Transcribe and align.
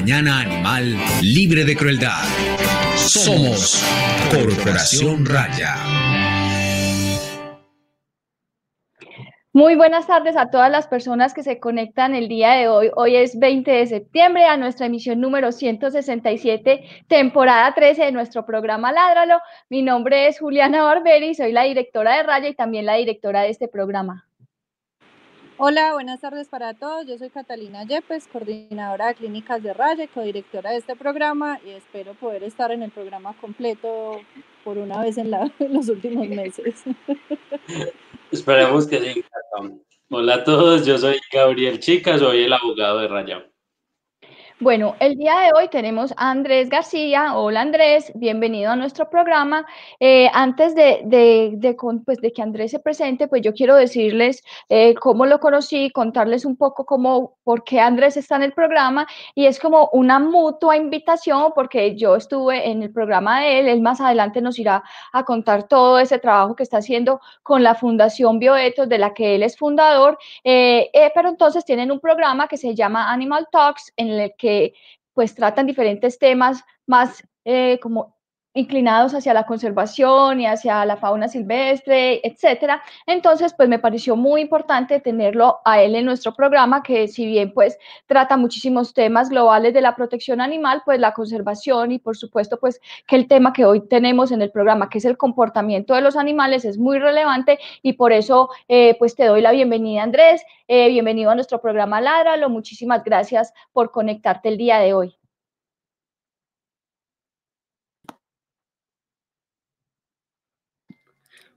mañana 0.00 0.40
animal 0.40 0.96
libre 1.20 1.62
de 1.62 1.76
crueldad. 1.76 2.22
Somos 2.96 3.84
Corporación 4.30 5.26
Raya. 5.26 5.74
Muy 9.52 9.74
buenas 9.74 10.06
tardes 10.06 10.38
a 10.38 10.48
todas 10.48 10.70
las 10.70 10.86
personas 10.86 11.34
que 11.34 11.42
se 11.42 11.60
conectan 11.60 12.14
el 12.14 12.28
día 12.28 12.52
de 12.52 12.68
hoy. 12.68 12.90
Hoy 12.96 13.16
es 13.16 13.38
20 13.38 13.70
de 13.70 13.86
septiembre 13.86 14.46
a 14.46 14.56
nuestra 14.56 14.86
emisión 14.86 15.20
número 15.20 15.52
167, 15.52 16.82
temporada 17.06 17.74
13 17.74 18.06
de 18.06 18.12
nuestro 18.12 18.46
programa 18.46 18.92
Ládralo. 18.92 19.38
Mi 19.68 19.82
nombre 19.82 20.28
es 20.28 20.38
Juliana 20.38 20.82
Barberi, 20.82 21.34
soy 21.34 21.52
la 21.52 21.64
directora 21.64 22.16
de 22.16 22.22
Raya 22.22 22.48
y 22.48 22.54
también 22.54 22.86
la 22.86 22.94
directora 22.94 23.42
de 23.42 23.50
este 23.50 23.68
programa. 23.68 24.29
Hola, 25.62 25.92
buenas 25.92 26.22
tardes 26.22 26.48
para 26.48 26.72
todos. 26.72 27.06
Yo 27.06 27.18
soy 27.18 27.28
Catalina 27.28 27.84
Yepes, 27.84 28.28
coordinadora 28.28 29.08
de 29.08 29.14
clínicas 29.14 29.62
de 29.62 29.74
Raya, 29.74 30.08
codirectora 30.08 30.70
de 30.70 30.78
este 30.78 30.96
programa 30.96 31.60
y 31.62 31.68
espero 31.72 32.14
poder 32.14 32.44
estar 32.44 32.72
en 32.72 32.82
el 32.82 32.90
programa 32.90 33.36
completo 33.42 34.22
por 34.64 34.78
una 34.78 35.02
vez 35.02 35.18
en, 35.18 35.30
en 35.58 35.74
los 35.74 35.90
últimos 35.90 36.26
meses. 36.28 36.82
Esperemos 38.32 38.86
que 38.86 39.00
sí. 39.00 39.24
Hola 40.08 40.36
a 40.36 40.44
todos, 40.44 40.86
yo 40.86 40.96
soy 40.96 41.20
Gabriel 41.30 41.78
Chica, 41.78 42.18
soy 42.18 42.44
el 42.44 42.54
abogado 42.54 43.00
de 43.00 43.08
Raya. 43.08 43.46
Bueno, 44.62 44.94
el 45.00 45.16
día 45.16 45.38
de 45.38 45.52
hoy 45.58 45.68
tenemos 45.68 46.12
a 46.18 46.30
Andrés 46.32 46.68
García. 46.68 47.34
Hola 47.34 47.62
Andrés, 47.62 48.12
bienvenido 48.14 48.70
a 48.70 48.76
nuestro 48.76 49.08
programa. 49.08 49.64
Eh, 49.98 50.28
antes 50.34 50.74
de, 50.74 51.00
de, 51.06 51.74
pues, 52.04 52.20
de, 52.20 52.30
que 52.30 52.42
Andrés 52.42 52.72
se 52.72 52.78
presente, 52.78 53.26
pues 53.26 53.40
yo 53.40 53.54
quiero 53.54 53.74
decirles 53.74 54.44
eh, 54.68 54.94
cómo 54.96 55.24
lo 55.24 55.40
conocí, 55.40 55.90
contarles 55.90 56.44
un 56.44 56.56
poco 56.56 56.84
cómo, 56.84 57.38
por 57.42 57.64
qué 57.64 57.80
Andrés 57.80 58.18
está 58.18 58.36
en 58.36 58.42
el 58.42 58.52
programa 58.52 59.06
y 59.34 59.46
es 59.46 59.58
como 59.58 59.88
una 59.94 60.18
mutua 60.18 60.76
invitación 60.76 61.52
porque 61.54 61.96
yo 61.96 62.14
estuve 62.16 62.68
en 62.68 62.82
el 62.82 62.92
programa 62.92 63.40
de 63.40 63.60
él, 63.60 63.68
él 63.68 63.80
más 63.80 64.02
adelante 64.02 64.42
nos 64.42 64.58
irá 64.58 64.84
a 65.14 65.24
contar 65.24 65.68
todo 65.68 65.98
ese 65.98 66.18
trabajo 66.18 66.54
que 66.54 66.64
está 66.64 66.76
haciendo 66.76 67.22
con 67.42 67.62
la 67.62 67.74
Fundación 67.74 68.38
Bioetos 68.38 68.90
de 68.90 68.98
la 68.98 69.14
que 69.14 69.36
él 69.36 69.42
es 69.42 69.56
fundador, 69.56 70.18
eh, 70.44 70.90
pero 71.14 71.30
entonces 71.30 71.64
tienen 71.64 71.90
un 71.90 71.98
programa 71.98 72.46
que 72.46 72.58
se 72.58 72.74
llama 72.74 73.10
Animal 73.10 73.48
Talks 73.50 73.94
en 73.96 74.08
el 74.10 74.34
que 74.36 74.49
pues 75.12 75.34
tratan 75.34 75.66
diferentes 75.66 76.18
temas 76.18 76.62
más 76.86 77.22
eh, 77.44 77.78
como 77.80 78.19
inclinados 78.54 79.14
hacia 79.14 79.34
la 79.34 79.46
conservación 79.46 80.40
y 80.40 80.46
hacia 80.46 80.84
la 80.84 80.96
fauna 80.96 81.28
silvestre, 81.28 82.20
etcétera. 82.26 82.82
Entonces, 83.06 83.54
pues 83.54 83.68
me 83.68 83.78
pareció 83.78 84.16
muy 84.16 84.40
importante 84.40 85.00
tenerlo 85.00 85.60
a 85.64 85.82
él 85.82 85.94
en 85.94 86.04
nuestro 86.04 86.34
programa, 86.34 86.82
que 86.82 87.08
si 87.08 87.26
bien 87.26 87.52
pues 87.52 87.78
trata 88.06 88.36
muchísimos 88.36 88.92
temas 88.92 89.28
globales 89.30 89.72
de 89.74 89.80
la 89.80 89.94
protección 89.94 90.40
animal, 90.40 90.82
pues 90.84 90.98
la 90.98 91.12
conservación 91.12 91.92
y 91.92 91.98
por 91.98 92.16
supuesto 92.16 92.58
pues 92.58 92.80
que 93.06 93.16
el 93.16 93.28
tema 93.28 93.52
que 93.52 93.64
hoy 93.64 93.86
tenemos 93.86 94.32
en 94.32 94.42
el 94.42 94.50
programa, 94.50 94.88
que 94.88 94.98
es 94.98 95.04
el 95.04 95.16
comportamiento 95.16 95.94
de 95.94 96.00
los 96.00 96.16
animales, 96.16 96.64
es 96.64 96.78
muy 96.78 96.98
relevante 96.98 97.58
y 97.82 97.94
por 97.94 98.12
eso 98.12 98.50
eh, 98.68 98.96
pues 98.98 99.14
te 99.14 99.26
doy 99.26 99.40
la 99.40 99.52
bienvenida, 99.52 100.02
Andrés. 100.02 100.42
Eh, 100.68 100.88
bienvenido 100.88 101.30
a 101.30 101.34
nuestro 101.34 101.60
programa 101.60 102.00
Ládralo. 102.00 102.48
Muchísimas 102.48 103.04
gracias 103.04 103.52
por 103.72 103.90
conectarte 103.90 104.48
el 104.48 104.56
día 104.56 104.78
de 104.78 104.94
hoy. 104.94 105.19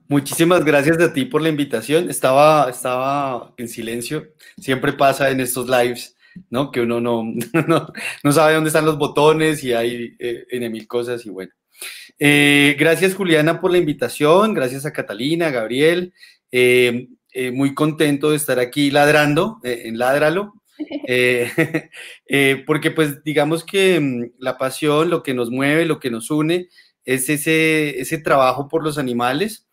Muchísimas 0.06 0.64
gracias 0.64 1.00
a 1.00 1.14
ti 1.14 1.24
por 1.24 1.40
la 1.40 1.48
invitación. 1.48 2.10
Estaba, 2.10 2.68
estaba 2.68 3.54
en 3.56 3.68
silencio. 3.68 4.28
Siempre 4.60 4.92
pasa 4.92 5.30
en 5.30 5.40
estos 5.40 5.66
lives, 5.66 6.14
¿no? 6.50 6.70
Que 6.70 6.82
uno 6.82 7.00
no, 7.00 7.24
no, 8.24 8.32
sabe 8.32 8.54
dónde 8.54 8.68
están 8.68 8.84
los 8.84 8.98
botones 8.98 9.64
y 9.64 9.72
hay 9.72 10.14
eh, 10.18 10.44
en 10.50 10.70
mil 10.70 10.86
cosas 10.86 11.24
y 11.24 11.30
bueno. 11.30 11.52
Eh, 12.18 12.76
gracias 12.78 13.14
Juliana 13.14 13.62
por 13.62 13.72
la 13.72 13.78
invitación. 13.78 14.52
Gracias 14.52 14.84
a 14.84 14.92
Catalina, 14.92 15.50
Gabriel. 15.50 16.12
Eh, 16.52 17.08
muy 17.52 17.74
contento 17.74 18.30
de 18.30 18.36
estar 18.36 18.58
aquí 18.60 18.90
ladrando, 18.90 19.58
en 19.62 19.96
Ládralo. 19.96 20.52
porque 22.66 22.90
pues 22.90 23.24
digamos 23.24 23.64
que 23.64 24.00
mm, 24.00 24.32
la 24.38 24.58
pasión, 24.58 25.08
lo 25.08 25.22
que 25.22 25.32
nos 25.32 25.50
mueve, 25.50 25.86
lo 25.86 25.98
que 25.98 26.10
nos 26.10 26.30
une, 26.30 26.68
es 27.06 27.30
ese, 27.30 28.00
ese 28.00 28.18
trabajo 28.18 28.68
por 28.68 28.84
los 28.84 28.98
animales 28.98 29.66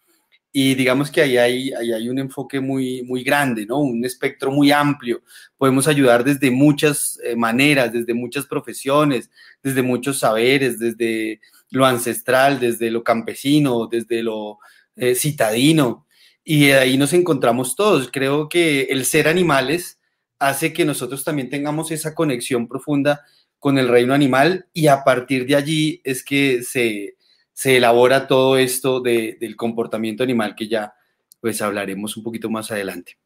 y 0.53 0.75
digamos 0.75 1.09
que 1.09 1.21
ahí 1.21 1.37
hay, 1.37 1.71
ahí 1.71 1.93
hay 1.93 2.09
un 2.09 2.19
enfoque 2.19 2.59
muy, 2.59 3.03
muy 3.03 3.23
grande, 3.23 3.65
¿no? 3.65 3.79
Un 3.79 4.03
espectro 4.03 4.51
muy 4.51 4.71
amplio. 4.71 5.21
Podemos 5.57 5.87
ayudar 5.87 6.23
desde 6.23 6.51
muchas 6.51 7.19
eh, 7.23 7.35
maneras, 7.35 7.93
desde 7.93 8.13
muchas 8.13 8.45
profesiones, 8.45 9.29
desde 9.63 9.81
muchos 9.81 10.19
saberes, 10.19 10.77
desde 10.77 11.39
lo 11.69 11.85
ancestral, 11.85 12.59
desde 12.59 12.91
lo 12.91 13.03
campesino, 13.03 13.87
desde 13.87 14.23
lo 14.23 14.59
eh, 14.97 15.15
citadino. 15.15 16.05
Y 16.43 16.71
ahí 16.71 16.97
nos 16.97 17.13
encontramos 17.13 17.75
todos. 17.77 18.09
Creo 18.11 18.49
que 18.49 18.83
el 18.83 19.05
ser 19.05 19.29
animales 19.29 19.99
hace 20.37 20.73
que 20.73 20.83
nosotros 20.83 21.23
también 21.23 21.49
tengamos 21.49 21.91
esa 21.91 22.13
conexión 22.13 22.67
profunda 22.67 23.21
con 23.57 23.77
el 23.77 23.87
reino 23.87 24.13
animal 24.13 24.67
y 24.73 24.87
a 24.87 25.03
partir 25.03 25.45
de 25.45 25.55
allí 25.55 26.01
es 26.03 26.23
que 26.23 26.63
se, 26.63 27.15
se 27.53 27.77
elabora 27.77 28.27
todo 28.27 28.57
esto 28.57 29.01
del 29.01 29.55
comportamiento 29.55 30.23
animal 30.23 30.55
que 30.55 30.67
ya 30.67 30.93
pues 31.39 31.61
hablaremos 31.61 32.17
un 32.17 32.23
poquito 32.23 32.49
más 32.49 32.71
adelante. 32.71 33.17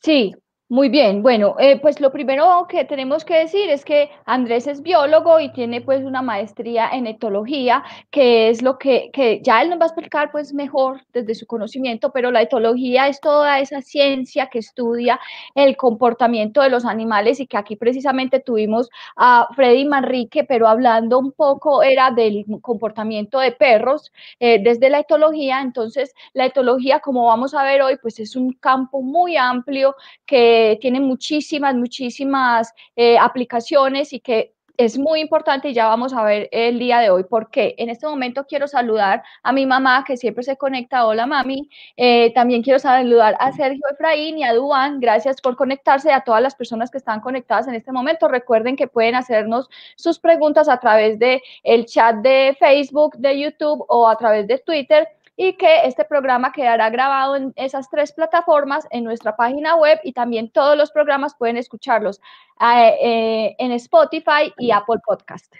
Sí, 0.00 0.34
muy 0.68 0.88
bien, 0.88 1.22
bueno, 1.22 1.54
eh, 1.60 1.78
pues 1.80 2.00
lo 2.00 2.10
primero 2.10 2.66
que 2.68 2.84
tenemos 2.84 3.24
que 3.24 3.34
decir 3.38 3.70
es 3.70 3.84
que 3.84 4.10
Andrés 4.24 4.66
es 4.66 4.82
biólogo 4.82 5.38
y 5.38 5.52
tiene 5.52 5.80
pues 5.80 6.02
una 6.02 6.22
maestría 6.22 6.90
en 6.92 7.06
etología, 7.06 7.84
que 8.10 8.48
es 8.48 8.62
lo 8.62 8.76
que, 8.76 9.10
que 9.12 9.40
ya 9.44 9.62
él 9.62 9.70
nos 9.70 9.78
va 9.78 9.84
a 9.84 9.86
explicar 9.86 10.32
pues 10.32 10.52
mejor 10.52 11.02
desde 11.12 11.36
su 11.36 11.46
conocimiento, 11.46 12.10
pero 12.10 12.32
la 12.32 12.42
etología 12.42 13.06
es 13.06 13.20
toda 13.20 13.60
esa 13.60 13.80
ciencia 13.80 14.48
que 14.48 14.58
estudia 14.58 15.20
el 15.54 15.76
comportamiento 15.76 16.60
de 16.60 16.70
los 16.70 16.84
animales 16.84 17.38
y 17.38 17.46
que 17.46 17.56
aquí 17.56 17.76
precisamente 17.76 18.40
tuvimos 18.40 18.90
a 19.14 19.46
Freddy 19.54 19.84
Manrique, 19.84 20.42
pero 20.42 20.66
hablando 20.66 21.20
un 21.20 21.30
poco 21.30 21.84
era 21.84 22.10
del 22.10 22.44
comportamiento 22.60 23.38
de 23.38 23.52
perros 23.52 24.12
eh, 24.40 24.60
desde 24.60 24.90
la 24.90 24.98
etología, 24.98 25.60
entonces 25.60 26.12
la 26.32 26.46
etología 26.46 26.98
como 26.98 27.26
vamos 27.26 27.54
a 27.54 27.62
ver 27.62 27.82
hoy 27.82 27.98
pues 28.02 28.18
es 28.18 28.34
un 28.34 28.52
campo 28.54 29.00
muy 29.00 29.36
amplio 29.36 29.94
que 30.26 30.55
tiene 30.80 31.00
muchísimas, 31.00 31.74
muchísimas 31.74 32.72
eh, 32.96 33.18
aplicaciones 33.18 34.12
y 34.12 34.20
que 34.20 34.56
es 34.76 34.98
muy 34.98 35.20
importante 35.20 35.70
y 35.70 35.74
ya 35.74 35.86
vamos 35.86 36.12
a 36.12 36.22
ver 36.22 36.48
el 36.52 36.78
día 36.78 36.98
de 36.98 37.10
hoy 37.10 37.24
porque 37.24 37.74
en 37.78 37.88
este 37.88 38.06
momento 38.06 38.46
quiero 38.46 38.68
saludar 38.68 39.22
a 39.42 39.52
mi 39.52 39.66
mamá 39.66 40.04
que 40.06 40.16
siempre 40.16 40.44
se 40.44 40.56
conecta. 40.56 41.06
Hola 41.06 41.26
mami. 41.26 41.70
Eh, 41.96 42.32
también 42.34 42.62
quiero 42.62 42.78
saludar 42.78 43.36
a 43.40 43.52
Sergio 43.52 43.82
Efraín 43.90 44.38
y 44.38 44.44
a 44.44 44.54
Duan. 44.54 45.00
Gracias 45.00 45.40
por 45.40 45.56
conectarse 45.56 46.12
a 46.12 46.20
todas 46.22 46.42
las 46.42 46.54
personas 46.54 46.90
que 46.90 46.98
están 46.98 47.20
conectadas 47.20 47.68
en 47.68 47.74
este 47.74 47.92
momento. 47.92 48.28
Recuerden 48.28 48.76
que 48.76 48.86
pueden 48.86 49.14
hacernos 49.14 49.68
sus 49.96 50.18
preguntas 50.18 50.68
a 50.68 50.78
través 50.78 51.18
de 51.18 51.42
el 51.62 51.86
chat 51.86 52.16
de 52.16 52.56
Facebook, 52.58 53.16
de 53.16 53.40
YouTube 53.40 53.84
o 53.88 54.08
a 54.08 54.16
través 54.16 54.46
de 54.46 54.58
Twitter 54.58 55.08
y 55.36 55.52
que 55.54 55.80
este 55.84 56.04
programa 56.04 56.52
quedará 56.52 56.90
grabado 56.90 57.36
en 57.36 57.52
esas 57.56 57.88
tres 57.90 58.12
plataformas 58.12 58.86
en 58.90 59.04
nuestra 59.04 59.36
página 59.36 59.76
web 59.76 60.00
y 60.02 60.12
también 60.12 60.50
todos 60.50 60.76
los 60.76 60.90
programas 60.90 61.34
pueden 61.36 61.56
escucharlos 61.56 62.20
eh, 62.60 62.94
eh, 63.02 63.56
en 63.58 63.72
Spotify 63.72 64.52
y 64.58 64.70
Apple 64.70 65.00
Podcast. 65.04 65.54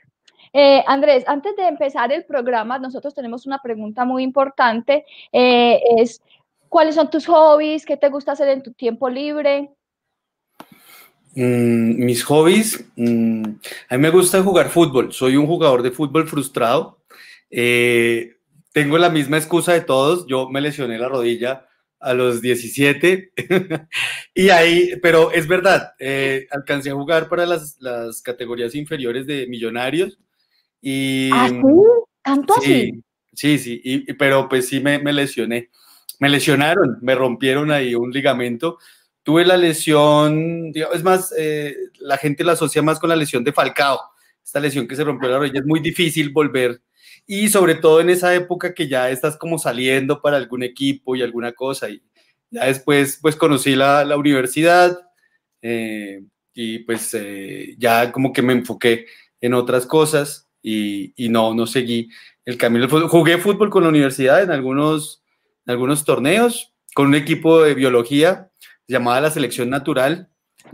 Eh, 0.53 0.83
Andrés, 0.87 1.25
antes 1.27 1.55
de 1.57 1.69
empezar 1.69 2.11
el 2.13 2.25
programa, 2.25 2.79
nosotros 2.79 3.15
tenemos 3.15 3.47
una 3.47 3.61
pregunta 3.61 4.05
muy 4.05 4.23
importante. 4.23 5.05
es, 5.31 6.23
¿cuáles 6.69 6.95
son 6.95 7.11
tus 7.11 7.27
hobbies? 7.27 7.85
¿Qué 7.85 7.97
te 7.97 8.09
gusta 8.09 8.33
hacer 8.33 8.49
en 8.49 8.63
tu 8.63 8.73
tiempo 8.73 9.11
libre? 9.11 9.71
Mm, 11.37 12.03
mis 12.03 12.25
hobbies, 12.25 12.83
mm, 12.97 13.45
a 13.91 13.97
mí 13.97 14.03
me 14.03 14.09
gusta 14.09 14.43
jugar 14.43 14.71
fútbol. 14.71 15.13
Soy 15.13 15.37
un 15.37 15.47
jugador 15.47 15.83
de 15.83 15.91
fútbol 15.91 16.27
frustrado. 16.27 16.99
Eh, 17.51 18.36
tengo 18.77 18.99
la 18.99 19.09
misma 19.09 19.39
excusa 19.39 19.73
de 19.73 19.81
todos. 19.81 20.27
Yo 20.27 20.51
me 20.51 20.61
lesioné 20.61 20.99
la 20.99 21.09
rodilla 21.09 21.67
a 21.99 22.13
los 22.13 22.43
17 22.43 23.33
y 24.35 24.51
ahí, 24.51 24.91
pero 25.01 25.33
es 25.33 25.49
verdad, 25.49 25.95
eh, 25.99 26.47
alcancé 26.51 26.91
a 26.91 26.95
jugar 26.95 27.31
para 27.31 27.47
las, 27.47 27.79
las, 27.81 28.21
categorías 28.21 28.75
inferiores 28.75 29.27
de 29.27 29.47
millonarios 29.47 30.19
y... 30.83 31.31
¿Ah, 31.33 31.49
sí? 31.49 31.57
¿Tanto 32.21 32.55
sí, 32.61 33.03
Sí, 33.33 33.59
sí, 33.59 33.81
y, 33.83 34.13
pero 34.13 34.47
pues 34.47 34.69
sí 34.69 34.81
me, 34.81 34.99
me, 34.99 35.15
lesioné. 35.15 35.71
Me 36.21 36.29
lesionaron, 36.29 36.99
me 37.01 37.15
rompieron 37.15 37.71
ahí 37.71 37.95
un 37.95 38.11
ligamento. 38.11 38.77
Tuve 39.23 39.47
la 39.47 39.57
lesión, 39.57 40.71
es 40.75 41.03
más, 41.03 41.33
eh, 41.39 41.75
la 42.01 42.19
gente 42.19 42.45
la 42.45 42.53
asocia 42.53 42.83
más 42.83 42.99
con 42.99 43.09
la 43.09 43.17
lesión 43.17 43.43
de 43.43 43.55
Falcao. 43.55 43.99
Esta 44.45 44.61
lesión 44.61 44.87
que 44.87 44.97
se 44.97 45.05
rompió 45.05 45.31
la 45.31 45.39
rodilla 45.39 45.61
es 45.61 45.67
muy 45.67 45.81
difícil 45.81 46.29
volver 46.29 46.83
y 47.27 47.49
sobre 47.49 47.75
todo 47.75 48.01
en 48.01 48.11
esa 48.11 48.35
época 48.35 48.75
que 48.75 48.89
ya 48.89 49.11
estás 49.11 49.37
como 49.37 49.59
saliendo 49.59 50.21
para 50.21 50.37
algún 50.37 50.63
equipo 50.63 51.17
y 51.17 51.23
alguna 51.23 51.53
cosa 51.53 51.89
y 51.89 52.03
ya 52.51 52.67
después 52.67 53.19
pues 53.21 53.37
conocí 53.37 53.75
la, 53.75 54.05
la 54.05 54.17
universidad 54.17 54.99
eh, 55.63 56.23
y 56.55 56.81
pues 56.81 57.13
eh, 57.15 57.75
ya 57.79 58.13
como 58.13 58.33
que 58.33 58.43
me 58.43 58.53
enfoqué 58.53 59.07
en 59.41 59.55
otras 59.55 59.87
cosas 59.87 60.49
y, 60.63 61.13
y, 61.17 61.29
no, 61.29 61.55
no 61.55 61.67
seguí 61.67 62.09
el 62.45 62.57
camino 62.57 62.89
Jugué 62.89 63.39
fútbol 63.39 63.71
con 63.71 63.83
la 63.83 63.89
universidad 63.89 64.43
en 64.43 64.51
algunos, 64.51 65.23
en 65.67 65.73
algunos 65.73 66.05
torneos, 66.05 66.73
con 66.95 67.09
un 67.09 67.15
equipo 67.15 67.63
de 67.63 67.75
biología 67.75 68.51
llamada 68.89 69.21
la 69.21 69.31
selección 69.31 69.69
natural, 69.69 70.29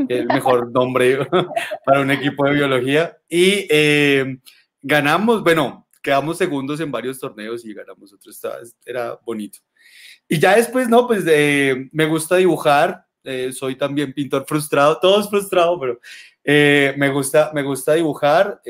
el 0.08 0.26
mejor 0.26 0.70
nombre 0.70 1.18
para 1.84 2.00
un 2.00 2.10
equipo 2.10 2.46
de 2.46 2.54
biología. 2.54 3.18
Y 3.28 3.66
eh, 3.70 4.38
ganamos, 4.82 5.42
bueno, 5.42 5.81
quedamos 6.02 6.38
segundos 6.38 6.80
en 6.80 6.90
varios 6.90 7.18
torneos 7.18 7.64
y 7.64 7.72
ganamos 7.72 8.12
otro, 8.12 8.32
era 8.84 9.18
bonito. 9.24 9.58
Y 10.28 10.38
ya 10.38 10.56
después, 10.56 10.88
no, 10.88 11.06
pues 11.06 11.24
eh, 11.26 11.88
me 11.92 12.06
gusta 12.06 12.36
dibujar, 12.36 13.06
eh, 13.24 13.52
soy 13.52 13.76
también 13.76 14.12
pintor 14.12 14.44
frustrado, 14.46 14.98
todos 15.00 15.30
frustrados, 15.30 15.78
pero 15.80 16.00
me, 16.44 17.08
gusta, 17.10 17.52
me 17.54 17.62
gusta 17.62 17.94
dibujar, 17.94 18.60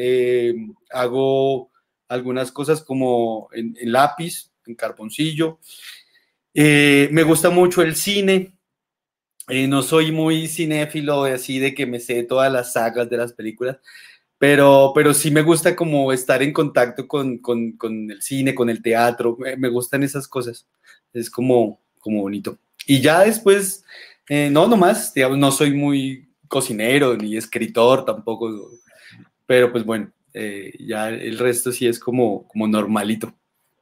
hago 0.90 1.70
algunas 2.08 2.52
cosas 2.52 2.82
como 2.82 3.48
en, 3.52 3.74
en 3.80 3.92
lápiz, 3.92 4.50
en 4.66 4.74
carboncillo. 4.74 5.58
me 6.54 7.22
gusta 7.22 7.48
mucho 7.48 7.82
el 7.82 7.96
cine, 7.96 8.54
eh, 9.48 9.66
no 9.66 9.82
soy 9.82 10.12
muy 10.12 10.46
cinéfilo, 10.46 11.24
así 11.24 11.58
de 11.58 11.74
que 11.74 11.84
me 11.84 11.98
sé 11.98 12.22
todas 12.22 12.52
las 12.52 12.72
sagas 12.74 13.10
de 13.10 13.16
las 13.16 13.32
películas, 13.32 13.78
pero, 14.42 14.90
pero 14.92 15.14
sí 15.14 15.30
me 15.30 15.42
gusta 15.42 15.76
como 15.76 16.12
estar 16.12 16.42
en 16.42 16.52
contacto 16.52 17.06
con, 17.06 17.38
con, 17.38 17.76
con 17.76 18.10
el 18.10 18.20
cine, 18.22 18.56
con 18.56 18.68
el 18.68 18.82
teatro, 18.82 19.36
me, 19.38 19.68
gustan 19.68 20.02
esas 20.02 20.26
cosas, 20.26 20.66
es 21.12 21.30
como, 21.30 21.78
como 22.00 22.22
bonito. 22.22 22.58
Y 22.84 23.00
ya 23.00 23.20
después, 23.20 23.84
eh, 24.28 24.50
no, 24.50 24.66
nomás, 24.66 25.14
digamos, 25.14 25.38
no 25.38 25.52
soy 25.52 25.72
muy 25.72 26.28
cocinero 26.48 27.16
ni 27.16 27.36
escritor 27.36 28.04
tampoco, 28.04 28.50
pero 29.46 29.70
pues 29.70 29.84
bueno, 29.84 30.10
eh, 30.34 30.72
ya 30.80 31.10
el 31.10 31.38
resto 31.38 31.70
sí 31.70 31.86
es 31.86 32.00
como, 32.00 32.48
como 32.48 32.66
normalito. 32.66 33.32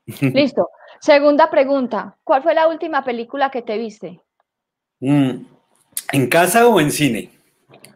Listo. 0.21 0.69
Segunda 1.01 1.51
pregunta, 1.51 2.19
¿cuál 2.23 2.43
fue 2.43 2.53
la 2.55 2.69
última 2.69 3.03
película 3.03 3.51
que 3.51 3.63
te 3.63 3.79
viste? 3.79 4.21
Mm, 5.01 5.43
¿En 6.13 6.27
casa 6.29 6.69
o 6.69 6.79
en 6.79 6.91
cine? 6.91 7.31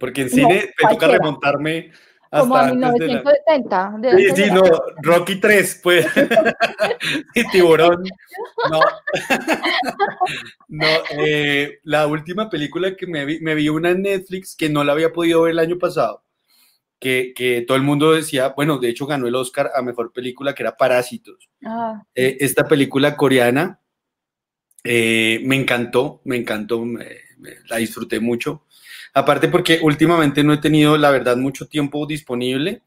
Porque 0.00 0.22
en 0.22 0.30
cine 0.30 0.70
me 0.82 0.88
toca 0.88 1.08
remontarme 1.08 1.90
Como 2.40 2.56
a 2.56 2.70
1970. 2.70 4.00
sí, 4.16 4.28
sí, 4.34 4.50
no, 4.50 4.62
Rocky 5.02 5.36
3, 5.36 5.80
pues. 5.82 6.06
y 7.34 7.48
Tiburón. 7.48 8.04
No. 8.70 8.80
no, 10.68 10.86
eh, 11.18 11.78
la 11.84 12.06
última 12.06 12.50
película 12.50 12.96
que 12.96 13.06
me 13.06 13.24
vi, 13.24 13.40
me 13.40 13.54
vi 13.54 13.68
una 13.68 13.90
en 13.90 14.02
Netflix 14.02 14.56
que 14.56 14.68
no 14.68 14.84
la 14.84 14.92
había 14.92 15.12
podido 15.12 15.42
ver 15.42 15.52
el 15.52 15.58
año 15.58 15.78
pasado. 15.78 16.22
Que, 16.98 17.32
que, 17.34 17.62
todo 17.62 17.76
el 17.76 17.82
mundo 17.82 18.12
decía, 18.12 18.54
bueno, 18.56 18.78
de 18.78 18.88
hecho 18.88 19.06
ganó 19.06 19.26
el 19.26 19.34
Oscar 19.34 19.70
a 19.74 19.82
Mejor 19.82 20.12
Película, 20.12 20.54
que 20.54 20.62
era 20.62 20.76
Parásitos. 20.76 21.50
Ah. 21.64 22.02
Eh, 22.14 22.38
esta 22.40 22.66
película 22.66 23.16
coreana 23.16 23.80
eh, 24.84 25.40
me 25.44 25.56
encantó, 25.56 26.20
me 26.24 26.36
encantó, 26.36 26.84
la 27.68 27.76
disfruté 27.76 28.20
mucho. 28.20 28.64
Aparte 29.14 29.46
porque 29.46 29.78
últimamente 29.80 30.42
no 30.42 30.52
he 30.52 30.58
tenido, 30.58 30.98
la 30.98 31.12
verdad, 31.12 31.36
mucho 31.36 31.68
tiempo 31.68 32.04
disponible 32.04 32.82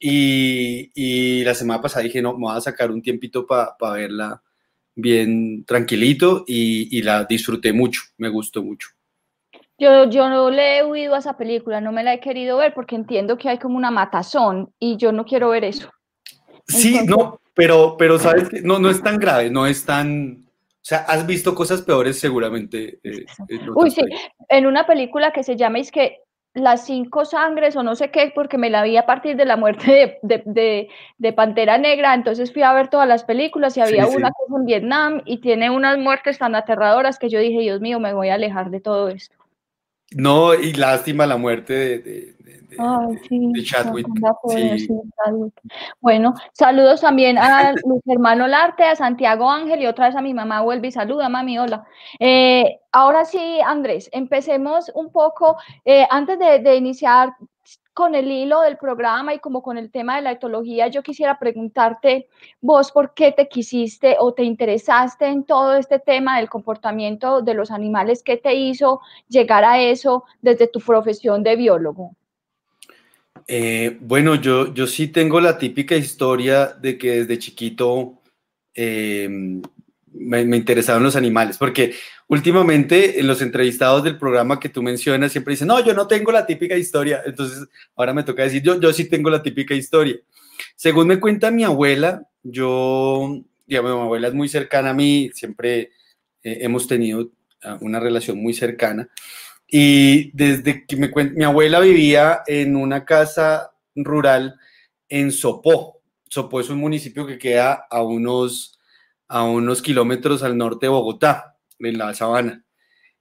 y, 0.00 1.44
la 1.44 1.54
semana 1.54 1.82
pasada 1.82 2.04
dije, 2.04 2.22
no, 2.22 2.32
me 2.32 2.46
voy 2.46 2.56
a 2.56 2.60
sacar 2.60 2.90
un 2.90 3.02
tiempito 3.02 3.46
para 3.46 3.76
verla 3.92 4.42
bien 4.94 5.64
tranquilito 5.64 6.44
y, 6.46 7.02
la 7.02 7.24
disfruté 7.24 7.74
mucho, 7.74 8.00
me 8.16 8.30
gustó 8.30 8.62
mucho. 8.62 8.88
Yo, 9.78 10.08
yo 10.10 10.28
no 10.28 10.50
le 10.50 10.78
he 10.78 10.84
huido 10.84 11.14
a 11.14 11.18
esa 11.18 11.36
película, 11.36 11.80
no 11.80 11.92
me 11.92 12.02
la 12.02 12.14
he 12.14 12.20
querido 12.20 12.56
ver 12.56 12.74
porque 12.74 12.96
entiendo 12.96 13.36
que 13.36 13.48
hay 13.48 13.58
como 13.58 13.76
una 13.76 13.90
matazón 13.90 14.72
y 14.80 14.96
yo 14.96 15.12
no 15.12 15.24
quiero 15.24 15.50
ver 15.50 15.64
eso. 15.64 15.88
Sí, 16.66 16.98
no, 17.04 17.40
pero, 17.54 17.96
pero 17.96 18.18
sabes 18.18 18.48
que 18.48 18.62
no, 18.62 18.78
no 18.78 18.90
es 18.90 19.02
tan 19.02 19.18
grave, 19.18 19.50
no 19.50 19.66
es 19.66 19.84
tan, 19.84 20.47
sea, 20.88 20.98
has 21.00 21.26
visto 21.26 21.54
cosas 21.54 21.82
peores 21.82 22.18
seguramente. 22.18 22.98
Eh, 23.02 23.26
Uy, 23.74 23.90
sí, 23.90 24.02
en 24.48 24.66
una 24.66 24.86
película 24.86 25.32
que 25.32 25.42
se 25.42 25.56
llama 25.56 25.78
es 25.80 25.92
que 25.92 26.22
las 26.54 26.86
cinco 26.86 27.24
sangres 27.24 27.76
o 27.76 27.82
no 27.82 27.94
sé 27.94 28.10
qué, 28.10 28.32
porque 28.34 28.58
me 28.58 28.70
la 28.70 28.82
vi 28.82 28.96
a 28.96 29.06
partir 29.06 29.36
de 29.36 29.44
la 29.44 29.56
muerte 29.56 30.18
de, 30.22 31.32
Pantera 31.34 31.78
Negra, 31.78 32.14
entonces 32.14 32.52
fui 32.52 32.62
a 32.62 32.72
ver 32.72 32.88
todas 32.88 33.06
las 33.06 33.24
películas 33.24 33.76
y 33.76 33.80
había 33.80 34.06
una 34.06 34.30
que 34.30 34.56
en 34.56 34.64
Vietnam 34.64 35.22
y 35.24 35.40
tiene 35.40 35.70
unas 35.70 35.98
muertes 35.98 36.38
tan 36.38 36.54
aterradoras 36.54 37.18
que 37.18 37.28
yo 37.28 37.38
dije, 37.38 37.60
Dios 37.60 37.80
mío, 37.80 38.00
me 38.00 38.14
voy 38.14 38.28
a 38.28 38.34
alejar 38.34 38.70
de 38.70 38.80
todo 38.80 39.08
esto. 39.08 39.36
No, 40.12 40.54
y 40.54 40.72
lástima 40.72 41.26
la 41.26 41.36
muerte 41.36 41.98
de, 41.98 42.34
de 42.68 43.64
Chadwick. 43.64 44.06
Bueno, 46.00 46.34
saludos 46.52 47.00
también 47.00 47.38
a 47.38 47.72
Luis 47.84 48.02
Hermano 48.06 48.46
Larte, 48.46 48.84
a 48.84 48.96
Santiago 48.96 49.50
Ángel 49.50 49.82
y 49.82 49.86
otra 49.86 50.06
vez 50.06 50.16
a 50.16 50.22
mi 50.22 50.34
mamá 50.34 50.60
vuelve 50.60 50.88
y 50.88 50.92
saluda, 50.92 51.28
mami, 51.28 51.58
hola. 51.58 51.84
Eh, 52.18 52.80
ahora 52.92 53.24
sí, 53.24 53.60
Andrés, 53.64 54.08
empecemos 54.12 54.90
un 54.94 55.10
poco, 55.10 55.56
eh, 55.84 56.06
antes 56.10 56.38
de, 56.38 56.76
iniciar 56.76 57.34
con 57.94 58.14
el 58.14 58.30
hilo 58.30 58.60
del 58.60 58.76
programa 58.76 59.34
y 59.34 59.40
como 59.40 59.60
con 59.60 59.76
el 59.76 59.90
tema 59.90 60.16
de 60.16 60.22
la 60.22 60.32
etología, 60.32 60.86
yo 60.86 61.02
quisiera 61.02 61.38
preguntarte 61.38 62.28
vos 62.60 62.92
por 62.92 63.12
qué 63.12 63.32
te 63.32 63.48
quisiste 63.48 64.16
o 64.20 64.32
te 64.34 64.44
interesaste 64.44 65.26
en 65.26 65.42
todo 65.44 65.74
este 65.74 65.98
tema 65.98 66.36
del 66.36 66.48
comportamiento 66.48 67.42
de 67.42 67.54
los 67.54 67.72
animales, 67.72 68.22
qué 68.22 68.36
te 68.36 68.54
hizo 68.54 69.00
llegar 69.28 69.64
a 69.64 69.80
eso 69.80 70.24
desde 70.42 70.68
tu 70.68 70.78
profesión 70.78 71.42
de 71.42 71.56
biólogo. 71.56 72.12
Eh, 73.50 73.96
bueno, 74.00 74.34
yo, 74.34 74.74
yo 74.74 74.86
sí 74.86 75.08
tengo 75.08 75.40
la 75.40 75.56
típica 75.56 75.96
historia 75.96 76.66
de 76.66 76.98
que 76.98 77.20
desde 77.20 77.38
chiquito 77.38 78.20
em, 78.74 79.62
me, 80.12 80.44
me, 80.44 80.58
interesaron 80.58 81.02
los 81.02 81.16
animales, 81.16 81.56
porque 81.56 81.94
últimamente 82.26 83.18
en 83.18 83.26
los 83.26 83.40
entrevistados 83.40 84.04
del 84.04 84.18
programa 84.18 84.60
que 84.60 84.68
tú 84.68 84.82
mencionas 84.82 85.32
siempre 85.32 85.52
dicen, 85.52 85.68
no, 85.68 85.82
yo 85.82 85.94
no 85.94 86.06
tengo 86.06 86.30
la 86.30 86.44
típica 86.44 86.76
historia, 86.76 87.22
entonces 87.24 87.66
ahora 87.96 88.12
me 88.12 88.22
toca 88.22 88.42
decir, 88.42 88.62
yo, 88.62 88.78
yo 88.78 88.92
sí 88.92 89.06
tengo 89.06 89.30
la 89.30 89.42
típica 89.42 89.74
historia. 89.74 90.16
Según 90.76 91.06
me 91.06 91.18
cuenta 91.18 91.50
mi 91.50 91.64
abuela, 91.64 92.28
yo, 92.42 93.42
digamos, 93.66 93.94
mi 93.94 94.00
abuela 94.02 94.28
es 94.28 94.34
muy 94.34 94.50
cercana 94.50 94.90
a 94.90 94.94
mí, 94.94 95.30
siempre 95.32 95.92
eh, 96.42 96.58
hemos 96.60 96.86
tenido 96.86 97.30
ah, 97.62 97.78
una 97.80 97.98
relación 97.98 98.42
muy 98.42 98.52
cercana. 98.52 99.08
Y 99.70 100.30
desde 100.36 100.86
que 100.86 100.96
me 100.96 101.10
mi 101.30 101.44
abuela 101.44 101.80
vivía 101.80 102.40
en 102.46 102.74
una 102.74 103.04
casa 103.04 103.70
rural 103.94 104.58
en 105.08 105.30
Sopó. 105.30 106.00
Sopó 106.28 106.60
es 106.60 106.70
un 106.70 106.78
municipio 106.78 107.26
que 107.26 107.38
queda 107.38 107.86
a 107.90 108.02
unos, 108.02 108.78
a 109.28 109.44
unos 109.44 109.82
kilómetros 109.82 110.42
al 110.42 110.56
norte 110.56 110.86
de 110.86 110.90
Bogotá, 110.90 111.58
en 111.78 111.98
la 111.98 112.14
sabana. 112.14 112.64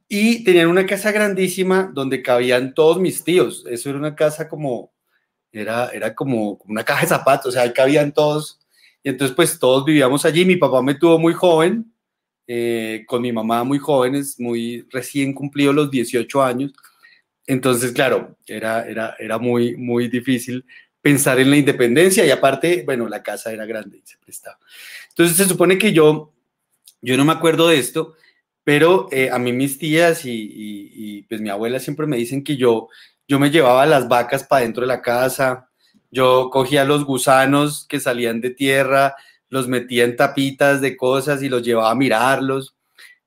Y 0.08 0.46
tenían 0.46 0.70
una 0.70 0.86
casa 0.86 1.12
grandísima 1.12 1.92
donde 1.94 2.22
cabían 2.22 2.74
todos 2.74 3.00
mis 3.00 3.24
tíos. 3.24 3.66
Eso 3.70 3.89
era 3.89 4.00
una 4.00 4.16
casa 4.16 4.48
como, 4.48 4.94
era, 5.51 5.89
era 5.89 6.16
como 6.16 6.60
una 6.66 6.84
caja 6.84 7.01
de 7.01 7.08
zapatos, 7.08 7.48
o 7.48 7.51
sea, 7.51 7.63
ahí 7.63 7.74
cabían 7.74 8.13
todos. 8.13 8.60
Y 9.04 9.10
entonces 9.10 9.36
pues 9.36 9.60
todos 9.60 9.84
vivíamos 9.84 10.25
allí. 10.25 10.46
Mi 10.46 10.56
papá 10.56 10.82
me 10.82 10.96
tuvo 10.96 11.20
muy 11.20 11.34
joven, 11.34 11.94
eh, 12.48 13.04
con 13.06 13.22
mi 13.22 13.32
mamá 13.32 13.63
muy 13.63 13.77
jóvenes, 13.77 14.39
muy 14.39 14.86
recién 14.89 15.34
cumplido 15.34 15.74
los 15.74 15.92
18 15.92 16.44
años. 16.44 16.74
Entonces, 17.46 17.92
claro, 17.92 18.38
era, 18.46 18.88
era, 18.88 19.16
era 19.20 19.38
muy, 19.38 19.75
muy 19.75 20.08
difícil 20.08 20.66
pensar 21.01 21.39
en 21.39 21.50
la 21.50 21.58
independencia 21.58 22.25
y 22.25 22.32
aparte, 22.32 22.84
bueno, 22.86 23.08
la 23.08 23.24
casa 23.24 23.51
era 23.51 23.66
grande 23.66 23.98
y 23.98 24.08
se 24.08 24.18
prestaba. 24.18 24.60
Entonces, 25.10 25.38
se 25.38 25.46
supone 25.46 25.77
que 25.77 25.94
yo, 25.94 26.34
yo 27.01 27.18
no 27.18 27.25
me 27.25 27.32
acuerdo 27.32 27.68
de 27.68 27.80
esto, 27.80 28.16
pero 28.63 29.08
eh, 29.12 29.30
a 29.32 29.39
mí 29.39 29.54
mis 29.54 29.77
tías 29.77 30.25
y, 30.25 30.51
y, 30.54 31.22
pues 31.24 31.39
mi 31.39 31.50
abuela 31.50 31.80
siempre 31.80 32.06
me 32.08 32.18
dicen 32.18 32.44
que 32.44 32.58
yo, 32.58 32.89
yo 33.27 33.39
me 33.39 33.50
llevaba 33.50 33.86
las 33.86 34.10
vacas 34.10 34.44
para 34.44 34.63
dentro 34.63 34.82
de 34.82 34.88
la 34.88 35.01
casa, 35.01 35.70
yo 36.12 36.50
cogía 36.51 36.84
los 36.84 37.06
gusanos 37.06 37.86
que 37.88 38.00
salían 38.00 38.42
de 38.42 38.50
tierra, 38.50 39.16
los 39.50 39.68
metía 39.68 40.04
en 40.04 40.16
tapitas 40.16 40.82
de 40.82 40.98
cosas 40.98 41.42
y 41.44 41.50
los 41.50 41.62
llevaba 41.63 41.92
a 41.92 41.96
mirarlos. 41.96 42.75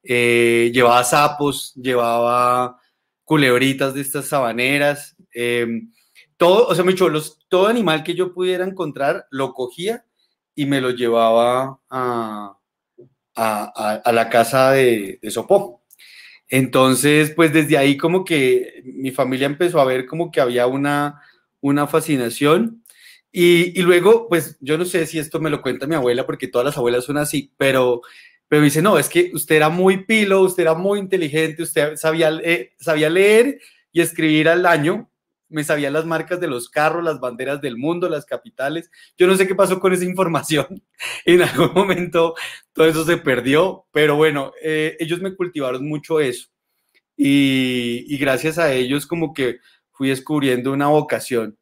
Eh, 0.03 0.71
llevaba 0.73 1.05
sapos, 1.05 1.75
llevaba 1.75 2.79
culebritas 3.25 3.95
de 3.95 4.01
estas 4.01 4.27
sabaneras. 4.27 5.17
Em, 5.33 5.93
todo, 6.37 6.67
o 6.67 6.75
sea, 6.75 6.85
me 6.85 6.93
los, 6.93 7.39
todo 7.49 7.67
animal 7.67 8.03
que 8.03 8.15
yo 8.15 8.33
pudiera 8.33 8.65
encontrar 8.65 9.27
lo 9.31 9.53
cogía 9.55 10.05
y 10.55 10.67
me 10.67 10.81
lo 10.81 10.91
llevaba 10.91 11.81
a, 11.89 12.57
a, 13.35 14.13
la 14.13 14.29
casa 14.29 14.73
de, 14.73 15.19
de 15.23 15.31
Sopó. 15.31 15.83
Entonces, 16.49 17.31
pues 17.31 17.53
desde 17.53 17.79
ahí 17.79 17.97
como 17.97 18.25
que 18.25 18.83
mi 18.85 19.13
familia 19.13 19.47
empezó 19.47 19.81
a 19.81 19.85
ver 19.85 20.07
como 20.07 20.33
que 20.33 20.41
había 20.41 20.67
una, 20.67 21.23
una 21.61 21.87
fascinación 21.87 22.80
y, 23.33 23.81
luego, 23.83 24.29
pues 24.29 24.57
yo 24.61 24.77
no 24.77 24.85
sé 24.85 25.07
si 25.07 25.19
esto 25.19 25.41
me 25.41 25.51
lo 25.51 25.63
cuenta 25.63 25.87
mi 25.87 25.95
abuela, 25.95 26.27
porque 26.27 26.49
todas 26.49 26.65
las 26.67 26.77
abuelas 26.77 27.05
son 27.05 27.17
así, 27.19 27.53
pero, 27.57 28.03
pero 28.49 28.63
dice, 28.63 28.83
no, 28.83 28.99
es 28.99 29.09
que 29.09 29.31
usted 29.35 29.57
era 29.57 29.69
muy 29.69 30.05
pilo, 30.05 30.43
usted 30.43 30.63
era 30.65 30.75
muy 30.75 30.99
inteligente, 30.99 31.63
usted 31.63 31.97
sabía, 31.97 32.33
sabía 32.79 33.09
leer 33.09 33.61
y 33.93 34.01
escribir 34.01 34.49
al 34.49 34.67
año, 34.67 35.11
me 35.51 35.65
sabía 35.65 35.91
las 35.91 36.07
marcas 36.07 36.41
de 36.41 36.47
los 36.47 36.71
carros, 36.71 37.05
las 37.05 37.21
banderas 37.21 37.61
del 37.61 37.77
mundo, 37.77 38.09
las 38.09 38.25
capitales. 38.25 38.91
Yo 39.19 39.27
no 39.27 39.37
sé 39.37 39.47
qué 39.47 39.55
pasó 39.55 39.81
con 39.81 39.93
esa 39.93 40.05
información. 40.05 40.83
En 41.25 41.43
algún 41.43 41.73
momento 41.75 42.35
todo 42.73 42.87
eso 42.87 43.05
se 43.05 43.17
perdió, 43.17 43.87
pero 43.93 44.17
bueno, 44.17 44.53
eh, 44.63 44.97
ellos 45.01 45.21
me 45.21 45.35
cultivaron 45.35 45.87
mucho 45.87 46.21
eso. 46.21 46.49
Y, 47.17 48.17
gracias 48.19 48.59
a 48.59 48.73
ellos 48.73 49.07
como 49.07 49.35
que 49.35 49.59
fui 49.91 50.09
descubriendo 50.09 50.73
una 50.73 50.87
vocación. 50.87 51.59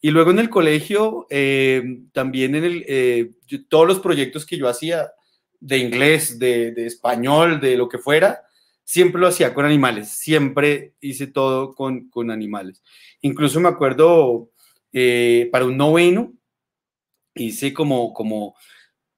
Y 0.00 0.10
luego 0.10 0.30
en 0.30 0.38
el 0.38 0.48
colegio, 0.50 1.26
eh, 1.30 1.82
también 2.12 2.54
en 2.54 2.84
eh, 2.86 3.32
todos 3.68 3.86
los 3.86 3.98
proyectos 4.00 4.46
que 4.46 4.56
yo 4.56 4.68
hacía 4.68 5.10
de 5.60 5.78
inglés, 5.78 6.38
de, 6.38 6.70
de 6.72 6.86
español, 6.86 7.60
de 7.60 7.76
lo 7.76 7.88
que 7.88 7.98
fuera, 7.98 8.42
siempre 8.88 9.20
lo 9.20 9.26
hacía 9.26 9.52
con 9.52 9.66
animales, 9.66 10.08
siempre 10.08 10.94
hice 11.00 11.26
todo 11.26 11.74
con, 11.74 12.08
con 12.08 12.30
animales. 12.30 12.82
Incluso 13.20 13.60
me 13.60 13.68
acuerdo 13.68 14.50
eh, 14.94 15.50
para 15.52 15.66
un 15.66 15.76
noveno, 15.76 16.32
hice 17.34 17.74
como, 17.74 18.14
como, 18.14 18.56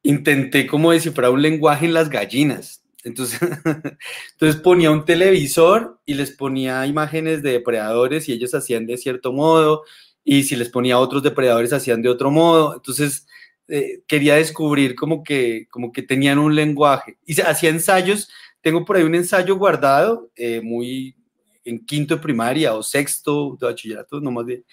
intenté 0.02 0.66
como 0.66 0.90
descifrar 0.90 1.30
un 1.30 1.42
lenguaje 1.42 1.86
en 1.86 1.94
las 1.94 2.10
gallinas. 2.10 2.82
Entonces, 3.04 3.38
entonces 4.32 4.60
ponía 4.60 4.90
un 4.90 5.04
televisor 5.04 6.00
y 6.04 6.14
les 6.14 6.32
ponía 6.32 6.84
imágenes 6.86 7.40
de 7.42 7.52
depredadores 7.52 8.28
y 8.28 8.32
ellos 8.32 8.52
hacían 8.54 8.86
de 8.86 8.98
cierto 8.98 9.32
modo, 9.32 9.84
y 10.24 10.42
si 10.44 10.56
les 10.56 10.68
ponía 10.68 10.98
otros 10.98 11.22
depredadores 11.22 11.72
hacían 11.72 12.02
de 12.02 12.08
otro 12.08 12.30
modo. 12.30 12.74
Entonces, 12.74 13.26
eh, 13.68 14.02
quería 14.06 14.36
descubrir 14.36 14.94
como 14.94 15.22
que, 15.22 15.66
como 15.70 15.92
que 15.92 16.02
tenían 16.02 16.38
un 16.38 16.54
lenguaje. 16.54 17.18
Y 17.24 17.40
hacía 17.40 17.70
ensayos 17.70 18.30
tengo 18.60 18.84
por 18.84 18.96
ahí 18.96 19.02
un 19.02 19.14
ensayo 19.14 19.56
guardado, 19.56 20.30
eh, 20.36 20.60
muy 20.60 21.16
en 21.64 21.84
quinto 21.84 22.16
de 22.16 22.22
primaria 22.22 22.74
o 22.74 22.82
sexto 22.82 23.56
de 23.60 23.66
bachillerato, 23.66 24.20
no 24.20 24.30
más 24.30 24.46
de, 24.46 24.64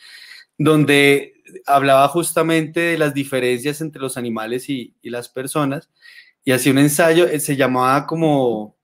donde 0.57 1.33
hablaba 1.65 2.07
justamente 2.09 2.79
de 2.79 2.97
las 2.97 3.13
diferencias 3.13 3.81
entre 3.81 4.01
los 4.01 4.17
animales 4.17 4.69
y, 4.69 4.95
las 5.03 5.29
personas. 5.29 5.89
Y 6.43 6.51
hacía 6.51 6.71
un 6.71 6.79
ensayo, 6.79 7.27
eh, 7.27 7.39
se 7.39 7.55
llamaba 7.55 8.05
como 8.07 8.77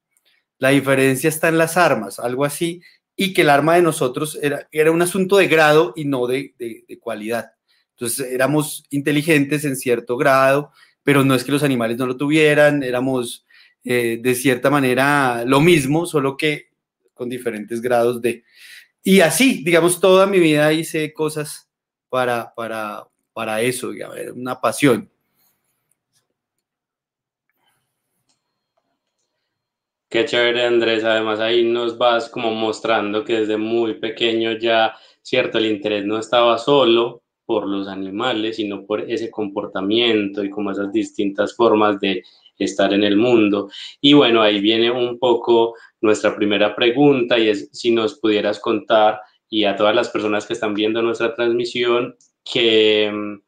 La 0.59 0.69
diferencia 0.69 1.29
está 1.29 1.49
en 1.49 1.57
las 1.57 1.77
armas, 1.77 2.19
algo 2.19 2.45
así, 2.45 2.81
y 3.15 3.33
que 3.33 3.41
el 3.41 3.49
arma 3.49 3.75
de 3.75 3.81
nosotros 3.81 4.37
era, 4.41 4.67
era 4.71 4.91
un 4.91 5.01
asunto 5.01 5.37
de 5.37 5.47
grado 5.47 5.93
y 5.95 6.05
no 6.05 6.25
de, 6.27 6.53
de, 6.57 6.99
cualidad. 6.99 7.51
Entonces 7.91 8.31
éramos 8.31 8.85
inteligentes 8.89 9.65
en 9.65 9.75
cierto 9.75 10.17
grado, 10.17 10.71
pero 11.03 11.23
no 11.23 11.35
es 11.35 11.43
que 11.43 11.51
los 11.51 11.63
animales 11.63 11.97
no 11.97 12.07
lo 12.07 12.17
tuvieran, 12.17 12.81
éramos 12.81 13.45
eh, 13.83 14.19
de 14.21 14.35
cierta 14.35 14.69
manera 14.69 15.43
lo 15.45 15.59
mismo, 15.59 16.05
solo 16.05 16.37
que 16.37 16.69
con 17.13 17.29
diferentes 17.29 17.81
grados 17.81 18.21
de... 18.21 18.43
Y 19.03 19.19
así, 19.19 19.63
digamos, 19.63 19.99
toda 19.99 20.25
mi 20.25 20.39
vida 20.39 20.71
hice 20.73 21.13
cosas 21.13 21.69
para, 22.09 22.53
para, 22.55 23.07
para 23.33 23.61
eso, 23.61 23.91
digamos, 23.91 24.17
una 24.33 24.59
pasión. 24.59 25.12
Qué 30.13 30.25
chévere, 30.25 30.61
Andrés. 30.61 31.03
Además, 31.03 31.39
ahí 31.39 31.63
nos 31.63 31.97
vas 31.97 32.29
como 32.29 32.51
mostrando 32.53 33.23
que 33.23 33.39
desde 33.39 33.57
muy 33.57 33.95
pequeño 33.95 34.51
ya, 34.59 34.93
cierto, 35.23 35.57
el 35.57 35.65
interés 35.65 36.05
no 36.05 36.19
estaba 36.19 36.59
solo 36.59 37.23
por 37.47 37.67
los 37.67 37.87
animales, 37.87 38.57
sino 38.57 38.85
por 38.85 39.09
ese 39.09 39.31
comportamiento 39.31 40.43
y 40.43 40.51
como 40.51 40.69
esas 40.69 40.93
distintas 40.93 41.55
formas 41.55 41.99
de 41.99 42.21
estar 42.59 42.93
en 42.93 43.03
el 43.03 43.17
mundo. 43.17 43.71
Y 44.01 44.13
bueno, 44.13 44.43
ahí 44.43 44.61
viene 44.61 44.91
un 44.91 45.17
poco 45.17 45.73
nuestra 45.99 46.35
primera 46.35 46.75
pregunta 46.75 47.39
y 47.39 47.49
es 47.49 47.69
si 47.73 47.89
nos 47.89 48.19
pudieras 48.19 48.59
contar 48.59 49.19
y 49.49 49.63
a 49.63 49.75
todas 49.75 49.95
las 49.95 50.09
personas 50.09 50.45
que 50.45 50.53
están 50.53 50.75
viendo 50.75 51.01
nuestra 51.01 51.33
transmisión 51.33 52.15
que 52.45 53.11
mm, 53.11 53.41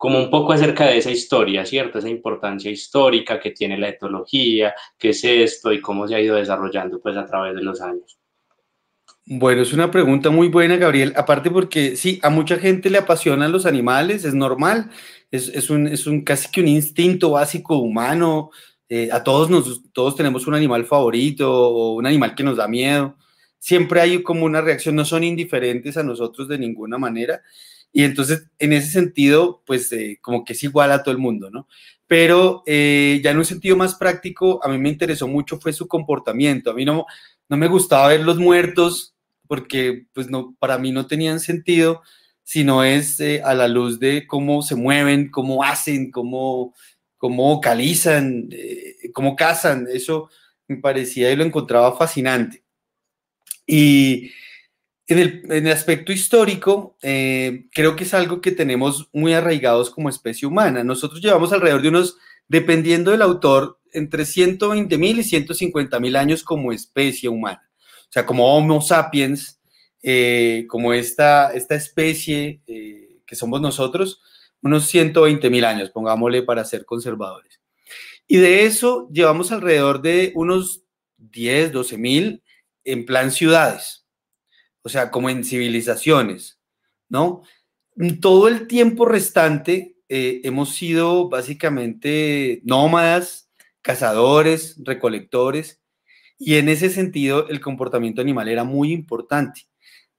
como 0.00 0.18
un 0.18 0.30
poco 0.30 0.54
acerca 0.54 0.86
de 0.86 0.96
esa 0.96 1.10
historia, 1.10 1.66
¿cierto? 1.66 1.98
Esa 1.98 2.08
importancia 2.08 2.70
histórica 2.70 3.38
que 3.38 3.50
tiene 3.50 3.76
la 3.76 3.90
etología, 3.90 4.74
qué 4.96 5.10
es 5.10 5.22
esto 5.22 5.74
y 5.74 5.82
cómo 5.82 6.08
se 6.08 6.14
ha 6.14 6.20
ido 6.20 6.36
desarrollando 6.36 7.00
pues 7.02 7.18
a 7.18 7.26
través 7.26 7.54
de 7.54 7.62
los 7.62 7.82
años. 7.82 8.18
Bueno, 9.26 9.60
es 9.60 9.74
una 9.74 9.90
pregunta 9.90 10.30
muy 10.30 10.48
buena, 10.48 10.76
Gabriel. 10.76 11.12
Aparte 11.16 11.50
porque 11.50 11.96
sí, 11.96 12.18
a 12.22 12.30
mucha 12.30 12.56
gente 12.56 12.88
le 12.88 12.96
apasionan 12.96 13.52
los 13.52 13.66
animales, 13.66 14.24
es 14.24 14.32
normal 14.32 14.90
es, 15.30 15.70
un, 15.70 15.86
es 15.86 16.06
un 16.06 16.22
casi 16.22 16.50
que 16.50 16.60
un 16.60 16.68
instinto 16.68 17.30
básico 17.30 17.78
humano. 17.78 18.50
Eh, 18.88 19.08
a 19.12 19.22
todos, 19.22 19.48
nos, 19.48 19.82
todos 19.92 20.16
tenemos 20.16 20.46
un 20.46 20.54
animal 20.54 20.84
favorito 20.84 21.52
o 21.52 21.94
un 21.94 22.06
animal 22.06 22.34
que 22.34 22.42
nos 22.42 22.56
da 22.56 22.66
miedo. 22.66 23.16
Siempre 23.58 24.00
hay 24.00 24.22
como 24.22 24.46
una 24.46 24.60
reacción, 24.60 24.96
no 24.96 25.04
son 25.04 25.22
indiferentes 25.22 25.96
a 25.96 26.02
nosotros 26.02 26.48
de 26.48 26.58
ninguna 26.58 26.98
manera. 26.98 27.42
Y 27.92 28.04
entonces, 28.04 28.46
en 28.58 28.72
ese 28.72 28.90
sentido, 28.90 29.62
pues 29.66 29.90
eh, 29.92 30.18
como 30.20 30.44
que 30.44 30.52
es 30.52 30.62
igual 30.62 30.92
a 30.92 31.02
todo 31.02 31.12
el 31.12 31.18
mundo, 31.18 31.50
¿no? 31.50 31.66
Pero 32.06 32.62
eh, 32.66 33.20
ya 33.22 33.30
en 33.30 33.38
un 33.38 33.44
sentido 33.44 33.76
más 33.76 33.94
práctico, 33.94 34.60
a 34.64 34.68
mí 34.68 34.78
me 34.78 34.88
interesó 34.88 35.28
mucho 35.28 35.58
fue 35.58 35.72
su 35.72 35.86
comportamiento. 35.88 36.70
A 36.70 36.74
mí 36.74 36.84
no, 36.84 37.06
no 37.48 37.56
me 37.56 37.68
gustaba 37.68 38.08
ver 38.08 38.20
los 38.20 38.38
muertos 38.38 39.14
porque 39.46 40.06
pues 40.12 40.28
no, 40.28 40.54
para 40.58 40.78
mí 40.78 40.92
no 40.92 41.06
tenían 41.06 41.40
sentido 41.40 42.02
sino 42.50 42.82
es 42.82 43.20
eh, 43.20 43.42
a 43.44 43.54
la 43.54 43.68
luz 43.68 44.00
de 44.00 44.26
cómo 44.26 44.62
se 44.62 44.74
mueven, 44.74 45.30
cómo 45.30 45.62
hacen, 45.62 46.10
cómo, 46.10 46.74
cómo 47.16 47.54
vocalizan, 47.54 48.48
eh, 48.50 48.96
cómo 49.12 49.36
cazan. 49.36 49.86
Eso 49.88 50.30
me 50.66 50.78
parecía 50.78 51.30
y 51.30 51.36
lo 51.36 51.44
encontraba 51.44 51.96
fascinante. 51.96 52.64
Y 53.68 54.32
en 55.14 55.50
el, 55.50 55.72
aspecto 55.72 56.12
histórico, 56.12 56.96
eh, 57.02 57.66
creo 57.72 57.96
que 57.96 58.04
es 58.04 58.14
algo 58.14 58.40
que 58.40 58.52
tenemos 58.52 59.08
muy 59.12 59.32
arraigados 59.32 59.90
como 59.90 60.08
especie 60.08 60.46
humana. 60.46 60.84
Nosotros 60.84 61.20
llevamos 61.20 61.52
alrededor 61.52 61.82
de 61.82 61.88
unos, 61.88 62.16
dependiendo 62.48 63.10
del 63.10 63.22
autor, 63.22 63.80
entre 63.92 64.24
120 64.24 64.98
mil 64.98 65.18
y 65.18 65.24
150 65.24 65.98
mil 66.00 66.16
años 66.16 66.42
como 66.44 66.72
especie 66.72 67.28
humana. 67.28 67.68
O 68.02 68.12
sea, 68.12 68.26
como 68.26 68.56
Homo 68.56 68.80
sapiens, 68.80 69.60
eh, 70.02 70.66
como 70.68 70.92
esta, 70.92 71.52
esta 71.52 71.74
especie 71.74 72.62
eh, 72.66 73.22
que 73.26 73.36
somos 73.36 73.60
nosotros, 73.60 74.20
unos 74.62 74.86
120 74.86 75.50
mil 75.50 75.64
años, 75.64 75.90
pongámosle 75.90 76.42
para 76.42 76.64
ser 76.64 76.84
conservadores. 76.84 77.60
Y 78.26 78.36
de 78.36 78.64
eso 78.64 79.08
llevamos 79.12 79.52
alrededor 79.52 80.02
de 80.02 80.32
unos 80.34 80.82
10, 81.18 81.72
12 81.72 81.98
mil 81.98 82.42
en 82.84 83.04
plan 83.04 83.30
ciudades, 83.30 83.99
o 84.82 84.88
sea, 84.88 85.10
como 85.10 85.30
en 85.30 85.44
civilizaciones, 85.44 86.60
¿no? 87.08 87.42
Todo 88.20 88.48
el 88.48 88.66
tiempo 88.66 89.04
restante 89.04 89.96
eh, 90.08 90.40
hemos 90.44 90.74
sido 90.74 91.28
básicamente 91.28 92.60
nómadas, 92.64 93.50
cazadores, 93.82 94.76
recolectores, 94.84 95.80
y 96.38 96.56
en 96.56 96.68
ese 96.68 96.88
sentido 96.88 97.48
el 97.48 97.60
comportamiento 97.60 98.22
animal 98.22 98.48
era 98.48 98.64
muy 98.64 98.92
importante 98.92 99.70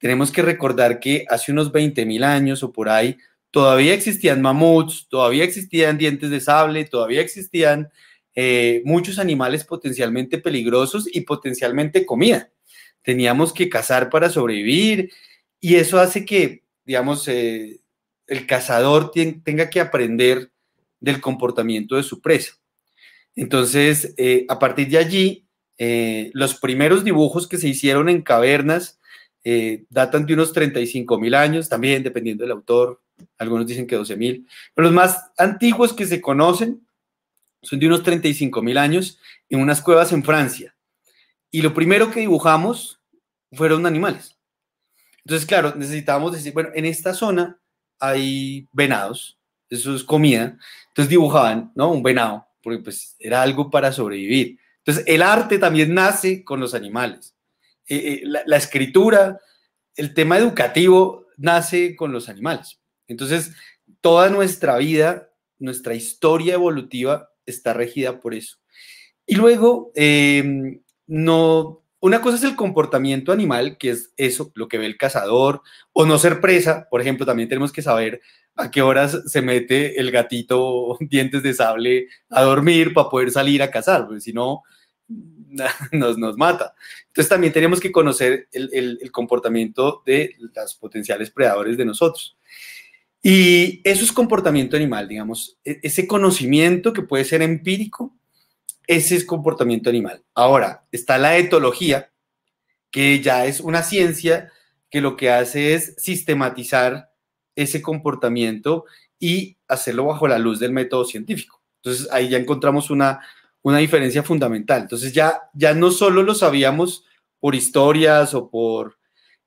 tenemos 0.02 0.32
que 0.32 0.42
recordar 0.42 1.00
que 1.00 1.26
hace 1.30 1.52
unos 1.52 1.72
20 1.72 2.06
mil 2.08 2.24
años 2.24 2.64
o 2.64 2.74
por 2.74 2.90
ahí, 2.90 3.18
todavía 3.52 3.94
existían 3.94 4.42
mamuts, 4.42 5.08
todavía 5.08 5.44
existían 5.44 5.98
dientes 5.98 6.32
de 6.32 6.40
sable, 6.42 6.86
todavía 6.86 7.22
existían 7.22 7.90
eh, 8.34 8.82
muchos 8.84 9.20
animales 9.20 9.64
potencialmente 9.64 10.40
peligrosos 10.40 11.08
y 11.10 11.22
potencialmente 11.22 12.04
comida. 12.04 12.50
Teníamos 13.04 13.54
que 13.54 13.70
cazar 13.70 14.10
para 14.10 14.30
sobrevivir 14.30 15.12
y 15.60 15.76
eso 15.76 16.00
hace 16.00 16.26
que, 16.26 16.64
digamos, 16.86 17.28
eh, 17.28 17.80
el 18.28 18.48
cazador 18.48 19.12
tenga 19.12 19.70
que 19.70 19.80
aprender 19.80 20.52
del 21.00 21.20
comportamiento 21.20 21.96
de 21.96 22.04
su 22.04 22.22
presa. 22.22 22.54
Entonces, 23.36 24.14
eh, 24.18 24.46
a 24.50 24.60
partir 24.60 24.90
de 24.90 24.98
allí, 24.98 25.46
los 26.34 26.54
primeros 26.54 27.04
dibujos 27.04 27.48
que 27.48 27.58
se 27.58 27.68
hicieron 27.68 28.08
en 28.08 28.22
cavernas 28.22 29.00
eh, 29.44 29.86
datan 29.90 30.26
de 30.26 30.36
unos 30.36 30.54
35 30.54 31.20
mil 31.20 31.34
años, 31.34 31.68
también 31.68 32.04
dependiendo 32.04 32.44
del 32.44 32.52
autor, 32.52 33.02
algunos 33.40 33.66
dicen 33.66 33.88
que 33.88 33.96
12 33.96 34.16
mil, 34.16 34.48
pero 34.76 34.88
los 34.88 34.94
más 34.94 35.32
antiguos 35.38 35.94
que 35.94 36.06
se 36.06 36.22
conocen 36.22 36.86
son 37.62 37.80
de 37.80 37.88
unos 37.88 38.04
35 38.04 38.62
mil 38.62 38.78
años 38.78 39.20
en 39.50 39.60
unas 39.60 39.82
cuevas 39.82 40.12
en 40.12 40.24
Francia. 40.24 40.76
Y 41.52 41.62
lo 41.62 41.74
primero 41.74 42.10
que 42.10 42.22
dibujamos 42.22 43.00
fueron 43.52 43.86
animales. 43.86 44.38
Entonces, 45.26 45.46
claro, 45.46 45.76
necesitábamos 45.76 46.32
decir, 46.32 46.54
bueno, 46.54 46.70
en 46.74 46.86
esta 46.86 47.14
zona 47.14 47.60
hay 48.00 48.68
venados, 48.72 49.38
eso 49.70 49.96
es 49.96 50.04
comida, 50.04 50.58
entonces 50.88 51.10
dibujaban, 51.10 51.72
¿no? 51.76 51.92
Un 51.92 52.02
venado, 52.02 52.48
porque 52.64 52.82
pues 52.82 53.16
era 53.20 53.42
algo 53.42 53.70
para 53.70 53.92
sobrevivir. 53.92 54.60
Entonces, 54.80 55.04
el 55.08 55.22
arte 55.22 55.60
también 55.60 55.94
nace 55.94 56.44
con 56.44 56.60
los 56.60 56.74
animales. 56.74 57.36
Eh, 57.88 57.96
eh, 57.96 58.22
la, 58.24 58.58
escritura, 58.58 59.40
el 59.96 60.14
tema 60.14 60.38
educativo 60.38 61.28
nace 61.38 61.96
con 61.96 62.12
los 62.12 62.30
animales. 62.30 62.80
Entonces, 63.08 63.52
toda 64.02 64.30
nuestra 64.30 64.78
vida, 64.78 65.30
nuestra 65.60 65.94
historia 65.94 66.56
evolutiva 66.56 67.30
está 67.46 67.74
regida 67.74 68.20
por 68.20 68.34
eso. 68.34 68.58
Y 69.26 69.36
luego, 69.36 69.92
em, 69.96 70.82
no, 71.08 71.84
una 72.00 72.22
cosa 72.22 72.38
es 72.38 72.44
el 72.44 72.56
comportamiento 72.56 73.32
animal, 73.32 73.78
que 73.78 73.92
es 73.92 74.12
eso, 74.18 74.52
lo 74.56 74.68
que 74.68 74.78
ve 74.78 74.86
el 74.86 74.98
cazador, 74.98 75.62
o 75.94 76.06
no 76.06 76.18
ser 76.18 76.42
presa, 76.42 76.88
por 76.90 77.02
ejemplo, 77.02 77.26
también 77.26 77.50
tenemos 77.50 77.72
que 77.72 77.82
saber 77.82 78.22
a 78.56 78.72
qué 78.72 78.82
horas 78.82 79.22
se 79.28 79.42
mete 79.42 80.00
el 80.00 80.12
gatito 80.12 80.98
dientes 81.00 81.44
de 81.44 81.54
sable 81.54 82.08
a 82.30 82.42
dormir 82.42 82.94
para 82.94 83.10
poder 83.10 83.32
salir 83.32 83.62
a 83.62 83.72
cazar, 83.72 84.06
porque 84.06 84.22
si 84.22 84.34
no, 84.34 84.64
nos, 85.92 86.18
nos 86.18 86.38
mata. 86.38 86.74
Entonces 87.08 87.30
también 87.30 87.54
tenemos 87.54 87.80
que 87.80 87.92
conocer 87.92 88.48
el, 88.52 88.98
el, 89.02 89.12
comportamiento 89.12 90.02
de 90.06 90.36
los 90.40 90.76
potenciales 90.76 91.30
predadores 91.30 91.78
de 91.78 91.86
nosotros. 91.86 92.38
Y 93.22 93.82
eso 93.84 94.04
es 94.04 94.12
comportamiento 94.12 94.76
animal, 94.76 95.08
digamos, 95.08 95.58
e, 95.64 95.80
ese 95.84 96.08
conocimiento 96.08 96.94
que 96.94 97.04
puede 97.04 97.26
ser 97.26 97.42
empírico, 97.42 98.16
ese 98.92 99.16
es 99.16 99.24
comportamiento 99.24 99.90
animal. 99.90 100.22
Ahora, 100.36 100.86
está 100.92 101.18
la 101.18 101.38
etología, 101.38 102.12
que 102.92 103.22
ya 103.22 103.46
es 103.46 103.62
una 103.62 103.84
ciencia 103.84 104.52
que 104.90 105.00
lo 105.00 105.16
que 105.16 105.32
hace 105.32 105.74
es 105.74 105.96
sistematizar 105.98 107.10
ese 107.56 107.82
comportamiento 107.82 108.84
y 109.18 109.58
hacerlo 109.70 110.08
bajo 110.08 110.28
la 110.28 110.40
luz 110.40 110.60
del 110.60 110.74
método 110.74 111.06
científico. 111.06 111.62
Entonces 111.78 112.10
ahí 112.12 112.28
ya 112.28 112.38
encontramos 112.38 112.90
una, 112.90 113.22
una 113.62 113.78
diferencia 113.78 114.24
fundamental. 114.24 114.82
Entonces 114.82 115.14
ya, 115.14 115.40
ya 115.54 115.74
no 115.74 115.92
solo 115.92 116.22
lo 116.22 116.36
sabíamos 116.36 117.06
por 117.40 117.56
historias 117.56 118.34
o 118.34 118.50
por 118.50 118.98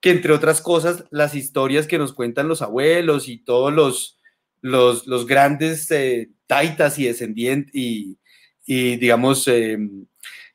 que 0.00 0.10
entre 0.10 0.32
otras 0.32 0.62
cosas 0.62 1.04
las 1.10 1.34
historias 1.34 1.86
que 1.86 1.98
nos 1.98 2.14
cuentan 2.14 2.48
los 2.48 2.62
abuelos 2.62 3.28
y 3.28 3.36
todos 3.36 3.74
los, 3.74 4.18
los, 4.62 5.06
los 5.06 5.26
grandes 5.26 5.90
eh, 5.90 6.30
taitas 6.46 6.98
y 6.98 7.04
descendientes 7.04 7.74
y, 7.74 8.18
y 8.64 8.96
digamos 8.96 9.46
em, 9.48 10.06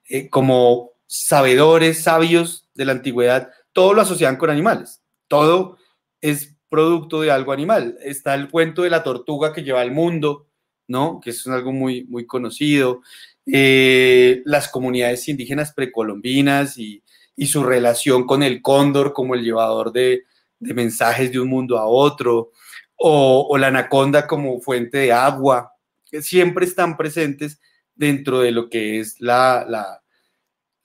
eh, 0.10 0.30
como 0.30 0.92
sabedores, 1.06 2.04
sabios 2.04 2.68
de 2.74 2.86
la 2.86 2.94
antigüedad, 2.94 3.50
todo 3.74 3.94
lo 3.94 4.02
asociaban 4.02 4.38
con 4.38 4.50
animales. 4.50 5.02
Todo 5.28 5.78
es 6.22 6.56
producto 6.70 7.22
de 7.22 7.32
algo 7.32 7.52
animal. 7.52 7.98
Está 8.02 8.36
el 8.36 8.50
cuento 8.50 8.84
de 8.84 8.90
la 8.90 9.04
tortuga 9.04 9.54
que 9.54 9.64
lleva 9.64 9.82
al 9.82 9.92
mundo, 9.92 10.48
¿no? 10.88 11.20
Que 11.24 11.32
es 11.32 11.46
algo 11.48 11.72
muy, 11.72 12.06
muy 12.06 12.26
conocido. 12.26 13.02
Eh, 13.46 14.42
las 14.46 14.68
comunidades 14.70 15.28
indígenas 15.28 15.74
precolombinas 15.74 16.78
y, 16.78 17.04
y, 17.36 17.48
su 17.48 17.64
relación 17.64 18.26
con 18.26 18.44
el 18.44 18.62
cóndor 18.62 19.14
como 19.14 19.34
el 19.34 19.44
llevador 19.44 19.92
de, 19.92 20.26
de 20.60 20.74
mensajes 20.76 21.32
de 21.32 21.40
un 21.40 21.50
mundo 21.50 21.80
a 21.80 21.86
otro, 21.88 22.52
o, 22.96 23.48
o, 23.50 23.58
la 23.58 23.68
anaconda 23.68 24.28
como 24.28 24.60
fuente 24.62 25.00
de 25.00 25.14
agua, 25.14 25.74
que 26.12 26.22
siempre 26.22 26.66
están 26.66 26.96
presentes 26.98 27.60
dentro 28.00 28.40
de 28.40 28.52
lo 28.52 28.70
que 28.70 29.00
es 29.00 29.20
la, 29.20 29.66
la, 29.68 30.02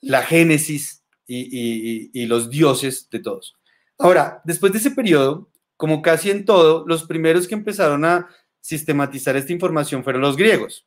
la 0.01 0.21
génesis 0.21 1.03
y, 1.25 1.39
y, 1.39 2.11
y, 2.13 2.25
los 2.27 2.49
dioses 2.49 3.09
de 3.09 3.19
todos. 3.19 3.55
Ahora, 3.97 4.41
después 4.43 4.71
de 4.73 4.79
ese 4.79 4.91
periodo, 4.91 5.49
como 5.77 6.01
casi 6.01 6.29
en 6.29 6.45
todo, 6.45 6.85
los 6.85 7.05
primeros 7.05 7.47
que 7.47 7.55
empezaron 7.55 8.05
a 8.05 8.27
sistematizar 8.59 9.35
esta 9.35 9.53
información 9.53 10.03
fueron 10.03 10.21
los 10.21 10.35
griegos. 10.35 10.85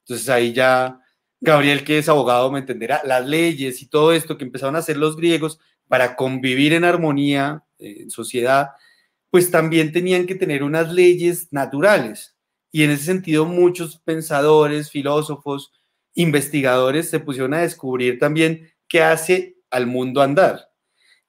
Entonces 0.00 0.28
ahí 0.28 0.52
ya 0.52 1.00
Gabriel, 1.40 1.84
que 1.84 1.98
es 1.98 2.08
abogado, 2.08 2.50
me 2.50 2.58
entenderá, 2.58 3.00
las 3.04 3.26
leyes 3.26 3.80
y 3.82 3.86
todo 3.86 4.12
esto 4.12 4.36
que 4.36 4.44
empezaron 4.44 4.76
a 4.76 4.80
hacer 4.80 4.96
los 4.96 5.16
griegos 5.16 5.58
para 5.88 6.16
convivir 6.16 6.72
en 6.72 6.84
armonía 6.84 7.64
eh, 7.78 7.98
en 8.00 8.10
sociedad, 8.10 8.68
pues 9.30 9.50
también 9.50 9.92
tenían 9.92 10.26
que 10.26 10.34
tener 10.34 10.62
unas 10.62 10.92
leyes 10.92 11.48
naturales. 11.50 12.36
Y 12.72 12.84
en 12.84 12.90
ese 12.90 13.04
sentido 13.04 13.44
muchos 13.44 13.98
pensadores, 13.98 14.90
filósofos, 14.90 15.72
investigadores 16.14 17.08
se 17.08 17.20
pusieron 17.20 17.54
a 17.54 17.62
descubrir 17.62 18.18
también 18.18 18.72
qué 18.88 19.02
hace 19.02 19.56
al 19.70 19.86
mundo 19.86 20.22
andar. 20.22 20.68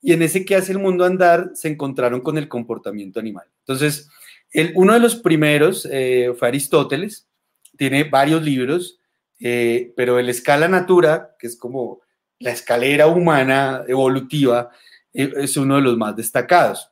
Y 0.00 0.12
en 0.12 0.22
ese 0.22 0.44
qué 0.44 0.56
hace 0.56 0.72
el 0.72 0.78
mundo 0.78 1.04
andar 1.04 1.50
se 1.54 1.68
encontraron 1.68 2.20
con 2.20 2.36
el 2.36 2.48
comportamiento 2.48 3.20
animal. 3.20 3.46
Entonces, 3.60 4.08
el, 4.50 4.72
uno 4.74 4.94
de 4.94 5.00
los 5.00 5.16
primeros 5.16 5.88
eh, 5.90 6.34
fue 6.36 6.48
Aristóteles, 6.48 7.28
tiene 7.76 8.04
varios 8.04 8.42
libros, 8.42 8.98
eh, 9.40 9.92
pero 9.96 10.18
el 10.18 10.28
Escala 10.28 10.68
Natura, 10.68 11.36
que 11.38 11.46
es 11.46 11.56
como 11.56 12.00
la 12.38 12.50
escalera 12.50 13.06
humana 13.06 13.84
evolutiva, 13.86 14.70
eh, 15.12 15.32
es 15.36 15.56
uno 15.56 15.76
de 15.76 15.82
los 15.82 15.96
más 15.96 16.16
destacados. 16.16 16.90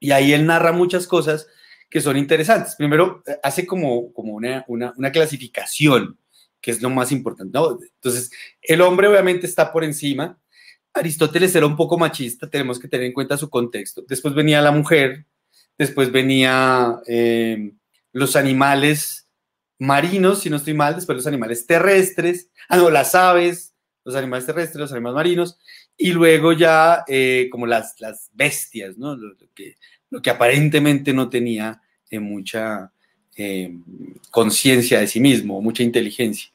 Y 0.00 0.10
ahí 0.10 0.32
él 0.32 0.46
narra 0.46 0.72
muchas 0.72 1.06
cosas 1.06 1.46
que 1.90 2.00
son 2.00 2.16
interesantes. 2.16 2.74
Primero, 2.76 3.22
hace 3.42 3.66
como, 3.66 4.12
como 4.12 4.34
una, 4.34 4.64
una, 4.68 4.92
una 4.96 5.12
clasificación, 5.12 6.18
que 6.60 6.70
es 6.70 6.82
lo 6.82 6.90
más 6.90 7.12
importante. 7.12 7.56
¿no? 7.58 7.78
Entonces, 7.80 8.30
el 8.62 8.80
hombre 8.80 9.08
obviamente 9.08 9.46
está 9.46 9.72
por 9.72 9.84
encima. 9.84 10.38
Aristóteles 10.92 11.54
era 11.54 11.66
un 11.66 11.76
poco 11.76 11.98
machista, 11.98 12.48
tenemos 12.48 12.78
que 12.78 12.88
tener 12.88 13.06
en 13.06 13.12
cuenta 13.12 13.36
su 13.36 13.50
contexto. 13.50 14.04
Después 14.08 14.34
venía 14.34 14.62
la 14.62 14.70
mujer, 14.70 15.26
después 15.76 16.10
venía 16.10 17.00
eh, 17.06 17.72
los 18.12 18.36
animales 18.36 19.28
marinos, 19.78 20.40
si 20.40 20.50
no 20.50 20.56
estoy 20.56 20.74
mal, 20.74 20.94
después 20.94 21.16
los 21.16 21.26
animales 21.26 21.66
terrestres, 21.66 22.50
ah, 22.68 22.76
no, 22.76 22.90
las 22.90 23.14
aves, 23.14 23.74
los 24.04 24.14
animales 24.14 24.46
terrestres, 24.46 24.80
los 24.80 24.92
animales 24.92 25.16
marinos, 25.16 25.58
y 25.96 26.12
luego 26.12 26.52
ya 26.52 27.04
eh, 27.08 27.48
como 27.50 27.66
las, 27.66 28.00
las 28.00 28.30
bestias, 28.32 28.96
¿no? 28.96 29.16
Lo, 29.16 29.36
que, 29.54 29.76
lo 30.14 30.22
que 30.22 30.30
aparentemente 30.30 31.12
no 31.12 31.28
tenía 31.28 31.82
eh, 32.08 32.20
mucha 32.20 32.92
eh, 33.36 33.76
conciencia 34.30 35.00
de 35.00 35.08
sí 35.08 35.18
mismo, 35.18 35.60
mucha 35.60 35.82
inteligencia. 35.82 36.52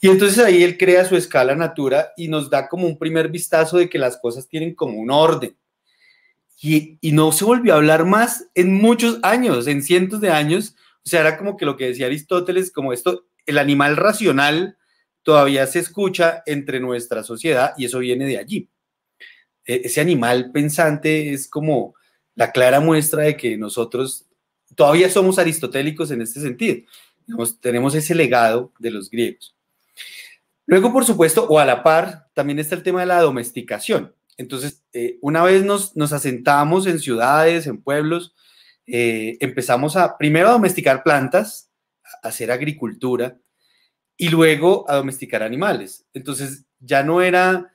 Y 0.00 0.08
entonces 0.08 0.40
ahí 0.40 0.64
él 0.64 0.76
crea 0.76 1.04
su 1.04 1.14
escala 1.14 1.54
natura 1.54 2.08
y 2.16 2.26
nos 2.26 2.50
da 2.50 2.68
como 2.68 2.84
un 2.84 2.98
primer 2.98 3.28
vistazo 3.28 3.78
de 3.78 3.88
que 3.88 3.96
las 3.96 4.16
cosas 4.16 4.48
tienen 4.48 4.74
como 4.74 4.98
un 4.98 5.12
orden. 5.12 5.56
Y, 6.60 6.98
y 7.00 7.12
no 7.12 7.30
se 7.30 7.44
volvió 7.44 7.74
a 7.74 7.76
hablar 7.76 8.06
más 8.06 8.48
en 8.56 8.74
muchos 8.74 9.20
años, 9.22 9.68
en 9.68 9.84
cientos 9.84 10.20
de 10.20 10.30
años, 10.30 10.74
o 11.04 11.08
sea, 11.08 11.20
era 11.20 11.38
como 11.38 11.56
que 11.56 11.64
lo 11.64 11.76
que 11.76 11.86
decía 11.86 12.06
Aristóteles, 12.06 12.72
como 12.72 12.92
esto, 12.92 13.26
el 13.46 13.58
animal 13.58 13.96
racional 13.96 14.78
todavía 15.22 15.64
se 15.68 15.78
escucha 15.78 16.42
entre 16.44 16.80
nuestra 16.80 17.22
sociedad 17.22 17.72
y 17.78 17.84
eso 17.84 18.00
viene 18.00 18.26
de 18.26 18.38
allí. 18.38 18.68
E, 19.64 19.82
ese 19.84 20.00
animal 20.00 20.50
pensante 20.50 21.32
es 21.32 21.46
como 21.46 21.94
la 22.36 22.52
clara 22.52 22.78
muestra 22.78 23.24
de 23.24 23.36
que 23.36 23.56
nosotros 23.56 24.26
todavía 24.76 25.10
somos 25.10 25.38
aristotélicos 25.38 26.10
en 26.12 26.22
este 26.22 26.40
sentido. 26.40 26.86
tenemos 27.60 27.94
ese 27.96 28.14
legado 28.14 28.72
de 28.78 28.90
los 28.90 29.10
griegos. 29.10 29.56
Luego, 30.66 30.92
por 30.92 31.04
supuesto, 31.04 31.46
o 31.48 31.58
a 31.58 31.64
la 31.64 31.82
par, 31.82 32.28
también 32.34 32.58
está 32.58 32.74
el 32.74 32.82
tema 32.82 33.00
de 33.00 33.06
la 33.06 33.20
domesticación. 33.20 34.14
Entonces, 34.36 34.84
eh, 34.92 35.18
una 35.22 35.42
vez 35.42 35.64
nos, 35.64 35.96
nos 35.96 36.12
asentamos 36.12 36.86
en 36.86 36.98
ciudades, 36.98 37.66
en 37.66 37.82
pueblos, 37.82 38.34
eh, 38.86 39.38
empezamos 39.40 39.96
a 39.96 40.16
primero 40.18 40.48
a 40.48 40.52
domesticar 40.52 41.02
plantas, 41.02 41.70
a 42.22 42.28
hacer 42.28 42.50
agricultura 42.50 43.38
y 44.16 44.28
luego 44.28 44.88
a 44.88 44.96
domesticar 44.96 45.42
animales. 45.42 46.06
Entonces 46.14 46.66
ya 46.78 47.02
no 47.02 47.22
era 47.22 47.72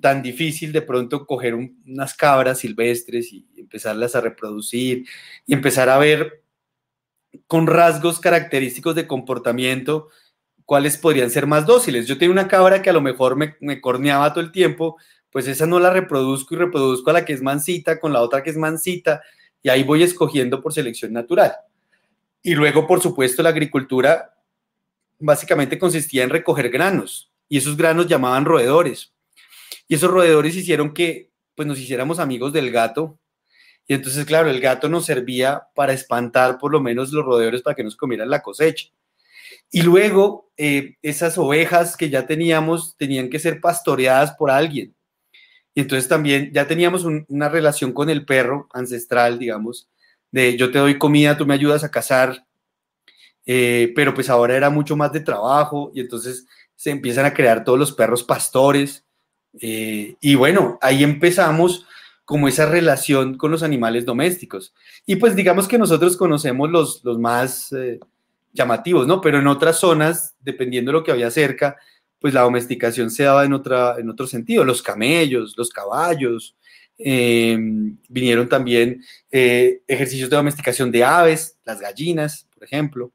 tan 0.00 0.22
difícil 0.22 0.72
de 0.72 0.82
pronto 0.82 1.26
coger 1.26 1.54
unas 1.54 2.14
cabras 2.14 2.60
silvestres 2.60 3.32
y 3.32 3.46
empezarlas 3.56 4.16
a 4.16 4.20
reproducir 4.20 5.06
y 5.46 5.54
empezar 5.54 5.88
a 5.88 5.98
ver 5.98 6.42
con 7.46 7.66
rasgos 7.66 8.20
característicos 8.20 8.94
de 8.94 9.06
comportamiento 9.06 10.08
cuáles 10.64 10.96
podrían 10.96 11.30
ser 11.30 11.46
más 11.46 11.66
dóciles. 11.66 12.06
Yo 12.06 12.18
tengo 12.18 12.32
una 12.32 12.48
cabra 12.48 12.82
que 12.82 12.90
a 12.90 12.92
lo 12.92 13.00
mejor 13.00 13.36
me, 13.36 13.56
me 13.60 13.80
corneaba 13.80 14.32
todo 14.32 14.42
el 14.42 14.52
tiempo, 14.52 14.96
pues 15.30 15.46
esa 15.46 15.66
no 15.66 15.78
la 15.78 15.90
reproduzco 15.90 16.54
y 16.54 16.58
reproduzco 16.58 17.10
a 17.10 17.14
la 17.14 17.24
que 17.24 17.32
es 17.32 17.42
mansita 17.42 18.00
con 18.00 18.12
la 18.12 18.20
otra 18.20 18.42
que 18.42 18.50
es 18.50 18.56
mansita 18.56 19.22
y 19.62 19.68
ahí 19.68 19.82
voy 19.82 20.02
escogiendo 20.02 20.60
por 20.62 20.72
selección 20.72 21.12
natural. 21.12 21.52
Y 22.42 22.54
luego, 22.54 22.86
por 22.86 23.00
supuesto, 23.00 23.42
la 23.42 23.50
agricultura 23.50 24.34
básicamente 25.18 25.78
consistía 25.78 26.24
en 26.24 26.30
recoger 26.30 26.70
granos 26.70 27.32
y 27.48 27.58
esos 27.58 27.76
granos 27.76 28.06
llamaban 28.06 28.44
roedores. 28.44 29.12
Y 29.88 29.96
esos 29.96 30.10
roedores 30.10 30.54
hicieron 30.54 30.94
que 30.94 31.30
pues 31.54 31.66
nos 31.66 31.80
hiciéramos 31.80 32.20
amigos 32.20 32.52
del 32.52 32.70
gato. 32.70 33.18
Y 33.86 33.94
entonces, 33.94 34.24
claro, 34.26 34.50
el 34.50 34.60
gato 34.60 34.88
nos 34.88 35.06
servía 35.06 35.68
para 35.74 35.92
espantar 35.92 36.58
por 36.58 36.70
lo 36.70 36.80
menos 36.80 37.12
los 37.12 37.24
roedores 37.24 37.62
para 37.62 37.74
que 37.74 37.82
nos 37.82 37.96
comieran 37.96 38.30
la 38.30 38.42
cosecha. 38.42 38.88
Y 39.70 39.82
luego, 39.82 40.50
eh, 40.56 40.96
esas 41.02 41.38
ovejas 41.38 41.96
que 41.96 42.10
ya 42.10 42.26
teníamos 42.26 42.96
tenían 42.96 43.30
que 43.30 43.38
ser 43.38 43.60
pastoreadas 43.60 44.32
por 44.32 44.50
alguien. 44.50 44.94
Y 45.74 45.82
entonces 45.82 46.08
también 46.08 46.50
ya 46.52 46.66
teníamos 46.66 47.04
una 47.04 47.48
relación 47.48 47.92
con 47.92 48.10
el 48.10 48.24
perro 48.24 48.68
ancestral, 48.72 49.38
digamos, 49.38 49.88
de 50.30 50.56
yo 50.56 50.70
te 50.70 50.78
doy 50.78 50.98
comida, 50.98 51.36
tú 51.36 51.46
me 51.46 51.54
ayudas 51.54 51.84
a 51.84 51.90
cazar, 51.90 52.46
eh, 53.46 53.92
pero 53.94 54.12
pues 54.12 54.28
ahora 54.28 54.56
era 54.56 54.70
mucho 54.70 54.96
más 54.96 55.12
de 55.12 55.20
trabajo 55.20 55.90
y 55.94 56.00
entonces 56.00 56.46
se 56.76 56.90
empiezan 56.90 57.26
a 57.26 57.34
crear 57.34 57.64
todos 57.64 57.78
los 57.78 57.92
perros 57.92 58.24
pastores. 58.24 59.06
Eh, 59.60 60.16
y 60.20 60.34
bueno, 60.34 60.78
ahí 60.80 61.02
empezamos 61.02 61.86
como 62.24 62.46
esa 62.46 62.66
relación 62.66 63.36
con 63.36 63.50
los 63.50 63.62
animales 63.62 64.04
domésticos. 64.04 64.74
Y 65.06 65.16
pues 65.16 65.34
digamos 65.34 65.66
que 65.66 65.78
nosotros 65.78 66.16
conocemos 66.16 66.70
los, 66.70 67.02
los 67.04 67.18
más 67.18 67.72
eh, 67.72 68.00
llamativos, 68.52 69.06
¿no? 69.06 69.20
Pero 69.20 69.38
en 69.38 69.46
otras 69.46 69.78
zonas, 69.78 70.34
dependiendo 70.40 70.90
de 70.90 70.98
lo 70.98 71.04
que 71.04 71.12
había 71.12 71.30
cerca, 71.30 71.76
pues 72.20 72.34
la 72.34 72.42
domesticación 72.42 73.10
se 73.10 73.22
daba 73.22 73.44
en, 73.44 73.52
otra, 73.52 73.96
en 73.98 74.10
otro 74.10 74.26
sentido. 74.26 74.64
Los 74.64 74.82
camellos, 74.82 75.54
los 75.56 75.70
caballos, 75.70 76.56
em, 76.98 77.96
vinieron 78.08 78.48
también 78.48 79.02
eh, 79.30 79.82
ejercicios 79.86 80.28
de 80.28 80.36
domesticación 80.36 80.90
de 80.90 81.04
aves, 81.04 81.56
las 81.64 81.80
gallinas, 81.80 82.46
por 82.52 82.64
ejemplo, 82.64 83.12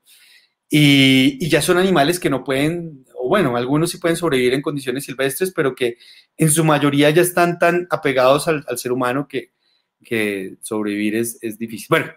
y, 0.76 1.48
ya 1.50 1.62
son 1.62 1.78
animales 1.78 2.20
que 2.20 2.32
no 2.32 2.44
pueden, 2.44 3.03
bueno, 3.34 3.58
algunos 3.58 3.90
sí 3.90 3.98
pueden 3.98 4.16
sobrevivir 4.16 4.54
en 4.54 4.62
condiciones 4.62 5.06
silvestres, 5.06 5.52
pero 5.52 5.74
que 5.74 5.98
en 6.38 6.52
su 6.52 6.64
mayoría 6.64 7.10
ya 7.10 7.24
están 7.24 7.58
tan 7.58 7.88
apegados 7.90 8.48
al, 8.48 8.64
ser 8.78 8.92
humano 8.92 9.28
que, 9.28 9.52
sobrevivir 10.62 11.16
es, 11.16 11.40
es, 11.42 11.58
difícil. 11.58 11.88
Bueno, 11.90 12.12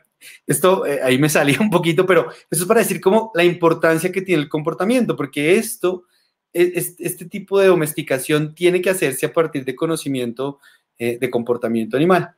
esto 0.46 0.84
eh, 0.84 1.00
ahí 1.02 1.18
me 1.18 1.28
salía 1.30 1.58
un 1.60 1.70
poquito, 1.70 2.04
pero 2.04 2.30
eso 2.50 2.62
es 2.62 2.68
para 2.68 2.80
decir 2.80 3.00
como 3.00 3.30
la 3.34 3.44
importancia 3.44 4.12
que 4.12 4.22
tiene 4.22 4.42
el 4.42 4.48
comportamiento, 4.48 5.16
porque 5.16 5.56
esto 5.56 6.04
este 6.52 7.26
tipo 7.26 7.60
de 7.60 7.66
domesticación 7.66 8.54
tiene 8.54 8.80
que 8.80 8.90
hacerse 8.90 9.26
a 9.26 9.32
partir 9.32 9.64
de 9.64 9.76
conocimiento 9.76 10.58
eh, 10.98 11.18
de 11.20 11.30
comportamiento 11.30 11.96
animal. 11.96 12.34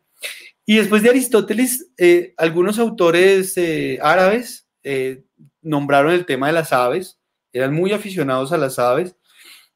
Y 0.67 0.77
después 0.77 1.03
de 1.03 1.11
Aristóteles, 1.11 1.91
eh, 1.97 2.35
algunos 2.37 2.79
autores 2.79 3.57
eh, 3.57 3.99
árabes 4.03 4.67
nombraron 5.61 6.13
el 6.13 6.25
tema 6.25 6.47
de 6.47 6.55
las 6.55 6.73
aves, 6.73 7.18
eran 7.53 7.75
muy 7.75 7.93
aficionados 7.93 8.53
a 8.53 8.59
las 8.59 8.79
aves 8.79 9.17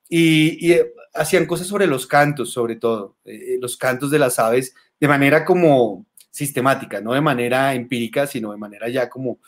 y, 0.08 0.74
hacían 1.14 1.44
cosas 1.44 1.66
sobre 1.66 1.86
los 1.86 2.06
cantos, 2.06 2.52
sobre 2.52 2.76
todo, 2.76 3.16
los 3.60 3.76
cantos 3.76 4.10
de 4.10 4.18
las 4.18 4.38
aves, 4.38 4.74
de 4.98 5.08
manera 5.08 5.44
como 5.44 6.06
sistemática, 6.30 7.02
no 7.02 7.12
de 7.12 7.20
manera 7.20 7.74
empírica, 7.74 8.26
sino 8.26 8.50
de 8.50 8.56
manera 8.56 8.88
ya 8.88 9.10
como 9.10 9.38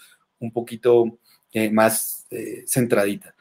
un 0.41 0.53
poquito 0.53 1.19
más 1.73 2.27
centradita. 2.67 3.35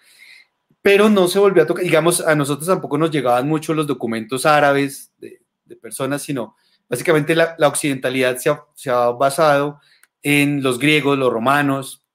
Pero 0.81 1.09
no 1.09 1.29
se 1.29 1.39
volvió 1.39 1.63
a 1.63 1.65
tocar, 1.65 1.83
digamos, 1.83 2.19
a 2.19 2.35
nosotros 2.35 2.67
tampoco 2.67 2.97
nos 2.97 3.09
llegaban 3.09 3.47
mucho 3.47 3.73
los 3.73 3.87
documentos 3.87 4.45
árabes 4.45 5.13
de, 5.17 5.41
personas, 5.81 6.21
sino 6.21 6.55
básicamente 6.87 7.35
la, 7.35 7.55
occidentalidad 7.61 8.37
se 8.37 8.89
ha, 8.89 9.09
basado 9.09 9.79
en 10.21 10.61
los 10.61 10.77
griegos, 10.77 11.17
los 11.17 11.33
romanos, 11.33 12.05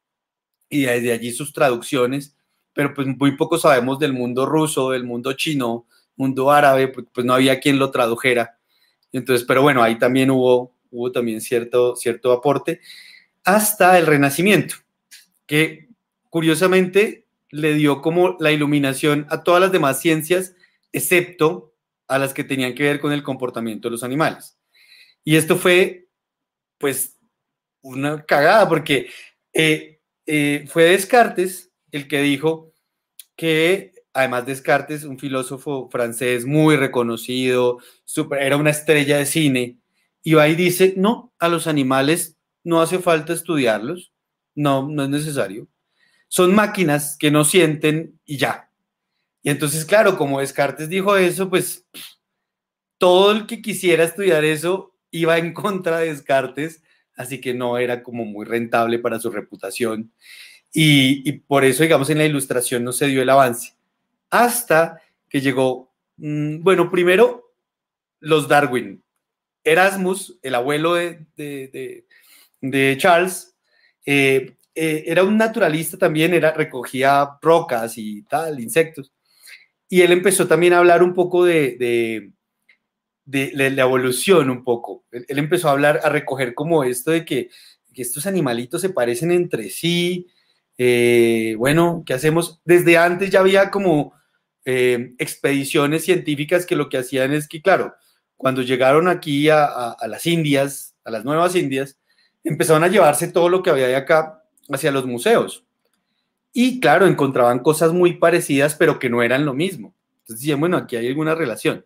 y 0.68 0.83
desde 0.83 1.12
allí 1.12 1.33
sus 1.33 1.52
traducciones, 1.52 2.37
pero 2.79 2.95
pues 2.95 3.09
muy 3.09 3.33
poco 3.33 3.59
sabemos 3.59 3.99
del 3.99 4.12
mundo 4.12 4.47
ruso, 4.47 4.93
del 4.93 5.03
mundo 5.03 5.33
chino, 5.33 5.88
mundo 6.14 6.53
árabe, 6.53 6.87
pues, 6.87 7.09
pues 7.12 7.27
no 7.27 7.35
había 7.35 7.59
quien 7.59 7.77
lo 7.77 7.91
tradujera. 7.91 8.57
Entonces, 9.11 9.45
pero 9.45 9.62
bueno, 9.62 9.83
ahí 9.83 9.99
también 9.99 10.31
hubo, 10.31 10.77
hubo 10.93 11.11
también 11.11 11.41
cierto, 11.41 11.97
cierto 11.97 12.31
aporte, 12.31 12.81
hasta 13.43 13.99
el 13.99 14.07
Renacimiento, 14.07 14.77
que 15.45 15.88
curiosamente 16.31 17.27
le 17.51 17.75
dio 17.75 18.01
como 18.01 18.37
la 18.38 18.53
iluminación 18.53 19.27
a 19.29 19.43
todas 19.43 19.61
las 19.61 19.73
demás 19.73 20.01
ciencias, 20.01 20.55
excepto 20.93 21.75
a 22.07 22.21
las 22.21 22.33
que 22.33 22.45
tenían 22.45 22.77
que 22.77 22.85
ver 22.85 23.01
con 23.01 23.11
el 23.12 23.25
comportamiento 23.25 23.88
de 23.88 23.93
los 23.93 24.05
animales. 24.05 24.57
Y 25.25 25.35
esto 25.35 25.57
fue, 25.57 26.07
pues, 26.79 27.19
una 27.81 28.23
cagada, 28.25 28.69
porque 28.69 29.09
eh, 29.53 29.99
eh, 30.27 30.64
fue 30.69 30.85
Descartes 30.85 31.67
el 31.92 32.09
que 32.09 32.20
dijo 32.22 32.72
que, 33.37 33.92
además 34.12 34.46
Descartes, 34.46 35.05
un 35.05 35.18
filósofo 35.18 35.88
francés 35.90 36.44
muy 36.46 36.77
reconocido, 36.77 37.79
super, 38.05 38.42
era 38.42 38.57
una 38.57 38.70
estrella 38.70 39.18
de 39.18 39.27
cine, 39.27 39.79
y 40.22 40.35
va 40.35 40.48
y 40.48 40.57
dice, 40.57 40.94
no, 40.96 41.33
a 41.38 41.48
los 41.48 41.66
animales 41.66 42.37
no 42.64 42.83
hace 42.83 42.98
falta 42.98 43.33
estudiarlos, 43.33 44.12
no, 44.55 44.88
no 44.88 45.05
es 45.05 45.09
necesario 45.11 45.68
son 46.29 46.55
máquinas 46.55 47.16
que 47.18 47.31
no 47.31 47.44
sienten 47.44 48.20
y 48.24 48.37
ya. 48.37 48.70
Y 49.42 49.51
entonces, 49.51 49.85
claro, 49.85 50.16
como 50.16 50.40
Descartes 50.40 50.88
dijo 50.88 51.16
eso, 51.16 51.48
pues 51.48 51.87
todo 52.98 53.33
el 53.33 53.46
que 53.46 53.62
quisiera 53.62 54.05
estudiar 54.05 54.44
eso 54.44 54.94
iba 55.11 55.38
en 55.38 55.55
contra 55.55 55.98
de 55.98 56.09
Descartes, 56.09 56.83
así 57.16 57.40
que 57.40 57.55
no 57.55 57.79
era 57.79 58.03
como 58.03 58.24
muy 58.24 58.44
rentable 58.44 58.98
para 58.98 59.18
su 59.18 59.31
reputación. 59.31 60.12
Y, 60.72 61.33
por 61.33 61.64
eso, 61.64 61.83
digamos, 61.83 62.11
en 62.11 62.18
la 62.18 62.26
ilustración 62.26 62.85
no 62.85 62.92
se 62.92 63.07
dio 63.07 63.22
el 63.22 63.31
avance. 63.31 63.74
Hasta 64.31 65.00
que 65.28 65.40
llegó, 65.40 65.90
mm, 66.16 66.62
bueno, 66.62 66.90
primero 66.90 67.52
los 68.20 68.48
Darwin. 68.48 69.02
Erasmus, 69.64 70.38
el 70.42 70.54
abuelo 70.54 70.94
de, 70.94 71.26
de, 71.37 72.96
Charles, 72.98 73.54
eh, 74.07 74.57
eh, 74.74 75.04
era 75.07 75.24
un 75.24 75.37
naturalista 75.37 75.98
también, 75.98 76.33
era, 76.33 76.52
recogía 76.52 77.28
rocas 77.42 77.98
y 77.98 78.22
tal, 78.22 78.61
insectos. 78.61 79.12
Y 79.88 80.02
él 80.02 80.12
empezó 80.12 80.46
también 80.46 80.72
a 80.74 80.78
hablar 80.78 81.02
un 81.02 81.14
poco 81.14 81.44
de, 81.44 81.76
de, 83.24 83.52
la 83.52 83.83
evolución, 83.83 84.50
un 84.50 84.64
poco. 84.64 85.04
Él, 85.11 85.38
empezó 85.38 85.68
a 85.68 85.72
hablar, 85.72 86.00
a 86.02 86.09
recoger 86.09 86.54
como 86.54 86.85
esto 86.85 87.11
de 87.11 87.24
que, 87.24 87.50
estos 87.94 88.26
animalitos 88.28 88.81
se 88.81 88.90
parecen 88.90 89.33
entre 89.33 89.70
sí. 89.70 90.28
Eh, 90.79 91.57
bueno, 91.59 92.05
¿qué 92.07 92.14
hacemos? 92.14 92.61
Desde 92.64 92.97
antes 92.97 93.31
ya 93.31 93.41
había 93.41 93.71
como 93.71 94.14
eh, 94.64 95.14
expediciones 95.19 96.05
científicas 96.05 96.64
que 96.64 96.77
lo 96.77 96.88
que 96.88 96.99
hacían 96.99 97.33
es 97.33 97.49
que, 97.49 97.61
claro, 97.61 97.95
cuando 98.37 98.62
llegaron 98.62 99.09
aquí 99.09 99.49
a, 99.51 99.97
las 100.07 100.25
Indias, 100.27 100.95
a 101.05 101.11
las 101.11 101.25
nuevas 101.25 101.57
Indias, 101.57 101.99
empezaron 102.45 102.85
a 102.85 102.88
llevarse 102.88 103.29
todo 103.29 103.49
lo 103.49 103.62
que 103.62 103.71
había 103.71 103.88
de 103.88 103.97
acá 103.97 104.45
hacia 104.71 104.93
los 104.93 105.05
museos. 105.05 105.64
Y 106.53 106.81
claro, 106.81 107.07
encontraban 107.07 107.59
cosas 107.59 107.93
muy 107.93 108.14
parecidas, 108.14 108.77
pero 108.77 108.99
que 109.01 109.11
no 109.11 109.23
eran 109.23 109.45
lo 109.45 109.55
mismo. 109.55 109.95
Entonces 110.21 110.43
decían, 110.43 110.61
bueno, 110.61 110.77
aquí 110.77 110.95
hay 110.95 111.09
alguna 111.09 111.35
relación. 111.35 111.85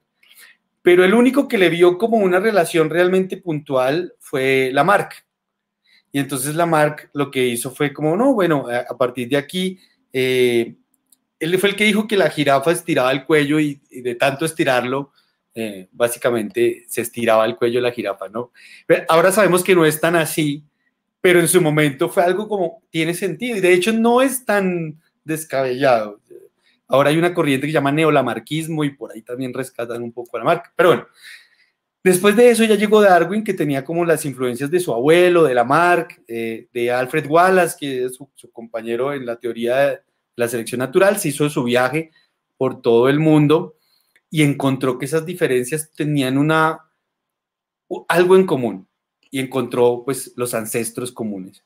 Pero 0.82 1.04
el 1.04 1.14
único 1.14 1.48
que 1.48 1.58
le 1.58 1.70
vio 1.70 1.96
como 1.96 2.18
una 2.18 2.40
relación 2.40 2.90
realmente 2.90 3.38
puntual 3.38 4.14
fue 4.18 4.70
Lamarck. 4.72 5.24
Y 6.12 6.20
entonces 6.20 6.54
Lamarck 6.54 7.08
lo 7.14 7.30
que 7.30 7.46
hizo 7.46 7.70
fue 7.70 7.92
como, 7.92 8.16
no, 8.16 8.34
bueno, 8.34 8.66
a 8.68 8.96
partir 8.96 9.28
de 9.30 9.38
aquí, 9.38 9.78
eh, 10.12 10.76
él 11.40 11.58
fue 11.58 11.70
el 11.70 11.76
que 11.76 11.84
dijo 11.84 12.06
que 12.06 12.16
la 12.16 12.30
jirafa 12.30 12.70
estiraba 12.70 13.10
el 13.10 13.24
cuello 13.24 13.58
y, 13.58 13.80
de 13.90 14.14
tanto 14.14 14.44
estirarlo, 14.44 15.12
eh, 15.54 15.88
básicamente 15.90 16.84
se 16.86 17.00
estiraba 17.00 17.44
el 17.46 17.56
cuello 17.56 17.78
de 17.78 17.88
la 17.88 17.92
jirafa, 17.92 18.28
¿no? 18.28 18.52
Ahora 19.08 19.32
sabemos 19.32 19.64
que 19.64 19.74
no 19.74 19.84
es 19.86 20.00
tan 20.00 20.14
así, 20.14 20.64
pero 21.20 21.40
en 21.40 21.48
su 21.48 21.60
momento 21.60 22.08
fue 22.08 22.22
algo 22.22 22.46
como, 22.46 22.82
tiene 22.90 23.14
sentido, 23.14 23.56
y 23.56 23.60
de 23.60 23.72
hecho 23.72 23.92
no 23.92 24.20
es 24.20 24.44
tan 24.44 25.00
descabellado. 25.24 26.20
Ahora 26.88 27.08
hay 27.08 27.16
una 27.16 27.32
corriente 27.32 27.66
que 27.66 27.70
se 27.70 27.74
llama 27.74 27.90
neolamarquismo 27.90 28.84
y 28.84 28.90
por 28.90 29.12
ahí 29.12 29.22
también 29.22 29.54
rescatan 29.54 30.02
un 30.02 30.12
poco 30.12 30.36
a 30.36 30.40
la 30.40 30.44
marca. 30.44 30.72
Pero 30.76 30.90
bueno, 30.90 31.06
después 32.02 32.36
de 32.36 32.50
eso 32.50 32.64
ya 32.64 32.74
llegó 32.74 33.00
Darwin, 33.00 33.44
que 33.44 33.54
tenía 33.54 33.84
como 33.84 34.04
las 34.04 34.24
influencias 34.24 34.70
de 34.70 34.80
su 34.80 34.92
abuelo, 34.92 35.44
de 35.44 35.54
Lamarck, 35.54 36.22
eh, 36.28 36.68
de 36.72 36.90
Alfred 36.90 37.26
Wallace, 37.28 37.76
que 37.78 38.04
es 38.04 38.14
su, 38.14 38.28
su, 38.34 38.50
compañero 38.50 39.12
en 39.12 39.26
la 39.26 39.36
teoría 39.36 39.76
de 39.76 40.00
la 40.36 40.48
selección 40.48 40.78
natural, 40.78 41.18
se 41.18 41.28
hizo 41.28 41.48
su 41.50 41.64
viaje 41.64 42.10
por 42.56 42.80
todo 42.80 43.08
el 43.08 43.18
mundo 43.18 43.76
y 44.30 44.42
encontró 44.42 44.98
que 44.98 45.04
esas 45.04 45.26
diferencias 45.26 45.90
tenían 45.92 46.38
una, 46.38 46.80
algo 48.08 48.36
en 48.36 48.46
común 48.46 48.88
y 49.30 49.40
encontró 49.40 50.02
pues 50.04 50.32
los 50.36 50.54
ancestros 50.54 51.12
comunes. 51.12 51.64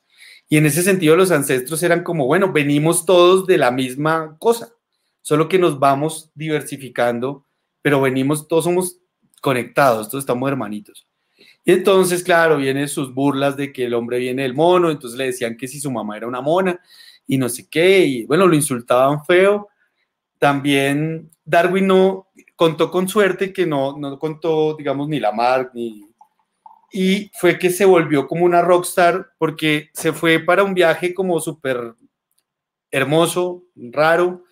Y 0.49 0.57
en 0.57 0.67
ese 0.67 0.83
sentido 0.83 1.17
los 1.17 1.31
ancestros 1.31 1.83
eran 1.83 2.03
como, 2.03 2.27
bueno, 2.27 2.53
venimos 2.53 3.05
todos 3.05 3.47
de 3.47 3.59
la 3.59 3.71
misma 3.71 4.37
cosa, 4.39 4.73
solo 5.21 5.49
que 5.49 5.59
nos 5.59 5.79
vamos 5.79 6.31
diversificando, 6.35 7.45
pero 7.83 8.01
venimos, 8.01 8.49
todos 8.49 8.65
somos 8.65 9.01
conectados, 9.47 10.09
todos 10.09 10.23
estamos 10.23 10.51
hermanitos. 10.51 11.07
Y 11.65 11.71
entonces, 11.71 12.25
claro, 12.25 12.57
vienen 12.57 12.89
sus 12.89 13.15
burlas 13.15 13.57
de 13.57 13.73
que 13.73 13.85
el 13.85 13.95
hombre 13.95 14.19
viene 14.19 14.43
del 14.43 14.55
mono, 14.55 14.91
entonces 14.91 15.17
le 15.17 15.27
decían 15.27 15.57
que 15.57 15.69
si 15.69 15.79
su 15.79 15.89
mamá 15.89 16.17
era 16.17 16.27
una 16.27 16.41
mona 16.41 16.81
y 17.29 17.39
no 17.39 17.49
sé 17.49 17.69
qué, 17.71 18.05
y 18.05 18.27
bueno, 18.27 18.49
lo 18.49 18.57
insultaban 18.57 19.25
feo. 19.25 19.69
También 20.41 21.31
Darwin 21.45 21.87
no 21.87 22.27
contó 22.57 22.91
con 22.91 23.07
suerte 23.09 23.53
que 23.53 23.67
no, 23.67 23.97
no 23.97 24.19
contó, 24.19 24.75
digamos, 24.75 25.09
ni 25.09 25.21
Lamarck 25.21 25.73
ni 25.75 26.09
y 26.91 27.31
fue 27.35 27.57
que 27.57 27.71
se 27.71 27.85
volvió 27.85 28.27
como 28.27 28.45
una 28.45 28.63
rockstar 28.63 29.29
porque 29.39 29.91
se 29.93 30.13
fue 30.13 30.41
para 30.41 30.65
un 30.65 30.75
viaje 30.75 31.15
como 31.15 31.39
súper 31.39 31.95
hermoso, 32.91 33.63
raro, 33.77 34.43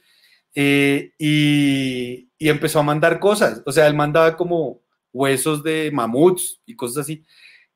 eh, 0.55 1.15
y, 1.19 2.29
y, 2.39 2.49
empezó 2.49 2.79
a 2.79 2.85
mandar 2.85 3.19
cosas. 3.19 3.61
O 3.67 3.73
sea, 3.73 3.89
él 3.89 3.95
mandaba 3.95 4.37
como 4.37 4.84
huesos 5.14 5.62
de 5.62 5.90
mamuts 5.90 6.61
y 6.66 6.77
cosas 6.77 6.98
así. 6.98 7.24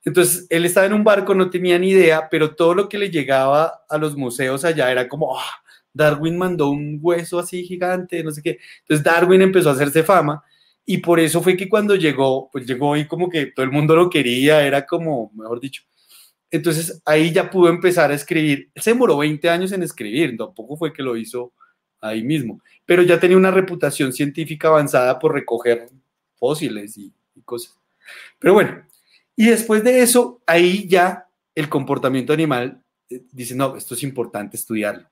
Entonces, 0.04 0.46
él 0.50 0.66
estaba 0.66 0.86
en 0.86 0.92
un 0.92 1.04
barco, 1.04 1.34
no 1.34 1.48
tenía 1.48 1.78
ni 1.78 1.90
idea, 1.90 2.28
pero 2.30 2.54
todo 2.54 2.74
lo 2.74 2.88
que 2.88 2.98
le 2.98 3.10
llegaba 3.10 3.84
a 3.88 3.98
los 3.98 4.16
museos 4.16 4.64
allá 4.64 4.92
era 4.92 5.08
como, 5.08 5.38
ah, 5.38 5.62
Darwin 5.94 6.36
mandó 6.36 6.68
un 6.68 6.98
hueso 7.00 7.38
así 7.38 7.64
gigante, 7.64 8.22
no 8.22 8.30
sé 8.30 8.42
qué. 8.42 8.58
Entonces, 8.80 9.04
Darwin 9.04 9.42
empezó 9.42 9.70
a 9.70 9.72
hacerse 9.72 10.02
fama 10.02 10.44
y 10.84 10.98
por 10.98 11.20
eso 11.20 11.42
fue 11.42 11.56
que 11.56 11.68
cuando 11.68 11.96
llegó, 11.96 12.50
pues 12.50 12.66
llegó 12.66 12.96
y 12.96 13.06
como 13.06 13.28
que 13.28 13.46
todo 13.46 13.64
el 13.64 13.72
mundo 13.72 13.94
lo 13.96 14.10
quería, 14.10 14.66
era 14.66 14.86
como, 14.86 15.30
mejor 15.34 15.60
dicho. 15.60 15.82
Entonces 16.50 17.02
ahí 17.04 17.32
ya 17.32 17.50
pudo 17.50 17.68
empezar 17.68 18.10
a 18.10 18.14
escribir. 18.14 18.70
se 18.74 18.90
demoró 18.92 19.18
20 19.18 19.50
años 19.50 19.72
en 19.72 19.82
escribir, 19.82 20.36
tampoco 20.36 20.76
fue 20.76 20.92
que 20.92 21.02
lo 21.02 21.16
hizo 21.16 21.52
ahí 22.00 22.22
mismo, 22.22 22.62
pero 22.86 23.02
ya 23.02 23.20
tenía 23.20 23.36
una 23.36 23.50
reputación 23.50 24.12
científica 24.12 24.68
avanzada 24.68 25.18
por 25.18 25.34
recoger 25.34 25.90
fósiles 26.36 26.96
y, 26.96 27.12
cosas. 27.44 27.78
Pero 28.38 28.54
bueno, 28.54 28.82
y 29.36 29.46
después 29.46 29.84
de 29.84 30.02
eso, 30.02 30.42
ahí 30.46 30.88
ya 30.88 31.28
el 31.54 31.68
comportamiento 31.68 32.32
animal 32.32 32.82
eh, 33.10 33.22
dice, 33.32 33.54
no, 33.54 33.76
esto 33.76 33.94
es 33.94 34.02
importante 34.02 34.56
estudiarlo, 34.56 35.08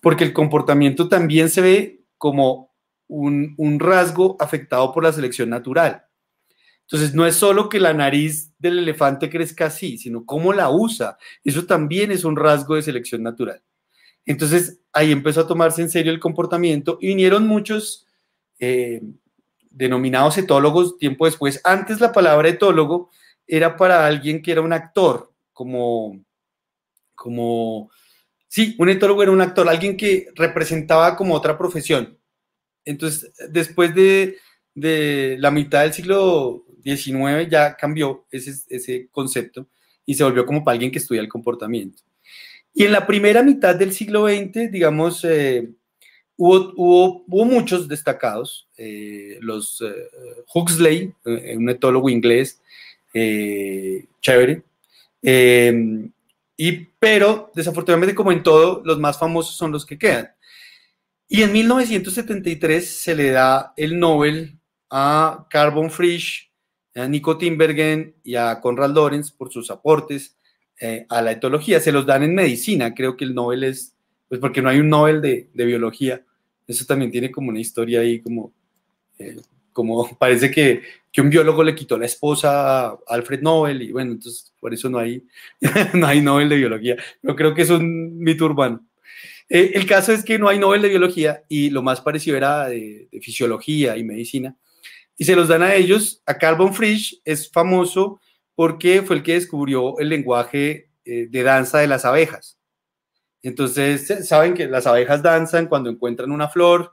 porque 0.00 0.24
el 0.24 0.32
comportamiento 0.32 1.08
también 1.08 1.50
se 1.50 1.60
ve 1.60 2.04
como 2.18 2.70
un, 3.08 3.54
un 3.56 3.80
rasgo 3.80 4.36
afectado 4.38 4.92
por 4.92 5.04
la 5.04 5.12
selección 5.12 5.50
natural. 5.50 6.04
Entonces, 6.82 7.14
no 7.14 7.24
es 7.24 7.36
solo 7.36 7.68
que 7.68 7.78
la 7.78 7.92
nariz 7.92 8.52
del 8.58 8.80
elefante 8.80 9.30
crezca 9.30 9.66
así, 9.66 9.96
sino 9.96 10.24
cómo 10.24 10.52
la 10.52 10.70
usa. 10.70 11.18
Eso 11.44 11.64
también 11.64 12.10
es 12.10 12.24
un 12.24 12.34
rasgo 12.34 12.74
de 12.74 12.82
selección 12.82 13.22
natural. 13.22 13.62
Entonces, 14.26 14.80
ahí 14.92 15.12
empezó 15.12 15.42
a 15.42 15.46
tomarse 15.46 15.82
en 15.82 15.90
serio 15.90 16.12
el 16.12 16.18
comportamiento 16.18 16.98
y 17.00 17.06
vinieron 17.08 17.46
muchos 17.46 18.06
eh, 18.58 19.02
denominados 19.70 20.36
etólogos 20.36 20.98
tiempo 20.98 21.24
después. 21.24 21.60
Antes 21.64 22.00
la 22.00 22.12
palabra 22.12 22.48
etólogo 22.48 23.10
era 23.46 23.76
para 23.76 24.06
alguien 24.06 24.42
que 24.42 24.52
era 24.52 24.60
un 24.60 24.72
actor, 24.72 25.32
como, 25.52 26.22
como, 27.14 27.90
sí, 28.48 28.76
un 28.78 28.88
etólogo 28.88 29.22
era 29.22 29.32
un 29.32 29.40
actor, 29.40 29.68
alguien 29.68 29.96
que 29.96 30.28
representaba 30.34 31.16
como 31.16 31.34
otra 31.34 31.56
profesión. 31.56 32.18
Entonces, 32.84 33.32
después 33.50 33.94
de, 33.94 34.36
de 34.74 35.36
la 35.38 35.50
mitad 35.50 35.82
del 35.82 35.92
siglo 35.92 36.64
XIX 36.82 37.48
ya 37.50 37.76
cambió 37.76 38.26
ese, 38.30 38.52
ese 38.68 39.08
concepto 39.10 39.68
y 40.06 40.14
se 40.14 40.24
volvió 40.24 40.46
como 40.46 40.64
para 40.64 40.74
alguien 40.74 40.90
que 40.90 40.98
estudia 40.98 41.20
el 41.20 41.28
comportamiento. 41.28 42.02
Y 42.72 42.84
en 42.84 42.92
la 42.92 43.06
primera 43.06 43.42
mitad 43.42 43.74
del 43.74 43.92
siglo 43.92 44.28
XX, 44.28 44.70
digamos, 44.70 45.24
eh, 45.24 45.70
hubo, 46.40 47.22
hubo, 47.26 47.44
muchos 47.44 47.86
destacados. 47.86 48.66
Eh, 48.78 49.38
los 49.42 49.82
eh, 49.82 49.94
Huxley, 50.54 51.12
eh, 51.26 51.54
un 51.56 51.68
etólogo 51.68 52.08
inglés, 52.08 52.60
eh, 53.12 54.06
chévere. 54.22 54.62
y, 56.56 56.72
pero, 56.98 57.52
desafortunadamente, 57.54 58.14
como 58.14 58.32
en 58.32 58.42
todo, 58.42 58.82
los 58.84 58.98
más 58.98 59.18
famosos 59.18 59.54
son 59.54 59.70
los 59.70 59.84
que 59.84 59.98
quedan. 59.98 60.30
Y 61.28 61.42
en 61.42 61.52
1973 61.52 62.88
se 62.88 63.14
le 63.14 63.30
da 63.30 63.74
el 63.76 63.98
Nobel 63.98 64.58
a 64.88 65.46
Carbon 65.50 65.90
Frisch, 65.90 66.50
a 66.94 67.06
Nico 67.06 67.36
Timbergen 67.36 68.14
y 68.24 68.34
a 68.34 68.60
Conrad 68.60 68.90
Lorenz 68.90 69.30
por 69.30 69.52
sus 69.52 69.70
aportes 69.70 70.36
a 71.08 71.20
la 71.20 71.32
etología. 71.32 71.78
Se 71.78 71.92
los 71.92 72.06
dan 72.06 72.22
en 72.22 72.34
medicina, 72.34 72.94
creo 72.94 73.16
que 73.16 73.24
el 73.24 73.34
Nobel 73.34 73.64
es, 73.64 73.94
pues 74.28 74.40
porque 74.40 74.62
no 74.62 74.70
hay 74.70 74.80
un 74.80 74.88
Nobel 74.88 75.20
de, 75.20 75.50
de 75.52 75.64
biología. 75.66 76.24
Eso 76.70 76.84
también 76.84 77.10
tiene 77.10 77.30
como 77.30 77.50
una 77.50 77.60
historia 77.60 78.00
ahí, 78.00 78.20
como, 78.20 78.52
eh, 79.18 79.36
como 79.72 80.08
parece 80.18 80.50
que, 80.50 80.82
que, 81.12 81.20
un 81.20 81.30
biólogo 81.30 81.62
le 81.62 81.74
quitó 81.74 81.98
la 81.98 82.06
esposa 82.06 82.88
a 82.88 82.98
Alfred 83.08 83.42
Nobel 83.42 83.82
y 83.82 83.92
bueno, 83.92 84.12
entonces 84.12 84.52
por 84.60 84.72
eso 84.72 84.88
no 84.88 84.98
hay, 84.98 85.24
no 85.94 86.06
hay 86.06 86.20
Nobel 86.20 86.48
de 86.48 86.56
biología. 86.56 86.96
Yo 87.22 87.34
creo 87.34 87.54
que 87.54 87.62
es 87.62 87.70
un 87.70 88.18
mito 88.18 88.44
urbano. 88.44 88.86
Eh, 89.48 89.72
el 89.74 89.84
caso 89.86 90.12
es 90.12 90.24
que 90.24 90.38
no 90.38 90.48
hay 90.48 90.58
Nobel 90.58 90.82
de 90.82 90.88
biología 90.88 91.42
y 91.48 91.70
lo 91.70 91.82
más 91.82 92.00
parecido 92.00 92.36
era 92.36 92.68
de, 92.68 93.08
de 93.10 93.20
fisiología 93.20 93.96
y 93.96 94.04
medicina. 94.04 94.56
Y 95.16 95.24
se 95.24 95.36
los 95.36 95.48
dan 95.48 95.62
a 95.62 95.74
ellos. 95.74 96.22
A 96.24 96.38
Carbon 96.38 96.72
Frisch 96.72 97.20
es 97.24 97.50
famoso 97.50 98.20
porque 98.54 99.02
fue 99.02 99.16
el 99.16 99.22
que 99.22 99.32
descubrió 99.32 99.98
el 99.98 100.10
lenguaje 100.10 100.90
eh, 101.06 101.26
de 101.30 101.42
danza 101.42 101.78
de 101.78 101.86
las 101.86 102.04
abejas. 102.04 102.59
Entonces, 103.42 104.26
saben 104.26 104.54
que 104.54 104.66
las 104.66 104.86
abejas 104.86 105.22
danzan 105.22 105.66
cuando 105.66 105.90
encuentran 105.90 106.30
una 106.30 106.48
flor, 106.48 106.92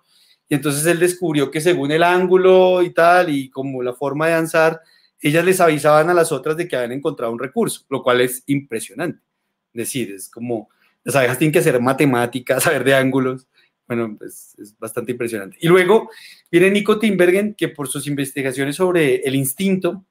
y 0.50 0.56
entonces 0.56 0.86
él 0.86 1.00
descubrió 1.00 1.52
que 1.52 1.60
según 1.60 1.92
el 1.92 2.04
ángulo 2.04 2.82
y 2.82 2.92
tal, 2.92 3.30
y 3.30 3.50
como 3.50 3.84
la 3.84 3.94
forma 3.94 4.28
de 4.28 4.34
danzar, 4.34 4.82
ellas 5.20 5.44
les 5.44 5.60
avisaban 5.60 6.10
a 6.10 6.14
las 6.14 6.32
otras 6.32 6.56
de 6.56 6.68
que 6.68 6.76
habían 6.76 6.94
encontrado 6.94 7.34
un 7.34 7.40
recurso, 7.40 7.86
lo 7.90 8.02
cual 8.02 8.22
es 8.22 8.44
impresionante. 8.48 9.20
Es 9.74 9.80
decir, 9.80 10.12
es 10.12 10.30
como 10.30 10.70
las 11.04 11.16
abejas 11.16 11.38
tienen 11.38 11.54
que 11.54 11.60
hacer 11.60 11.80
matemáticas, 11.82 12.64
saber 12.64 12.84
de 12.84 12.94
ángulos. 12.94 13.48
Bueno, 13.88 14.16
pues 14.18 14.56
es 14.58 14.78
bastante 14.78 15.14
impresionante. 15.14 15.58
Y 15.62 15.68
luego 15.68 16.10
viene 16.52 16.70
Nico 16.70 17.00
Timbergen, 17.00 17.54
que 17.54 17.70
por 17.70 17.88
sus 17.88 18.06
investigaciones 18.08 18.76
sobre 18.76 19.22
el 19.22 19.36
instinto, 19.36 20.06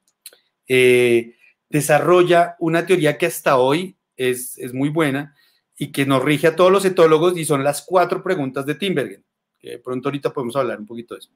eh, 0.66 1.34
desarrolla 1.68 2.56
una 2.58 2.86
teoría 2.86 3.18
que 3.18 3.26
hasta 3.26 3.58
hoy 3.58 3.96
es, 4.16 4.56
es, 4.56 4.72
muy 4.72 4.88
buena 4.88 5.34
y 5.78 5.92
que 5.92 6.06
nos 6.06 6.22
rige 6.22 6.46
a 6.46 6.56
todos 6.56 6.72
los 6.72 6.84
etólogos 6.84 7.36
y 7.36 7.44
son 7.44 7.62
las 7.62 7.82
cuatro 7.82 8.22
preguntas 8.22 8.64
de 8.66 8.76
Timbergen, 8.76 9.24
que 9.58 9.78
pronto 9.78 10.08
ahorita 10.08 10.32
podemos 10.32 10.56
hablar 10.56 10.78
un 10.78 10.86
poquito 10.86 11.14
de 11.14 11.20
eso. 11.20 11.30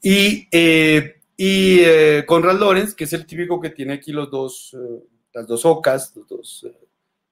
Y, 0.00 0.48
eh, 0.50 1.20
y 1.36 1.80
eh, 1.80 2.24
Conrad 2.26 2.58
Lorenz, 2.58 2.94
que 2.94 3.04
es 3.04 3.12
el 3.12 3.26
típico 3.26 3.60
que 3.60 3.70
tiene 3.70 3.94
aquí 3.94 4.12
los 4.12 4.30
dos, 4.30 4.74
eh, 4.74 5.04
las 5.34 5.46
dos 5.46 5.64
ocas, 5.64 6.14
los 6.16 6.28
dos 6.28 6.66
eh, 6.68 6.88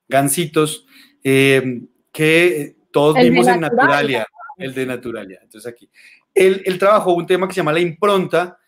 gancitos, 0.08 0.86
eh, 1.24 1.82
que 2.12 2.76
todos 2.90 3.16
el 3.16 3.30
vimos 3.30 3.46
en 3.46 3.60
Naturalia, 3.60 4.26
el 4.56 4.74
de 4.74 4.86
Naturalia. 4.86 5.40
Entonces 5.42 5.72
aquí. 5.72 5.88
Él, 6.34 6.62
él 6.64 6.78
trabajó 6.78 7.14
un 7.14 7.26
tema 7.26 7.48
que 7.48 7.54
se 7.54 7.60
llama 7.60 7.72
la 7.72 7.80
impronta, 7.80 8.58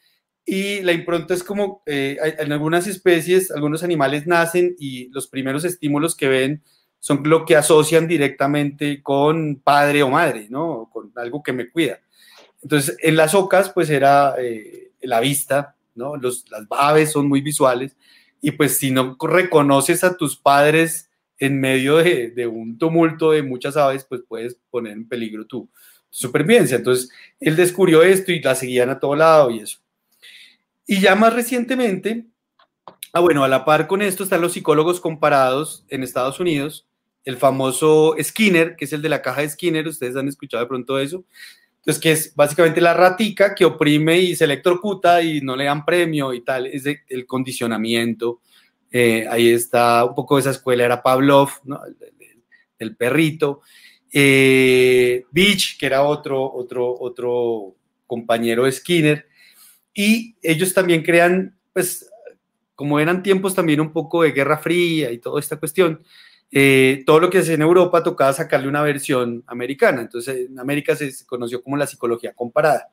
y 0.45 0.81
la 0.83 0.93
impronta 0.93 1.35
es 1.35 1.45
como, 1.45 1.83
eh, 1.87 2.19
en 2.39 2.51
algunas 2.51 2.89
especies, 2.89 3.53
algunos 3.53 3.85
animales 3.85 4.27
nacen 4.27 4.75
y 4.79 5.09
los 5.11 5.29
primeros 5.29 5.65
estímulos 5.65 6.17
que 6.17 6.27
ven 6.27 6.63
son 7.03 7.21
lo 7.25 7.45
que 7.45 7.57
asocian 7.57 8.07
directamente 8.07 9.03
con 9.03 9.57
padre 9.57 10.05
o 10.05 10.09
madre, 10.09 10.47
¿no? 10.51 10.89
Con 10.93 11.11
algo 11.17 11.43
que 11.43 11.53
me 11.53 11.69
cuida. 11.69 11.99
Entonces, 12.63 12.97
en 13.03 13.17
las 13.17 13.35
ocas, 13.35 13.71
pues 13.71 13.91
era 13.91 14.37
eh, 14.39 14.93
la 15.01 15.19
vista, 15.19 15.75
¿no? 15.97 16.15
Las 16.15 16.45
aves 16.71 17.11
son 17.11 17.27
muy 17.27 17.41
visuales 17.41 17.97
y 18.41 18.53
pues 18.53 18.79
si 18.79 18.93
no 18.93 19.17
reconoces 19.21 20.05
a 20.05 20.17
tus 20.17 20.37
padres 20.37 21.11
en 21.41 21.59
medio 21.59 21.97
de, 21.97 22.31
de 22.31 22.47
un 22.47 22.79
tumulto 22.79 23.33
de 23.33 23.43
muchas 23.43 23.77
aves, 23.77 24.05
pues 24.05 24.23
puedes 24.29 24.57
poner 24.71 24.93
en 24.93 25.09
peligro 25.09 25.45
tu, 25.45 25.69
tu 26.09 26.17
supervivencia. 26.17 26.77
Entonces, 26.77 27.11
él 27.41 27.57
descubrió 27.57 28.05
esto 28.05 28.31
y 28.31 28.41
la 28.41 28.55
seguían 28.55 28.91
a 28.91 29.01
todo 29.01 29.17
lado 29.17 29.51
y 29.51 29.59
eso. 29.59 29.81
Y 30.87 31.01
ya 31.01 31.17
más 31.17 31.35
recientemente, 31.35 32.27
ah, 33.13 33.19
bueno, 33.19 33.43
a 33.43 33.49
la 33.49 33.65
par 33.65 33.89
con 33.89 34.03
esto 34.03 34.23
están 34.23 34.41
los 34.41 34.53
psicólogos 34.53 35.01
comparados 35.01 35.85
en 35.89 36.05
Estados 36.05 36.39
Unidos, 36.39 36.87
el 37.25 37.37
famoso 37.37 38.15
Skinner, 38.21 38.77
que 38.77 38.85
es 38.85 38.93
el 38.93 39.03
de 39.03 39.09
la 39.09 39.23
caja 39.23 39.43
de 39.43 39.51
Skinner, 39.51 39.87
ustedes 39.87 40.17
han 40.17 40.29
escuchado 40.29 40.63
de 40.63 40.69
pronto 40.69 40.99
eso. 40.99 41.25
Entonces, 41.79 42.01
que 42.01 42.13
es 42.13 42.35
básicamente 42.37 42.81
la 42.81 42.95
ratica 42.95 43.55
que 43.55 43.65
oprime 43.65 44.19
y 44.21 44.37
se 44.37 44.45
electrocuta 44.45 45.21
y 45.21 45.41
no 45.41 45.57
le 45.57 45.65
dan 45.65 45.85
premio 45.85 46.33
y 46.33 46.43
tal, 46.43 46.67
es 46.67 46.85
el 47.09 47.27
condicionamiento. 47.27 48.41
Eh, 48.91 49.27
ahí 49.29 49.49
está 49.49 50.05
un 50.05 50.15
poco 50.15 50.37
de 50.37 50.43
esa 50.43 50.51
escuela, 50.51 50.85
era 50.85 51.03
Pavlov, 51.03 51.51
el 52.79 52.97
perrito. 52.97 53.63
Eh, 54.13 55.25
Beach, 55.31 55.79
que 55.79 55.87
era 55.87 56.03
otro, 56.03 56.53
otro, 56.53 56.95
otro 57.01 57.75
compañero 58.07 58.65
de 58.65 58.73
Skinner. 58.73 59.27
Y 59.95 60.37
ellos 60.43 60.75
también 60.75 61.03
crean, 61.03 61.57
pues, 61.73 62.09
como 62.75 63.01
eran 63.01 63.23
tiempos 63.23 63.55
también 63.55 63.81
un 63.81 63.93
poco 63.93 64.23
de 64.23 64.33
Guerra 64.33 64.59
Fría 64.59 65.11
y 65.11 65.19
toda 65.19 65.41
esta 65.41 65.59
cuestión, 65.59 66.03
eh, 66.55 67.03
todo 67.07 67.19
lo 67.19 67.31
que 67.31 67.39
hace 67.39 67.55
en 67.55 67.63
Europa 67.63 68.03
tocaba 68.03 68.33
sacarle 68.35 68.69
una 68.69 68.83
versión 68.83 69.43
americana. 69.47 70.03
Entonces, 70.03 70.51
en 70.51 70.59
América 70.59 70.95
se, 70.95 71.11
conoció 71.25 71.63
como 71.63 71.79
la 71.79 71.87
psicología 71.87 72.35
comparada. 72.35 72.89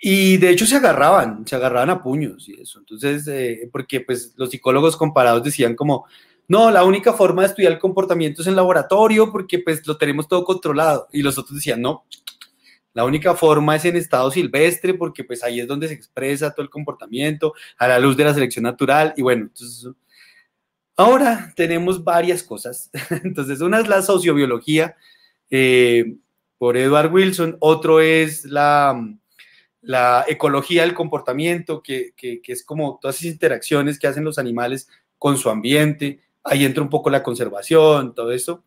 Y 0.00 0.38
de 0.38 0.50
hecho 0.50 0.66
se 0.66 0.76
agarraban, 0.76 1.46
se 1.46 1.54
agarraban 1.54 1.90
a 1.90 2.02
puños 2.02 2.48
y 2.48 2.60
eso. 2.60 2.80
Entonces, 2.80 3.28
eh, 3.28 3.68
porque 3.70 4.00
pues 4.00 4.32
los 4.36 4.50
psicólogos 4.50 4.96
comparados 4.96 5.44
decían 5.44 5.76
como, 5.76 6.06
no, 6.48 6.70
la 6.70 6.84
única 6.84 7.12
forma 7.12 7.42
de 7.42 7.48
estudiar 7.48 7.72
el 7.72 7.78
comportamiento 7.78 8.42
es 8.42 8.48
en 8.48 8.56
laboratorio 8.56 9.30
porque 9.30 9.60
pues 9.60 9.86
lo 9.86 9.96
tenemos 9.98 10.26
todo 10.26 10.42
controlado. 10.42 11.08
Y 11.12 11.22
los 11.22 11.38
otros 11.38 11.56
decían, 11.56 11.82
no, 11.82 12.04
la 12.94 13.04
única 13.04 13.34
forma 13.34 13.76
es 13.76 13.84
en 13.84 13.96
estado 13.96 14.30
silvestre, 14.30 14.94
porque 14.94 15.24
pues 15.24 15.42
ahí 15.44 15.60
es 15.60 15.66
donde 15.66 15.88
se 15.88 15.94
expresa 15.94 16.52
todo 16.52 16.62
el 16.62 16.70
comportamiento 16.70 17.54
a 17.78 17.88
la 17.88 17.98
luz 17.98 18.16
de 18.16 18.24
la 18.24 18.34
selección 18.34 18.64
natural. 18.64 19.14
Y 19.16 19.22
bueno, 19.22 19.42
entonces, 19.44 19.88
ahora 21.02 21.52
tenemos 21.56 22.02
varias 22.02 22.42
cosas. 22.42 22.90
Entonces, 23.24 23.60
una 23.60 23.80
es 23.80 23.88
la 23.88 24.02
sociobiología 24.02 24.96
eh, 25.50 26.16
por 26.58 26.76
Edward 26.76 27.12
Wilson, 27.12 27.56
otro 27.60 28.00
es 28.00 28.44
la, 28.44 28.96
la 29.80 30.24
ecología 30.28 30.82
del 30.82 30.94
comportamiento, 30.94 31.82
que, 31.82 32.12
que, 32.16 32.40
es 32.46 32.64
como 32.64 32.98
todas 33.00 33.16
esas 33.16 33.32
interacciones 33.32 33.98
que 33.98 34.06
hacen 34.06 34.24
los 34.24 34.38
animales 34.38 34.88
con 35.18 35.36
su 35.36 35.50
ambiente. 35.50 36.20
Ahí 36.44 36.64
entra 36.64 36.82
un 36.82 36.90
poco 36.90 37.10
la 37.10 37.22
conservación, 37.22 38.14
todo 38.14 38.32
eso. 38.32 38.64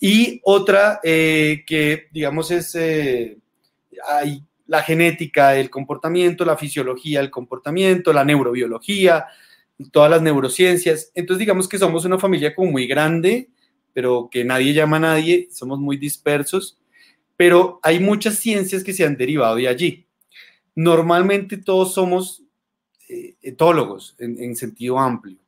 Y 0.00 0.40
otra 0.44 1.00
eh, 1.02 1.62
que, 1.66 2.08
digamos, 2.10 2.50
es 2.50 2.74
eh, 2.74 3.38
hay 4.08 4.42
la 4.66 4.82
genética 4.82 5.56
el 5.56 5.70
comportamiento, 5.70 6.44
la 6.44 6.56
fisiología 6.56 7.20
del 7.20 7.30
comportamiento, 7.30 8.12
la 8.12 8.24
neurobiología, 8.24 9.26
todas 9.92 10.10
las 10.10 10.22
neurociencias. 10.22 11.10
Entonces 11.14 11.40
digamos 11.40 11.68
que 11.68 11.78
somos 11.78 12.04
una 12.04 12.18
familia 12.18 12.54
como 12.54 12.72
muy 12.72 12.86
grande, 12.86 13.50
pero 13.92 14.28
que 14.30 14.44
nadie 14.44 14.74
llama 14.74 14.96
a 14.98 15.00
nadie, 15.00 15.48
somos 15.52 15.78
muy 15.78 15.96
dispersos. 15.96 16.78
pero 17.36 17.80
hay 17.82 18.00
muchas 18.00 18.36
ciencias 18.36 18.82
que 18.82 18.94
se 18.94 19.04
han 19.04 19.16
derivado 19.16 19.56
de 19.56 19.68
allí. 19.68 20.06
Normalmente 20.74 21.58
todos 21.58 21.92
somos 21.92 22.42
eh, 23.08 23.36
etólogos 23.42 24.16
en, 24.18 24.56
sentido 24.56 24.98
amplio. 24.98 25.38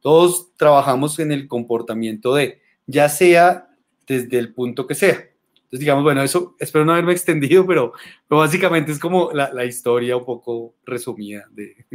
Todos 0.00 0.54
trabajamos 0.56 1.18
en 1.18 1.32
el 1.32 1.48
comportamiento 1.48 2.34
de, 2.34 2.60
ya 2.86 3.08
sea 3.08 3.68
desde 4.06 4.38
el 4.38 4.54
punto 4.54 4.86
que 4.86 4.94
sea. 4.94 5.30
Entonces, 5.54 5.80
digamos, 5.80 6.04
bueno, 6.04 6.22
eso 6.22 6.56
espero 6.58 6.84
no 6.84 6.92
haberme 6.92 7.12
extendido, 7.12 7.66
pero, 7.66 7.92
básicamente 8.28 8.92
es 8.92 8.98
como 8.98 9.32
la, 9.32 9.64
historia 9.64 10.16
un 10.16 10.24
poco 10.24 10.74
resumida 10.84 11.44
de, 11.50 11.86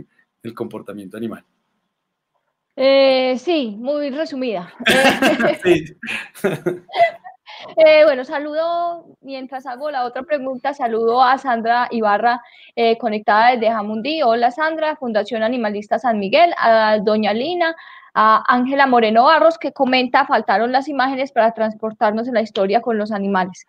del 0.43 0.53
comportamiento 0.53 1.17
animal. 1.17 1.45
Eh, 2.79 3.39
sí, 3.39 3.75
muy 3.79 4.11
resumida. 4.11 4.71
sí. 5.63 5.83
Eh, 7.75 8.03
bueno, 8.05 8.23
saludo, 8.23 9.17
mientras 9.21 9.65
hago 9.65 9.89
la 9.89 10.05
otra 10.05 10.21
pregunta, 10.21 10.75
saludo 10.75 11.23
a 11.23 11.39
Sandra 11.39 11.87
Ibarra, 11.89 12.39
eh, 12.75 12.99
conectada 12.99 13.51
desde 13.51 13.71
Jamundí. 13.71 14.21
Hola 14.21 14.51
Sandra, 14.51 14.95
Fundación 14.95 15.41
Animalista 15.41 15.97
San 15.97 16.19
Miguel, 16.19 16.53
a 16.55 16.99
Doña 16.99 17.33
Lina, 17.33 17.75
a 18.13 18.43
Ángela 18.47 18.85
Moreno 18.85 19.23
Barros, 19.23 19.57
que 19.57 19.73
comenta, 19.73 20.27
faltaron 20.27 20.71
las 20.71 20.87
imágenes 20.87 21.31
para 21.31 21.53
transportarnos 21.53 22.27
en 22.27 22.35
la 22.35 22.41
historia 22.41 22.81
con 22.81 22.99
los 22.99 23.11
animales. 23.11 23.65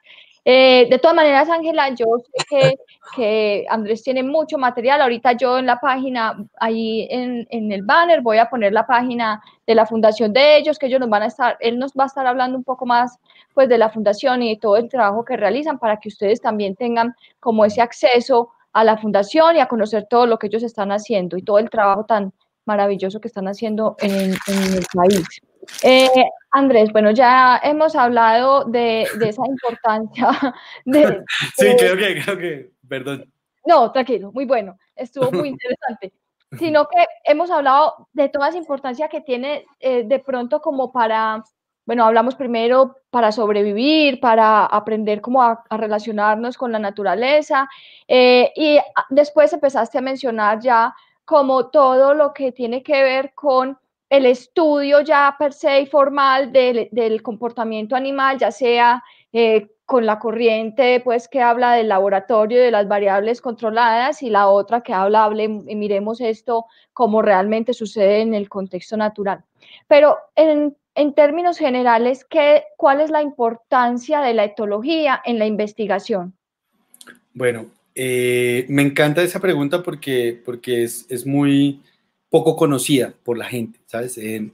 Eh, 0.50 0.86
de 0.88 0.98
todas 0.98 1.14
maneras, 1.14 1.50
Ángela, 1.50 1.90
yo 1.90 2.06
sé 2.48 2.78
que, 3.14 3.66
Andrés 3.68 4.02
tiene 4.02 4.22
mucho 4.22 4.56
material. 4.56 5.02
Ahorita 5.02 5.32
yo 5.32 5.58
en 5.58 5.66
la 5.66 5.78
página, 5.78 6.42
ahí 6.58 7.06
en, 7.10 7.46
en, 7.50 7.70
el 7.70 7.82
banner, 7.82 8.22
voy 8.22 8.38
a 8.38 8.48
poner 8.48 8.72
la 8.72 8.86
página 8.86 9.42
de 9.66 9.74
la 9.74 9.84
fundación 9.84 10.32
de 10.32 10.56
ellos, 10.56 10.78
que 10.78 10.86
ellos 10.86 11.00
nos 11.00 11.10
van 11.10 11.24
a 11.24 11.26
estar, 11.26 11.58
él 11.60 11.78
nos 11.78 11.92
va 11.92 12.04
a 12.04 12.06
estar 12.06 12.26
hablando 12.26 12.56
un 12.56 12.64
poco 12.64 12.86
más 12.86 13.18
pues 13.52 13.68
de 13.68 13.76
la 13.76 13.90
fundación 13.90 14.42
y 14.42 14.58
todo 14.58 14.78
el 14.78 14.88
trabajo 14.88 15.22
que 15.22 15.36
realizan 15.36 15.78
para 15.78 15.98
que 15.98 16.08
ustedes 16.08 16.40
también 16.40 16.76
tengan 16.76 17.14
como 17.40 17.66
ese 17.66 17.82
acceso 17.82 18.48
a 18.72 18.84
la 18.84 18.96
fundación 18.96 19.56
y 19.56 19.60
a 19.60 19.66
conocer 19.66 20.06
todo 20.08 20.26
lo 20.26 20.38
que 20.38 20.46
ellos 20.46 20.62
están 20.62 20.92
haciendo 20.92 21.36
y 21.36 21.42
todo 21.42 21.58
el 21.58 21.68
trabajo 21.68 22.06
tan 22.06 22.32
maravilloso 22.64 23.20
que 23.20 23.28
están 23.28 23.48
haciendo 23.48 23.96
en, 24.00 24.30
en 24.46 24.74
el 24.78 24.86
país. 24.94 25.42
Eh, 25.82 26.08
Andrés, 26.50 26.90
bueno, 26.92 27.10
ya 27.10 27.60
hemos 27.62 27.94
hablado 27.94 28.64
de, 28.64 29.02
esa 29.02 29.46
importancia. 29.46 30.28
De, 30.84 31.24
sí, 31.56 31.66
creo 31.78 31.96
que, 31.96 32.22
creo 32.22 32.38
que, 32.38 32.70
perdón. 32.88 33.32
No, 33.64 33.92
tranquilo, 33.92 34.32
muy 34.32 34.46
bueno, 34.46 34.78
estuvo 34.96 35.30
muy 35.30 35.48
interesante. 35.54 36.12
Sino 36.58 36.88
que 36.88 37.04
hemos 37.24 37.50
hablado 37.50 38.08
de 38.14 38.30
toda 38.30 38.48
esa 38.48 38.56
importancia 38.56 39.08
que 39.08 39.20
tiene 39.20 39.66
eh, 39.80 40.04
de 40.04 40.18
pronto 40.18 40.62
como 40.62 40.90
para, 40.90 41.44
bueno, 41.84 42.06
hablamos 42.06 42.34
primero 42.36 42.96
para 43.10 43.30
sobrevivir, 43.32 44.18
para 44.18 44.64
aprender 44.64 45.20
cómo 45.20 45.42
a, 45.42 45.62
relacionarnos 45.70 46.56
con 46.56 46.72
la 46.72 46.78
naturaleza, 46.78 47.68
eh, 48.06 48.50
y 48.56 48.78
después 49.10 49.52
empezaste 49.52 49.98
a 49.98 50.02
mencionar 50.02 50.60
ya 50.60 50.94
como 51.26 51.68
todo 51.68 52.14
lo 52.14 52.32
que 52.32 52.52
tiene 52.52 52.82
que 52.82 53.02
ver 53.02 53.34
con 53.34 53.78
el 54.10 54.26
estudio 54.26 55.00
ya 55.02 55.34
per 55.38 55.52
se 55.52 55.82
y 55.82 55.86
formal 55.86 56.52
del, 56.52 57.22
comportamiento 57.22 57.94
animal, 57.94 58.38
ya 58.38 58.50
sea 58.50 59.02
eh, 59.32 59.68
con 59.84 60.06
la 60.06 60.18
corriente 60.18 61.00
pues 61.00 61.28
que 61.28 61.40
habla 61.40 61.72
del 61.72 61.88
laboratorio 61.88 62.60
de 62.60 62.70
las 62.70 62.88
variables 62.88 63.40
controladas 63.40 64.22
y 64.22 64.30
la 64.30 64.48
otra 64.48 64.82
que 64.82 64.92
habla, 64.92 65.24
hable, 65.24 65.48
miremos 65.48 66.20
esto 66.20 66.66
como 66.92 67.22
realmente 67.22 67.74
sucede 67.74 68.20
en 68.20 68.34
el 68.34 68.48
contexto 68.48 68.96
natural. 68.96 69.44
Pero 69.86 70.16
en, 70.36 70.74
términos 71.14 71.58
generales, 71.58 72.24
¿qué, 72.24 72.64
¿cuál 72.76 73.00
es 73.00 73.10
la 73.10 73.22
importancia 73.22 74.20
de 74.20 74.34
la 74.34 74.44
etología 74.44 75.22
en 75.24 75.38
la 75.38 75.46
investigación? 75.46 76.34
Bueno, 77.32 77.66
eh, 77.94 78.66
me 78.68 78.82
encanta 78.82 79.22
esa 79.22 79.40
pregunta 79.40 79.82
porque, 79.82 80.40
porque 80.44 80.82
es, 80.82 81.06
es 81.08 81.24
muy 81.24 81.80
poco 82.30 82.56
conocida 82.56 83.14
por 83.24 83.38
la 83.38 83.46
gente, 83.46 83.80
¿sabes? 83.86 84.18
Eh, 84.18 84.50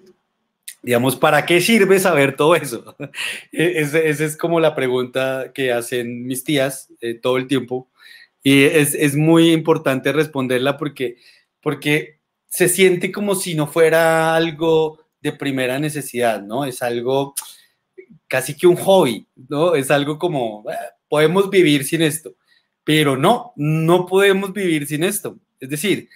digamos, 0.82 1.16
¿para 1.16 1.46
qué 1.46 1.60
sirve 1.60 1.98
saber 1.98 2.36
todo 2.36 2.54
eso? 2.54 2.94
E-, 3.52 3.80
esa 3.80 4.24
es 4.24 4.36
como 4.36 4.60
la 4.60 4.74
pregunta 4.74 5.52
que 5.54 5.72
hacen 5.72 6.26
mis 6.26 6.44
tías 6.44 6.88
eh, 7.00 7.14
todo 7.14 7.36
el 7.36 7.46
tiempo 7.46 7.88
y 8.42 8.64
es, 8.64 8.94
es, 8.94 9.16
muy 9.16 9.52
importante 9.52 10.12
responderla 10.12 10.76
porque, 10.76 11.16
porque 11.62 12.20
se 12.46 12.68
siente 12.68 13.10
como 13.10 13.34
si 13.34 13.54
no 13.54 13.66
fuera 13.66 14.36
algo 14.36 15.00
de 15.22 15.32
primera 15.32 15.78
necesidad, 15.78 16.42
¿no? 16.42 16.66
Es 16.66 16.82
algo 16.82 17.34
casi 18.28 18.54
que 18.54 18.66
un 18.66 18.76
hobby, 18.76 19.26
¿no? 19.48 19.74
Es 19.74 19.90
algo 19.90 20.18
como, 20.18 20.62
ah, 20.68 20.94
podemos 21.08 21.48
vivir 21.48 21.84
sin 21.84 22.02
esto, 22.02 22.34
pero 22.84 23.16
no, 23.16 23.54
no 23.56 24.04
podemos 24.04 24.52
vivir 24.52 24.86
sin 24.86 25.04
esto. 25.04 25.38
Es 25.58 25.70
decir, 25.70 26.10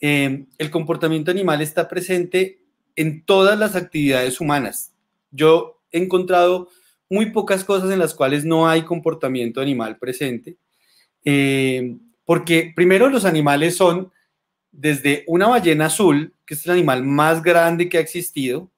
Em, 0.00 0.46
el 0.58 0.70
comportamiento 0.70 1.30
animal 1.30 1.62
está 1.62 1.88
presente 1.88 2.60
en 2.96 3.24
todas 3.24 3.58
las 3.58 3.76
actividades 3.76 4.40
humanas. 4.40 4.92
Yo 5.30 5.80
he 5.90 5.98
encontrado 5.98 6.68
muy 7.08 7.30
pocas 7.30 7.64
cosas 7.64 7.90
en 7.90 7.98
las 7.98 8.14
cuales 8.14 8.44
no 8.44 8.68
hay 8.68 8.82
comportamiento 8.82 9.60
animal 9.60 9.96
presente, 9.98 10.56
em, 11.24 12.00
porque 12.24 12.72
primero 12.74 13.08
los 13.08 13.24
animales 13.24 13.76
son 13.76 14.12
desde 14.72 15.24
una 15.26 15.48
ballena 15.48 15.86
azul, 15.86 16.34
que 16.44 16.54
es 16.54 16.66
el 16.66 16.72
animal 16.72 17.04
más 17.04 17.42
grande 17.42 17.88
que 17.88 17.98
ha 17.98 18.00
existido, 18.00 18.70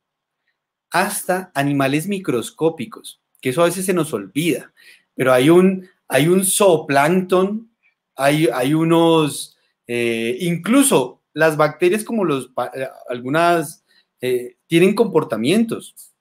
hasta 0.91 1.51
animales 1.55 2.07
microscópicos, 2.07 3.21
que 3.41 3.51
eso 3.51 3.63
a 3.63 3.67
veces 3.67 3.87
se 3.87 3.95
nos 3.95 4.13
olvida, 4.13 4.73
pero 5.15 5.33
hay 5.33 5.51
un, 5.51 5.89
hay 6.07 6.29
un 6.29 6.45
zooplancton, 6.45 7.71
hay, 8.15 8.49
hay 8.53 8.75
unos 8.75 9.58
eh, 9.89 10.37
incluso 10.41 11.23
las 11.33 11.57
bacterias 11.57 12.05
como 12.05 12.25
los, 12.25 12.51
eh, 12.75 12.89
algunas 13.09 13.85
eh, 14.21 14.57
tienen 14.67 14.95
comportamientos. 14.95 16.13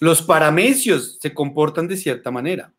Los 0.00 0.22
paramecios 0.22 1.18
se 1.20 1.32
comportan 1.32 1.88
de 1.88 1.96
cierta 1.96 2.30
manera. 2.30 2.72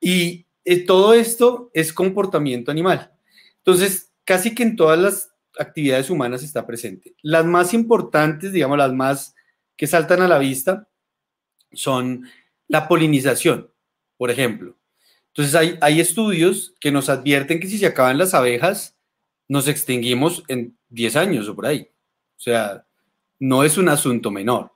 Y 0.00 0.46
todo 0.86 1.14
esto 1.14 1.70
es 1.74 1.92
comportamiento 1.92 2.70
animal. 2.70 3.12
Entonces, 3.58 4.12
casi 4.24 4.54
que 4.54 4.62
en 4.62 4.76
todas 4.76 4.98
las 4.98 5.30
actividades 5.58 6.10
humanas 6.10 6.42
está 6.42 6.66
presente. 6.66 7.14
Las 7.22 7.44
más 7.44 7.74
importantes, 7.74 8.52
digamos, 8.52 8.78
las 8.78 8.92
más 8.92 9.34
que 9.76 9.86
saltan 9.86 10.22
a 10.22 10.28
la 10.28 10.38
vista, 10.38 10.88
son 11.72 12.28
la 12.66 12.86
polinización, 12.88 13.70
por 14.16 14.30
ejemplo. 14.30 14.76
Entonces, 15.28 15.54
hay, 15.54 15.78
hay 15.80 16.00
estudios 16.00 16.74
que 16.80 16.92
nos 16.92 17.08
advierten 17.08 17.60
que 17.60 17.68
si 17.68 17.78
se 17.78 17.86
acaban 17.86 18.18
las 18.18 18.34
abejas, 18.34 18.97
nos 19.48 19.66
extinguimos 19.66 20.44
en 20.48 20.76
10 20.90 21.16
años 21.16 21.48
o 21.48 21.56
por 21.56 21.66
ahí. 21.66 21.88
O 22.36 22.40
sea, 22.40 22.86
no 23.40 23.64
es 23.64 23.78
un 23.78 23.88
asunto 23.88 24.30
menor. 24.30 24.72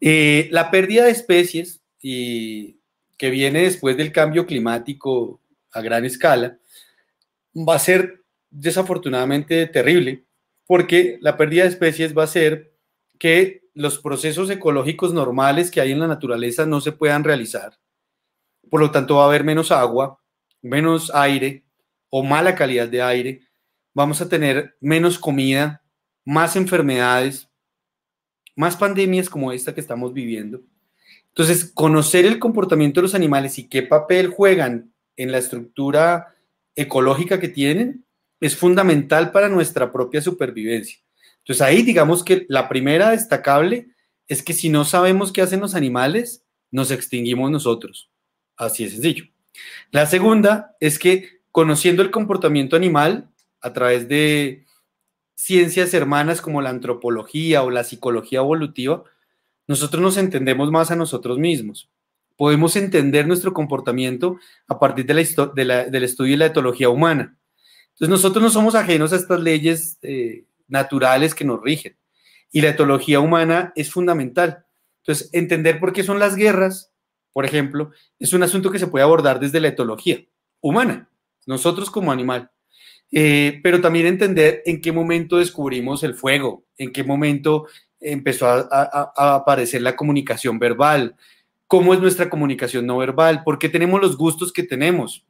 Eh, 0.00 0.48
la 0.52 0.70
pérdida 0.70 1.04
de 1.04 1.10
especies 1.10 1.80
y, 2.00 2.78
que 3.16 3.30
viene 3.30 3.62
después 3.62 3.96
del 3.96 4.12
cambio 4.12 4.46
climático 4.46 5.40
a 5.72 5.80
gran 5.80 6.04
escala 6.04 6.58
va 7.54 7.74
a 7.74 7.80
ser 7.80 8.22
desafortunadamente 8.50 9.66
terrible 9.66 10.24
porque 10.66 11.18
la 11.20 11.36
pérdida 11.36 11.64
de 11.64 11.70
especies 11.70 12.16
va 12.16 12.22
a 12.22 12.28
ser 12.28 12.72
que 13.18 13.68
los 13.74 13.98
procesos 13.98 14.48
ecológicos 14.50 15.12
normales 15.12 15.70
que 15.70 15.80
hay 15.80 15.92
en 15.92 16.00
la 16.00 16.06
naturaleza 16.06 16.66
no 16.66 16.80
se 16.80 16.92
puedan 16.92 17.24
realizar. 17.24 17.78
Por 18.70 18.80
lo 18.80 18.90
tanto, 18.90 19.16
va 19.16 19.24
a 19.24 19.26
haber 19.26 19.44
menos 19.44 19.72
agua, 19.72 20.20
menos 20.62 21.10
aire 21.14 21.64
o 22.10 22.22
mala 22.22 22.54
calidad 22.54 22.88
de 22.88 23.02
aire, 23.02 23.40
vamos 23.98 24.20
a 24.20 24.28
tener 24.28 24.76
menos 24.80 25.18
comida, 25.18 25.82
más 26.24 26.54
enfermedades, 26.54 27.48
más 28.54 28.76
pandemias 28.76 29.28
como 29.28 29.50
esta 29.50 29.74
que 29.74 29.80
estamos 29.80 30.14
viviendo. 30.14 30.60
Entonces, 31.30 31.72
conocer 31.74 32.24
el 32.24 32.38
comportamiento 32.38 33.00
de 33.00 33.02
los 33.02 33.16
animales 33.16 33.58
y 33.58 33.68
qué 33.68 33.82
papel 33.82 34.28
juegan 34.28 34.92
en 35.16 35.32
la 35.32 35.38
estructura 35.38 36.36
ecológica 36.76 37.40
que 37.40 37.48
tienen 37.48 38.04
es 38.40 38.54
fundamental 38.54 39.32
para 39.32 39.48
nuestra 39.48 39.90
propia 39.90 40.22
supervivencia. 40.22 41.00
Entonces, 41.38 41.60
ahí 41.60 41.82
digamos 41.82 42.22
que 42.22 42.46
la 42.48 42.68
primera 42.68 43.10
destacable 43.10 43.88
es 44.28 44.44
que 44.44 44.52
si 44.52 44.68
no 44.68 44.84
sabemos 44.84 45.32
qué 45.32 45.42
hacen 45.42 45.58
los 45.58 45.74
animales, 45.74 46.44
nos 46.70 46.92
extinguimos 46.92 47.50
nosotros. 47.50 48.12
Así 48.56 48.84
de 48.84 48.90
sencillo. 48.90 49.24
La 49.90 50.06
segunda 50.06 50.76
es 50.78 51.00
que 51.00 51.40
conociendo 51.50 52.00
el 52.02 52.12
comportamiento 52.12 52.76
animal, 52.76 53.28
a 53.60 53.72
través 53.72 54.08
de 54.08 54.64
ciencias 55.34 55.94
hermanas 55.94 56.40
como 56.40 56.62
la 56.62 56.70
antropología 56.70 57.62
o 57.62 57.70
la 57.70 57.84
psicología 57.84 58.40
evolutiva, 58.40 59.04
nosotros 59.66 60.02
nos 60.02 60.16
entendemos 60.16 60.70
más 60.70 60.90
a 60.90 60.96
nosotros 60.96 61.38
mismos. 61.38 61.90
Podemos 62.36 62.76
entender 62.76 63.26
nuestro 63.26 63.52
comportamiento 63.52 64.38
a 64.66 64.78
partir 64.78 65.06
de 65.06 65.64
la, 65.64 65.84
del 65.84 66.04
estudio 66.04 66.32
de 66.32 66.38
la 66.38 66.46
etología 66.46 66.88
humana. 66.88 67.38
Entonces 67.88 68.08
nosotros 68.08 68.42
no 68.42 68.50
somos 68.50 68.74
ajenos 68.74 69.12
a 69.12 69.16
estas 69.16 69.40
leyes 69.40 69.98
eh, 70.02 70.44
naturales 70.68 71.34
que 71.34 71.44
nos 71.44 71.60
rigen. 71.62 71.96
Y 72.50 72.60
la 72.60 72.68
etología 72.68 73.20
humana 73.20 73.72
es 73.76 73.90
fundamental. 73.90 74.64
Entonces, 75.02 75.30
entender 75.32 75.80
por 75.80 75.92
qué 75.92 76.02
son 76.02 76.18
las 76.18 76.36
guerras, 76.36 76.92
por 77.32 77.44
ejemplo, 77.44 77.90
es 78.18 78.32
un 78.32 78.42
asunto 78.42 78.70
que 78.70 78.78
se 78.78 78.86
puede 78.86 79.04
abordar 79.04 79.40
desde 79.40 79.60
la 79.60 79.68
etología 79.68 80.24
humana, 80.60 81.08
nosotros 81.46 81.90
como 81.90 82.12
animal. 82.12 82.50
Eh, 83.10 83.60
pero 83.62 83.80
también 83.80 84.06
entender 84.06 84.62
en 84.66 84.80
qué 84.80 84.92
momento 84.92 85.38
descubrimos 85.38 86.02
el 86.02 86.14
fuego, 86.14 86.64
en 86.76 86.92
qué 86.92 87.04
momento 87.04 87.66
empezó 88.00 88.46
a, 88.46 89.34
aparecer 89.34 89.82
la 89.82 89.96
comunicación 89.96 90.58
verbal, 90.58 91.16
cómo 91.66 91.94
es 91.94 92.00
nuestra 92.00 92.28
comunicación 92.28 92.86
no 92.86 92.98
verbal, 92.98 93.42
por 93.44 93.58
qué 93.58 93.68
tenemos 93.68 94.00
los 94.00 94.16
gustos 94.16 94.52
que 94.52 94.62
tenemos, 94.62 95.24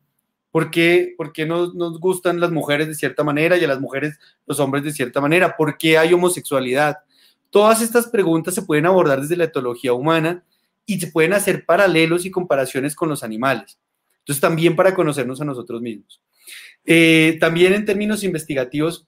por 0.50 0.70
qué, 0.70 1.14
por 1.16 1.32
qué 1.32 1.46
nos, 1.46 1.74
nos, 1.74 2.00
gustan 2.00 2.40
las 2.40 2.50
mujeres 2.50 2.88
de 2.88 2.94
cierta 2.94 3.22
manera 3.22 3.56
y 3.56 3.64
a 3.64 3.68
las 3.68 3.80
mujeres 3.80 4.18
los 4.46 4.58
hombres 4.60 4.82
de 4.82 4.92
cierta 4.92 5.20
manera, 5.20 5.56
por 5.56 5.78
qué 5.78 5.98
hay 5.98 6.12
homosexualidad. 6.12 6.98
Todas 7.50 7.80
estas 7.80 8.08
preguntas 8.08 8.54
se 8.54 8.62
pueden 8.62 8.86
abordar 8.86 9.20
desde 9.20 9.36
la 9.36 9.44
etología 9.44 9.92
humana 9.92 10.44
y 10.84 10.98
se 10.98 11.06
pueden 11.06 11.32
hacer 11.32 11.64
paralelos 11.64 12.24
y 12.24 12.30
comparaciones 12.30 12.94
con 12.94 13.08
los 13.08 13.22
animales. 13.22 13.78
Entonces, 14.20 14.40
también 14.40 14.76
para 14.76 14.94
conocernos 14.94 15.40
a 15.40 15.44
nosotros 15.44 15.80
mismos. 15.80 16.20
Eh, 16.84 17.36
también 17.40 17.74
en 17.74 17.84
términos 17.84 18.24
investigativos, 18.24 19.06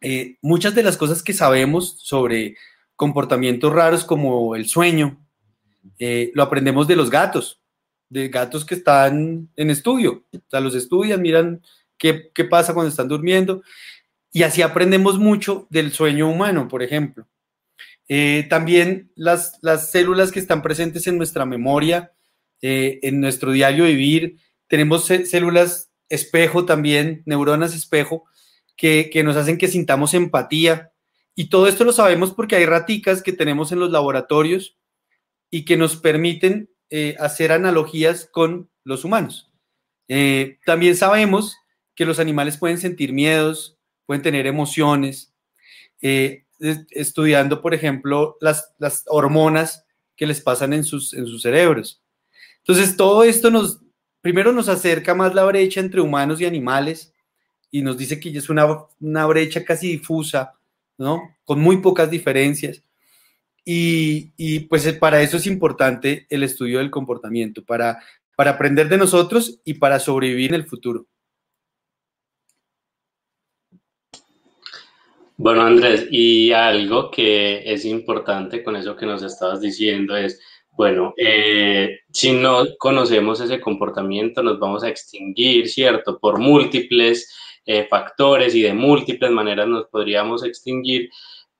eh, 0.00 0.36
muchas 0.40 0.74
de 0.74 0.82
las 0.82 0.96
cosas 0.96 1.22
que 1.22 1.32
sabemos 1.32 1.96
sobre 2.00 2.56
comportamientos 2.96 3.72
raros 3.72 4.04
como 4.04 4.54
el 4.54 4.68
sueño, 4.68 5.24
eh, 5.98 6.30
lo 6.34 6.42
aprendemos 6.42 6.86
de 6.86 6.96
los 6.96 7.10
gatos, 7.10 7.60
de 8.08 8.28
gatos 8.28 8.64
que 8.64 8.76
están 8.76 9.48
en 9.56 9.70
estudio. 9.70 10.24
O 10.32 10.40
sea, 10.48 10.60
los 10.60 10.74
estudian, 10.74 11.22
miran 11.22 11.62
qué, 11.98 12.30
qué 12.34 12.44
pasa 12.44 12.74
cuando 12.74 12.90
están 12.90 13.08
durmiendo. 13.08 13.62
Y 14.30 14.44
así 14.44 14.62
aprendemos 14.62 15.18
mucho 15.18 15.66
del 15.70 15.92
sueño 15.92 16.28
humano, 16.28 16.68
por 16.68 16.82
ejemplo. 16.82 17.26
también 18.48 19.10
las, 19.16 19.58
las, 19.62 19.90
células 19.90 20.30
que 20.30 20.40
están 20.40 20.62
presentes 20.62 21.06
en 21.06 21.16
nuestra 21.16 21.44
memoria, 21.46 22.12
en 22.60 23.20
nuestro 23.20 23.52
diario 23.52 23.84
vivir, 23.84 24.36
tenemos 24.68 25.04
células 25.04 25.91
espejo 26.12 26.66
también, 26.66 27.22
neuronas 27.24 27.74
espejo, 27.74 28.24
que, 28.76 29.22
nos 29.24 29.36
hacen 29.36 29.58
que 29.58 29.68
sintamos 29.68 30.12
empatía. 30.14 30.92
Y 31.34 31.48
todo 31.48 31.66
esto 31.66 31.84
lo 31.84 31.92
sabemos 31.92 32.32
porque 32.32 32.56
hay 32.56 32.66
raticas 32.66 33.22
que 33.22 33.32
tenemos 33.32 33.72
en 33.72 33.80
los 33.80 33.90
laboratorios 33.90 34.76
y 35.50 35.64
que 35.64 35.76
nos 35.76 35.96
permiten 35.96 36.70
eh, 36.90 37.16
hacer 37.18 37.52
analogías 37.52 38.28
con 38.30 38.70
los 38.84 39.04
humanos. 39.04 39.50
Eh, 40.08 40.58
también 40.66 40.96
sabemos 40.96 41.56
que 41.94 42.04
los 42.04 42.18
animales 42.18 42.58
pueden 42.58 42.78
sentir 42.78 43.12
miedos, 43.12 43.78
pueden 44.04 44.22
tener 44.22 44.46
emociones, 44.46 45.34
eh, 46.02 46.44
estudiando, 46.90 47.62
por 47.62 47.72
ejemplo, 47.72 48.36
las, 48.40 48.74
las, 48.78 49.04
hormonas 49.06 49.84
que 50.16 50.26
les 50.26 50.40
pasan 50.40 50.72
en 50.72 50.84
sus, 50.84 51.14
en 51.14 51.26
sus 51.26 51.42
cerebros. 51.42 52.02
Entonces, 52.58 52.96
todo 52.96 53.24
esto 53.24 53.50
nos, 53.50 53.81
primero 54.22 54.52
nos 54.52 54.68
acerca 54.68 55.14
más 55.14 55.34
la 55.34 55.44
brecha 55.44 55.80
entre 55.80 56.00
humanos 56.00 56.40
y 56.40 56.46
animales 56.46 57.12
y 57.70 57.82
nos 57.82 57.98
dice 57.98 58.18
que 58.18 58.30
es 58.30 58.48
una, 58.48 58.66
una 59.00 59.26
brecha 59.26 59.64
casi 59.64 59.88
difusa, 59.88 60.54
¿no? 60.96 61.36
Con 61.44 61.60
muy 61.60 61.78
pocas 61.78 62.10
diferencias. 62.10 62.82
Y, 63.64 64.32
y, 64.36 64.60
pues 64.60 64.90
para 64.94 65.22
eso 65.22 65.36
es 65.36 65.46
importante 65.46 66.26
el 66.30 66.42
estudio 66.42 66.78
del 66.78 66.90
comportamiento, 66.90 67.64
para, 67.64 68.02
para 68.36 68.52
aprender 68.52 68.88
de 68.88 68.98
nosotros 68.98 69.60
y 69.64 69.74
para 69.74 70.00
sobrevivir 70.00 70.50
en 70.50 70.56
el 70.56 70.66
futuro. 70.66 71.06
Bueno, 75.36 75.62
Andrés, 75.62 76.06
y 76.10 76.52
algo 76.52 77.10
que 77.10 77.62
es 77.72 77.84
importante 77.84 78.62
con 78.62 78.76
eso 78.76 78.96
que 78.96 79.06
nos 79.06 79.22
estabas 79.22 79.60
diciendo 79.60 80.16
es, 80.16 80.40
bueno, 80.74 81.12
eh, 81.18 82.00
si 82.10 82.32
no 82.32 82.64
conocemos 82.78 83.40
ese 83.40 83.60
comportamiento, 83.60 84.42
nos 84.42 84.58
vamos 84.58 84.82
a 84.82 84.88
extinguir, 84.88 85.68
¿cierto? 85.68 86.18
Por 86.18 86.38
múltiples 86.38 87.30
eh, 87.66 87.86
factores 87.88 88.54
y 88.54 88.62
de 88.62 88.72
múltiples 88.72 89.30
maneras 89.30 89.68
nos 89.68 89.86
podríamos 89.86 90.44
extinguir, 90.44 91.10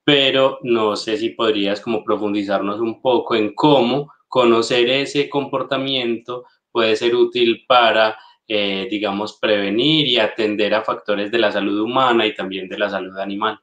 pero 0.02 0.58
no 0.62 0.96
sé 0.96 1.18
si 1.18 1.30
podrías 1.30 1.80
como 1.80 2.02
profundizarnos 2.02 2.80
un 2.80 3.02
poco 3.02 3.34
en 3.34 3.54
cómo 3.54 4.10
conocer 4.28 4.88
ese 4.88 5.28
comportamiento 5.28 6.44
puede 6.72 6.96
ser 6.96 7.14
útil 7.14 7.64
para, 7.68 8.16
eh, 8.48 8.88
digamos, 8.90 9.38
prevenir 9.38 10.06
y 10.06 10.18
atender 10.18 10.74
a 10.74 10.82
factores 10.82 11.30
de 11.30 11.38
la 11.38 11.52
salud 11.52 11.78
humana 11.82 12.26
y 12.26 12.34
también 12.34 12.66
de 12.66 12.78
la 12.78 12.88
salud 12.88 13.16
animal. 13.18 13.60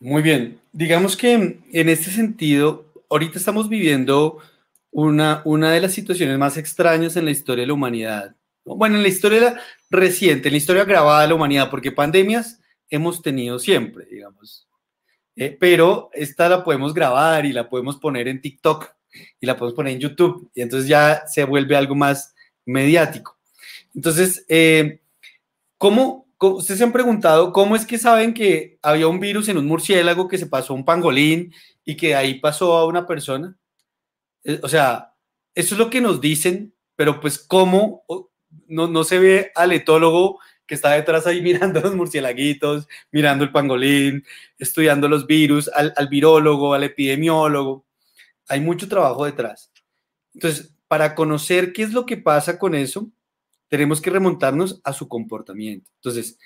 Muy 0.00 0.22
bien, 0.22 0.60
digamos 0.70 1.16
que 1.16 1.32
en 1.32 1.88
este 1.88 2.10
sentido, 2.10 2.84
ahorita 3.08 3.38
estamos 3.38 3.68
viviendo 3.68 4.38
una, 4.90 5.42
una 5.44 5.72
de 5.72 5.80
las 5.80 5.92
situaciones 5.92 6.38
más 6.38 6.56
extrañas 6.56 7.16
en 7.16 7.24
la 7.24 7.30
historia 7.30 7.62
de 7.62 7.68
la 7.68 7.74
humanidad. 7.74 8.36
Bueno, 8.64 8.96
en 8.96 9.02
la 9.02 9.08
historia 9.08 9.60
reciente, 9.90 10.48
en 10.48 10.52
la 10.52 10.58
historia 10.58 10.84
grabada 10.84 11.22
de 11.22 11.28
la 11.28 11.34
humanidad, 11.34 11.70
porque 11.70 11.92
pandemias 11.92 12.60
hemos 12.90 13.22
tenido 13.22 13.58
siempre, 13.58 14.06
digamos. 14.06 14.68
Eh, 15.36 15.56
pero 15.58 16.10
esta 16.12 16.48
la 16.48 16.64
podemos 16.64 16.92
grabar 16.92 17.46
y 17.46 17.52
la 17.52 17.68
podemos 17.68 17.96
poner 17.96 18.28
en 18.28 18.40
TikTok 18.40 18.90
y 19.40 19.46
la 19.46 19.56
podemos 19.56 19.74
poner 19.74 19.94
en 19.94 20.00
YouTube 20.00 20.50
y 20.54 20.62
entonces 20.62 20.88
ya 20.88 21.22
se 21.26 21.44
vuelve 21.44 21.76
algo 21.76 21.94
más 21.94 22.34
mediático. 22.66 23.38
Entonces, 23.94 24.44
eh, 24.48 25.00
¿cómo, 25.78 26.27
ustedes 26.40 26.78
se 26.78 26.84
han 26.84 26.92
preguntado 26.92 27.52
cómo 27.52 27.76
es 27.76 27.84
que 27.86 27.98
saben 27.98 28.34
que 28.34 28.78
había 28.82 29.08
un 29.08 29.20
virus 29.20 29.48
en 29.48 29.58
un 29.58 29.66
murciélago 29.66 30.28
que 30.28 30.38
se 30.38 30.46
pasó 30.46 30.72
a 30.72 30.76
un 30.76 30.84
pangolín 30.84 31.52
y 31.84 31.96
que 31.96 32.14
ahí 32.14 32.34
pasó 32.34 32.76
a 32.76 32.86
una 32.86 33.06
persona. 33.06 33.56
Eh, 34.44 34.60
o 34.62 34.68
sea, 34.68 35.14
eso 35.54 35.74
es 35.74 35.78
lo 35.78 35.90
que 35.90 36.00
nos 36.00 36.20
dicen, 36.20 36.74
pero 36.96 37.20
pues 37.20 37.38
cómo 37.38 38.04
no, 38.66 38.86
no 38.86 39.04
se 39.04 39.18
ve 39.18 39.52
al 39.54 39.72
etólogo 39.72 40.38
que 40.66 40.74
está 40.74 40.92
detrás 40.92 41.26
ahí 41.26 41.42
mirando 41.42 41.80
los 41.80 41.96
murciélaguitos, 41.96 42.86
mirando 43.10 43.44
el 43.44 43.52
pangolín, 43.52 44.24
estudiando 44.58 45.08
los 45.08 45.26
virus, 45.26 45.68
al, 45.74 45.92
al 45.96 46.08
virólogo, 46.08 46.74
al 46.74 46.84
epidemiólogo. 46.84 47.84
Hay 48.48 48.60
mucho 48.60 48.88
trabajo 48.88 49.24
detrás. 49.24 49.72
Entonces, 50.34 50.74
para 50.86 51.14
conocer 51.14 51.72
qué 51.72 51.82
es 51.82 51.92
lo 51.92 52.06
que 52.06 52.16
pasa 52.16 52.58
con 52.58 52.74
eso, 52.74 53.10
tenemos 53.68 54.00
que 54.00 54.10
remontarnos 54.10 54.80
a 54.84 54.92
su 54.92 55.08
comportamiento. 55.08 55.90
Entonces, 55.96 56.38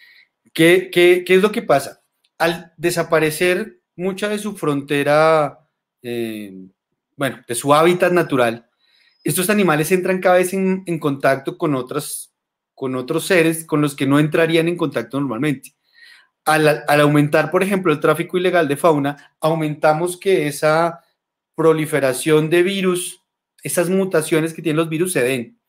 ¿qué, 0.53 0.91
qué, 0.93 1.25
qué 1.27 1.35
es 1.35 1.43
lo 1.43 1.53
que 1.53 1.63
pasa? 1.63 2.03
Al 2.39 2.73
desaparecer 2.77 3.81
mucha 3.97 4.29
de 4.29 4.39
su 4.39 4.57
frontera, 4.57 5.69
eh, 6.03 6.53
bueno, 7.17 7.41
de 7.47 7.55
su 7.55 7.73
hábitat 7.73 8.13
natural, 8.13 8.69
estos 9.25 9.51
animales 9.51 9.93
entran 9.93 10.21
cada 10.21 10.37
vez 10.37 10.53
en, 10.53 10.99
contacto 10.99 11.57
con, 11.57 11.75
otras, 11.75 12.35
con 12.75 12.97
otros 12.97 13.25
seres 13.25 13.65
con 13.65 13.81
los 13.81 13.95
que 13.95 14.07
no 14.07 14.19
entrarían 14.19 14.69
en 14.69 14.77
contacto 14.77 15.21
normalmente. 15.21 15.75
Al, 16.45 16.83
al, 16.89 17.01
aumentar, 17.01 17.53
por 17.53 17.63
ejemplo, 17.63 17.93
el 17.93 18.01
tráfico 18.01 18.37
ilegal 18.37 18.67
de 18.67 18.77
fauna, 18.77 19.37
aumentamos 19.41 20.17
que 20.17 20.49
esa 20.49 21.05
proliferación 21.55 22.51
de 22.51 22.65
virus, 22.65 23.21
esas 23.63 23.89
mutaciones 23.89 24.53
que 24.53 24.63
tienen 24.63 24.79
los 24.79 24.89
virus 24.89 25.13
se 25.13 25.23
den. 25.23 25.62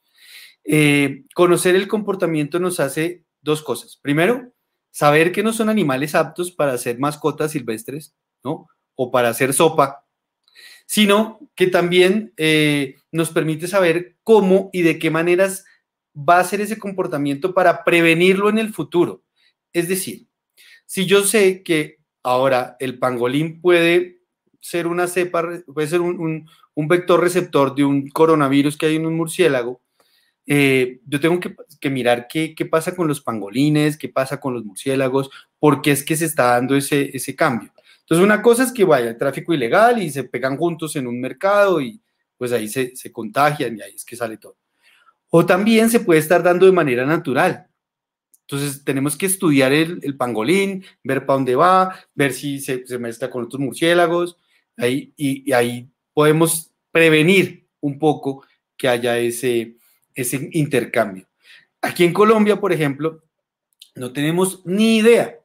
Eh, 0.66 1.24
conocer 1.36 1.76
el 1.76 1.88
comportamiento 1.88 2.60
nos 2.60 2.80
hace 2.80 3.26
dos 3.42 3.62
cosas. 3.62 3.98
Primero, 4.02 4.54
saber 4.92 5.32
que 5.32 5.44
no 5.44 5.54
son 5.54 5.70
animales 5.70 6.16
aptos 6.16 6.52
para 6.52 6.78
ser 6.78 7.00
mascotas 7.00 7.52
silvestres, 7.52 8.16
¿no? 8.44 8.68
O 8.96 9.12
para 9.12 9.30
hacer 9.30 9.54
sopa, 9.54 10.06
sino 10.86 11.40
que 11.56 11.68
también 11.68 12.34
eh, 12.38 12.96
nos 13.12 13.32
permite 13.32 13.68
saber 13.68 14.18
cómo 14.24 14.70
y 14.72 14.84
de 14.84 15.00
qué 15.00 15.10
maneras 15.10 15.66
va 16.16 16.40
a 16.40 16.44
ser 16.44 16.62
ese 16.62 16.78
comportamiento 16.78 17.54
para 17.54 17.84
prevenirlo 17.84 18.50
en 18.50 18.60
el 18.60 18.72
futuro. 18.72 19.24
Es 19.74 19.88
decir, 19.90 20.28
si 20.86 21.06
yo 21.06 21.24
sé 21.24 21.64
que 21.64 21.98
ahora 22.22 22.78
el 22.80 23.00
pangolín 23.00 23.62
puede 23.62 24.22
ser 24.62 24.88
una 24.88 25.08
cepa, 25.08 25.64
puede 25.74 25.88
ser 25.88 26.02
un, 26.02 26.48
un 26.76 26.88
vector 26.88 27.20
receptor 27.20 27.76
de 27.76 27.84
un 27.84 28.10
coronavirus 28.10 28.78
que 28.78 28.86
hay 28.86 28.96
en 28.96 29.06
un 29.06 29.18
murciélago, 29.18 29.82
eh, 30.46 31.00
yo 31.06 31.20
tengo 31.20 31.40
que, 31.40 31.90
mirar 31.90 32.28
qué, 32.28 32.56
pasa 32.70 32.96
con 32.96 33.08
los 33.08 33.22
pangolines, 33.22 33.98
qué 33.98 34.10
pasa 34.10 34.40
con 34.40 34.54
los 34.54 34.66
murciélagos, 34.66 35.30
por 35.60 35.82
qué 35.82 35.92
es 35.92 36.04
que 36.04 36.18
se 36.18 36.26
está 36.26 36.48
dando 36.48 36.76
ese, 36.76 37.16
ese 37.16 37.36
cambio. 37.36 37.72
Entonces, 38.02 38.24
una 38.24 38.42
cosa 38.42 38.64
es 38.64 38.72
que 38.72 38.84
vaya 38.84 39.10
el 39.10 39.18
tráfico 39.18 39.54
ilegal 39.54 40.02
y 40.02 40.10
se 40.10 40.26
pegan 40.26 40.58
juntos 40.58 40.96
en 40.96 41.08
un 41.08 41.20
mercado 41.22 41.82
y 41.82 42.02
pues 42.38 42.52
ahí 42.52 42.68
se, 42.68 42.96
se 42.96 43.12
contagian 43.12 43.78
y 43.78 43.82
ahí 43.82 43.94
es 43.96 44.04
que 44.04 44.16
sale 44.16 44.38
todo. 44.38 44.58
O 45.30 45.46
también 45.46 45.90
se 45.90 46.02
puede 46.02 46.20
estar 46.20 46.44
dando 46.44 46.66
de 46.66 46.74
manera 46.74 47.06
natural. 47.06 47.68
Entonces, 48.42 48.84
tenemos 48.84 49.16
que 49.16 49.26
estudiar 49.26 49.72
el, 49.72 50.18
pangolín, 50.18 50.84
ver 51.04 51.26
para 51.26 51.38
dónde 51.38 51.56
va, 51.56 51.96
ver 52.14 52.34
si 52.34 52.60
se, 52.60 52.86
se 52.86 52.98
mezcla 53.00 53.30
con 53.30 53.46
otros 53.46 53.62
murciélagos, 53.62 54.38
ahí, 54.76 55.14
y, 55.16 55.50
y 55.50 55.54
ahí 55.54 55.90
podemos 56.14 56.72
prevenir 56.92 57.68
un 57.80 57.98
poco 57.98 58.46
que 58.78 58.90
haya 58.90 59.18
ese, 59.18 59.78
ese 60.16 60.50
intercambio. 60.54 61.28
Aquí 61.82 62.04
en 62.04 62.14
Colombia, 62.14 62.60
por 62.60 62.72
ejemplo, 62.72 63.24
no 63.96 64.14
tenemos 64.14 64.66
ni 64.66 64.98
idea 64.98 65.40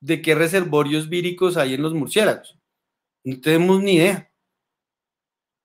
de 0.00 0.20
qué 0.20 0.34
reservorios 0.34 1.08
víricos 1.08 1.56
hay 1.56 1.74
en 1.74 1.82
los 1.82 1.94
murciélagos. 1.94 2.58
No 3.24 3.40
tenemos 3.40 3.82
ni 3.82 3.94
idea. 3.94 4.28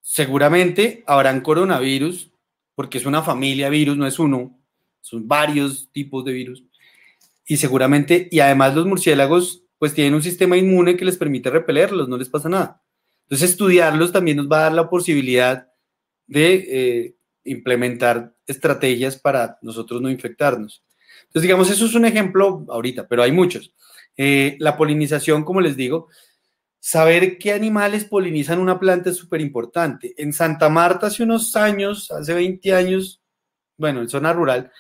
seguramente 0.02 1.04
habrán 1.06 1.42
coronavirus, 1.42 2.32
porque 2.76 2.98
es 2.98 3.06
una 3.06 3.24
familia 3.24 3.70
virus, 3.70 3.98
no 3.98 4.08
es 4.08 4.20
uno, 4.20 4.58
son 5.02 5.28
varios 5.28 5.90
tipos 5.92 6.24
de 6.24 6.32
virus. 6.32 6.64
Y 7.46 7.58
seguramente, 7.58 8.30
y 8.32 8.40
además 8.40 8.76
los 8.76 8.86
murciélagos, 8.86 9.64
pues 9.80 9.94
tienen 9.94 10.14
un 10.14 10.24
sistema 10.24 10.56
inmune 10.56 10.96
que 10.96 11.06
les 11.06 11.18
permite 11.18 11.50
repelerlos, 11.50 12.08
no 12.08 12.18
les 12.18 12.30
pasa 12.30 12.48
nada. 12.48 12.82
Entonces, 13.24 13.50
estudiarlos 13.50 14.12
también 14.12 14.38
nos 14.38 14.50
va 14.50 14.60
a 14.60 14.64
dar 14.64 14.74
la 14.74 14.90
posibilidad 14.90 15.70
de 16.28 16.54
eh, 16.56 17.16
implementar 17.48 18.34
estrategias 18.46 19.18
para 19.18 19.58
nosotros 19.62 20.02
no 20.02 20.10
infectarnos. 20.10 20.84
Entonces, 21.22 21.42
digamos, 21.42 21.70
eso 21.70 21.86
es 21.86 21.96
un 21.96 22.06
ejemplo 22.06 22.66
ahorita, 22.70 23.08
pero 23.08 23.24
hay 23.24 23.32
muchos. 23.32 23.74
Eh, 24.16 24.56
la 24.60 24.78
polinización, 24.78 25.44
como 25.44 25.62
les 25.62 25.76
digo, 25.76 26.08
saber 26.80 27.38
qué 27.38 27.54
animales 27.54 28.06
polinizan 28.06 28.60
una 28.60 28.80
planta 28.80 29.10
es 29.10 29.18
súper 29.18 29.42
importante. 29.42 30.14
En 30.18 30.34
Santa 30.34 30.70
Marta 30.70 31.08
hace 31.08 31.24
unos 31.24 31.56
años, 31.56 32.12
hace 32.12 32.34
20 32.34 32.74
años, 32.74 33.22
bueno, 33.78 34.02
en 34.02 34.10
zona 34.10 34.34
rural, 34.34 34.72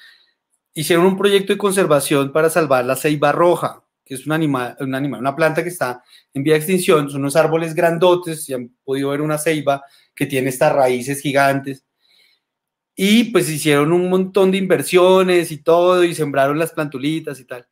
hicieron 0.74 1.05
un 1.05 1.18
proyecto 1.18 1.53
de 1.53 1.57
conservación 1.57 2.32
para 2.32 2.49
salvar 2.49 2.86
la 2.86 2.95
ceiba 2.95 3.32
roja, 3.32 3.84
que 4.05 4.13
es 4.13 4.26
un 4.26 4.32
animal, 4.32 4.78
un 4.80 4.95
animal, 4.95 5.20
una 5.20 5.36
planta 5.36 5.63
que 5.63 5.70
está 5.70 6.03
en 6.34 6.43
vía 6.43 6.53
de 6.53 6.59
extinción, 6.59 7.09
son 7.09 7.22
unos 7.22 7.36
árboles 7.36 7.74
grandotes, 7.74 8.47
y 8.47 8.53
han 8.53 8.70
podido 8.84 9.09
ver 9.09 9.22
una 9.22 9.38
ceiba 9.38 9.84
que 10.15 10.28
tiene 10.28 10.49
estas 10.49 10.74
raíces 10.74 11.20
gigantes. 11.20 11.84
Y 13.00 13.26
pues 13.26 13.48
hicieron 13.48 13.93
un 13.93 14.10
montón 14.10 14.50
de 14.50 14.58
inversiones 14.58 15.52
y 15.52 15.60
todo, 15.60 16.04
y 16.04 16.16
sembraron 16.16 16.58
las 16.58 16.72
plantulitas 16.72 17.39
y 17.39 17.45
tal. 17.45 17.68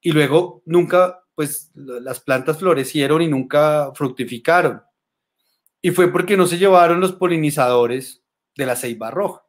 Y 0.00 0.10
luego 0.10 0.62
nunca 0.66 1.22
pues 1.36 1.70
las 1.74 2.18
plantas 2.18 2.58
florecieron 2.58 3.22
y 3.22 3.28
nunca 3.28 3.92
fructificaron. 3.94 4.82
Y 5.80 5.92
fue 5.92 6.10
porque 6.10 6.36
no 6.36 6.46
se 6.46 6.58
llevaron 6.58 6.98
los 6.98 7.12
polinizadores 7.12 8.24
de 8.56 8.66
la 8.66 8.74
ceiba 8.74 9.10
roja. 9.10 9.46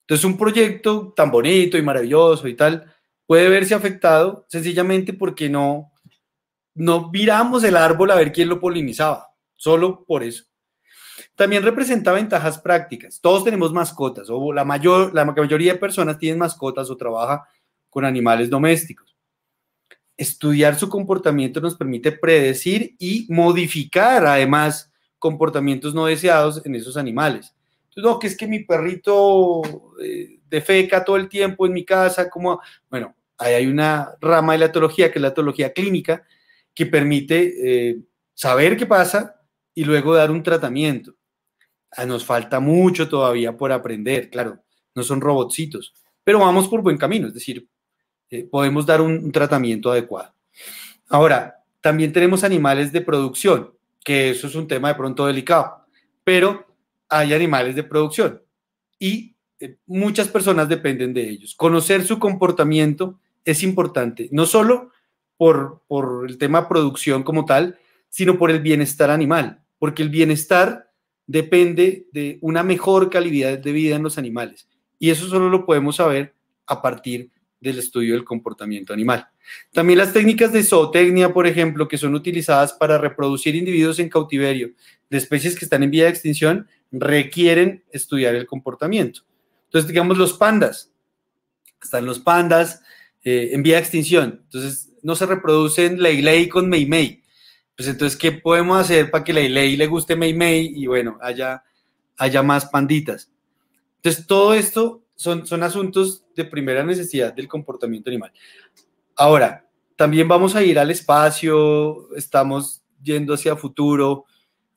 Entonces 0.00 0.24
un 0.24 0.36
proyecto 0.36 1.12
tan 1.14 1.30
bonito 1.30 1.78
y 1.78 1.82
maravilloso 1.82 2.48
y 2.48 2.56
tal 2.56 2.92
puede 3.26 3.48
verse 3.48 3.74
afectado 3.74 4.44
sencillamente 4.48 5.12
porque 5.12 5.48
no, 5.48 5.92
no 6.74 7.10
viramos 7.10 7.62
el 7.62 7.76
árbol 7.76 8.10
a 8.10 8.16
ver 8.16 8.32
quién 8.32 8.48
lo 8.48 8.58
polinizaba, 8.58 9.28
solo 9.54 10.04
por 10.04 10.24
eso. 10.24 10.44
También 11.34 11.62
representa 11.62 12.12
ventajas 12.12 12.58
prácticas. 12.58 13.20
Todos 13.20 13.44
tenemos 13.44 13.72
mascotas, 13.72 14.28
o 14.30 14.52
la, 14.52 14.64
mayor, 14.64 15.14
la 15.14 15.24
mayoría 15.24 15.72
de 15.74 15.78
personas 15.78 16.18
tienen 16.18 16.38
mascotas 16.38 16.90
o 16.90 16.96
trabaja 16.96 17.48
con 17.90 18.04
animales 18.04 18.50
domésticos 18.50 19.12
estudiar 20.16 20.78
su 20.78 20.88
comportamiento 20.88 21.60
nos 21.60 21.76
permite 21.76 22.12
predecir 22.12 22.94
y 22.98 23.26
modificar 23.28 24.24
además 24.26 24.90
comportamientos 25.18 25.94
no 25.94 26.06
deseados 26.06 26.64
en 26.64 26.74
esos 26.74 26.96
animales. 26.96 27.54
No, 27.96 28.18
que 28.18 28.26
es 28.26 28.36
que 28.36 28.46
mi 28.46 28.60
perrito 28.60 29.62
eh, 30.02 30.40
defeca 30.48 31.04
todo 31.04 31.16
el 31.16 31.28
tiempo 31.28 31.66
en 31.66 31.74
mi 31.74 31.84
casa, 31.84 32.30
como, 32.30 32.60
bueno, 32.88 33.14
ahí 33.36 33.54
hay 33.54 33.66
una 33.66 34.16
rama 34.20 34.54
de 34.54 34.60
la 34.60 34.66
etología, 34.66 35.12
que 35.12 35.18
es 35.18 35.22
la 35.22 35.28
etología 35.28 35.72
clínica, 35.72 36.24
que 36.74 36.86
permite 36.86 37.90
eh, 37.90 37.98
saber 38.32 38.76
qué 38.76 38.86
pasa 38.86 39.36
y 39.74 39.84
luego 39.84 40.14
dar 40.14 40.30
un 40.30 40.42
tratamiento. 40.42 41.14
Nos 42.06 42.24
falta 42.24 42.58
mucho 42.58 43.08
todavía 43.08 43.56
por 43.56 43.70
aprender, 43.70 44.30
claro, 44.30 44.62
no 44.94 45.02
son 45.02 45.20
robotcitos, 45.20 45.94
pero 46.24 46.38
vamos 46.38 46.68
por 46.68 46.82
buen 46.82 46.96
camino, 46.96 47.28
es 47.28 47.34
decir, 47.34 47.68
eh, 48.30 48.44
podemos 48.44 48.86
dar 48.86 49.00
un, 49.00 49.30
tratamiento 49.30 49.90
adecuado. 49.90 50.34
Ahora, 51.08 51.56
también 51.80 52.12
tenemos 52.12 52.44
animales 52.44 52.92
de 52.92 53.02
producción, 53.02 53.74
que 54.02 54.30
eso 54.30 54.46
es 54.46 54.54
un 54.54 54.66
tema 54.66 54.88
de 54.88 54.94
pronto 54.94 55.26
delicado, 55.26 55.86
pero 56.24 56.66
hay 57.08 57.34
animales 57.34 57.76
de 57.76 57.82
producción 57.82 58.42
y 58.98 59.36
eh, 59.60 59.76
muchas 59.86 60.28
personas 60.28 60.68
dependen 60.68 61.12
de 61.12 61.28
ellos. 61.28 61.54
Conocer 61.54 62.04
su 62.06 62.18
comportamiento 62.18 63.20
es 63.44 63.62
importante, 63.62 64.28
no 64.32 64.46
solo 64.46 64.92
por, 65.36 65.82
por 65.86 66.24
el 66.26 66.38
tema 66.38 66.68
producción 66.68 67.22
como 67.22 67.44
tal, 67.44 67.78
sino 68.08 68.38
por 68.38 68.50
el 68.50 68.60
bienestar 68.60 69.10
animal, 69.10 69.62
porque 69.78 70.02
el 70.02 70.08
bienestar 70.08 70.91
depende 71.26 72.06
de 72.12 72.38
una 72.40 72.62
mejor 72.62 73.10
calidad 73.10 73.58
de 73.58 73.72
vida 73.72 73.96
en 73.96 74.02
los 74.02 74.18
animales. 74.18 74.68
Y 74.98 75.10
eso 75.10 75.26
solo 75.28 75.48
lo 75.48 75.66
podemos 75.66 75.96
saber 75.96 76.34
a 76.66 76.80
partir 76.80 77.30
del 77.60 77.78
estudio 77.78 78.14
del 78.14 78.24
comportamiento 78.24 78.92
animal. 78.92 79.28
También 79.72 79.98
las 79.98 80.12
técnicas 80.12 80.52
de 80.52 80.62
zootecnia, 80.62 81.32
por 81.32 81.46
ejemplo, 81.46 81.88
que 81.88 81.98
son 81.98 82.14
utilizadas 82.14 82.72
para 82.72 82.98
reproducir 82.98 83.54
individuos 83.54 83.98
en 83.98 84.08
cautiverio 84.08 84.72
de 85.08 85.18
especies 85.18 85.58
que 85.58 85.64
están 85.64 85.82
en 85.82 85.90
vía 85.90 86.04
de 86.04 86.10
extinción, 86.10 86.66
requieren 86.90 87.84
estudiar 87.90 88.34
el 88.34 88.46
comportamiento. 88.46 89.22
Entonces, 89.64 89.88
digamos, 89.88 90.18
los 90.18 90.34
pandas. 90.34 90.92
Están 91.82 92.04
los 92.06 92.18
pandas 92.18 92.82
eh, 93.24 93.50
en 93.52 93.62
vía 93.62 93.76
de 93.76 93.82
extinción. 93.82 94.40
Entonces, 94.44 94.92
no 95.02 95.16
se 95.16 95.26
reproducen 95.26 96.00
Lei 96.00 96.48
con 96.48 96.68
Mei 96.68 96.86
Mei. 96.86 97.21
Pues 97.76 97.88
entonces, 97.88 98.18
¿qué 98.18 98.32
podemos 98.32 98.78
hacer 98.78 99.10
para 99.10 99.24
que 99.24 99.32
Lei 99.32 99.76
le 99.76 99.86
guste 99.86 100.16
Mei 100.16 100.34
Mei 100.34 100.72
y 100.74 100.86
bueno, 100.86 101.18
haya, 101.20 101.64
haya 102.16 102.42
más 102.42 102.66
panditas? 102.66 103.30
Entonces, 103.96 104.26
todo 104.26 104.54
esto 104.54 105.02
son, 105.14 105.62
asuntos 105.62 106.24
de 106.34 106.44
primera 106.44 106.84
necesidad 106.84 107.32
del 107.32 107.48
comportamiento 107.48 108.10
animal. 108.10 108.32
Ahora, 109.14 109.68
también 109.96 110.26
vamos 110.26 110.56
a 110.56 110.62
ir 110.62 110.78
al 110.78 110.90
espacio, 110.90 112.14
estamos 112.16 112.82
yendo 113.02 113.34
hacia 113.34 113.56
futuro 113.56 114.24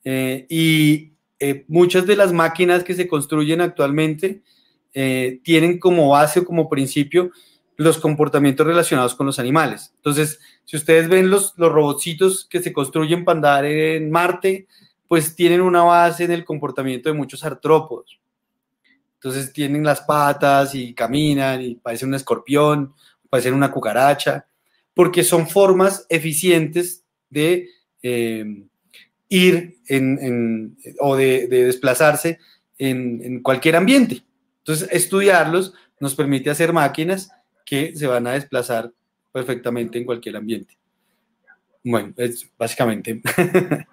eh, 0.04 0.46
y 0.48 1.12
eh, 1.38 1.64
muchas 1.68 2.06
de 2.06 2.16
las 2.16 2.32
máquinas 2.32 2.84
que 2.84 2.94
se 2.94 3.08
construyen 3.08 3.60
actualmente 3.60 4.42
eh, 4.94 5.40
tienen 5.42 5.78
como 5.78 6.10
base 6.10 6.40
o 6.40 6.44
como 6.44 6.68
principio 6.68 7.30
los 7.76 7.98
comportamientos 7.98 8.66
relacionados 8.66 9.14
con 9.14 9.26
los 9.26 9.38
animales. 9.38 9.92
Entonces, 9.96 10.40
si 10.64 10.76
ustedes 10.76 11.08
ven 11.08 11.30
los, 11.30 11.54
los 11.56 11.72
robotcitos 11.72 12.46
que 12.46 12.62
se 12.62 12.72
construyen 12.72 13.24
para 13.24 13.36
andar 13.36 13.64
en 13.66 14.10
Marte, 14.10 14.66
pues 15.08 15.36
tienen 15.36 15.60
una 15.60 15.82
base 15.82 16.24
en 16.24 16.32
el 16.32 16.44
comportamiento 16.44 17.08
de 17.08 17.14
muchos 17.14 17.44
artrópodos. 17.44 18.18
Entonces 19.14 19.52
tienen 19.52 19.84
las 19.84 20.02
patas 20.02 20.74
y 20.74 20.94
caminan 20.94 21.62
y 21.62 21.74
parecen 21.76 22.08
un 22.08 22.14
escorpión, 22.14 22.94
parecen 23.28 23.54
una 23.54 23.70
cucaracha, 23.70 24.46
porque 24.94 25.22
son 25.22 25.48
formas 25.48 26.06
eficientes 26.08 27.04
de 27.28 27.68
em, 28.02 28.68
ir 29.28 29.78
en, 29.88 30.76
o 31.00 31.16
de, 31.16 31.46
desplazarse 31.48 32.38
en, 32.78 33.20
en, 33.22 33.42
cualquier 33.42 33.76
ambiente. 33.76 34.22
Entonces, 34.58 34.88
estudiarlos 34.90 35.74
nos 36.00 36.14
permite 36.14 36.50
hacer 36.50 36.72
máquinas 36.72 37.30
que 37.66 37.94
se 37.94 38.06
van 38.06 38.26
a 38.28 38.32
desplazar 38.32 38.90
perfectamente 39.32 39.98
en 39.98 40.06
cualquier 40.06 40.36
ambiente. 40.36 40.78
Bueno, 41.84 42.14
es 42.16 42.50
básicamente. 42.58 43.20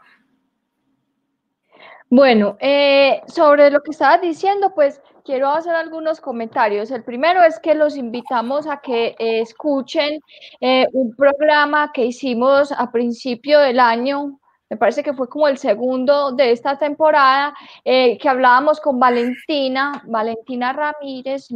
bueno, 2.09 2.55
eh, 2.61 3.21
sobre 3.27 3.69
lo 3.69 3.81
que 3.81 3.91
estabas 3.91 4.21
diciendo, 4.21 4.73
pues 4.73 5.01
quiero 5.25 5.49
hacer 5.49 5.75
algunos 5.75 6.21
comentarios. 6.21 6.91
El 6.91 7.03
primero 7.03 7.43
es 7.43 7.59
que 7.59 7.75
los 7.75 7.97
invitamos 7.97 8.67
a 8.67 8.77
que 8.77 9.15
eh, 9.19 9.41
escuchen 9.41 10.21
eh, 10.61 10.87
un 10.93 11.15
programa 11.15 11.91
que 11.93 12.05
hicimos 12.05 12.71
a 12.71 12.91
principio 12.91 13.59
del 13.59 13.79
año, 13.79 14.39
me 14.69 14.77
parece 14.77 15.03
que 15.03 15.13
fue 15.13 15.29
como 15.29 15.47
el 15.47 15.57
segundo 15.57 16.31
de 16.31 16.51
esta 16.51 16.79
temporada, 16.79 17.53
que 17.83 18.27
hablábamos 18.27 18.79
con 18.79 18.99
Valentina, 18.99 20.01
Valentina 20.07 20.73
Ramírez 20.73 21.49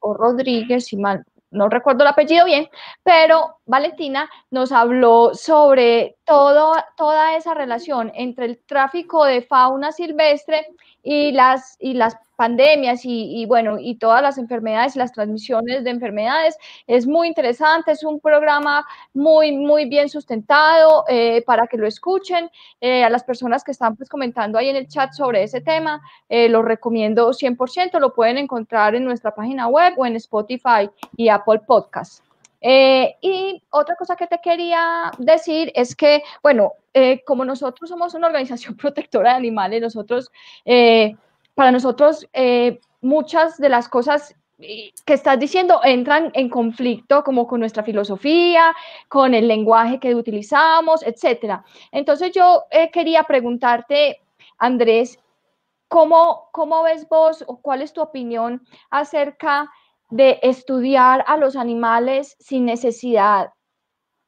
o 0.00 0.12
Rodríguez, 0.12 0.84
si 0.84 0.98
mal, 0.98 1.24
no 1.50 1.68
recuerdo 1.68 2.02
el 2.02 2.08
apellido 2.08 2.44
bien, 2.44 2.68
pero 3.02 3.58
Valentina 3.66 4.30
nos 4.50 4.72
habló 4.72 5.34
sobre 5.34 6.16
todo, 6.30 6.74
toda 6.96 7.36
esa 7.36 7.54
relación 7.54 8.12
entre 8.14 8.44
el 8.44 8.58
tráfico 8.58 9.24
de 9.24 9.42
fauna 9.42 9.90
silvestre 9.90 10.64
y 11.02 11.32
las, 11.32 11.76
y 11.80 11.94
las 11.94 12.16
pandemias 12.36 13.00
y, 13.02 13.44
bueno, 13.46 13.78
y 13.80 13.96
todas 13.96 14.22
las 14.22 14.38
enfermedades, 14.38 14.94
las 14.94 15.10
transmisiones 15.10 15.82
de 15.82 15.90
enfermedades. 15.90 16.56
Es 16.86 17.08
muy 17.08 17.26
interesante, 17.26 17.90
es 17.90 18.04
un 18.04 18.20
programa 18.20 18.86
muy, 19.12 19.50
muy 19.50 19.86
bien 19.86 20.08
sustentado 20.08 21.04
eh, 21.08 21.42
para 21.44 21.66
que 21.66 21.76
lo 21.76 21.88
escuchen. 21.88 22.48
Eh, 22.80 23.02
a 23.02 23.10
las 23.10 23.24
personas 23.24 23.64
que 23.64 23.72
están 23.72 23.96
pues 23.96 24.08
comentando 24.08 24.56
ahí 24.56 24.68
en 24.68 24.76
el 24.76 24.86
chat 24.86 25.12
sobre 25.12 25.42
ese 25.42 25.60
tema, 25.60 26.00
eh, 26.28 26.48
lo 26.48 26.62
recomiendo 26.62 27.32
100%, 27.32 27.98
lo 27.98 28.14
pueden 28.14 28.38
encontrar 28.38 28.94
en 28.94 29.04
nuestra 29.04 29.34
página 29.34 29.66
web 29.66 29.94
o 29.96 30.06
en 30.06 30.14
Spotify 30.14 30.88
y 31.16 31.28
Apple 31.28 31.62
Podcasts. 31.66 32.22
Y 32.62 33.62
otra 33.70 33.96
cosa 33.96 34.16
que 34.16 34.26
te 34.26 34.38
quería 34.42 35.10
decir 35.18 35.72
es 35.74 35.96
que, 35.96 36.22
bueno, 36.42 36.72
como 37.24 37.44
nosotros 37.44 37.88
somos 37.88 38.14
una 38.14 38.26
organización 38.26 38.76
protectora 38.76 39.30
de 39.30 39.36
animales, 39.36 39.80
nosotros 39.80 40.30
para 41.60 41.72
nosotros 41.72 42.26
eh, 42.32 42.80
muchas 43.02 43.58
de 43.58 43.68
las 43.68 43.86
cosas 43.86 44.34
eh, 44.60 44.92
que 45.04 45.12
estás 45.12 45.38
diciendo 45.38 45.80
entran 45.84 46.30
en 46.34 46.48
conflicto 46.48 47.22
como 47.22 47.46
con 47.46 47.60
nuestra 47.60 47.82
filosofía, 47.82 48.74
con 49.08 49.34
el 49.34 49.46
lenguaje 49.46 49.98
que 50.00 50.14
utilizamos, 50.14 51.02
etcétera. 51.02 51.62
Entonces 51.92 52.32
yo 52.32 52.64
eh, 52.70 52.90
quería 52.90 53.24
preguntarte, 53.24 54.22
Andrés, 54.56 55.18
¿cómo, 55.88 56.48
¿cómo 56.52 56.82
ves 56.82 57.06
vos 57.08 57.44
o 57.46 57.58
cuál 57.58 57.82
es 57.82 57.92
tu 57.92 58.00
opinión 58.00 58.62
acerca 58.90 59.70
de 60.10 60.38
estudiar 60.42 61.24
a 61.26 61.36
los 61.36 61.56
animales 61.56 62.36
sin 62.38 62.64
necesidad 62.64 63.50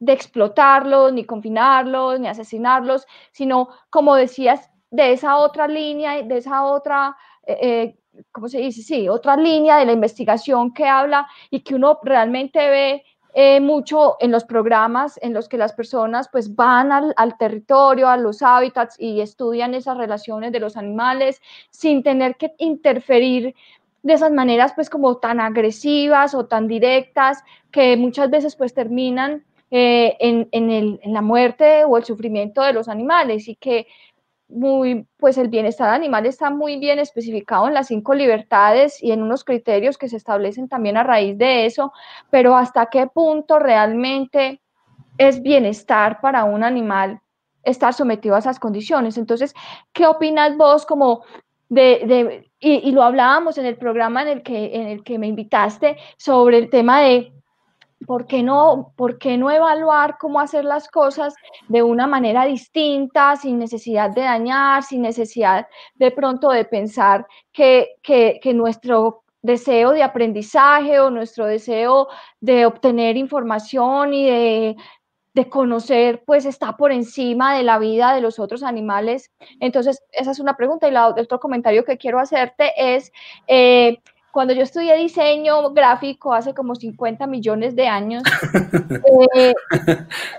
de 0.03 0.12
explotarlos, 0.12 1.12
ni 1.12 1.24
confinarlos, 1.24 2.18
ni 2.18 2.26
asesinarlos, 2.26 3.07
sino, 3.30 3.68
como 3.89 4.16
decías, 4.16 4.68
de 4.91 5.12
esa 5.12 5.37
otra 5.37 5.68
línea, 5.68 6.22
de 6.22 6.39
esa 6.39 6.64
otra, 6.64 7.16
eh, 7.47 7.59
eh, 7.62 7.97
¿cómo 8.33 8.49
se 8.49 8.59
dice? 8.59 8.83
Sí, 8.83 9.09
otra 9.09 9.37
línea 9.37 9.76
de 9.76 9.87
la 9.87 9.93
investigación 9.93 10.74
que 10.74 10.87
habla 10.87 11.28
y 11.51 11.61
que 11.61 11.76
uno 11.76 12.01
realmente 12.03 12.59
ve 12.68 13.05
eh, 13.35 13.61
mucho 13.61 14.16
en 14.20 14.33
los 14.33 14.45
programas 14.45 15.18
en 15.22 15.33
los 15.33 15.49
que 15.49 15.57
las 15.57 15.72
personas 15.72 16.28
pues 16.30 16.55
van 16.55 16.93
al, 16.93 17.14
al, 17.16 17.39
territorio, 17.39 18.09
a 18.09 18.18
los 18.18 18.43
hábitats 18.43 19.01
y 19.01 19.20
estudian 19.20 19.72
esas 19.72 19.97
relaciones 19.97 20.53
de 20.53 20.61
los 20.61 20.76
animales 20.76 21.41
sin 21.70 22.03
tener 22.03 22.37
que 22.37 22.53
interferir 22.59 23.55
de 24.03 24.14
esas 24.14 24.32
maneras 24.32 24.72
pues 24.74 24.90
como 24.90 25.18
tan 25.18 25.40
agresivas 25.40 26.34
o 26.34 26.46
tan 26.46 26.68
directas 26.68 27.42
que 27.70 27.96
muchas 27.96 28.30
veces 28.30 28.57
pues 28.57 28.74
terminan 28.74 29.44
eh, 29.70 30.16
en, 30.20 30.48
en, 30.53 30.70
el, 30.70 31.00
en 31.03 31.12
la 31.12 31.22
muerte 31.22 31.84
o 31.84 31.96
el 31.96 32.05
sufrimiento 32.05 32.62
de 32.62 32.72
los 32.72 32.88
animales 32.88 33.48
y 33.48 33.57
que 33.57 33.86
muy, 34.53 35.07
pues 35.16 35.38
el 35.38 35.48
bienestar 35.48 35.88
animal 35.88 36.26
está 36.26 36.50
muy 36.50 36.78
bien 36.78 36.98
especificado 36.98 37.66
en 37.68 37.74
las 37.74 37.88
cinco 37.88 38.14
libertades 38.14 39.03
y 39.03 39.12
en 39.12 39.22
unos 39.22 39.44
criterios 39.44 39.96
que 39.96 40.09
se 40.09 40.16
establecen 40.16 40.68
también 40.68 40.96
a 40.96 41.03
raíz 41.03 41.38
de 41.38 41.64
eso, 41.64 41.92
pero 42.30 42.57
hasta 42.57 42.86
qué 42.86 43.07
punto 43.07 43.59
realmente 43.59 44.61
es 45.16 45.42
bienestar 45.42 46.20
para 46.20 46.44
un 46.44 46.64
animal 46.64 47.20
estar 47.62 47.94
sometido 47.94 48.34
a 48.34 48.40
esas 48.40 48.59
condiciones. 48.59 49.16
Entonces, 49.16 49.55
¿qué 49.92 50.07
opinas 50.07 50.57
vos 50.57 50.84
como 50.84 51.22
de, 51.73 52.03
de 52.07 52.51
y, 52.61 52.87
y, 52.87 52.93
lo 52.93 53.03
hablábamos 53.03 53.57
en 53.57 53.64
el 53.64 53.79
programa 53.79 54.20
en 54.20 54.29
el, 54.29 54.43
que, 54.43 54.77
en 54.77 54.89
el 54.89 55.03
que 55.03 55.18
me 55.18 55.27
invitaste 55.27 55.97
sobre 56.18 56.59
el 56.59 56.68
tema 56.68 57.01
de 57.01 57.33
¿por 58.07 58.27
qué, 58.27 58.43
no, 58.43 58.93
¿por 58.95 59.16
qué 59.16 59.39
no 59.39 59.51
evaluar 59.51 60.18
cómo 60.18 60.39
hacer 60.39 60.66
las 60.66 60.89
cosas 60.89 61.35
de 61.68 61.83
una 61.83 62.07
manera 62.07 62.45
distinta, 62.45 63.37
sin 63.37 63.59
necesidad 63.59 64.11
de 64.11 64.20
dañar, 64.20 64.83
sin 64.83 65.01
necesidad 65.01 65.66
de 65.95 66.11
pronto 66.11 66.51
de 66.51 66.66
pensar 66.66 67.27
que, 67.53 67.95
que, 68.03 68.39
que 68.43 68.53
nuestro 68.53 69.23
deseo 69.41 69.93
de 69.93 70.03
aprendizaje 70.03 71.01
o 71.01 71.09
nuestro 71.09 71.47
deseo 71.47 72.09
de 72.39 72.66
obtener 72.66 73.16
información 73.16 74.12
y 74.12 74.27
de, 74.27 74.77
de, 75.35 75.49
conocer, 75.49 76.22
pues 76.24 76.45
está 76.45 76.76
por 76.76 76.93
encima 76.93 77.57
de 77.57 77.62
la 77.62 77.78
vida 77.78 78.14
de 78.14 78.20
los 78.20 78.39
otros 78.39 78.62
animales. 78.62 79.30
Entonces, 79.61 80.03
esa 80.12 80.30
es 80.30 80.41
una 80.41 80.57
pregunta. 80.57 80.89
Y 80.89 80.91
la, 80.91 81.12
el 81.16 81.24
otro 81.24 81.41
comentario 81.41 81.85
que 81.85 81.99
quiero 81.99 82.18
hacerte 82.18 82.72
es, 82.76 83.12
eh, 83.47 83.99
cuando 84.33 84.55
yo 84.55 84.62
estudié 84.62 84.97
diseño 84.97 85.70
gráfico 85.72 86.33
hace 86.33 86.55
como 86.55 86.74
50 86.74 87.26
millones 87.26 87.76
de 87.76 87.87
años, 87.87 88.22
eh, 89.35 89.53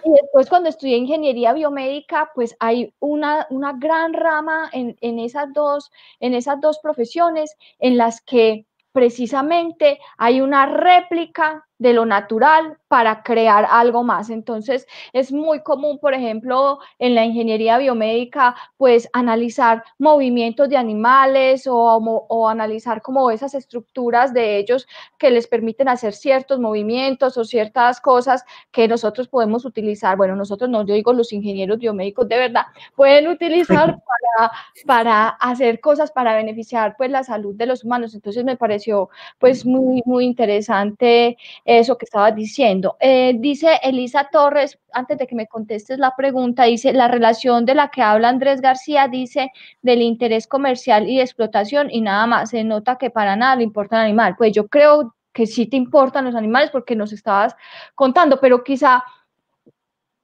y 0.03 0.11
después 0.11 0.49
cuando 0.49 0.69
estudié 0.69 0.97
ingeniería 0.97 1.53
biomédica, 1.53 2.31
pues 2.33 2.55
hay 2.59 2.93
una, 2.99 3.45
una 3.51 3.73
gran 3.73 4.13
rama 4.13 4.69
en, 4.73 4.97
en, 5.01 5.19
esas 5.19 5.53
dos, 5.53 5.91
en 6.19 6.33
esas 6.33 6.59
dos 6.59 6.79
profesiones 6.79 7.55
en 7.79 7.97
las 7.97 8.19
que 8.21 8.65
precisamente 8.93 9.99
hay 10.17 10.41
una 10.41 10.65
réplica 10.65 11.67
de 11.83 11.93
lo 11.93 12.05
natural 12.05 12.77
para 12.87 13.23
crear 13.23 13.67
algo 13.69 14.03
más. 14.03 14.29
Entonces, 14.29 14.87
es 15.11 15.33
muy 15.33 15.61
común, 15.61 15.99
por 15.99 16.13
ejemplo, 16.13 16.79
en 16.97 17.13
la 17.13 17.25
ingeniería 17.25 17.77
biomédica, 17.77 18.55
pues 18.77 19.09
analizar 19.11 19.83
movimientos 19.97 20.69
de 20.69 20.77
animales 20.77 21.67
o, 21.67 21.75
o, 21.75 22.47
analizar 22.47 23.01
como 23.01 23.29
esas 23.31 23.53
estructuras 23.53 24.33
de 24.33 24.57
ellos 24.57 24.87
que 25.17 25.29
les 25.29 25.45
permiten 25.47 25.89
hacer 25.89 26.13
ciertos 26.13 26.59
movimientos 26.59 27.37
o 27.37 27.43
ciertas 27.43 27.99
cosas 27.99 28.45
que 28.71 28.87
nosotros 28.87 29.27
podemos 29.27 29.65
utilizar. 29.65 30.15
Bueno, 30.15 30.37
nosotros 30.37 30.69
no, 30.69 30.85
yo 30.85 30.93
digo 30.93 31.11
los 31.11 31.33
ingenieros 31.33 31.79
biomédicos 31.79 32.29
de 32.29 32.37
verdad, 32.37 32.65
pueden 32.95 33.27
utilizar 33.27 33.99
para, 34.37 34.51
para 34.85 35.27
hacer 35.29 35.81
cosas 35.81 36.11
para 36.11 36.33
beneficiar 36.35 36.95
pues 36.97 37.11
la 37.11 37.23
salud 37.23 37.53
de 37.55 37.65
los 37.65 37.83
humanos. 37.83 38.15
Entonces, 38.15 38.45
me 38.45 38.55
pareció 38.55 39.09
pues 39.39 39.65
muy, 39.65 40.01
muy 40.05 40.23
interesante 40.23 41.37
eso 41.79 41.97
que 41.97 42.05
estabas 42.05 42.35
diciendo. 42.35 42.97
Eh, 42.99 43.35
dice 43.37 43.79
Elisa 43.83 44.29
Torres, 44.31 44.79
antes 44.91 45.17
de 45.17 45.27
que 45.27 45.35
me 45.35 45.47
contestes 45.47 45.99
la 45.99 46.15
pregunta, 46.15 46.63
dice, 46.63 46.93
la 46.93 47.07
relación 47.07 47.65
de 47.65 47.75
la 47.75 47.89
que 47.89 48.01
habla 48.01 48.29
Andrés 48.29 48.61
García 48.61 49.07
dice 49.07 49.51
del 49.81 50.01
interés 50.01 50.47
comercial 50.47 51.09
y 51.09 51.17
de 51.17 51.23
explotación 51.23 51.89
y 51.91 52.01
nada 52.01 52.27
más, 52.27 52.49
se 52.49 52.63
nota 52.63 52.97
que 52.97 53.09
para 53.09 53.35
nada 53.35 53.55
le 53.55 53.63
importa 53.63 53.97
el 53.97 54.03
animal. 54.03 54.35
Pues 54.37 54.53
yo 54.53 54.67
creo 54.67 55.15
que 55.33 55.47
sí 55.47 55.65
te 55.67 55.77
importan 55.77 56.25
los 56.25 56.35
animales 56.35 56.69
porque 56.71 56.95
nos 56.95 57.11
estabas 57.11 57.55
contando, 57.95 58.39
pero 58.39 58.63
quizá 58.63 59.03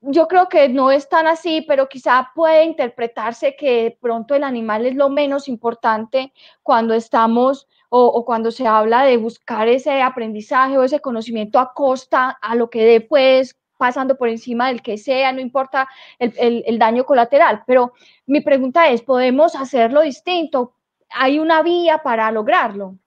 yo 0.02 0.28
creo 0.28 0.48
que 0.48 0.70
no 0.70 0.92
es 0.92 1.10
tan 1.10 1.28
así, 1.28 1.62
pero 1.68 1.90
quizá 1.90 2.32
puede 2.34 2.64
interpretarse 2.64 3.56
que 3.56 3.84
de 3.84 3.98
pronto 4.00 4.34
el 4.34 4.44
animal 4.44 4.86
es 4.86 4.96
lo 4.96 5.10
menos 5.10 5.48
importante 5.48 6.32
cuando 6.64 6.94
estamos 6.94 7.68
o, 7.90 8.24
cuando 8.26 8.52
se 8.52 8.68
habla 8.68 9.04
de 9.04 9.18
buscar 9.18 9.68
ese 9.68 10.02
aprendizaje 10.02 10.78
o 10.78 10.84
ese 10.84 11.00
conocimiento 11.00 11.60
a 11.60 11.74
costa 11.74 12.38
a 12.42 12.56
lo 12.56 12.70
que 12.70 12.84
después 12.84 13.58
pasando 13.78 14.18
por 14.18 14.28
encima 14.28 14.68
del 14.68 14.82
que 14.82 14.98
sea, 14.98 15.32
no 15.32 15.40
importa 15.40 15.88
el, 16.20 16.34
el, 16.38 16.64
el 16.68 16.78
daño 16.78 17.06
colateral. 17.06 17.64
Pero 17.66 17.94
mi 18.28 18.42
pregunta 18.42 18.90
es, 18.90 19.02
¿podemos 19.02 19.56
hacerlo 19.56 20.02
distinto? 20.02 20.74
¿Hay 21.10 21.40
una 21.40 21.64
vía 21.64 22.00
para 22.04 22.30
lograrlo? 22.32 22.98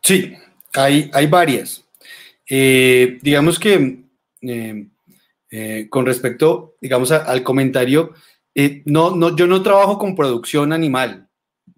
Sí, 0.00 0.34
hay, 0.74 1.10
hay 1.12 1.26
varias. 1.26 1.84
Eh, 2.48 3.18
digamos 3.22 3.58
que 3.58 4.04
eh, 4.42 4.86
eh, 5.50 5.86
con 5.88 6.04
respecto, 6.04 6.76
digamos, 6.80 7.12
al 7.12 7.42
comentario, 7.42 8.14
no, 8.84 9.14
no, 9.14 9.36
yo 9.36 9.46
no 9.46 9.62
trabajo 9.62 9.98
con 9.98 10.16
producción 10.16 10.72
animal. 10.72 11.29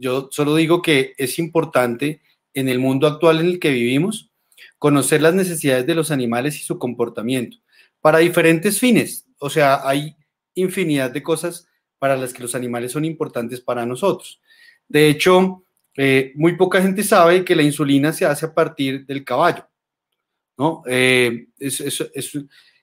Yo 0.03 0.29
solo 0.33 0.57
digo 0.57 0.83
que 0.83 1.15
es 1.17 1.39
importante 1.39 2.23
en 2.55 2.69
el 2.69 2.81
mundo 2.81 3.07
actual 3.07 3.39
en 3.39 3.47
el 3.47 3.61
que 3.61 3.71
vivimos 3.71 4.33
conocer 4.79 5.23
las 5.23 5.33
necesidades 5.33 5.87
de 5.87 5.95
los 5.95 6.11
animales 6.11 6.59
y 6.59 6.65
su 6.65 6.77
comportamiento 6.77 7.59
para 8.01 8.19
diferentes 8.19 8.81
fines. 8.81 9.29
O 9.39 9.49
sea, 9.49 9.89
hay 9.89 10.17
infinidad 10.55 11.13
de 11.13 11.23
cosas 11.23 11.69
para 12.01 12.17
las 12.17 12.33
que 12.33 12.43
los 12.43 12.57
animales 12.57 12.91
son 12.91 13.05
importantes 13.05 13.61
para 13.61 13.87
nosotros. 13.87 14.43
De 14.89 15.09
hecho, 15.09 15.65
eh, 15.97 16.33
muy 16.35 16.57
poca 16.57 16.83
gente 16.83 17.05
sabe 17.05 17.45
que 17.45 17.55
la 17.55 17.63
insulina 17.63 18.13
se 18.13 18.27
hace 18.27 18.47
a 18.47 18.55
partir 18.55 19.07
del 19.07 19.23
caballo. 19.23 19.69
¿no? 20.59 20.83
Eh, 20.89 21.47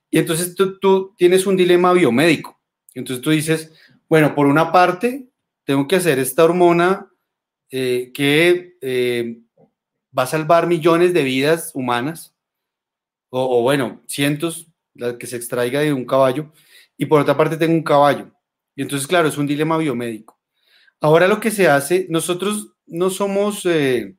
y 0.10 0.18
entonces 0.18 0.56
tú, 0.56 1.14
tienes 1.18 1.46
un 1.46 1.58
dilema 1.58 1.92
biomédico. 1.92 2.62
Entonces 2.94 3.22
tú 3.22 3.32
dices, 3.32 3.74
bueno, 4.08 4.34
por 4.34 4.48
una 4.48 4.72
parte, 4.72 5.28
tengo 5.66 5.86
que 5.86 5.98
hacer 5.98 6.18
esta 6.18 6.46
hormona 6.46 7.09
eh, 7.72 8.12
que 8.14 8.78
eh, 8.82 9.42
va 10.18 10.24
a 10.24 10.28
salvar 10.28 10.68
millones 10.68 11.14
de 11.14 11.24
vidas 11.24 11.72
humanas, 11.74 12.36
o, 13.30 13.62
bueno, 13.62 14.02
cientos, 14.08 14.68
la 14.96 15.18
que 15.18 15.28
se 15.28 15.36
extraiga 15.36 15.82
de 15.82 15.94
un 15.94 16.06
caballo, 16.06 16.52
y 16.98 17.06
por 17.06 17.22
otra 17.22 17.38
parte 17.38 17.58
tengo 17.58 17.74
un 17.74 17.84
caballo. 17.84 18.32
Y 18.76 18.82
entonces, 18.82 19.08
claro, 19.08 19.28
es 19.28 19.38
un 19.38 19.46
dilema 19.46 19.78
biomédico. 19.78 20.40
Ahora 21.00 21.28
lo 21.28 21.40
que 21.40 21.52
se 21.52 21.68
hace, 21.68 22.08
nosotros 22.10 22.74
no 22.88 23.10
somos, 23.10 23.66
eh, 23.66 24.16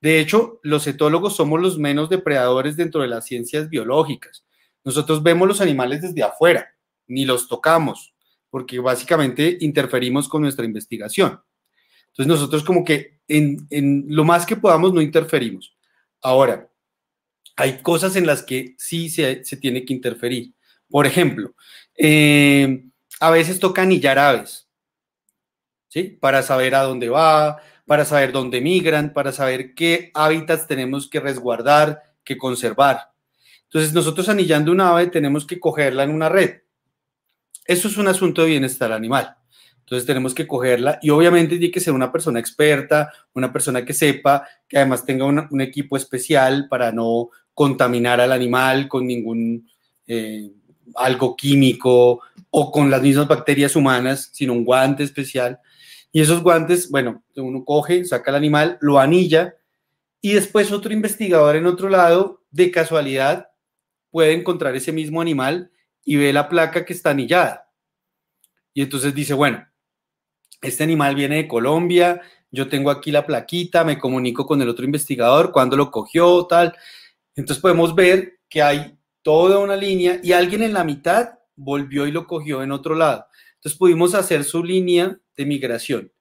de 0.00 0.20
hecho, 0.20 0.60
los 0.62 0.86
etólogos 0.86 1.34
somos 1.34 1.60
los 1.60 1.78
menos 1.78 2.10
depredadores 2.10 2.76
dentro 2.76 3.00
de 3.00 3.08
las 3.08 3.24
ciencias 3.24 3.68
biológicas. 3.70 4.44
Nosotros 4.84 5.22
vemos 5.22 5.48
los 5.48 5.60
animales 5.60 6.02
desde 6.02 6.22
afuera, 6.22 6.74
ni 7.08 7.24
los 7.24 7.48
tocamos, 7.48 8.14
porque 8.50 8.78
básicamente 8.78 9.56
interferimos 9.60 10.28
con 10.28 10.42
nuestra 10.42 10.64
investigación. 10.64 11.40
Entonces 12.16 12.40
nosotros 12.40 12.64
como 12.64 12.82
que 12.82 13.20
en, 13.28 14.06
lo 14.08 14.24
más 14.24 14.46
que 14.46 14.56
podamos 14.56 14.94
no 14.94 15.02
interferimos. 15.02 15.76
Ahora, 16.22 16.70
hay 17.56 17.82
cosas 17.82 18.16
en 18.16 18.26
las 18.26 18.42
que 18.42 18.74
sí 18.78 19.10
se, 19.10 19.44
se 19.44 19.58
tiene 19.58 19.84
que 19.84 19.92
interferir. 19.92 20.54
Por 20.88 21.06
ejemplo, 21.06 21.54
eh, 21.94 22.84
a 23.20 23.30
veces 23.30 23.60
toca 23.60 23.82
anillar 23.82 24.18
aves, 24.18 24.66
¿sí? 25.88 26.04
Para 26.04 26.42
saber 26.42 26.74
a 26.74 26.82
dónde 26.82 27.10
va, 27.10 27.60
para 27.84 28.06
saber 28.06 28.32
dónde 28.32 28.62
migran, 28.62 29.12
para 29.12 29.32
saber 29.32 29.74
qué 29.74 30.10
hábitats 30.14 30.66
tenemos 30.66 31.10
que 31.10 31.20
resguardar, 31.20 32.02
que 32.24 32.38
conservar. 32.38 33.12
Entonces, 33.64 33.92
nosotros 33.92 34.28
anillando 34.30 34.72
un 34.72 34.80
ave 34.80 35.08
tenemos 35.08 35.44
que 35.46 35.60
cogerla 35.60 36.04
en 36.04 36.10
una 36.10 36.30
red. 36.30 36.62
Eso 37.66 37.88
es 37.88 37.96
un 37.98 38.08
asunto 38.08 38.42
de 38.42 38.48
bienestar 38.48 38.92
animal. 38.92 39.36
Entonces 39.86 40.04
tenemos 40.04 40.34
que 40.34 40.48
cogerla 40.48 40.98
y 41.00 41.10
obviamente 41.10 41.58
tiene 41.58 41.70
que 41.70 41.78
ser 41.78 41.92
una 41.92 42.10
persona 42.10 42.40
experta, 42.40 43.12
una 43.34 43.52
persona 43.52 43.84
que 43.84 43.94
sepa, 43.94 44.44
que 44.66 44.78
además 44.78 45.06
tenga 45.06 45.24
una, 45.24 45.46
un 45.48 45.60
equipo 45.60 45.96
especial 45.96 46.66
para 46.68 46.90
no 46.90 47.30
contaminar 47.54 48.20
al 48.20 48.32
animal 48.32 48.88
con 48.88 49.06
ningún 49.06 49.70
eh, 50.08 50.50
algo 50.96 51.36
químico 51.36 52.20
o 52.50 52.72
con 52.72 52.90
las 52.90 53.00
mismas 53.00 53.28
bacterias 53.28 53.76
humanas, 53.76 54.30
sino 54.32 54.54
un 54.54 54.64
guante 54.64 55.04
especial. 55.04 55.60
Y 56.10 56.20
esos 56.20 56.42
guantes, 56.42 56.90
bueno, 56.90 57.22
uno 57.36 57.64
coge, 57.64 58.04
saca 58.06 58.32
el 58.32 58.38
animal, 58.38 58.78
lo 58.80 58.98
anilla 58.98 59.54
y 60.20 60.32
después 60.32 60.72
otro 60.72 60.92
investigador 60.92 61.54
en 61.54 61.66
otro 61.66 61.88
lado, 61.88 62.42
de 62.50 62.72
casualidad, 62.72 63.50
puede 64.10 64.32
encontrar 64.32 64.74
ese 64.74 64.90
mismo 64.90 65.20
animal 65.20 65.70
y 66.04 66.16
ve 66.16 66.32
la 66.32 66.48
placa 66.48 66.84
que 66.84 66.92
está 66.92 67.10
anillada. 67.10 67.70
Y 68.74 68.82
entonces 68.82 69.14
dice, 69.14 69.32
bueno, 69.32 69.64
este 70.62 70.84
animal 70.84 71.14
viene 71.14 71.36
de 71.36 71.48
Colombia, 71.48 72.20
yo 72.50 72.68
tengo 72.68 72.90
aquí 72.90 73.10
la 73.10 73.26
plaquita, 73.26 73.84
me 73.84 73.98
comunico 73.98 74.46
con 74.46 74.62
el 74.62 74.68
otro 74.68 74.84
investigador, 74.84 75.52
cuándo 75.52 75.76
lo 75.76 75.90
cogió, 75.90 76.46
tal. 76.46 76.74
Entonces 77.34 77.60
podemos 77.60 77.94
ver 77.94 78.38
que 78.48 78.62
hay 78.62 78.96
toda 79.22 79.58
una 79.58 79.76
línea 79.76 80.20
y 80.22 80.32
alguien 80.32 80.62
en 80.62 80.72
la 80.72 80.84
mitad 80.84 81.30
volvió 81.56 82.06
y 82.06 82.12
lo 82.12 82.26
cogió 82.26 82.62
en 82.62 82.72
otro 82.72 82.94
lado. 82.94 83.26
Entonces 83.56 83.78
pudimos 83.78 84.14
hacer 84.14 84.44
su 84.44 84.62
línea 84.62 85.18
de 85.36 85.46
migración. 85.46 86.12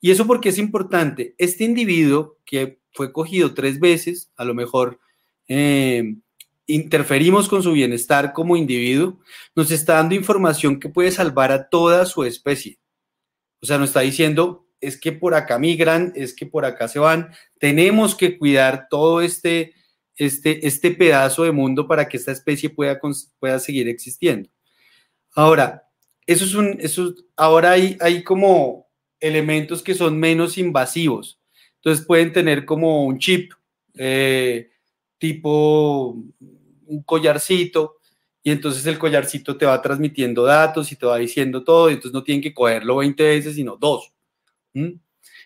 Y 0.00 0.10
eso 0.10 0.26
porque 0.26 0.50
es 0.50 0.58
importante. 0.58 1.34
Este 1.38 1.64
individuo 1.64 2.36
que 2.44 2.80
fue 2.92 3.12
cogido 3.12 3.54
tres 3.54 3.80
veces, 3.80 4.30
a 4.36 4.44
lo 4.44 4.54
mejor 4.54 4.98
eh, 5.48 6.16
interferimos 6.66 7.48
con 7.48 7.62
su 7.62 7.72
bienestar 7.72 8.32
como 8.32 8.56
individuo, 8.56 9.18
nos 9.54 9.70
está 9.70 9.94
dando 9.94 10.14
información 10.14 10.78
que 10.78 10.88
puede 10.88 11.10
salvar 11.10 11.52
a 11.52 11.68
toda 11.68 12.04
su 12.06 12.24
especie. 12.24 12.78
O 13.60 13.66
sea, 13.66 13.78
nos 13.78 13.90
está 13.90 14.00
diciendo, 14.00 14.66
es 14.80 15.00
que 15.00 15.12
por 15.12 15.34
acá 15.34 15.58
migran, 15.58 16.12
es 16.14 16.34
que 16.34 16.46
por 16.46 16.64
acá 16.64 16.88
se 16.88 16.98
van, 16.98 17.32
tenemos 17.58 18.14
que 18.14 18.38
cuidar 18.38 18.86
todo 18.88 19.20
este, 19.20 19.74
este, 20.16 20.66
este 20.66 20.92
pedazo 20.92 21.44
de 21.44 21.52
mundo 21.52 21.86
para 21.86 22.08
que 22.08 22.16
esta 22.16 22.32
especie 22.32 22.70
pueda, 22.70 23.00
pueda 23.38 23.58
seguir 23.58 23.88
existiendo. 23.88 24.48
Ahora, 25.34 25.84
eso 26.26 26.44
es 26.44 26.54
un, 26.54 26.76
eso, 26.80 27.14
ahora 27.36 27.72
hay, 27.72 27.96
hay 28.00 28.22
como 28.22 28.88
elementos 29.20 29.82
que 29.82 29.94
son 29.94 30.18
menos 30.18 30.58
invasivos. 30.58 31.40
Entonces 31.76 32.04
pueden 32.04 32.32
tener 32.32 32.64
como 32.64 33.04
un 33.04 33.18
chip 33.18 33.52
eh, 33.94 34.70
tipo 35.18 36.16
un 36.86 37.02
collarcito 37.04 37.97
y 38.48 38.50
entonces 38.50 38.86
el 38.86 38.98
collarcito 38.98 39.58
te 39.58 39.66
va 39.66 39.82
transmitiendo 39.82 40.42
datos 40.42 40.90
y 40.90 40.96
te 40.96 41.04
va 41.04 41.18
diciendo 41.18 41.64
todo 41.64 41.90
y 41.90 41.92
entonces 41.92 42.14
no 42.14 42.24
tienen 42.24 42.40
que 42.40 42.54
cogerlo 42.54 42.96
20 42.96 43.22
veces, 43.22 43.56
sino 43.56 43.76
dos. 43.76 44.10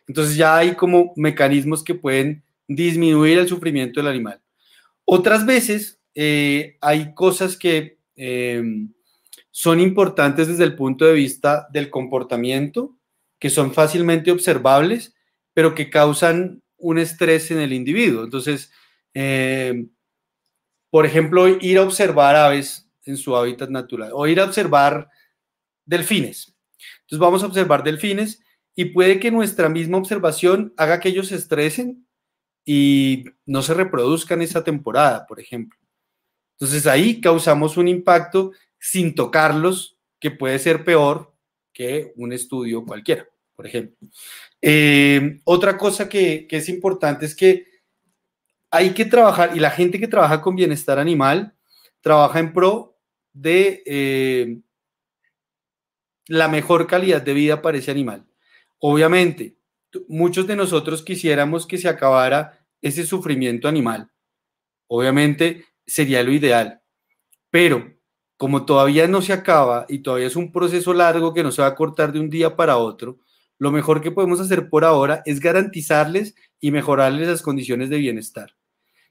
Entonces 0.06 0.36
ya 0.36 0.56
hay 0.56 0.76
como 0.76 1.12
mecanismos 1.16 1.82
que 1.82 1.96
pueden 1.96 2.44
disminuir 2.68 3.38
el 3.38 3.48
sufrimiento 3.48 3.98
del 3.98 4.06
animal. 4.06 4.40
Otras 5.04 5.44
veces 5.44 5.98
eh, 6.14 6.76
hay 6.80 7.12
cosas 7.12 7.56
que 7.56 7.98
em, 8.14 8.92
son 9.50 9.80
importantes 9.80 10.46
desde 10.46 10.62
el 10.62 10.76
punto 10.76 11.04
de 11.04 11.14
vista 11.14 11.66
del 11.72 11.90
comportamiento, 11.90 12.96
que 13.40 13.50
son 13.50 13.74
fácilmente 13.74 14.30
observables, 14.30 15.12
pero 15.54 15.74
que 15.74 15.90
causan 15.90 16.62
un 16.78 17.00
estrés 17.00 17.50
en 17.50 17.58
el 17.58 17.72
individuo. 17.72 18.22
Entonces, 18.22 18.70
em, 19.12 19.90
por 20.88 21.04
ejemplo, 21.04 21.48
ir 21.48 21.78
a 21.78 21.82
observar 21.82 22.36
aves 22.36 22.82
en 23.04 23.16
su 23.16 23.36
hábitat 23.36 23.70
natural 23.70 24.10
o 24.12 24.26
ir 24.26 24.40
a 24.40 24.44
observar 24.44 25.08
delfines. 25.84 26.54
Entonces 27.02 27.18
vamos 27.18 27.42
a 27.42 27.46
observar 27.46 27.82
delfines 27.82 28.42
y 28.74 28.86
puede 28.86 29.20
que 29.20 29.30
nuestra 29.30 29.68
misma 29.68 29.98
observación 29.98 30.72
haga 30.76 31.00
que 31.00 31.10
ellos 31.10 31.28
se 31.28 31.36
estresen 31.36 32.06
y 32.64 33.24
no 33.44 33.62
se 33.62 33.74
reproduzcan 33.74 34.40
esa 34.42 34.64
temporada, 34.64 35.26
por 35.26 35.40
ejemplo. 35.40 35.78
Entonces 36.56 36.86
ahí 36.86 37.20
causamos 37.20 37.76
un 37.76 37.88
impacto 37.88 38.52
sin 38.78 39.14
tocarlos 39.14 39.98
que 40.18 40.30
puede 40.30 40.58
ser 40.58 40.84
peor 40.84 41.34
que 41.72 42.12
un 42.16 42.32
estudio 42.32 42.84
cualquiera, 42.84 43.26
por 43.56 43.66
ejemplo. 43.66 44.08
Eh, 44.60 45.40
otra 45.44 45.76
cosa 45.76 46.08
que, 46.08 46.46
que 46.46 46.58
es 46.58 46.68
importante 46.68 47.26
es 47.26 47.34
que 47.34 47.66
hay 48.70 48.94
que 48.94 49.04
trabajar, 49.04 49.54
y 49.54 49.60
la 49.60 49.70
gente 49.70 50.00
que 50.00 50.08
trabaja 50.08 50.40
con 50.40 50.56
bienestar 50.56 50.98
animal, 50.98 51.54
trabaja 52.00 52.38
en 52.38 52.52
pro 52.52 52.91
de 53.32 53.82
eh, 53.86 54.60
la 56.28 56.48
mejor 56.48 56.86
calidad 56.86 57.22
de 57.22 57.34
vida 57.34 57.62
para 57.62 57.78
ese 57.78 57.90
animal. 57.90 58.26
Obviamente, 58.78 59.56
muchos 60.08 60.46
de 60.46 60.56
nosotros 60.56 61.02
quisiéramos 61.02 61.66
que 61.66 61.78
se 61.78 61.88
acabara 61.88 62.66
ese 62.80 63.04
sufrimiento 63.06 63.68
animal. 63.68 64.10
Obviamente 64.86 65.64
sería 65.86 66.22
lo 66.22 66.32
ideal, 66.32 66.82
pero 67.50 67.94
como 68.36 68.64
todavía 68.64 69.06
no 69.06 69.22
se 69.22 69.32
acaba 69.32 69.86
y 69.88 69.98
todavía 69.98 70.26
es 70.26 70.36
un 70.36 70.50
proceso 70.50 70.92
largo 70.92 71.32
que 71.32 71.42
no 71.42 71.52
se 71.52 71.62
va 71.62 71.68
a 71.68 71.74
cortar 71.74 72.12
de 72.12 72.20
un 72.20 72.28
día 72.28 72.56
para 72.56 72.76
otro, 72.76 73.20
lo 73.58 73.70
mejor 73.70 74.00
que 74.00 74.10
podemos 74.10 74.40
hacer 74.40 74.68
por 74.68 74.84
ahora 74.84 75.22
es 75.24 75.38
garantizarles 75.38 76.34
y 76.58 76.72
mejorarles 76.72 77.28
las 77.28 77.42
condiciones 77.42 77.90
de 77.90 77.98
bienestar. 77.98 78.56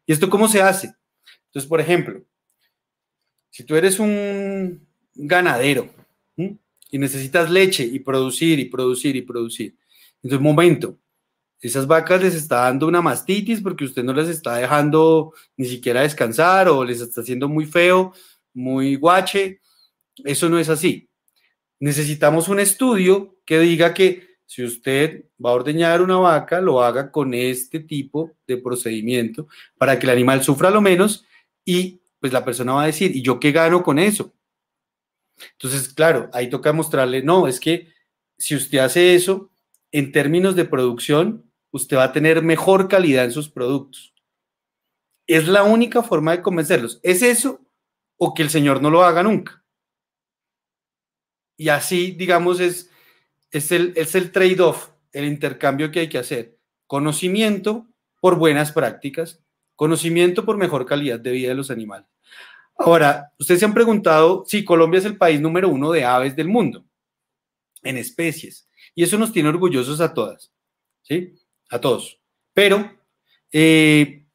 ¿Y 0.06 0.12
esto 0.12 0.30
cómo 0.30 0.50
se 0.50 0.62
hace? 0.62 0.94
Entonces, 1.46 1.70
por 1.70 1.80
ejemplo, 1.80 2.22
si 3.52 3.64
tú 3.64 3.76
eres 3.76 4.00
un 4.00 4.88
ganadero 5.14 5.94
y 6.36 6.98
necesitas 6.98 7.52
leche 7.52 7.84
y 7.84 8.00
producir 8.00 8.60
y 8.60 8.66
producir 8.66 9.16
y 9.16 9.22
producir, 9.22 9.76
entonces, 10.24 10.42
momento, 10.42 10.98
esas 11.60 11.86
vacas 11.88 12.22
les 12.22 12.36
está 12.36 12.62
dando 12.62 12.88
una 12.88 13.02
mastitis 13.02 13.62
porque 13.62 13.86
usted 13.86 14.04
no 14.04 14.14
les 14.14 14.30
está 14.30 14.56
dejando 14.56 15.34
ni 15.58 15.66
siquiera 15.66 16.02
descansar 16.02 16.68
o 16.70 16.84
les 16.84 17.02
está 17.02 17.22
haciendo 17.22 17.48
muy 17.48 17.66
feo, 17.66 18.14
muy 18.54 18.96
guache. 18.96 19.62
Eso 20.24 20.50
no 20.50 20.60
es 20.60 20.70
así. 20.70 21.10
Necesitamos 21.80 22.48
un 22.48 22.60
estudio 22.60 23.38
que 23.46 23.60
diga 23.60 23.94
que 23.94 24.32
si 24.46 24.64
usted 24.64 25.26
va 25.44 25.52
a 25.52 25.54
ordeñar 25.54 26.02
una 26.02 26.18
vaca, 26.18 26.62
lo 26.62 26.84
haga 26.84 27.12
con 27.12 27.34
este 27.34 27.80
tipo 27.80 28.32
de 28.46 28.58
procedimiento 28.58 29.48
para 29.78 29.98
que 29.98 30.06
el 30.06 30.12
animal 30.12 30.44
sufra 30.44 30.70
lo 30.70 30.82
menos 30.82 31.26
y 31.64 32.01
pues 32.22 32.32
la 32.32 32.46
persona 32.46 32.74
va 32.74 32.84
a 32.84 32.86
decir, 32.86 33.14
¿y 33.14 33.22
yo 33.22 33.42
qué 33.42 33.52
gano 33.52 33.84
con 33.84 34.00
eso? 34.00 34.34
Entonces, 35.54 35.90
claro, 35.90 36.30
ahí 36.32 36.50
toca 36.50 36.72
mostrarle, 36.72 37.22
no, 37.22 37.48
es 37.48 37.60
que 37.60 37.92
si 38.38 38.56
usted 38.56 38.78
hace 38.78 39.16
eso, 39.16 39.52
en 39.92 40.14
términos 40.14 40.56
de 40.56 40.64
producción, 40.64 41.52
usted 41.72 41.98
va 41.98 42.06
a 42.06 42.14
tener 42.14 42.42
mejor 42.42 42.88
calidad 42.88 43.26
en 43.26 43.34
sus 43.34 43.50
productos. 43.50 44.14
Es 45.28 45.50
la 45.50 45.64
única 45.64 46.02
forma 46.02 46.32
de 46.32 46.42
convencerlos. 46.42 47.02
¿Es 47.04 47.22
eso 47.22 47.60
o 48.18 48.34
que 48.34 48.44
el 48.44 48.50
señor 48.50 48.82
no 48.82 48.90
lo 48.90 49.04
haga 49.04 49.24
nunca? 49.24 49.66
Y 51.58 51.68
así, 51.68 52.12
digamos, 52.12 52.62
es 52.62 52.92
es 53.52 53.72
el, 53.72 53.94
es 53.96 54.16
el 54.16 54.32
trade-off, 54.32 54.92
el 55.12 55.26
intercambio 55.26 55.92
que 55.92 56.00
hay 56.00 56.10
que 56.10 56.18
hacer. 56.18 56.58
Conocimiento 56.88 57.88
por 58.20 58.38
buenas 58.38 58.72
prácticas, 58.72 59.44
conocimiento 59.76 60.46
por 60.46 60.58
mejor 60.58 60.86
calidad 60.86 61.20
de 61.20 61.32
vida 61.32 61.50
de 61.50 61.56
los 61.56 61.70
animales. 61.70 62.08
Ahora, 62.84 63.32
ustedes 63.38 63.60
se 63.60 63.66
han 63.66 63.74
preguntado 63.74 64.44
si 64.48 64.66
Colombia 64.66 64.98
es 64.98 65.06
el 65.06 65.18
país 65.18 65.40
número 65.40 65.70
uno 65.70 65.92
de 65.92 66.04
aves 66.04 66.36
del 66.36 66.48
mundo, 66.48 66.84
en 67.84 67.98
especies, 67.98 68.68
y 68.96 69.04
eso 69.04 69.18
nos 69.18 69.32
tiene 69.32 69.50
orgullosos 69.50 70.02
a 70.02 70.14
todas, 70.14 70.52
¿sí? 71.04 71.36
A 71.70 71.80
todos. 71.80 72.20
Pero, 72.54 72.92
eh, 73.52 74.26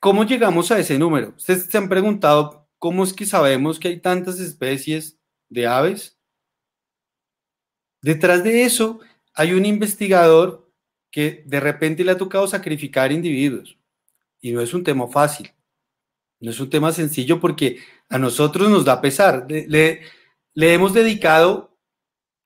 ¿cómo 0.00 0.24
llegamos 0.24 0.70
a 0.70 0.78
ese 0.78 0.98
número? 0.98 1.34
Ustedes 1.36 1.66
se 1.66 1.76
han 1.76 1.88
preguntado 1.88 2.66
cómo 2.78 3.04
es 3.04 3.12
que 3.12 3.26
sabemos 3.26 3.78
que 3.78 3.88
hay 3.88 4.00
tantas 4.00 4.40
especies 4.40 5.18
de 5.48 5.66
aves. 5.66 6.18
Detrás 8.00 8.42
de 8.42 8.64
eso 8.64 9.00
hay 9.34 9.52
un 9.52 9.66
investigador 9.66 10.70
que 11.10 11.42
de 11.46 11.60
repente 11.60 12.04
le 12.04 12.12
ha 12.12 12.18
tocado 12.18 12.46
sacrificar 12.46 13.12
individuos. 13.12 13.78
Y 14.40 14.52
no 14.52 14.60
es 14.60 14.74
un 14.74 14.82
tema 14.82 15.08
fácil, 15.08 15.53
no 16.40 16.50
es 16.50 16.60
un 16.60 16.70
tema 16.70 16.92
sencillo 16.92 17.40
porque 17.40 17.78
a 18.08 18.18
nosotros 18.18 18.68
nos 18.70 18.84
da 18.84 19.00
pesar. 19.00 19.46
Le, 19.48 20.02
hemos 20.54 20.92
dedicado, 20.92 21.78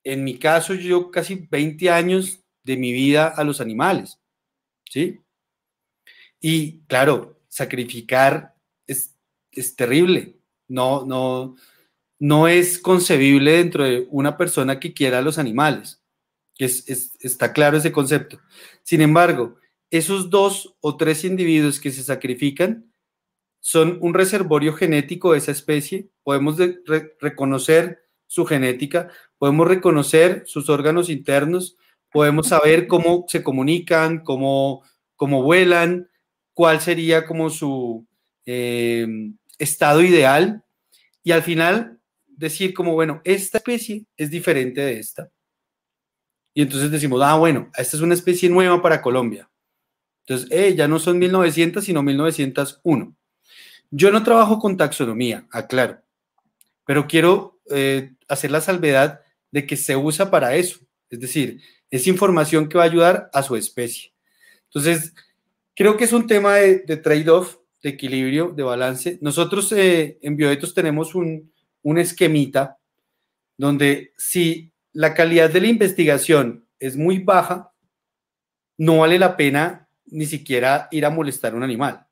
en 0.05 0.24
mi 0.24 0.39
caso, 0.39 0.74
yo 0.74 1.11
casi 1.11 1.47
20 1.51 1.91
años 1.91 2.45
de 2.62 2.76
mi 2.76 2.93
vida 2.93 3.28
a 3.28 3.45
los 3.45 3.61
animales. 3.61 4.20
¿Sí? 4.89 5.20
Y 6.41 6.80
claro, 6.86 7.41
sacrificar 7.49 8.55
es, 8.86 9.16
es 9.51 9.74
terrible. 9.74 10.36
No, 10.68 11.05
no, 11.05 11.57
no 12.18 12.49
es 12.49 12.78
concebible 12.78 13.53
dentro 13.53 13.84
de 13.84 14.07
una 14.11 14.36
persona 14.36 14.80
que 14.80 14.93
quiera 14.93 15.18
a 15.18 15.22
los 15.22 15.39
animales. 15.39 16.03
Es, 16.59 16.89
está 17.20 17.53
claro 17.53 17.76
ese 17.76 17.93
concepto. 17.93 18.41
Sin 18.82 19.01
embargo, 19.01 19.57
esos 19.91 20.28
dos 20.28 20.76
o 20.80 20.97
tres 20.97 21.24
individuos 21.24 21.80
que 21.80 21.93
se 21.93 22.03
sacrifican 22.03 22.88
son 23.61 23.99
un 24.01 24.15
reservorio 24.15 24.73
genético 24.73 25.33
de 25.33 25.39
esa 25.39 25.53
especie. 25.53 26.09
Podemos 26.23 26.57
reconocer 27.21 28.01
su 28.27 28.45
genética, 28.45 29.11
podemos 29.39 29.67
reconocer 29.67 30.43
sus 30.47 30.69
órganos 30.69 31.09
internos, 31.11 31.77
podemos 32.13 32.49
saber 32.49 32.87
cómo 32.87 33.25
se 33.29 33.43
comunican, 33.43 34.21
cómo, 34.23 34.83
cómo 35.17 35.43
vuelan, 35.43 36.11
cuál 36.53 36.81
sería 36.81 37.27
como 37.27 37.51
su 37.51 38.07
eh, 38.47 39.07
estado 39.59 40.03
ideal. 40.03 40.65
Y 41.23 41.33
al 41.33 41.43
final 41.43 41.99
decir 42.27 42.73
como, 42.73 42.95
bueno, 42.95 43.21
esta 43.25 43.59
especie 43.59 44.07
es 44.17 44.31
diferente 44.31 44.81
de 44.81 44.99
esta. 44.99 45.31
y 46.55 46.63
entonces 46.63 46.91
decimos, 46.91 47.21
ah, 47.23 47.37
bueno, 47.37 47.71
esta 47.77 47.97
es 47.97 48.03
una 48.03 48.15
especie 48.15 48.49
nueva 48.49 48.83
para 48.83 49.01
Colombia. 49.03 49.49
Entonces, 50.27 50.49
eh, 50.51 50.75
ya 50.75 50.89
no 50.89 50.99
son 50.99 51.19
1900, 51.19 51.85
sino 51.85 52.03
1901. 52.03 53.18
Yo 53.91 54.11
no 54.11 54.22
trabajo 54.22 54.59
con 54.59 54.76
taxonomía, 54.76 55.47
aclaro, 55.51 56.03
pero 56.84 57.07
quiero 57.07 57.61
eh, 57.70 58.12
hacer 58.28 58.51
la 58.51 58.61
salvedad 58.61 59.20
de 59.51 59.66
que 59.66 59.76
se 59.76 59.97
usa 59.97 60.30
para 60.30 60.55
eso. 60.55 60.80
Es 61.09 61.20
decir, 61.20 61.61
es 61.91 62.07
información 62.07 62.68
que 62.68 62.76
va 62.76 62.84
a 62.84 62.89
ayudar 62.89 63.30
a 63.32 63.43
su 63.43 63.57
especie. 63.57 64.12
Entonces, 64.64 65.14
creo 65.74 65.97
que 65.97 66.05
es 66.05 66.12
un 66.12 66.26
tema 66.26 66.57
de, 66.57 66.97
trade-off, 66.99 67.57
de 67.82 67.91
equilibrio, 67.91 68.51
de 68.51 68.62
balance. 68.62 69.18
Nosotros 69.22 69.72
eh, 69.72 70.18
en 70.20 70.36
Bioetos 70.36 70.74
tenemos 70.74 71.14
un, 71.14 71.51
un 71.82 71.99
esquemita 71.99 72.78
donde 73.57 74.12
si 74.16 74.72
la 74.93 75.14
calidad 75.14 75.51
de 75.51 75.61
la 75.61 75.68
investigación 75.68 76.66
es 76.78 76.97
muy 76.97 77.18
baja, 77.18 77.72
no 78.76 78.99
vale 78.99 79.18
la 79.18 79.36
pena 79.36 79.89
ni 80.07 80.26
siquiera 80.26 80.89
ir 80.91 81.05
a 81.05 81.11
molestar 81.11 81.53
a 81.53 81.57
un 81.57 81.62
animal. 81.62 82.08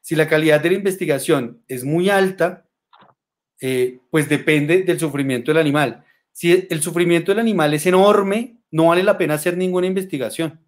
Si 0.00 0.14
la 0.14 0.28
calidad 0.28 0.60
de 0.60 0.70
la 0.70 0.76
investigación 0.76 1.62
es 1.68 1.84
muy 1.84 2.10
alta, 2.10 2.66
eh, 3.60 4.00
pues 4.10 4.28
depende 4.28 4.82
del 4.82 4.98
sufrimiento 4.98 5.50
del 5.50 5.58
animal. 5.58 6.04
Si 6.32 6.66
el 6.68 6.82
sufrimiento 6.82 7.30
del 7.30 7.38
animal 7.40 7.74
es 7.74 7.86
enorme, 7.86 8.58
no 8.70 8.86
vale 8.86 9.02
la 9.02 9.18
pena 9.18 9.34
hacer 9.34 9.56
ninguna 9.56 9.86
investigación. 9.86 10.60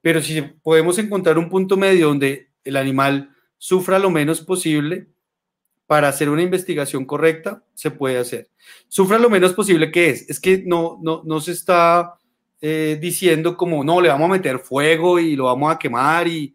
Pero 0.00 0.20
si 0.20 0.42
podemos 0.42 0.98
encontrar 0.98 1.38
un 1.38 1.48
punto 1.48 1.76
medio 1.76 2.08
donde 2.08 2.48
el 2.64 2.76
animal 2.76 3.34
sufra 3.56 3.98
lo 3.98 4.10
menos 4.10 4.40
posible 4.40 5.08
para 5.86 6.08
hacer 6.08 6.28
una 6.28 6.42
investigación 6.42 7.04
correcta, 7.04 7.64
se 7.74 7.90
puede 7.90 8.18
hacer. 8.18 8.50
Sufra 8.88 9.18
lo 9.18 9.30
menos 9.30 9.52
posible, 9.52 9.92
¿qué 9.92 10.10
es? 10.10 10.28
Es 10.28 10.40
que 10.40 10.62
no, 10.66 10.98
no, 11.02 11.22
no 11.24 11.40
se 11.40 11.52
está 11.52 12.14
eh, 12.60 12.98
diciendo 13.00 13.56
como, 13.56 13.84
no, 13.84 14.00
le 14.00 14.08
vamos 14.08 14.26
a 14.26 14.32
meter 14.32 14.58
fuego 14.58 15.18
y 15.18 15.36
lo 15.36 15.44
vamos 15.44 15.72
a 15.72 15.78
quemar 15.78 16.28
y 16.28 16.54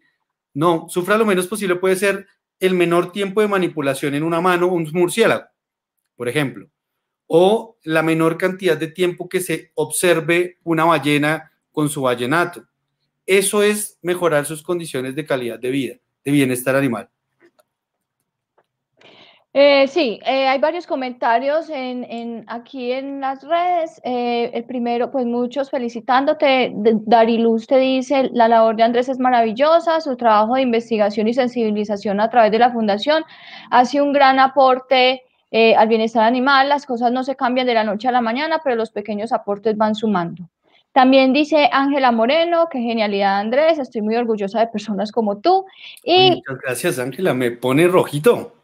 no, 0.58 0.88
sufra 0.88 1.16
lo 1.16 1.24
menos 1.24 1.46
posible 1.46 1.76
puede 1.76 1.94
ser 1.94 2.26
el 2.58 2.74
menor 2.74 3.12
tiempo 3.12 3.40
de 3.40 3.46
manipulación 3.46 4.16
en 4.16 4.24
una 4.24 4.40
mano, 4.40 4.66
un 4.66 4.90
murciélago, 4.92 5.44
por 6.16 6.28
ejemplo, 6.28 6.68
o 7.28 7.76
la 7.84 8.02
menor 8.02 8.36
cantidad 8.36 8.76
de 8.76 8.88
tiempo 8.88 9.28
que 9.28 9.38
se 9.38 9.70
observe 9.76 10.58
una 10.64 10.84
ballena 10.84 11.52
con 11.70 11.88
su 11.88 12.02
ballenato. 12.02 12.64
Eso 13.24 13.62
es 13.62 14.00
mejorar 14.02 14.46
sus 14.46 14.64
condiciones 14.64 15.14
de 15.14 15.24
calidad 15.24 15.60
de 15.60 15.70
vida, 15.70 15.94
de 16.24 16.32
bienestar 16.32 16.74
animal. 16.74 17.08
Eh, 19.60 19.88
sí, 19.88 20.20
eh, 20.24 20.46
hay 20.46 20.60
varios 20.60 20.86
comentarios 20.86 21.68
en, 21.68 22.44
aquí 22.46 22.92
en 22.92 23.20
las 23.20 23.42
redes. 23.42 24.00
Eh, 24.04 24.52
el 24.54 24.62
primero, 24.62 25.10
pues 25.10 25.26
muchos 25.26 25.68
felicitándote. 25.68 26.70
Dariluz 26.76 27.66
te 27.66 27.76
dice, 27.78 28.30
la 28.32 28.46
labor 28.46 28.76
de 28.76 28.84
Andrés 28.84 29.08
es 29.08 29.18
maravillosa, 29.18 30.00
su 30.00 30.16
trabajo 30.16 30.54
de 30.54 30.62
investigación 30.62 31.26
y 31.26 31.34
sensibilización 31.34 32.20
a 32.20 32.30
través 32.30 32.52
de 32.52 32.60
la 32.60 32.70
fundación 32.70 33.24
hace 33.68 34.00
un 34.00 34.12
gran 34.12 34.38
aporte 34.38 35.24
al 35.50 35.88
bienestar 35.88 36.22
animal. 36.22 36.68
Las 36.68 36.86
cosas 36.86 37.10
no 37.10 37.24
se 37.24 37.34
cambian 37.34 37.66
de 37.66 37.74
la 37.74 37.82
noche 37.82 38.06
a 38.06 38.12
la 38.12 38.20
mañana, 38.20 38.60
pero 38.62 38.76
los 38.76 38.92
pequeños 38.92 39.32
aportes 39.32 39.76
van 39.76 39.96
sumando. 39.96 40.48
También 40.92 41.32
dice 41.32 41.68
Ángela 41.72 42.12
Moreno, 42.12 42.68
qué 42.70 42.78
genialidad 42.78 43.40
Andrés, 43.40 43.80
estoy 43.80 44.02
muy 44.02 44.14
orgullosa 44.14 44.60
de 44.60 44.68
personas 44.68 45.10
como 45.10 45.40
tú. 45.40 45.66
Muchas 46.06 46.58
gracias 46.62 46.98
Ángela, 47.00 47.34
me 47.34 47.50
pone 47.50 47.88
rojito. 47.88 48.57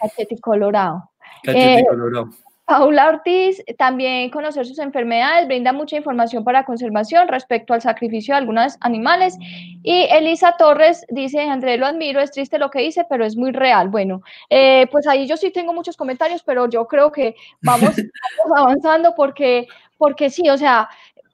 Cachete 0.00 0.38
colorado. 0.40 1.10
Cachete 1.42 1.80
eh, 1.80 1.86
colorado. 1.88 2.30
Paula 2.66 3.10
Ortiz, 3.10 3.62
también 3.78 4.28
conocer 4.30 4.66
sus 4.66 4.80
enfermedades, 4.80 5.46
brinda 5.46 5.72
mucha 5.72 5.96
información 5.96 6.42
para 6.42 6.64
conservación 6.64 7.28
respecto 7.28 7.72
al 7.72 7.80
sacrificio 7.80 8.34
de 8.34 8.38
algunos 8.38 8.76
animales. 8.80 9.38
Y 9.84 10.08
Elisa 10.10 10.56
Torres 10.58 11.06
dice, 11.08 11.42
André, 11.42 11.76
lo 11.76 11.86
admiro, 11.86 12.20
es 12.20 12.32
triste 12.32 12.58
lo 12.58 12.68
que 12.68 12.80
dice, 12.80 13.06
pero 13.08 13.24
es 13.24 13.36
muy 13.36 13.52
real. 13.52 13.88
Bueno, 13.88 14.20
eh, 14.50 14.88
pues 14.90 15.06
ahí 15.06 15.28
yo 15.28 15.36
sí 15.36 15.52
tengo 15.52 15.72
muchos 15.72 15.96
comentarios, 15.96 16.42
pero 16.42 16.68
yo 16.68 16.88
creo 16.88 17.12
que 17.12 17.36
vamos, 17.62 17.90
avanzando 18.56 19.14
porque, 19.14 19.68
porque 19.96 20.28
sí, 20.28 20.50
o 20.50 20.58
sea, 20.58 20.88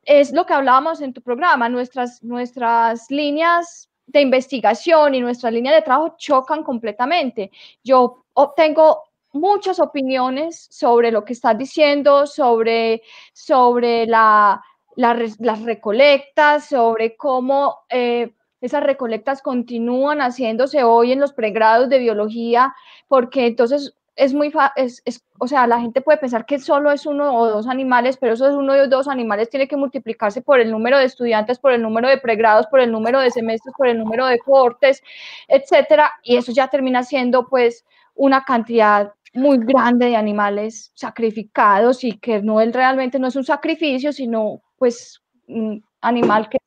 es 0.05 0.33
lo 0.33 0.45
que 0.45 0.53
hablábamos 0.53 1.01
en 1.01 1.14
tu 1.14 1.23
programa, 1.23 1.70
nuestras, 1.70 2.23
nuestras 2.23 3.11
líneas 3.11 3.89
de 4.07 4.20
investigación 4.20 5.14
y 5.14 5.20
nuestra 5.20 5.50
línea 5.50 5.74
de 5.74 5.82
trabajo 5.82 6.14
chocan 6.18 6.62
completamente. 6.62 7.50
Yo 7.82 8.24
obtengo 8.34 9.05
muchas 9.32 9.80
opiniones 9.80 10.68
sobre 10.70 11.11
lo 11.11 11.24
que 11.24 11.32
estás 11.32 11.57
diciendo, 11.57 12.26
sobre, 12.26 13.03
sobre 13.32 14.07
la, 14.07 14.62
las 14.96 15.62
recolectas, 15.62 16.66
sobre 16.66 17.16
cómo 17.16 17.78
eh, 17.88 18.32
esas 18.61 18.82
recolectas 18.82 19.42
continúan 19.42 20.20
haciéndose 20.20 20.84
hoy 20.84 21.12
en 21.12 21.20
los 21.20 21.32
pregrados 21.32 21.88
de 21.88 21.98
biología, 21.98 22.74
porque 23.09 23.46
entonces 23.46 23.94
es 24.17 24.35
muy 24.35 24.51
fácil, 24.51 24.93
o 25.39 25.49
sea, 25.49 25.67
la 25.67 25.81
gente 25.81 26.01
puede 26.03 26.19
pensar 26.19 26.45
que 26.45 26.59
solo 26.59 26.91
es 26.91 27.07
uno 27.07 27.35
o 27.35 27.49
dos 27.49 27.67
animales, 27.67 28.17
pero 28.19 28.35
esos 28.35 28.55
uno 28.55 28.75
o 28.75 28.87
dos 28.89 29.09
animales 29.09 29.49
tiene 29.49 29.67
que 29.69 29.77
multiplicarse 29.77 30.43
por 30.43 30.61
el 30.61 30.71
número 30.71 30.99
de 30.99 31.05
estudiantes, 31.05 31.59
por 31.59 31.73
el 31.73 31.83
número 31.83 32.09
de 32.09 32.19
pregrados, 32.19 32.67
por 32.67 32.81
el 32.81 32.93
número 32.93 33.21
de 33.21 33.31
semestres, 33.31 33.75
por 33.77 33.89
el 33.89 33.99
número 33.99 34.27
de 34.27 34.39
cortes, 34.39 35.03
etcétera, 35.49 36.13
y 36.23 36.37
eso 36.37 36.53
ya 36.53 36.69
termina 36.69 37.03
siendo 37.03 37.49
pues 37.49 37.85
una 38.15 38.45
cantidad 38.45 39.13
muy 39.35 39.59
grande 39.59 40.07
de 40.07 40.17
animales 40.17 40.93
sacrificados 40.95 42.05
y 42.05 42.19
que 42.19 42.43
no 42.43 42.61
es 42.61 42.73
realmente 42.75 43.19
no 43.19 43.29
es 43.29 43.37
un 43.37 43.45
sacrificio, 43.45 44.13
sino 44.13 44.61
pues 44.77 45.23
un 45.49 45.83
animal 46.03 46.49
que 46.51 46.59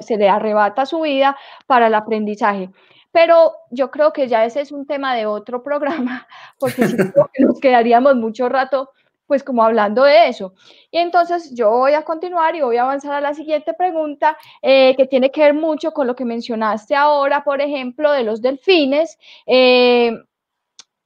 se 0.00 0.16
le 0.16 0.28
arrebata 0.28 0.84
su 0.84 1.00
vida 1.00 1.36
para 1.66 1.86
el 1.86 1.94
aprendizaje. 1.94 2.70
Pero 3.12 3.54
yo 3.70 3.90
creo 3.90 4.12
que 4.12 4.28
ya 4.28 4.44
ese 4.44 4.60
es 4.60 4.72
un 4.72 4.86
tema 4.86 5.14
de 5.14 5.26
otro 5.26 5.62
programa, 5.64 6.26
porque 6.58 6.86
si 6.86 6.96
nos 7.38 7.60
quedaríamos 7.60 8.16
mucho 8.16 8.48
rato 8.48 8.90
pues 9.26 9.44
como 9.44 9.62
hablando 9.62 10.02
de 10.02 10.26
eso. 10.26 10.54
Y 10.90 10.98
entonces 10.98 11.54
yo 11.54 11.70
voy 11.70 11.92
a 11.92 12.02
continuar 12.02 12.56
y 12.56 12.62
voy 12.62 12.78
a 12.78 12.82
avanzar 12.82 13.12
a 13.12 13.20
la 13.20 13.32
siguiente 13.32 13.74
pregunta, 13.74 14.36
eh, 14.60 14.96
que 14.96 15.06
tiene 15.06 15.30
que 15.30 15.42
ver 15.42 15.54
mucho 15.54 15.92
con 15.92 16.08
lo 16.08 16.16
que 16.16 16.24
mencionaste 16.24 16.96
ahora, 16.96 17.44
por 17.44 17.60
ejemplo, 17.60 18.10
de 18.10 18.24
los 18.24 18.42
delfines. 18.42 19.16
Eh, 19.46 20.10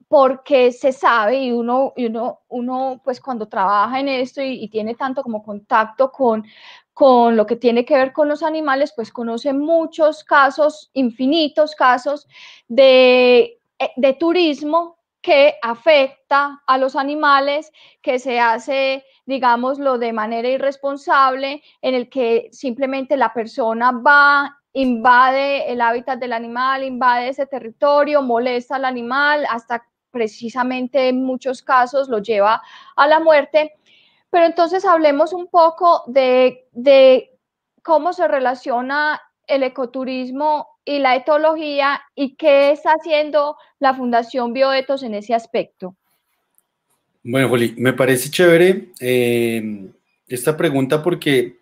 porque 0.07 0.71
se 0.71 0.91
sabe 0.91 1.43
y 1.43 1.51
uno, 1.51 1.93
y 1.95 2.05
uno, 2.05 2.41
uno, 2.49 3.01
pues 3.03 3.19
cuando 3.19 3.47
trabaja 3.47 3.99
en 3.99 4.07
esto 4.07 4.41
y, 4.41 4.69
tiene 4.69 4.95
tanto 4.95 5.23
como 5.23 5.43
contacto 5.43 6.11
con, 6.11 6.43
con 6.95 7.35
lo 7.35 7.45
que 7.45 7.57
tiene 7.57 7.83
que 7.83 7.97
ver 7.97 8.13
con 8.13 8.29
los 8.29 8.41
animales, 8.41 8.93
pues 8.95 9.11
conoce 9.11 9.51
muchos 9.51 10.23
casos, 10.23 10.89
infinitos 10.93 11.75
casos 11.75 12.25
de, 12.69 13.59
eh, 13.77 13.91
de 13.97 14.13
turismo 14.13 14.97
que 15.21 15.55
afecta 15.61 16.63
a 16.65 16.77
los 16.77 16.95
animales, 16.95 17.73
que 18.01 18.17
se 18.17 18.39
hace, 18.39 19.03
digámoslo, 19.25 19.97
de 19.97 20.13
manera 20.13 20.47
irresponsable, 20.47 21.61
en 21.81 21.95
el 21.95 22.09
que 22.09 22.47
simplemente 22.53 23.17
la 23.17 23.33
persona 23.33 23.91
va, 23.91 24.57
invade 24.71 25.69
el 25.69 25.81
hábitat 25.81 26.17
del 26.17 26.31
animal, 26.31 26.85
invade 26.85 27.27
ese 27.27 27.45
territorio, 27.45 28.21
molesta 28.21 28.77
al 28.77 28.85
animal, 28.85 29.45
hasta 29.49 29.85
precisamente 30.11 31.09
en 31.09 31.25
muchos 31.25 31.61
casos 31.61 32.07
lo 32.07 32.19
lleva 32.19 32.61
a 32.95 33.05
la 33.05 33.19
muerte. 33.19 33.73
Pero 34.35 34.47
entonces 34.47 34.83
hablemos 34.83 35.31
un 35.31 35.47
poco 35.47 36.03
de, 36.07 36.67
cómo 37.81 38.11
se 38.11 38.27
relaciona 38.27 39.21
el 39.47 39.63
ecoturismo 39.63 40.67
y 40.83 40.99
la 40.99 41.15
etología 41.15 42.01
y 42.15 42.35
qué 42.35 42.71
está 42.71 42.95
haciendo 42.99 43.55
la 43.79 43.93
Fundación 43.93 44.51
Bioetos 44.51 45.03
en 45.03 45.13
ese 45.13 45.33
aspecto. 45.33 45.95
Bueno, 47.23 47.47
Juli, 47.47 47.75
me 47.77 47.93
parece 47.93 48.29
chévere 48.29 48.89
eh, 48.99 49.89
esta 50.27 50.57
pregunta 50.57 51.01
porque, 51.01 51.59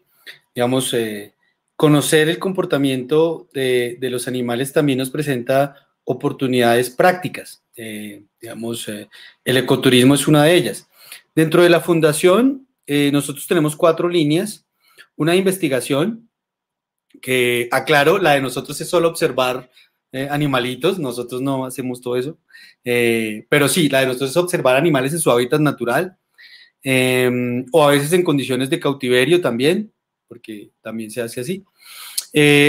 digamos, 0.55 0.95
eh, 0.95 1.35
conocer 1.75 2.27
el 2.27 2.39
comportamiento 2.39 3.49
de, 3.53 3.99
los 4.01 4.27
animales 4.27 4.73
también 4.73 4.97
nos 4.97 5.11
presenta 5.11 5.75
oportunidades 6.05 6.89
prácticas. 6.89 7.61
Eh, 7.77 8.23
digamos, 8.41 8.87
el 8.87 9.57
ecoturismo 9.57 10.15
es 10.15 10.27
una 10.27 10.45
de 10.45 10.55
ellas. 10.55 10.87
Dentro 11.35 11.63
de 11.63 11.69
la 11.69 11.81
fundación, 11.81 12.67
eh, 12.85 13.09
nosotros 13.11 13.47
tenemos 13.47 13.75
cuatro 13.75 14.07
líneas. 14.07 14.65
Una 15.15 15.35
investigación, 15.35 16.29
que 17.21 17.69
aclaro, 17.71 18.17
la 18.17 18.33
de 18.33 18.41
nosotros 18.41 18.79
es 18.81 18.89
solo 18.89 19.07
observar 19.07 19.69
eh, 20.11 20.27
animalitos, 20.29 20.99
nosotros 20.99 21.41
no 21.41 21.65
hacemos 21.65 22.01
todo 22.01 22.17
eso. 22.17 22.37
Eh, 22.83 23.45
pero 23.49 23.67
sí, 23.67 23.89
la 23.89 24.01
de 24.01 24.07
nosotros 24.07 24.31
es 24.31 24.37
observar 24.37 24.75
animales 24.75 25.13
en 25.13 25.19
su 25.19 25.31
hábitat 25.31 25.59
natural, 25.59 26.17
em, 26.83 27.65
o 27.71 27.87
a 27.87 27.91
veces 27.91 28.13
en 28.13 28.23
condiciones 28.23 28.69
de 28.69 28.79
cautiverio 28.79 29.41
también, 29.41 29.91
porque 30.27 30.71
también 30.81 31.11
se 31.11 31.21
hace 31.21 31.41
así. 31.41 31.63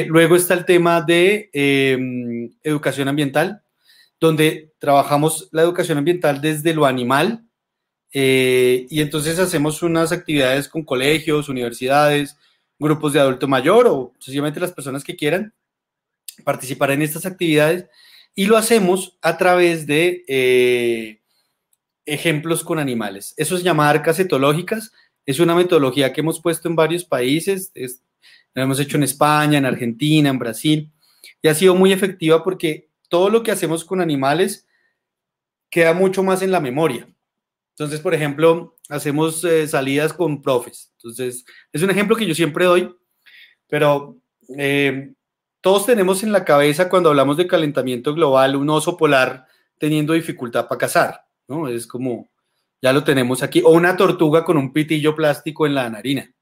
luego 0.08 0.36
está 0.36 0.54
el 0.54 0.64
tema 0.66 1.00
de 1.02 1.50
em, 1.52 2.50
educación 2.62 3.08
ambiental, 3.08 3.62
donde 4.20 4.72
trabajamos 4.78 5.48
la 5.52 5.62
educación 5.62 5.98
ambiental 5.98 6.40
desde 6.40 6.74
lo 6.74 6.86
animal 6.86 7.44
Eh, 8.16 8.86
y 8.88 9.00
entonces 9.00 9.40
hacemos 9.40 9.82
unas 9.82 10.12
actividades 10.12 10.68
con 10.68 10.84
colegios, 10.84 11.48
universidades, 11.48 12.36
grupos 12.78 13.12
de 13.12 13.20
adulto 13.20 13.48
mayor 13.48 13.88
o 13.88 14.12
sencillamente 14.20 14.60
las 14.60 14.72
personas 14.72 15.02
que 15.02 15.16
quieran 15.16 15.52
participar 16.44 16.92
en 16.92 17.02
estas 17.02 17.26
actividades 17.26 17.86
y 18.36 18.46
lo 18.46 18.56
hacemos 18.56 19.18
a 19.20 19.36
través 19.36 19.86
de 19.86 20.24
eh, 20.28 21.20
ejemplos 22.06 22.62
con 22.62 22.78
animales. 22.78 23.34
Eso 23.36 23.56
es 23.56 23.62
llamar 23.62 23.96
arcas 23.96 24.18
etológicas. 24.20 24.92
Es 25.26 25.40
una 25.40 25.54
metodología 25.54 26.12
que 26.12 26.20
hemos 26.20 26.40
puesto 26.40 26.68
en 26.68 26.76
varios 26.76 27.04
países. 27.04 27.72
lo 28.54 28.62
hemos 28.62 28.78
hecho 28.78 28.96
en 28.96 29.04
España, 29.04 29.58
en 29.58 29.66
Argentina, 29.66 30.30
en 30.30 30.38
Brasil. 30.38 30.92
Y 31.42 31.48
ha 31.48 31.54
sido 31.54 31.74
muy 31.74 31.92
efectiva 31.92 32.42
porque 32.42 32.88
todo 33.08 33.28
lo 33.28 33.42
que 33.42 33.52
hacemos 33.52 33.84
con 33.84 34.00
animales 34.00 34.66
queda 35.70 35.94
mucho 35.94 36.22
más 36.22 36.42
en 36.42 36.50
la 36.50 36.60
memoria. 36.60 37.08
Entonces, 37.76 38.00
por 38.00 38.14
ejemplo, 38.14 38.76
hacemos 38.88 39.42
eh, 39.42 39.66
salidas 39.66 40.12
con 40.12 40.40
profes. 40.40 40.92
Entonces, 40.96 41.44
es 41.72 41.82
un 41.82 41.90
ejemplo 41.90 42.14
que 42.14 42.26
yo 42.26 42.34
siempre 42.34 42.66
doy, 42.66 42.94
pero 43.68 44.16
eh, 44.56 45.12
todos 45.60 45.84
tenemos 45.84 46.22
en 46.22 46.30
la 46.30 46.44
cabeza 46.44 46.88
cuando 46.88 47.08
hablamos 47.08 47.36
de 47.36 47.48
calentamiento 47.48 48.14
global 48.14 48.54
un 48.54 48.70
oso 48.70 48.96
polar 48.96 49.46
teniendo 49.76 50.12
dificultad 50.12 50.68
para 50.68 50.78
cazar, 50.78 51.26
¿no? 51.48 51.66
Es 51.66 51.88
como, 51.88 52.30
ya 52.80 52.92
lo 52.92 53.02
tenemos 53.02 53.42
aquí, 53.42 53.60
o 53.64 53.70
una 53.70 53.96
tortuga 53.96 54.44
con 54.44 54.56
un 54.56 54.72
pitillo 54.72 55.16
plástico 55.16 55.66
en 55.66 55.74
la 55.74 55.90
narina, 55.90 56.32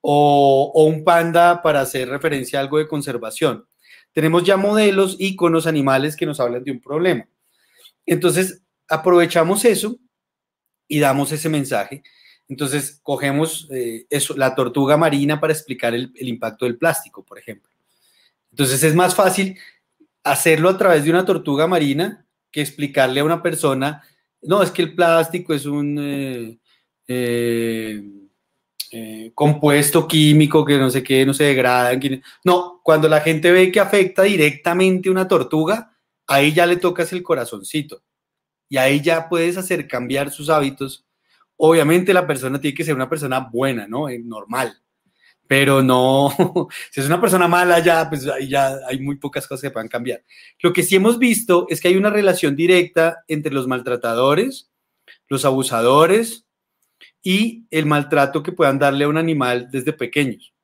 o, 0.00 0.72
o 0.74 0.84
un 0.84 1.04
panda 1.04 1.60
para 1.60 1.82
hacer 1.82 2.08
referencia 2.08 2.58
a 2.58 2.62
algo 2.62 2.78
de 2.78 2.88
conservación. 2.88 3.66
Tenemos 4.12 4.44
ya 4.44 4.56
modelos, 4.56 5.16
iconos, 5.18 5.66
animales 5.66 6.16
que 6.16 6.24
nos 6.24 6.40
hablan 6.40 6.64
de 6.64 6.70
un 6.70 6.80
problema. 6.80 7.28
Entonces, 8.06 8.62
aprovechamos 8.88 9.64
eso 9.66 9.98
y 10.88 10.98
damos 10.98 11.32
ese 11.32 11.48
mensaje. 11.48 12.02
Entonces, 12.48 13.00
cogemos 13.02 13.68
eh, 13.70 14.06
eso, 14.10 14.36
la 14.36 14.54
tortuga 14.54 14.96
marina 14.96 15.40
para 15.40 15.52
explicar 15.52 15.94
el, 15.94 16.12
impacto 16.14 16.66
del 16.66 16.76
plástico, 16.76 17.24
por 17.24 17.38
ejemplo. 17.38 17.70
Entonces, 18.50 18.82
es 18.82 18.94
más 18.94 19.14
fácil 19.14 19.58
hacerlo 20.22 20.68
a 20.68 20.78
través 20.78 21.04
de 21.04 21.10
una 21.10 21.24
tortuga 21.24 21.66
marina 21.66 22.26
que 22.50 22.60
explicarle 22.60 23.20
a 23.20 23.24
una 23.24 23.42
persona, 23.42 24.02
no, 24.42 24.62
es 24.62 24.70
que 24.70 24.82
el 24.82 24.94
plástico 24.94 25.54
es 25.54 25.64
un 25.64 26.58
eh, 27.08 28.02
eh, 28.92 29.32
compuesto 29.34 30.06
químico 30.06 30.64
que 30.64 30.78
no 30.78 30.90
sé 30.90 31.02
qué, 31.02 31.24
no 31.24 31.32
se 31.32 31.44
degrada. 31.44 31.98
No, 32.44 32.80
cuando 32.84 33.08
la 33.08 33.22
gente 33.22 33.50
ve 33.50 33.72
que 33.72 33.80
afecta 33.80 34.22
directamente 34.22 35.08
una 35.08 35.26
tortuga, 35.26 35.96
ahí 36.26 36.52
ya 36.52 36.66
le 36.66 36.76
tocas 36.76 37.12
el 37.12 37.22
corazoncito 37.22 38.02
y 38.68 38.76
ahí 38.76 39.00
ya 39.00 39.28
puedes 39.28 39.56
hacer 39.56 39.86
cambiar 39.86 40.30
sus 40.30 40.50
hábitos. 40.50 41.06
Obviamente 41.56 42.12
la 42.12 42.26
persona 42.26 42.60
tiene 42.60 42.76
que 42.76 42.84
ser 42.84 42.94
una 42.94 43.08
persona 43.08 43.40
buena, 43.40 43.86
¿no? 43.86 44.08
Eh, 44.08 44.18
normal. 44.18 44.76
Pero 45.46 45.82
no, 45.82 46.32
si 46.90 47.00
es 47.00 47.06
una 47.06 47.20
persona 47.20 47.46
mala 47.46 47.78
ya, 47.80 48.08
pues 48.08 48.26
ahí 48.26 48.48
ya 48.48 48.78
hay 48.88 48.98
muy 49.00 49.16
pocas 49.16 49.46
cosas 49.46 49.62
que 49.62 49.70
puedan 49.70 49.88
cambiar. 49.88 50.24
Lo 50.60 50.72
que 50.72 50.82
sí 50.82 50.96
hemos 50.96 51.18
visto 51.18 51.66
es 51.68 51.80
que 51.80 51.88
hay 51.88 51.96
una 51.96 52.10
relación 52.10 52.56
directa 52.56 53.24
entre 53.28 53.52
los 53.52 53.66
maltratadores, 53.66 54.70
los 55.28 55.44
abusadores 55.44 56.46
y 57.22 57.66
el 57.70 57.86
maltrato 57.86 58.42
que 58.42 58.52
puedan 58.52 58.78
darle 58.78 59.04
a 59.04 59.08
un 59.08 59.18
animal 59.18 59.68
desde 59.70 59.92
pequeños. 59.92 60.54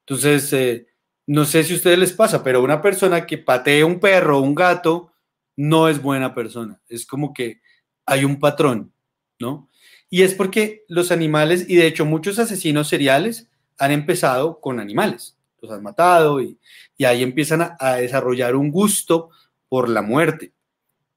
Entonces, 0.00 0.52
eh, 0.52 0.86
no 1.26 1.44
sé 1.44 1.64
si 1.64 1.72
a 1.72 1.76
ustedes 1.76 1.98
les 1.98 2.12
pasa, 2.12 2.42
pero 2.42 2.62
una 2.62 2.82
persona 2.82 3.26
que 3.26 3.38
patee 3.38 3.84
un 3.84 4.00
perro 4.00 4.38
o 4.38 4.42
un 4.42 4.54
gato, 4.54 5.11
no 5.56 5.88
es 5.88 6.00
buena 6.00 6.34
persona. 6.34 6.80
Es 6.88 7.06
como 7.06 7.32
que 7.32 7.60
hay 8.06 8.24
un 8.24 8.38
patrón, 8.38 8.92
¿no? 9.38 9.70
Y 10.10 10.22
es 10.22 10.34
porque 10.34 10.84
los 10.88 11.10
animales, 11.10 11.64
y 11.68 11.76
de 11.76 11.86
hecho 11.86 12.04
muchos 12.04 12.38
asesinos 12.38 12.88
seriales 12.88 13.48
han 13.78 13.92
empezado 13.92 14.60
con 14.60 14.78
animales, 14.78 15.38
los 15.60 15.70
han 15.70 15.82
matado 15.82 16.40
y, 16.40 16.58
ahí 17.04 17.22
empiezan 17.22 17.74
a, 17.80 17.96
desarrollar 17.96 18.54
un 18.54 18.70
gusto 18.70 19.30
por 19.68 19.88
la 19.88 20.02
muerte 20.02 20.52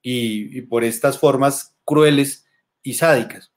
y, 0.02 0.62
por 0.64 0.84
estas 0.84 1.20
formas 1.20 1.76
crueles 1.84 2.48
y 2.82 2.94
sádicas. 2.94 3.52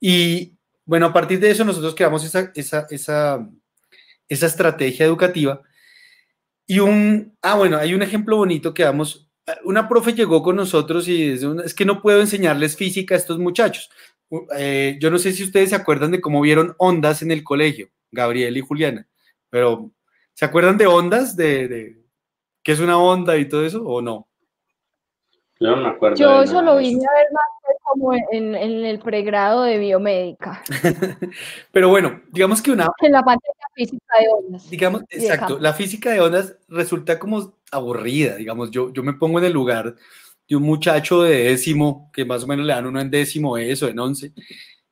Y 0.00 0.54
bueno, 0.84 1.06
a 1.06 1.12
partir 1.12 1.38
de 1.38 1.50
eso 1.50 1.64
nosotros 1.64 1.94
creamos 1.94 2.24
esa, 2.24 2.50
esa, 2.54 2.86
esa, 2.90 3.48
esa 4.28 4.46
estrategia 4.46 5.06
educativa. 5.06 5.60
Y 6.66 6.80
un, 6.80 7.36
ah, 7.42 7.56
bueno, 7.56 7.76
hay 7.76 7.94
un 7.94 8.02
ejemplo 8.02 8.38
bonito 8.38 8.74
que 8.74 8.82
damos 8.82 9.27
una 9.64 9.88
profe 9.88 10.12
llegó 10.12 10.42
con 10.42 10.56
nosotros 10.56 11.08
y 11.08 11.30
es, 11.30 11.42
es, 11.42 11.74
que 11.74 11.84
no 11.84 12.02
puedo 12.02 12.20
enseñarles 12.20 12.76
física 12.76 13.14
a 13.14 13.18
estos 13.18 13.38
muchachos. 13.38 13.90
Eh, 14.56 14.98
yo 15.00 15.10
no 15.10 15.18
sé 15.18 15.32
si 15.32 15.44
ustedes 15.44 15.70
se 15.70 15.76
acuerdan 15.76 16.10
de 16.10 16.20
cómo 16.20 16.40
vieron 16.40 16.74
ondas 16.78 17.22
en 17.22 17.30
el 17.30 17.42
colegio, 17.42 17.88
Gabriel 18.10 18.56
y 18.56 18.60
Juliana, 18.60 19.08
pero 19.48 19.90
¿se 20.34 20.44
acuerdan 20.44 20.76
de 20.76 20.86
ondas? 20.86 21.36
De, 21.36 21.68
de 21.68 22.02
qué 22.62 22.72
es 22.72 22.80
una 22.80 22.98
onda 22.98 23.36
y 23.36 23.48
todo 23.48 23.64
eso 23.64 23.82
o 23.84 24.02
no? 24.02 24.28
Yo 25.60 25.74
no 25.74 25.82
me 25.82 25.88
acuerdo. 25.88 26.16
Yo 26.16 26.46
solo 26.46 26.76
vine 26.76 27.04
a 27.04 27.18
ver 27.18 27.26
más 27.32 27.58
como 27.88 28.12
en, 28.12 28.54
el 28.54 28.98
pregrado 29.00 29.62
de 29.62 29.78
biomédica. 29.78 30.62
Pero 31.72 31.88
bueno, 31.88 32.20
digamos 32.30 32.62
que 32.62 32.70
una... 32.70 32.88
En 33.00 33.12
la 33.12 33.22
materia 33.22 33.66
física 33.74 34.18
de 34.20 34.26
ondas. 34.28 34.70
Digamos, 34.70 35.02
exacto, 35.08 35.58
la 35.58 35.72
física 35.72 36.10
de 36.10 36.20
ondas 36.20 36.56
resulta 36.68 37.18
como 37.18 37.54
aburrida, 37.70 38.36
digamos, 38.36 38.70
yo, 38.70 38.92
yo 38.92 39.02
me 39.02 39.14
pongo 39.14 39.38
en 39.38 39.46
el 39.46 39.52
lugar 39.52 39.94
de 40.48 40.56
un 40.56 40.62
muchacho 40.62 41.22
de 41.22 41.44
décimo, 41.44 42.10
que 42.12 42.24
más 42.24 42.44
o 42.44 42.46
menos 42.46 42.66
le 42.66 42.72
dan 42.72 42.86
uno 42.86 43.00
en 43.00 43.10
décimo 43.10 43.58
eso, 43.58 43.88
en 43.88 43.98
once, 43.98 44.32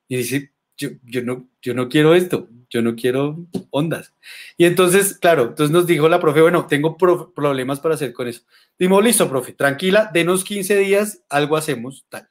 y 0.08 0.16
dice, 0.16 0.52
yo, 0.76 0.90
yo, 1.04 1.22
no, 1.22 1.48
yo 1.62 1.74
no 1.74 1.88
quiero 1.88 2.14
esto, 2.14 2.48
yo 2.68 2.82
no 2.82 2.94
quiero 2.94 3.46
ondas. 3.70 4.12
Y 4.56 4.66
entonces, 4.66 5.18
claro, 5.18 5.44
entonces 5.44 5.70
nos 5.70 5.86
dijo 5.86 6.08
la 6.08 6.20
profe, 6.20 6.42
bueno, 6.42 6.66
tengo 6.66 6.96
problemas 6.96 7.80
para 7.80 7.94
hacer 7.94 8.12
con 8.12 8.28
eso. 8.28 8.42
Dimos, 8.78 9.02
listo, 9.02 9.28
profe, 9.28 9.52
tranquila, 9.52 10.10
denos 10.12 10.44
15 10.44 10.76
días, 10.76 11.22
algo 11.28 11.56
hacemos, 11.56 12.04
tal. 12.08 12.28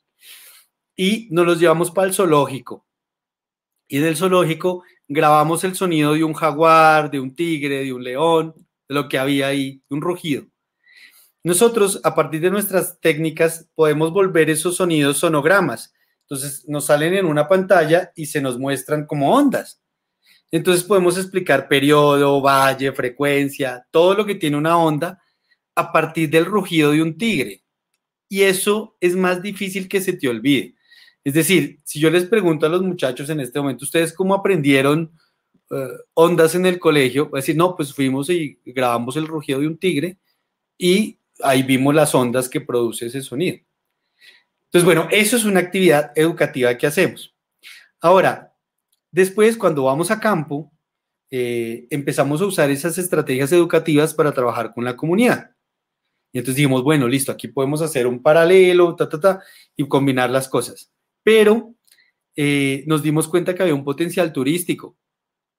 Y 0.96 1.28
nos 1.32 1.46
los 1.46 1.60
llevamos 1.60 1.92
para 1.92 2.08
el 2.08 2.14
zoológico. 2.14 2.86
Y 3.88 3.98
en 3.98 4.06
el 4.06 4.16
zoológico 4.16 4.84
grabamos 5.08 5.64
el 5.64 5.76
sonido 5.76 6.14
de 6.14 6.24
un 6.24 6.34
jaguar, 6.34 7.12
de 7.12 7.20
un 7.20 7.36
tigre, 7.36 7.84
de 7.84 7.94
un 7.94 8.04
león, 8.04 8.54
de 8.88 8.96
lo 8.96 9.10
que 9.10 9.18
había 9.18 9.48
ahí, 9.48 9.82
un 9.90 10.02
rugido. 10.02 10.46
Nosotros, 11.44 12.02
a 12.04 12.16
partir 12.16 12.42
de 12.42 12.50
nuestras 12.50 13.00
técnicas, 13.00 13.70
podemos 13.76 14.12
volver 14.12 14.50
esos 14.50 14.78
sonidos 14.78 15.20
sonogramas. 15.20 15.94
Entonces, 16.22 16.66
nos 16.68 16.86
salen 16.86 17.14
en 17.14 17.26
una 17.26 17.48
pantalla 17.48 18.12
y 18.16 18.26
se 18.26 18.42
nos 18.42 18.58
muestran 18.58 19.06
como 19.06 19.36
ondas. 19.36 19.80
Entonces, 20.52 20.84
podemos 20.84 21.18
explicar 21.18 21.68
periodo, 21.68 22.42
valle, 22.42 22.92
frecuencia, 22.94 23.86
todo 23.92 24.16
lo 24.16 24.26
que 24.26 24.36
tiene 24.36 24.58
una 24.58 24.78
onda 24.78 25.22
a 25.76 25.92
partir 25.92 26.30
del 26.30 26.46
rugido 26.46 26.92
de 26.92 27.04
un 27.04 27.18
tigre. 27.18 27.64
Y 28.28 28.42
eso 28.42 28.98
es 29.00 29.16
más 29.16 29.42
difícil 29.42 29.88
que 29.88 30.02
se 30.02 30.14
te 30.14 30.28
olvide. 30.28 30.76
Es 31.24 31.34
decir, 31.34 31.80
si 31.84 32.00
yo 32.00 32.10
les 32.10 32.26
pregunto 32.26 32.66
a 32.66 32.70
los 32.70 32.82
muchachos 32.82 33.30
en 33.30 33.40
este 33.40 33.60
momento, 33.60 33.86
¿ustedes 33.86 34.14
cómo 34.14 34.34
aprendieron 34.34 35.12
ondas 36.14 36.56
en 36.56 36.66
el 36.66 36.80
colegio? 36.80 37.30
a 37.34 37.38
decir, 37.38 37.56
no, 37.56 37.76
pues 37.76 37.94
fuimos 37.94 38.30
y 38.30 38.60
grabamos 38.66 39.16
el 39.18 39.28
rugido 39.28 39.60
de 39.60 39.68
un 39.68 39.78
tigre 39.78 40.18
y 40.78 41.20
ahí 41.42 41.64
vimos 41.64 41.94
las 41.94 42.14
ondas 42.16 42.50
que 42.50 42.62
produce 42.62 43.08
ese 43.08 43.22
sonido. 43.22 43.58
Entonces, 44.66 44.86
bueno, 44.86 45.08
eso 45.12 45.38
es 45.38 45.46
una 45.46 45.62
actividad 45.62 46.12
educativa 46.16 46.78
que 46.78 46.88
hacemos. 46.88 47.34
Ahora, 48.02 48.54
después, 49.12 49.58
cuando 49.58 49.84
vamos 49.84 50.12
a 50.12 50.20
campo, 50.20 50.72
eh, 51.32 51.88
empezamos 51.90 52.42
a 52.42 52.46
usar 52.46 52.70
esas 52.70 52.98
estrategias 52.98 53.52
educativas 53.52 54.14
para 54.14 54.34
trabajar 54.34 54.74
con 54.74 54.84
la 54.84 54.96
comunidad. 54.96 55.52
Y 56.32 56.40
entonces 56.40 56.58
dijimos, 56.58 56.84
bueno, 56.84 57.08
listo, 57.08 57.32
aquí 57.32 57.48
podemos 57.48 57.82
hacer 57.82 58.08
un 58.08 58.22
paralelo, 58.22 58.96
ta, 58.96 59.08
ta, 59.08 59.20
ta, 59.20 59.44
y 59.76 59.88
combinar 59.88 60.30
las 60.30 60.50
cosas. 60.50 60.92
Pero 61.24 61.74
eh, 62.36 62.84
nos 62.88 63.02
dimos 63.02 63.28
cuenta 63.30 63.56
que 63.56 63.62
había 63.64 63.74
un 63.74 63.86
potencial 63.86 64.34
turístico. 64.34 64.98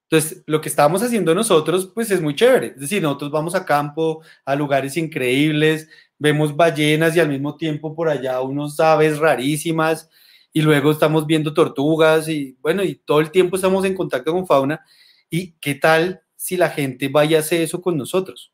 Entonces, 0.09 0.45
lo 0.47 0.61
que 0.61 0.69
estábamos 0.69 1.03
haciendo 1.03 1.35
nosotros, 1.35 1.91
pues 1.93 2.11
es 2.13 2.21
muy 2.21 2.37
chévere. 2.37 2.69
Es 2.69 2.81
decir, 2.81 3.03
nosotros 3.03 3.31
vamos 3.33 3.55
a 3.57 3.65
campo, 3.65 4.23
a 4.45 4.55
lugares 4.55 4.97
increíbles, 4.97 5.89
vemos 6.19 6.55
ballenas 6.55 7.17
y 7.17 7.21
al 7.21 7.29
mismo 7.29 7.57
tiempo 7.57 7.95
por 7.95 8.09
allá 8.09 8.41
unos 8.41 8.79
aves 8.79 9.19
rarísimas 9.19 10.09
y 10.53 10.63
luego 10.63 10.93
estamos 10.93 11.27
viendo 11.27 11.53
tortugas 11.53 12.29
y 12.29 12.57
bueno, 12.63 12.83
y 12.85 12.95
todo 12.95 13.21
el 13.21 13.31
tiempo 13.31 13.57
estamos 13.57 13.85
en 13.85 13.95
contacto 13.95 14.33
con 14.33 14.47
fauna. 14.47 14.81
¿Y 15.29 15.53
qué 15.61 15.75
tal 15.75 16.23
si 16.37 16.57
la 16.57 16.71
gente 16.71 17.09
vaya 17.09 17.39
a 17.39 17.41
hacer 17.41 17.61
eso 17.61 17.83
con 17.83 17.97
nosotros? 17.97 18.53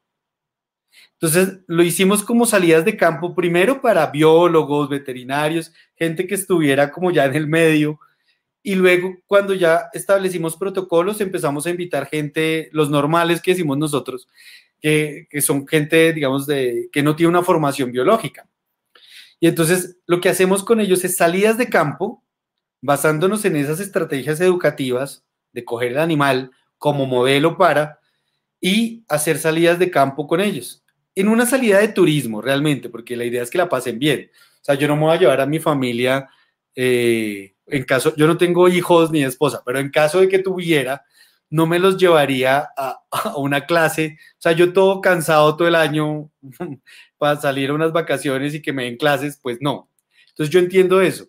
Entonces, 1.13 1.61
lo 1.67 1.83
hicimos 1.83 2.25
como 2.25 2.47
salidas 2.47 2.85
de 2.85 2.97
campo, 2.97 3.35
primero 3.35 3.81
para 3.81 4.07
biólogos, 4.07 4.89
veterinarios, 4.89 5.73
gente 5.95 6.27
que 6.27 6.35
estuviera 6.35 6.91
como 6.91 7.11
ya 7.11 7.27
en 7.27 7.37
el 7.37 7.47
medio, 7.47 8.01
y 8.63 8.75
luego 8.77 9.17
cuando 9.27 9.55
ya 9.55 9.89
establecimos 9.93 10.57
protocolos, 10.57 11.21
empezamos 11.21 11.67
a 11.67 11.71
invitar 11.71 12.07
gente, 12.07 12.69
los 12.73 12.91
normales 12.91 13.41
que 13.41 13.53
decimos 13.53 13.77
nosotros, 13.77 14.29
que, 14.81 15.27
son 15.41 15.67
gente, 15.67 16.13
digamos, 16.13 16.47
de, 16.47 16.89
que 16.93 17.03
no 17.03 17.17
tiene 17.17 17.31
una 17.31 17.43
formación 17.43 17.91
biológica. 17.91 18.49
Y 19.41 19.49
entonces 19.49 19.99
lo 20.07 20.21
que 20.21 20.29
hacemos 20.29 20.63
con 20.63 20.81
ellos 20.81 21.05
es 21.05 21.17
salidas 21.17 21.59
de 21.59 21.69
campo 21.69 22.23
basándonos 22.81 23.45
en 23.45 23.57
esas 23.57 23.81
estrategias 23.81 24.41
educativas 24.41 25.25
de 25.53 25.65
coger 25.65 25.93
el 25.93 25.99
animal 25.99 26.51
como 26.79 27.07
modelo 27.07 27.57
para 27.57 28.01
y 28.61 29.05
hacer 29.09 29.39
salidas 29.39 29.79
de 29.79 29.91
campo 29.91 30.27
con 30.27 30.41
ellos. 30.41 30.85
En 31.15 31.29
una 31.29 31.47
salida 31.47 31.81
de 31.81 31.89
turismo, 31.89 32.41
realmente, 32.41 32.89
porque 32.89 33.17
la 33.17 33.25
idea 33.25 33.43
es 33.43 33.51
que 33.51 33.59
la 33.59 33.69
pasen 33.69 33.99
bien. 33.99 34.31
O 34.63 34.65
sea, 34.65 34.77
yo 34.77 34.87
no 34.87 34.95
me 34.95 35.03
voy 35.03 35.17
a 35.17 35.19
llevar 35.19 35.41
a 35.41 35.47
mi 35.47 35.59
familia, 35.59 36.29
eh, 36.75 37.55
en 37.67 37.85
caso, 37.85 38.15
yo 38.17 38.27
no 38.27 38.37
tengo 38.37 38.69
hijos 38.69 39.11
ni 39.11 39.23
esposa, 39.23 39.63
pero 39.65 39.79
en 39.79 39.91
caso 39.91 40.21
de 40.21 40.29
que 40.29 40.39
tuviera, 40.39 41.05
no 41.51 41.67
me 41.67 41.79
los 41.79 41.99
llevaría 41.99 42.69
a, 42.77 43.03
una 43.37 43.67
clase. 43.67 44.19
O 44.39 44.43
sea, 44.43 44.53
yo 44.53 44.73
todo 44.73 45.01
cansado 45.01 45.57
todo 45.57 45.69
el 45.69 45.75
año 45.75 46.31
para 47.19 47.41
salir 47.41 47.71
a 47.71 47.75
unas 47.75 47.93
vacaciones 47.93 48.55
y 48.55 48.63
que 48.63 48.73
me 48.73 48.85
den 48.85 48.97
clases, 48.97 49.39
pues 49.41 49.59
no. 49.61 49.91
Entonces 50.31 50.53
yo 50.53 50.61
entiendo 50.61 51.01
eso, 51.03 51.27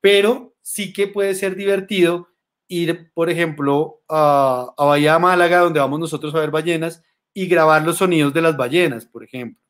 pero 0.00 0.54
sí 0.60 0.92
que 0.92 1.08
puede 1.08 1.34
ser 1.34 1.56
divertido 1.56 2.28
ir, 2.68 3.10
por 3.14 3.30
ejemplo, 3.30 4.02
a, 4.08 4.72
a 4.76 4.84
Bahía 4.84 5.18
Málaga, 5.18 5.60
donde 5.60 5.80
vamos 5.80 6.00
nosotros 6.00 6.34
a 6.34 6.40
ver 6.40 6.50
ballenas, 6.50 7.02
y 7.34 7.46
grabar 7.46 7.82
los 7.82 7.96
sonidos 7.98 8.34
de 8.34 8.42
las 8.42 8.56
ballenas, 8.56 9.06
por 9.06 9.24
ejemplo. 9.24 9.61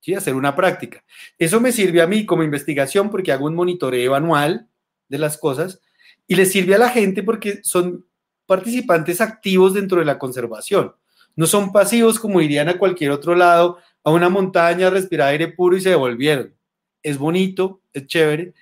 ¿Sí? 0.00 0.14
Hacer 0.14 0.34
una 0.34 0.56
práctica. 0.56 1.04
Eso 1.38 1.60
me 1.60 1.72
sirve 1.72 2.00
a 2.00 2.06
mí 2.06 2.24
como 2.24 2.42
investigación 2.42 3.10
porque 3.10 3.32
hago 3.32 3.46
un 3.46 3.54
monitoreo 3.54 4.14
anual 4.14 4.68
de 5.08 5.18
las 5.18 5.36
cosas 5.36 5.80
y 6.26 6.36
le 6.36 6.46
sirve 6.46 6.74
a 6.74 6.78
la 6.78 6.88
gente 6.88 7.22
porque 7.22 7.60
son 7.62 8.06
participantes 8.46 9.20
activos 9.20 9.74
dentro 9.74 9.98
de 9.98 10.06
la 10.06 10.18
conservación. 10.18 10.94
No 11.36 11.46
son 11.46 11.72
pasivos 11.72 12.18
como 12.18 12.40
irían 12.40 12.68
a 12.68 12.78
cualquier 12.78 13.10
otro 13.10 13.34
lado, 13.34 13.78
a 14.02 14.10
una 14.10 14.28
montaña, 14.28 14.86
a 14.86 14.90
respirar 14.90 15.28
aire 15.28 15.48
puro 15.48 15.76
y 15.76 15.80
se 15.80 15.90
devolvieron. 15.90 16.54
Es 17.02 17.18
bonito, 17.18 17.80
es 17.92 18.06
chévere, 18.06 18.54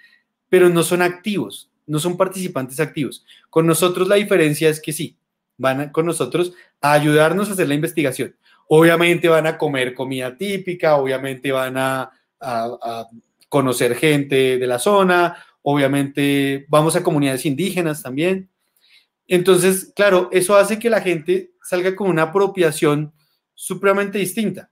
pero 0.48 0.68
no 0.68 0.82
son 0.82 1.02
activos, 1.02 1.70
no 1.86 1.98
son 1.98 2.16
participantes 2.16 2.80
activos. 2.80 3.24
Con 3.50 3.66
nosotros 3.66 4.08
la 4.08 4.16
diferencia 4.16 4.68
es 4.68 4.80
que 4.80 4.92
sí, 4.92 5.16
van 5.56 5.90
con 5.90 6.06
nosotros 6.06 6.52
a 6.80 6.92
ayudarnos 6.92 7.48
a 7.48 7.52
hacer 7.52 7.68
la 7.68 7.74
investigación. 7.74 8.36
Obviamente 8.68 9.28
van 9.28 9.46
a 9.46 9.56
comer 9.56 9.94
comida 9.94 10.36
típica, 10.36 10.96
obviamente 10.96 11.50
van 11.52 11.76
a, 11.76 12.10
conocer 13.48 13.96
gente 13.96 14.58
de 14.58 14.66
la 14.66 14.78
zona, 14.78 15.42
obviamente 15.62 16.66
vamos 16.68 16.94
a 16.94 17.02
comunidades 17.02 17.46
indígenas 17.46 18.02
también. 18.02 18.48
Entonces, 19.26 19.90
claro, 19.96 20.28
eso 20.32 20.54
hace 20.56 20.78
que 20.78 20.90
la 20.90 21.00
gente 21.00 21.50
salga 21.62 21.96
con 21.96 22.10
una 22.10 22.24
apropiación 22.24 23.12
supremamente 23.54 24.18
distinta. 24.18 24.70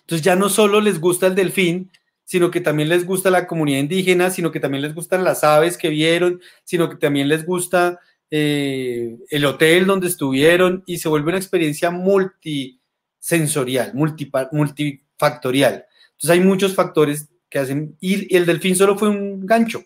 Entonces 0.00 0.24
ya 0.24 0.36
no 0.36 0.48
solo 0.48 0.80
les 0.80 1.00
gusta 1.00 1.28
el 1.28 1.34
delfín, 1.34 1.90
sino 2.24 2.50
que 2.50 2.60
también 2.60 2.88
les 2.88 3.06
gusta 3.06 3.30
la 3.30 3.46
comunidad 3.46 3.78
indígena, 3.78 4.30
sino 4.30 4.50
que 4.52 4.60
también 4.60 4.82
les 4.82 4.94
gustan 4.94 5.24
las 5.24 5.44
aves 5.44 5.78
que 5.78 5.88
vieron, 5.88 6.42
sino 6.64 6.90
que 6.90 6.96
también 6.96 7.28
les 7.28 7.46
gusta 7.46 8.00
eh, 8.30 9.16
el 9.30 9.44
hotel 9.44 9.86
donde 9.86 10.08
estuvieron 10.08 10.82
y 10.86 10.98
se 10.98 11.08
vuelve 11.08 11.30
una 11.30 11.38
experiencia 11.38 11.90
multisensorial, 11.90 13.92
multifactorial. 13.94 15.84
Entonces 16.12 16.30
hay 16.30 16.40
muchos 16.40 16.74
factores 16.74 17.28
que 17.48 17.58
hacen, 17.58 17.96
y 18.00 18.34
el 18.36 18.46
delfín 18.46 18.76
solo 18.76 18.98
fue 18.98 19.08
un 19.08 19.46
gancho, 19.46 19.82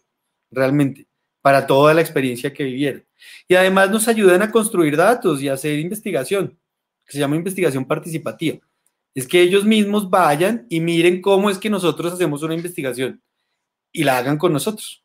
realmente, 0.50 1.06
para 1.40 1.66
toda 1.66 1.94
la 1.94 2.00
experiencia 2.00 2.52
que 2.52 2.64
vivieron. 2.64 3.04
Y 3.46 3.54
además 3.54 3.90
nos 3.90 4.08
ayudan 4.08 4.42
a 4.42 4.50
construir 4.50 4.96
datos 4.96 5.40
y 5.40 5.48
a 5.48 5.54
hacer 5.54 5.78
investigación, 5.78 6.58
que 7.04 7.12
se 7.12 7.18
llama 7.18 7.36
investigación 7.36 7.84
participativa 7.84 8.60
es 9.14 9.28
que 9.28 9.42
ellos 9.42 9.64
mismos 9.64 10.08
vayan 10.08 10.66
y 10.70 10.80
miren 10.80 11.20
cómo 11.20 11.50
es 11.50 11.58
que 11.58 11.70
nosotros 11.70 12.12
hacemos 12.12 12.42
una 12.42 12.54
investigación 12.54 13.22
y 13.92 14.04
la 14.04 14.18
hagan 14.18 14.38
con 14.38 14.52
nosotros. 14.52 15.01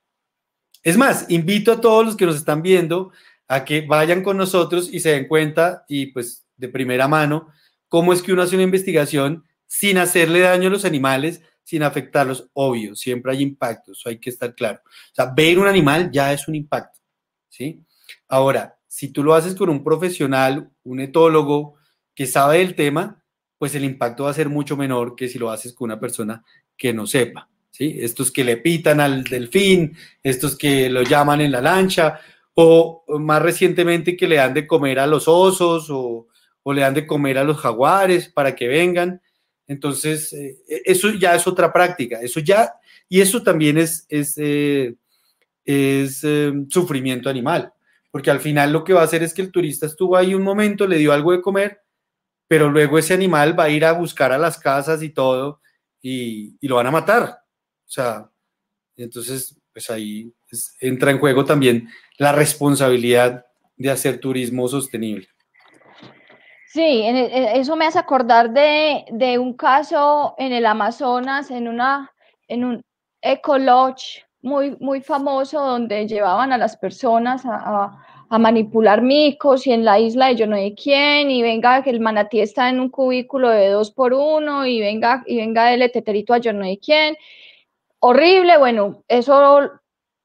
Es 0.87 0.95
más, 0.95 1.25
invito 1.27 1.73
a 1.73 1.81
todos 1.81 2.05
los 2.05 2.15
que 2.15 2.25
nos 2.25 2.37
están 2.37 2.61
viendo 2.61 3.11
a 3.49 3.65
que 3.65 3.81
vayan 3.81 4.23
con 4.23 4.37
nosotros 4.37 4.87
y 4.89 5.01
se 5.01 5.09
den 5.09 5.27
cuenta 5.27 5.83
y 5.89 6.13
pues 6.13 6.47
de 6.55 6.69
primera 6.69 7.09
mano 7.09 7.49
cómo 7.89 8.13
es 8.13 8.21
que 8.21 8.31
uno 8.31 8.41
hace 8.41 8.55
una 8.55 8.63
investigación 8.63 9.43
sin 9.65 9.97
hacerle 9.97 10.39
daño 10.39 10.69
a 10.69 10.71
los 10.71 10.85
animales, 10.85 11.41
sin 11.65 11.83
afectarlos. 11.83 12.49
Obvio, 12.53 12.95
siempre 12.95 13.33
hay 13.33 13.41
impactos, 13.41 14.03
hay 14.05 14.17
que 14.17 14.29
estar 14.29 14.55
claro. 14.55 14.79
O 14.85 15.13
sea, 15.13 15.25
ver 15.35 15.59
un 15.59 15.67
animal 15.67 16.09
ya 16.09 16.31
es 16.31 16.47
un 16.47 16.55
impacto, 16.55 17.01
¿sí? 17.49 17.83
Ahora, 18.29 18.79
si 18.87 19.09
tú 19.09 19.25
lo 19.25 19.35
haces 19.35 19.55
con 19.55 19.67
un 19.67 19.83
profesional, 19.83 20.71
un 20.85 21.01
etólogo 21.01 21.75
que 22.15 22.27
sabe 22.27 22.59
del 22.59 22.75
tema, 22.75 23.21
pues 23.57 23.75
el 23.75 23.83
impacto 23.83 24.23
va 24.23 24.29
a 24.29 24.35
ser 24.35 24.47
mucho 24.47 24.77
menor 24.77 25.17
que 25.17 25.27
si 25.27 25.37
lo 25.37 25.51
haces 25.51 25.73
con 25.73 25.91
una 25.91 25.99
persona 25.99 26.45
que 26.77 26.93
no 26.93 27.05
sepa. 27.05 27.49
Estos 27.79 28.31
que 28.31 28.43
le 28.43 28.57
pitan 28.57 28.99
al 28.99 29.23
delfín, 29.23 29.95
estos 30.23 30.57
que 30.57 30.89
lo 30.89 31.03
llaman 31.03 31.41
en 31.41 31.51
la 31.51 31.61
lancha, 31.61 32.19
o 32.53 33.03
más 33.19 33.41
recientemente 33.41 34.17
que 34.17 34.27
le 34.27 34.37
dan 34.37 34.53
de 34.53 34.65
comer 34.65 34.99
a 34.99 35.07
los 35.07 35.27
osos 35.27 35.87
o, 35.89 36.27
le 36.73 36.81
dan 36.81 36.95
de 36.95 37.07
comer 37.07 37.37
a 37.37 37.43
los 37.43 37.57
jaguares 37.57 38.27
para 38.29 38.55
que 38.55 38.67
vengan. 38.67 39.21
Entonces, 39.67 40.33
eh, 40.33 40.57
eso 40.85 41.11
ya 41.11 41.35
es 41.35 41.45
otra 41.47 41.71
práctica, 41.71 42.19
eso 42.21 42.39
ya, 42.39 42.73
y 43.07 43.21
eso 43.21 43.43
también 43.43 43.77
es, 43.77 44.05
es, 44.09 44.37
eh, 44.37 44.95
eh, 45.65 46.09
sufrimiento 46.69 47.29
animal, 47.29 47.73
porque 48.09 48.31
al 48.31 48.39
final 48.39 48.73
lo 48.73 48.83
que 48.83 48.93
va 48.93 49.01
a 49.01 49.05
hacer 49.05 49.23
es 49.23 49.33
que 49.33 49.41
el 49.41 49.51
turista 49.51 49.85
estuvo 49.85 50.17
ahí 50.17 50.33
un 50.33 50.43
momento, 50.43 50.87
le 50.87 50.97
dio 50.97 51.13
algo 51.13 51.31
de 51.31 51.41
comer, 51.41 51.81
pero 52.47 52.69
luego 52.69 52.97
ese 52.97 53.13
animal 53.13 53.57
va 53.57 53.65
a 53.65 53.69
ir 53.69 53.85
a 53.85 53.91
buscar 53.91 54.31
a 54.31 54.37
las 54.37 54.57
casas 54.57 55.03
y 55.03 55.09
todo 55.09 55.61
y, 56.01 56.57
lo 56.67 56.75
van 56.75 56.87
a 56.87 56.91
matar. 56.91 57.39
O 57.87 57.89
sea, 57.89 58.29
entonces, 58.95 59.57
pues 59.71 59.89
ahí 59.89 60.31
entra 60.81 61.11
en 61.11 61.19
juego 61.19 61.45
también 61.45 61.87
la 62.17 62.31
responsabilidad 62.31 63.45
de 63.75 63.91
hacer 63.91 64.19
turismo 64.19 64.67
sostenible. 64.67 65.27
Sí, 66.67 66.81
e, 66.81 67.59
eso 67.59 67.75
me 67.75 67.85
hace 67.85 67.99
acordar 67.99 68.51
de, 68.51 69.39
un 69.39 69.53
caso 69.53 70.35
en 70.37 70.51
el 70.51 70.65
Amazonas, 70.65 71.49
en, 71.49 71.67
una, 71.67 72.11
en 72.47 72.65
un 72.65 72.81
eco 73.21 73.57
lodge 73.57 74.25
muy, 74.41 74.75
muy 74.79 75.01
famoso 75.01 75.59
donde 75.59 76.07
llevaban 76.07 76.51
a 76.51 76.57
las 76.57 76.75
personas 76.77 77.43
a 77.45 78.03
a 78.29 78.37
manipular 78.39 79.01
micos 79.01 79.67
y 79.67 79.71
en 79.71 79.85
la 79.85 79.99
isla 79.99 80.27
de 80.27 80.35
yo 80.35 80.47
no 80.47 80.57
sé 80.57 80.75
quién 80.75 81.31
y 81.31 81.41
venga 81.41 81.81
que 81.81 81.89
el 81.89 81.99
manatí 81.99 82.41
está 82.41 82.69
en 82.69 82.79
un 82.79 82.89
cubículo 82.89 83.49
de 83.49 83.69
dos 83.69 83.91
por 83.91 84.13
uno 84.13 84.65
y 84.65 84.79
venga 84.79 85.23
y 85.25 85.37
venga 85.37 85.73
el 85.73 85.89
teterito 85.91 86.33
a 86.33 86.39
yo 86.39 86.53
no 86.53 86.65
sé 86.65 86.79
quién. 86.83 87.15
Horrible, 87.99 88.57
bueno, 88.57 89.03
eso 89.07 89.71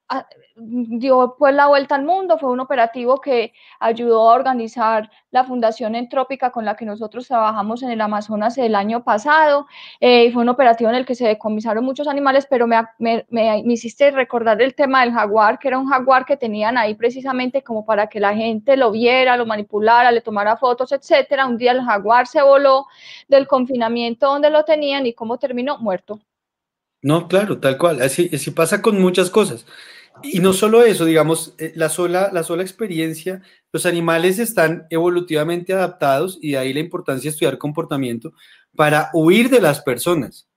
ah, 0.08 0.26
dio 0.56 1.36
pues 1.38 1.54
la 1.54 1.66
vuelta 1.68 1.94
al 1.94 2.04
mundo, 2.04 2.38
fue 2.38 2.50
un 2.50 2.60
operativo 2.60 3.20
que 3.20 3.52
ayudó 3.80 4.30
a 4.30 4.34
organizar 4.34 5.10
la 5.30 5.44
Fundación 5.44 5.94
Entrópica 5.94 6.50
con 6.50 6.64
la 6.66 6.76
que 6.76 6.84
nosotros 6.84 7.26
trabajamos 7.26 7.82
en 7.82 7.90
el 7.90 8.00
Amazonas 8.02 8.58
el 8.58 8.74
año 8.74 9.02
pasado, 9.04 9.66
eh, 10.00 10.30
fue 10.32 10.42
un 10.42 10.50
operativo 10.50 10.90
en 10.90 10.96
el 10.96 11.06
que 11.06 11.14
se 11.14 11.26
decomisaron 11.26 11.84
muchos 11.84 12.06
animales, 12.08 12.46
pero 12.48 12.66
me, 12.66 12.76
me, 12.98 13.24
me, 13.30 13.62
hiciste 13.72 14.10
recordar 14.10 14.60
el 14.60 14.74
tema 14.74 15.00
del 15.02 15.12
jaguar, 15.12 15.58
que 15.58 15.68
era 15.68 15.78
un 15.78 15.88
jaguar 15.88 16.26
que 16.26 16.36
tenían 16.36 16.76
ahí 16.76 16.94
precisamente 16.94 17.62
como 17.62 17.86
para 17.86 18.08
que 18.08 18.20
la 18.20 18.34
gente 18.34 18.76
lo 18.76 18.90
viera, 18.90 19.36
lo 19.36 19.46
manipulara, 19.46 20.12
le 20.12 20.20
tomara 20.20 20.56
fotos, 20.58 20.92
etcétera. 20.92 21.46
Un 21.46 21.56
día 21.56 21.72
el 21.72 21.82
jaguar 21.82 22.26
se 22.26 22.42
voló 22.42 22.86
del 23.28 23.46
confinamiento 23.46 24.26
donde 24.26 24.50
lo 24.50 24.64
tenían 24.64 25.06
y 25.06 25.14
cómo 25.14 25.38
terminó 25.38 25.78
muerto. 25.78 26.20
No, 27.02 27.26
claro, 27.26 27.58
tal 27.58 27.76
cual. 27.78 28.00
Así, 28.00 28.28
pasa 28.54 28.80
con 28.80 29.00
muchas 29.00 29.28
cosas. 29.28 29.66
Y 30.22 30.38
no 30.38 30.52
solo 30.52 30.82
eso, 30.84 31.04
digamos, 31.04 31.54
eh, 31.58 31.72
la 31.74 31.88
sola, 31.88 32.30
la 32.32 32.44
sola 32.44 32.62
experiencia, 32.62 33.42
los 33.72 33.86
animales 33.86 34.38
están 34.38 34.86
evolutivamente 34.90 35.72
adaptados 35.72 36.38
y 36.40 36.52
de 36.52 36.58
ahí 36.58 36.72
la 36.72 36.80
importancia 36.80 37.28
de 37.28 37.32
estudiar 37.32 37.58
comportamiento 37.58 38.32
para 38.76 39.10
huir 39.14 39.50
de 39.50 39.60
las 39.60 39.80
personas. 39.80 40.48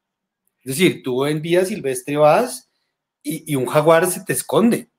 Es 0.61 0.77
decir, 0.77 1.01
tú 1.03 1.25
en 1.25 1.41
vida 1.41 1.65
silvestre 1.65 2.17
vas 2.17 2.69
y, 3.23 3.51
y 3.51 3.55
un 3.55 3.65
jaguar 3.65 4.05
se 4.05 4.23
te 4.23 4.33
esconde, 4.33 4.89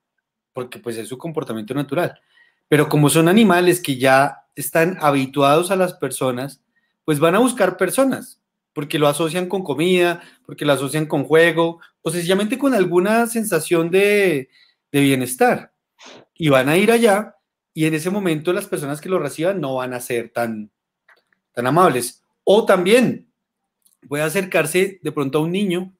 porque 0.53 0.79
pues 0.79 0.97
es 0.97 1.07
su 1.07 1.17
comportamiento 1.17 1.73
natural. 1.73 2.19
Pero 2.67 2.89
como 2.89 3.09
son 3.09 3.29
animales 3.29 3.79
que 3.79 3.97
ya 3.97 4.43
están 4.55 4.97
habituados 4.99 5.71
a 5.71 5.77
las 5.77 5.93
personas, 5.93 6.61
pues 7.05 7.19
van 7.19 7.35
a 7.35 7.39
buscar 7.39 7.77
personas 7.77 8.36
porque 8.77 8.99
lo 8.99 9.07
asocian 9.07 9.49
con 9.49 9.63
comida, 9.63 10.21
porque 10.45 10.63
lo 10.63 10.71
asocian 10.71 11.07
con 11.07 11.23
juego, 11.23 11.79
o 12.03 12.11
sencillamente 12.11 12.59
con 12.59 12.75
alguna 12.75 13.25
sensación 13.25 13.89
de, 13.89 14.51
bienestar. 14.91 15.73
Y 16.35 16.49
van 16.49 16.69
a 16.69 16.77
ir 16.77 16.91
allá 16.91 17.37
y 17.73 17.85
en 17.85 17.95
ese 17.95 18.11
momento 18.11 18.53
las 18.53 18.67
personas 18.67 19.01
que 19.01 19.09
lo 19.09 19.17
reciban 19.17 19.59
no 19.59 19.77
van 19.77 19.95
a 19.95 19.99
ser 19.99 20.29
tan, 20.29 20.69
tan 21.53 21.65
amables. 21.65 22.21
O 22.43 22.65
también 22.65 23.27
puede 24.07 24.21
acercarse 24.21 24.99
de 25.01 25.11
pronto 25.11 25.39
a 25.39 25.41
un 25.41 25.53
niño 25.53 25.91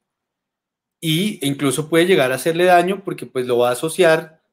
y 1.01 1.39
e 1.43 1.47
incluso 1.47 1.89
puede 1.89 2.05
llegar 2.05 2.31
a 2.31 2.35
hacerle 2.35 2.65
daño 2.65 3.03
porque 3.03 3.25
pues 3.25 3.47
lo 3.47 3.57
va 3.57 3.69
a 3.69 3.71
asociar 3.71 4.43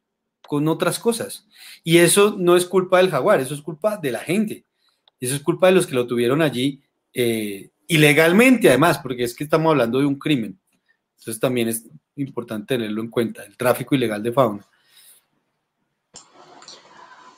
con 0.48 0.66
otras 0.68 0.98
cosas. 0.98 1.46
Y 1.82 1.98
eso 1.98 2.36
no 2.38 2.56
es 2.56 2.64
culpa 2.64 2.96
del 2.96 3.10
jaguar, 3.10 3.40
eso 3.40 3.52
es 3.52 3.60
culpa 3.60 3.98
de 3.98 4.12
la 4.12 4.20
gente. 4.20 4.64
Eso 5.20 5.34
es 5.34 5.42
culpa 5.42 5.66
de 5.66 5.74
los 5.74 5.86
que 5.86 5.94
lo 5.94 6.06
tuvieron 6.06 6.40
allí 6.40 6.80
eh, 7.12 7.70
ilegalmente 7.88 8.68
además, 8.68 8.98
porque 8.98 9.24
es 9.24 9.34
que 9.34 9.44
estamos 9.44 9.70
hablando 9.70 9.98
de 9.98 10.06
un 10.06 10.18
crimen. 10.18 10.58
Entonces 11.18 11.40
también 11.40 11.68
es 11.68 11.88
importante 12.16 12.74
tenerlo 12.74 13.00
en 13.02 13.10
cuenta, 13.10 13.44
el 13.44 13.56
tráfico 13.56 13.94
ilegal 13.94 14.22
de 14.22 14.32
fauna. 14.32 14.66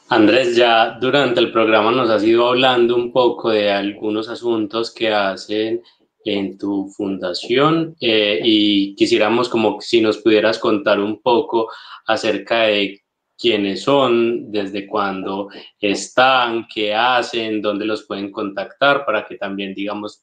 Andrés, 0.09 0.55
ya 0.55 0.99
durante 1.01 1.41
el 1.41 1.51
programa 1.51 1.91
nos 1.91 2.11
has 2.11 2.23
ido 2.23 2.49
hablando 2.49 2.95
un 2.95 3.13
poco 3.13 3.51
de 3.51 3.73
algunos 3.73 4.29
asuntos 4.29 4.95
que 4.95 5.13
hacen 5.13 5.83
en 6.25 6.59
tu 6.59 6.89
fundación 6.97 7.97
eh, 8.01 8.41
y 8.43 8.95
quisiéramos 8.95 9.49
como 9.49 9.81
si 9.81 10.01
nos 10.01 10.19
pudieras 10.19 10.59
contar 10.59 11.01
un 11.01 11.21
poco 11.23 11.69
acerca 12.07 12.63
de 12.63 13.03
quiénes 13.39 13.83
son, 13.83 14.51
desde 14.51 14.87
cuándo 14.87 15.49
están, 15.81 16.67
qué 16.73 16.95
hacen, 16.95 17.61
dónde 17.63 17.85
los 17.85 18.05
pueden 18.05 18.31
contactar 18.31 19.05
para 19.05 19.27
que 19.27 19.37
también, 19.37 19.75
digamos, 19.75 20.23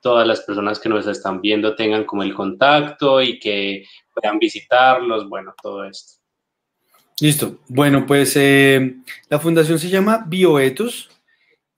todas 0.00 0.26
las 0.26 0.40
personas 0.40 0.78
que 0.78 0.88
nos 0.88 1.06
están 1.06 1.40
viendo 1.40 1.74
tengan 1.74 2.04
como 2.04 2.22
el 2.22 2.34
contacto 2.34 3.22
y 3.22 3.38
que 3.38 3.84
puedan 4.14 4.38
visitarlos, 4.38 5.28
bueno, 5.28 5.54
todo 5.62 5.84
esto. 5.84 6.20
Listo. 7.20 7.60
Bueno, 7.68 8.04
pues 8.04 8.36
eh, 8.36 8.96
la 9.28 9.38
fundación 9.38 9.78
se 9.78 9.88
llama 9.88 10.24
Bioetos. 10.26 11.08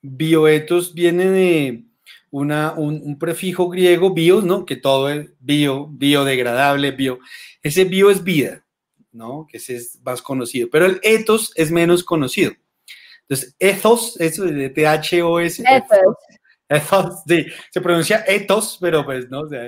Bioetos 0.01 0.95
viene 0.95 1.27
de 1.27 1.85
una, 2.31 2.73
un, 2.73 3.19
prefijo 3.19 3.69
griego, 3.69 4.15
bios, 4.15 4.43
¿no? 4.43 4.65
Que 4.65 4.77
todo 4.77 5.11
es 5.11 5.33
bio, 5.39 5.89
biodegradable, 5.89 6.93
bio. 6.93 7.21
Ese 7.63 7.85
bio 7.85 8.11
es 8.11 8.25
vida, 8.25 8.64
¿no? 9.15 9.47
Que 9.49 9.59
ese 9.59 9.77
es 9.77 10.01
más 10.03 10.21
conocido. 10.21 10.69
Pero 10.71 10.87
el 10.87 11.01
etos 11.03 11.53
es 11.55 11.71
menos 11.71 12.05
conocido. 12.05 12.53
Entonces, 13.23 13.57
ethos, 13.59 14.21
eso 14.21 14.45
de 14.45 14.69
T-H-O-S. 14.71 15.65
Ethos. 16.69 17.23
sí, 17.27 17.47
se 17.71 17.81
pronuncia 17.81 18.25
ethos, 18.27 18.79
pero 18.81 19.05
pues, 19.05 19.31
¿no? 19.31 19.41
O 19.43 19.49
sea, 19.49 19.63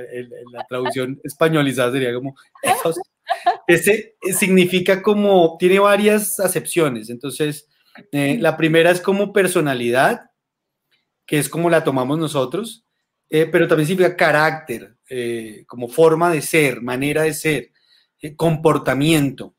la 0.52 0.64
traducción 0.68 1.20
españolizada 1.24 1.92
sería 1.92 2.12
como 2.12 2.36
ethos. 2.62 2.96
Ese 3.66 4.16
significa 4.38 5.02
como, 5.02 5.56
tiene 5.58 5.78
varias 5.78 6.38
acepciones. 6.38 7.10
Entonces, 7.10 7.68
eh, 8.12 8.38
la 8.40 8.56
primera 8.56 8.90
es 8.90 9.00
como 9.00 9.32
personalidad, 9.32 10.30
que 11.26 11.38
es 11.38 11.48
como 11.48 11.70
la 11.70 11.84
tomamos 11.84 12.18
nosotros, 12.18 12.84
eh, 13.28 13.46
pero 13.46 13.66
también 13.66 13.86
significa 13.86 14.16
carácter, 14.16 14.96
eh, 15.08 15.64
como 15.66 15.88
forma 15.88 16.30
de 16.30 16.42
ser, 16.42 16.82
manera 16.82 17.22
de 17.22 17.34
ser, 17.34 17.72
comportamiento. 18.36 19.54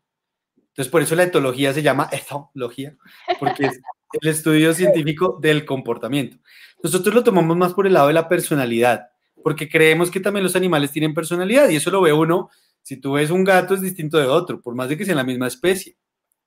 Entonces, 0.70 0.92
por 0.92 1.02
eso 1.02 1.16
la 1.16 1.24
etología 1.24 1.74
se 1.74 1.82
llama 1.82 2.10
etología, 2.12 2.96
porque 3.40 3.66
es 3.66 3.82
el 4.22 4.30
estudio 4.30 4.74
científico 4.74 5.40
del 5.42 5.66
comportamiento. 5.66 6.38
Nosotros 6.84 7.16
lo 7.16 7.24
tomamos 7.24 7.58
más 7.58 7.74
por 7.74 7.88
el 7.88 7.94
lado 7.94 8.08
de 8.08 8.14
la 8.14 8.28
personalidad, 8.28 9.08
porque 9.44 9.70
creemos 9.70 10.12
que 10.12 10.20
también 10.20 10.44
los 10.44 10.56
animales 10.56 10.92
tienen 10.92 11.14
personalidad 11.14 11.70
y 11.70 11.78
eso 11.78 11.90
lo 11.90 12.02
ve 12.02 12.14
uno 12.14 12.50
si 12.88 12.96
tú 12.98 13.14
ves 13.14 13.32
un 13.32 13.44
gato 13.44 13.74
es 13.74 13.82
distinto 13.82 14.18
de 14.18 14.28
otro, 14.28 14.62
por 14.62 14.74
más 14.74 14.88
de 14.88 14.98
que 14.98 15.04
sean 15.04 15.18
la 15.18 15.26
misma 15.26 15.48
especie, 15.48 15.98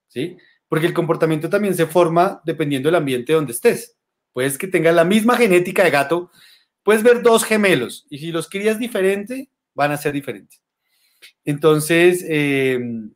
¿sí? 0.07 0.37
Porque 0.67 0.87
el 0.87 0.93
comportamiento 0.93 1.49
también 1.49 1.75
se 1.75 1.85
forma 1.85 2.41
dependiendo 2.45 2.87
del 2.87 2.95
ambiente 2.95 3.33
donde 3.33 3.51
estés. 3.51 3.95
Puedes 4.33 4.57
que 4.57 4.67
tengas 4.67 4.95
la 4.95 5.03
misma 5.03 5.37
genética 5.37 5.83
de 5.83 5.91
gato, 5.91 6.31
puedes 6.81 7.03
ver 7.03 7.21
dos 7.21 7.43
gemelos 7.43 8.07
y 8.09 8.17
si 8.17 8.31
los 8.31 8.49
crías 8.49 8.79
diferente, 8.79 9.51
van 9.75 9.91
a 9.91 9.97
ser 9.97 10.13
diferentes. 10.13 10.63
Entonces, 11.45 12.25
em, 12.27 13.13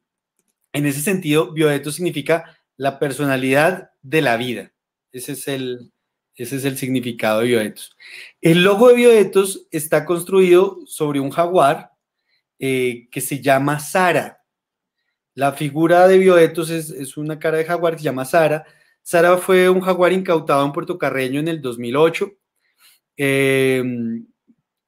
en 0.74 0.86
ese 0.86 1.02
sentido, 1.02 1.52
bioeto 1.54 1.92
significa 1.92 2.58
la 2.78 3.00
personalidad 3.00 3.92
de 4.02 4.22
la 4.22 4.38
vida. 4.38 4.74
Ese 5.12 5.34
es 5.34 5.48
el, 5.48 5.92
ese 6.36 6.58
es 6.58 6.66
el 6.66 6.78
significado 6.78 7.42
de 7.42 7.48
bioetos. 7.48 7.96
El 8.42 8.64
logo 8.64 8.90
de 8.90 8.96
bioetos 8.96 9.68
está 9.72 10.06
construido 10.06 10.80
sobre 10.86 11.20
un 11.20 11.32
jaguar 11.32 11.92
eh, 12.60 13.08
que 13.12 13.22
se 13.22 13.42
llama 13.42 13.80
Sara. 13.80 14.42
La 15.34 15.52
figura 15.52 16.08
de 16.08 16.18
Bioetos 16.18 16.70
es, 16.70 17.18
una 17.18 17.38
cara 17.38 17.58
de 17.58 17.66
jaguar 17.66 17.94
que 17.94 18.00
se 18.00 18.06
llama 18.06 18.24
Sara. 18.24 18.66
Sara 19.02 19.38
fue 19.38 19.70
un 19.70 19.82
jaguar 19.82 20.14
incautado 20.14 20.66
en 20.66 20.72
Puerto 20.72 20.98
Carreño 20.98 21.42
en 21.42 21.50
el 21.50 21.62
2008. 21.62 22.32
Em, 23.18 24.26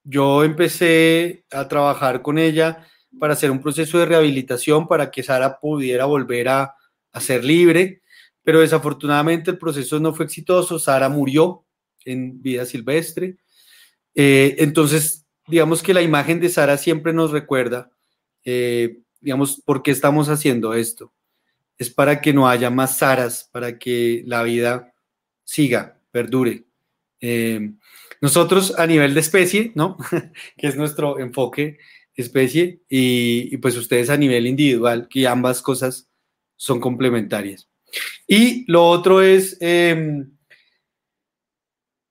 yo 0.03 0.43
empecé 0.45 1.45
a 1.51 1.67
trabajar 1.67 2.21
con 2.21 2.37
ella 2.37 2.87
para 3.19 3.33
hacer 3.33 3.51
un 3.51 3.61
proceso 3.61 3.97
de 3.97 4.05
rehabilitación 4.05 4.87
para 4.87 5.11
que 5.11 5.23
Sara 5.23 5.59
pudiera 5.59 6.05
volver 6.05 6.49
a, 6.49 6.73
ser 7.19 7.43
libre, 7.43 8.03
pero 8.43 8.59
desafortunadamente 8.59 9.49
el 9.49 9.57
proceso 9.57 9.99
no 9.99 10.13
fue 10.13 10.25
exitoso. 10.25 10.77
Sara 10.77 11.09
murió 11.09 11.65
en 12.05 12.39
vida 12.43 12.63
silvestre. 12.63 13.37
Eh, 14.13 14.55
entonces 14.59 15.25
digamos 15.47 15.81
que 15.81 15.93
la 15.93 16.01
imagen 16.01 16.39
de 16.39 16.49
Sara 16.49 16.77
siempre 16.77 17.13
nos 17.13 17.31
recuerda, 17.31 17.89
eh, 18.43 18.99
digamos, 19.19 19.61
por 19.65 19.81
qué 19.81 19.91
estamos 19.91 20.29
haciendo 20.29 20.73
esto. 20.73 21.13
Es 21.77 21.89
para 21.89 22.21
que 22.21 22.33
no 22.33 22.47
haya 22.47 22.69
más 22.69 22.97
Saras, 22.97 23.49
para 23.51 23.79
que 23.79 24.23
la 24.25 24.43
vida 24.43 24.93
siga, 25.43 25.99
perdure. 26.11 26.65
Eh, 27.19 27.71
nosotros 28.21 28.77
a 28.77 28.85
nivel 28.85 29.13
de 29.13 29.21
especie, 29.21 29.71
¿no? 29.75 29.97
que 30.57 30.67
es 30.67 30.75
nuestro 30.75 31.19
enfoque 31.19 31.79
especie, 32.17 32.81
y, 32.89 33.55
pues 33.57 33.77
ustedes 33.77 34.09
a 34.09 34.17
nivel 34.17 34.47
individual, 34.47 35.07
que 35.07 35.27
ambas 35.27 35.61
cosas 35.61 36.09
son 36.57 36.81
complementarias. 36.81 37.69
Y 38.27 38.69
lo 38.69 38.85
otro 38.85 39.21
es, 39.21 39.57
em, 39.61 40.37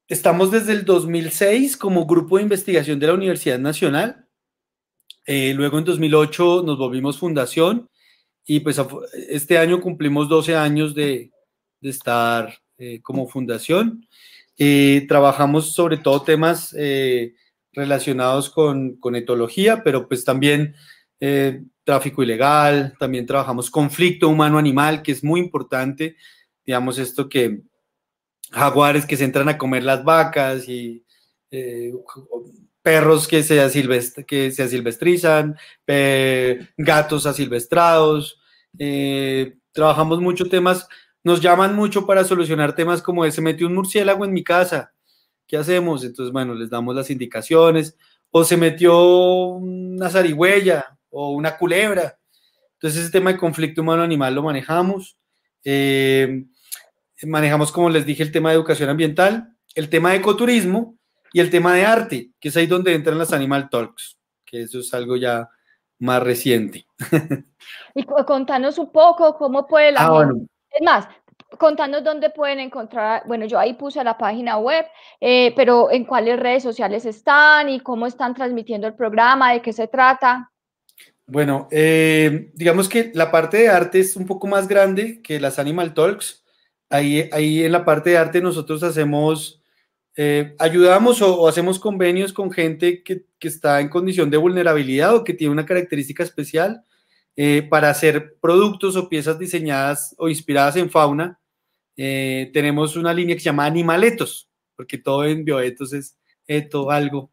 Estamos 0.08 0.52
desde 0.52 0.72
el 0.72 0.84
2006 0.84 1.76
como 1.76 2.06
grupo 2.06 2.36
de 2.36 2.44
investigación 2.44 3.00
de 3.00 3.08
la 3.08 3.14
Universidad 3.14 3.58
Nacional. 3.58 4.28
Eh, 5.26 5.52
luego 5.52 5.80
en 5.80 5.84
2008 5.84 6.62
nos 6.64 6.78
volvimos 6.78 7.18
fundación 7.18 7.90
y 8.44 8.60
pues 8.60 8.80
este 9.28 9.58
año 9.58 9.80
cumplimos 9.80 10.28
12 10.28 10.54
años 10.54 10.94
de, 10.94 11.32
estar 11.82 12.56
eh, 12.78 13.00
como 13.02 13.26
fundación. 13.26 14.06
Eh, 14.56 15.06
trabajamos 15.08 15.72
sobre 15.72 15.96
todo 15.96 16.22
temas 16.22 16.72
relacionados 17.77 18.51
con, 18.51 18.97
con, 18.97 19.15
etología, 19.15 19.85
pero 19.85 20.09
pues 20.09 20.24
también 20.24 20.74
tráfico 21.85 22.23
ilegal, 22.23 22.94
también 22.98 23.24
trabajamos 23.24 23.70
conflicto 23.70 24.28
humano-animal, 24.28 25.03
que 25.03 25.12
es 25.12 25.23
muy 25.23 25.40
importante, 25.40 26.16
digamos 26.65 26.98
esto 26.98 27.28
que 27.28 27.62
jaguares 28.51 29.07
que 29.07 29.16
se 29.16 29.24
entran 29.24 29.48
a 29.48 29.57
comer 29.57 29.85
las 29.85 30.05
vacas 30.05 30.69
y 30.69 31.05
eh, 31.51 31.93
perros 32.82 33.27
que 33.28 33.43
se, 33.43 33.57
que 34.27 34.51
se 34.51 34.62
asilvestrizan, 34.62 35.57
gatos 36.77 37.27
asilvestrados. 37.27 38.40
Eh, 38.78 39.57
trabajamos 39.73 40.20
mucho 40.20 40.48
temas, 40.48 40.89
nos 41.24 41.40
llaman 41.40 41.74
mucho 41.74 42.07
para 42.07 42.24
solucionar 42.24 42.74
temas 42.74 43.03
como 43.03 43.28
se 43.31 43.40
metió 43.40 43.66
un 43.66 43.74
murciélago 43.74 44.24
en 44.24 44.32
mi 44.32 44.44
casa, 44.44 44.93
¿qué 45.47 45.56
hacemos? 45.56 46.05
Entonces, 46.05 46.32
bueno, 46.32 46.55
les 46.55 46.70
damos 46.70 46.94
las 46.94 47.10
indicaciones, 47.10 47.97
o 48.31 48.44
se 48.44 48.56
metió 48.56 48.98
una 48.98 50.10
zarigüeya 50.10 50.98
o 51.10 51.31
una 51.31 51.56
culebra. 51.56 52.18
Entonces, 52.74 53.02
ese 53.02 53.12
tema 53.12 53.32
de 53.32 53.39
conflicto 53.39 53.82
humano-animal 53.82 54.35
lo 54.35 54.43
manejamos. 54.43 55.16
Eh, 55.64 56.44
manejamos, 57.23 57.73
como 57.73 57.89
les 57.89 58.05
dije, 58.05 58.23
el 58.23 58.32
tema 58.32 58.51
de 58.51 58.56
educación 58.56 58.90
ambiental, 58.90 59.55
el 59.74 59.89
tema 59.89 60.10
de 60.10 60.16
ecoturismo 60.16 60.98
y 61.32 61.40
el 61.40 61.51
tema 61.51 61.74
de 61.74 61.86
arte, 61.86 62.31
que 62.39 62.48
es 62.48 62.56
ahí 62.56 62.66
donde 62.66 62.94
entran 62.94 63.18
las 63.18 63.32
Animal 63.32 63.68
Talks, 63.70 64.18
que 64.44 64.62
eso 64.62 64.81
es 64.81 64.93
algo 64.93 65.16
ya 65.16 65.48
más 65.98 66.23
reciente. 66.23 66.86
y 67.94 68.05
contanos 68.05 68.78
un 68.78 68.93
poco 68.93 69.36
cómo 69.36 69.66
puede 69.66 69.93
la 69.93 70.06
ah, 70.06 70.31
Es 70.70 70.82
más, 70.85 71.09
contanos 71.59 72.05
dónde 72.05 72.31
pueden 72.31 72.60
encontrar, 72.60 73.23
bueno, 73.27 73.47
yo 73.47 73.59
ahí 73.59 73.74
puse 73.74 74.02
la 74.02 74.18
página 74.18 74.59
web, 74.59 74.85
eh, 75.20 75.52
pero 75.56 75.90
en 75.90 76.05
cuáles 76.05 76.39
redes 76.39 76.62
sociales 76.62 77.06
están 77.06 77.68
y 77.68 77.81
cómo 77.81 78.06
están 78.06 78.35
transmitiendo 78.35 78.86
el 78.86 78.94
programa, 78.94 79.52
de 79.52 79.62
qué 79.62 79.73
se 79.73 79.89
trata. 79.89 80.51
Bueno, 81.27 81.66
eh, 81.73 82.51
digamos 82.55 82.89
que 82.89 83.10
la 83.14 83.31
parte 83.31 83.56
de 83.59 83.68
arte 83.68 83.98
es 83.98 84.14
un 84.16 84.27
poco 84.27 84.47
más 84.47 84.68
grande 84.68 85.20
que 85.23 85.40
las 85.40 85.59
Animal 85.59 85.93
Talks. 85.93 86.44
Ahí, 86.89 87.28
ahí 87.32 87.64
en 87.64 87.73
la 87.73 87.85
parte 87.85 88.10
de 88.10 88.18
arte 88.18 88.40
nosotros 88.40 88.85
hacemos, 88.85 89.60
eh, 90.14 90.55
ayudamos 90.60 91.20
o, 91.23 91.48
hacemos 91.48 91.81
convenios 91.81 92.32
con 92.32 92.52
gente 92.52 93.02
que, 93.02 93.24
está 93.40 93.81
en 93.81 93.89
condición 93.89 94.28
de 94.28 94.36
vulnerabilidad 94.36 95.14
o 95.14 95.23
que 95.23 95.32
tiene 95.32 95.52
una 95.52 95.66
característica 95.66 96.24
especial 96.24 96.85
eh, 97.36 97.62
para 97.62 97.90
hacer 97.90 98.36
productos 98.40 98.96
o 98.96 99.08
piezas 99.08 99.38
diseñadas 99.38 100.14
o 100.18 100.28
inspiradas 100.28 100.76
en 100.76 100.90
fauna. 100.90 101.38
Eh, 101.96 102.50
tenemos 102.52 102.96
una 102.96 103.14
línea 103.14 103.36
que 103.36 103.40
se 103.40 103.46
llama 103.46 103.66
Animaletos, 103.66 104.48
porque 104.74 104.98
todo 104.98 105.24
en 105.24 105.44
bioetos 105.44 105.92
es 105.92 106.18
eto, 106.46 106.90
algo. 106.90 107.32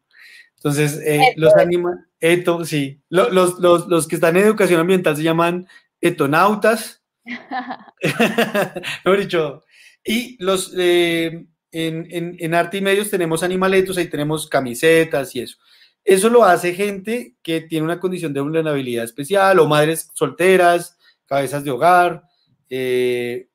Entonces, 0.56 1.00
los 1.36 1.54
animales, 1.54 2.06
eto, 2.20 2.64
sí. 2.64 3.02
Los, 3.10 3.32
los, 3.32 3.86
los, 3.88 4.08
que 4.08 4.14
están 4.14 4.36
en 4.36 4.44
educación 4.44 4.80
ambiental 4.80 5.14
se 5.16 5.22
llaman 5.22 5.68
etonautas 6.00 7.04
Mejor 9.04 9.20
dicho. 9.20 9.64
Y 10.04 10.42
los 10.42 10.72
eh, 10.76 11.46
en, 11.72 12.54
arte 12.54 12.78
y 12.78 12.80
medios 12.82 13.10
tenemos 13.10 13.42
animaletos, 13.42 13.96
ahí 13.96 14.08
tenemos 14.08 14.48
camisetas 14.48 15.34
y 15.34 15.40
eso. 15.40 15.56
Eso 16.04 16.28
lo 16.28 16.44
hace 16.44 16.74
gente 16.74 17.36
que 17.42 17.62
tiene 17.62 17.84
una 17.84 17.98
condición 17.98 18.32
de 18.32 18.40
vulnerabilidad 18.40 19.04
especial 19.04 19.58
o 19.58 19.66
madres 19.66 20.10
solteras, 20.12 20.98
cabezas 21.26 21.64
de 21.64 21.70
hogar, 21.70 22.24
eh, 22.68 23.48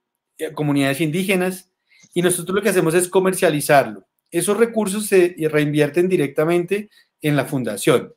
comunidades 0.55 0.99
indígenas. 1.01 1.71
Y 2.13 2.21
nosotros 2.21 2.55
lo 2.55 2.61
que 2.61 2.69
hacemos 2.69 2.95
es 2.95 3.07
comercializarlo. 3.07 4.07
Esos 4.31 4.57
recursos 4.57 5.05
se 5.05 5.35
reinvierten 5.51 6.09
directamente 6.09 6.89
en 7.21 7.35
la 7.35 7.45
fundación. 7.45 8.13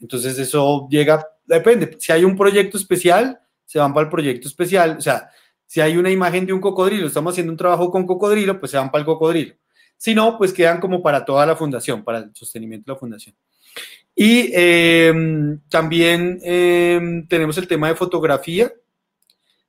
Entonces 0.00 0.38
eso 0.38 0.88
llega, 0.90 1.26
depende, 1.44 1.96
si 1.98 2.12
hay 2.12 2.24
un 2.24 2.36
proyecto 2.36 2.78
especial, 2.78 3.40
se 3.64 3.78
van 3.78 3.92
para 3.92 4.04
el 4.04 4.10
proyecto 4.10 4.48
especial. 4.48 4.96
O 4.98 5.00
sea, 5.00 5.30
si 5.66 5.80
hay 5.80 5.96
una 5.96 6.10
imagen 6.10 6.46
de 6.46 6.52
un 6.52 6.60
cocodrilo, 6.60 7.06
estamos 7.06 7.32
haciendo 7.32 7.52
un 7.52 7.58
trabajo 7.58 7.90
con 7.90 8.06
cocodrilo, 8.06 8.58
pues 8.58 8.70
se 8.70 8.78
van 8.78 8.90
para 8.90 9.00
el 9.00 9.06
cocodrilo. 9.06 9.54
Si 9.96 10.14
no, 10.14 10.38
pues 10.38 10.52
quedan 10.52 10.80
como 10.80 11.02
para 11.02 11.24
toda 11.24 11.44
la 11.44 11.56
fundación, 11.56 12.04
para 12.04 12.18
el 12.18 12.34
sostenimiento 12.34 12.90
de 12.90 12.94
la 12.94 12.98
fundación. 12.98 13.36
Y 14.20 14.50
em, 14.52 15.60
también 15.68 16.40
em, 16.42 17.24
tenemos 17.28 17.56
el 17.56 17.68
tema 17.68 17.86
de 17.86 17.94
fotografía, 17.94 18.72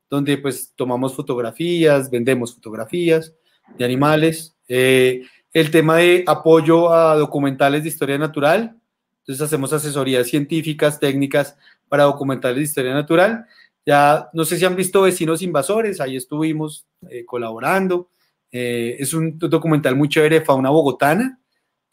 donde 0.09 0.39
pues 0.39 0.73
tomamos 0.75 1.15
fotografías, 1.15 2.09
vendemos 2.09 2.55
fotografías 2.55 3.31
de 3.77 3.85
animales. 3.85 4.57
Eh, 4.67 5.21
el 5.53 5.69
tema 5.69 5.97
de 5.97 6.23
apoyo 6.25 6.91
a 6.91 7.15
documentales 7.15 7.83
de 7.83 7.89
historia 7.89 8.17
natural. 8.17 8.75
Entonces 9.19 9.45
hacemos 9.45 9.71
asesorías 9.71 10.27
científicas, 10.27 10.99
técnicas 10.99 11.55
para 11.87 12.05
documentales 12.05 12.57
de 12.57 12.63
historia 12.63 12.95
natural. 12.95 13.45
Ya 13.85 14.31
no 14.33 14.45
sé 14.45 14.57
si 14.57 14.65
han 14.65 14.75
visto 14.75 15.03
Vecinos 15.03 15.43
Invasores, 15.43 16.01
ahí 16.01 16.15
estuvimos 16.15 16.87
eh, 17.07 17.23
colaborando. 17.23 18.09
Eh, 18.51 18.95
es 18.97 19.13
un 19.13 19.37
documental 19.37 19.95
muy 19.95 20.09
chévere 20.09 20.39
de 20.39 20.45
fauna 20.45 20.71
bogotana, 20.71 21.39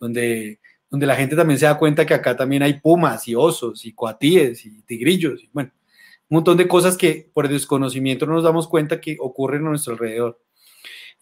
donde 0.00 0.58
donde 0.90 1.06
la 1.06 1.16
gente 1.16 1.36
también 1.36 1.58
se 1.58 1.66
da 1.66 1.78
cuenta 1.78 2.06
que 2.06 2.14
acá 2.14 2.36
también 2.36 2.62
hay 2.62 2.80
pumas 2.80 3.26
y 3.28 3.34
osos 3.34 3.84
y 3.84 3.92
coatíes 3.92 4.64
y 4.66 4.82
tigrillos, 4.82 5.42
y 5.42 5.50
bueno, 5.52 5.72
un 6.28 6.36
montón 6.36 6.56
de 6.56 6.66
cosas 6.66 6.96
que 6.96 7.30
por 7.32 7.48
desconocimiento 7.48 8.26
no 8.26 8.34
nos 8.34 8.44
damos 8.44 8.68
cuenta 8.68 9.00
que 9.00 9.16
ocurren 9.20 9.66
a 9.66 9.70
nuestro 9.70 9.92
alrededor. 9.92 10.40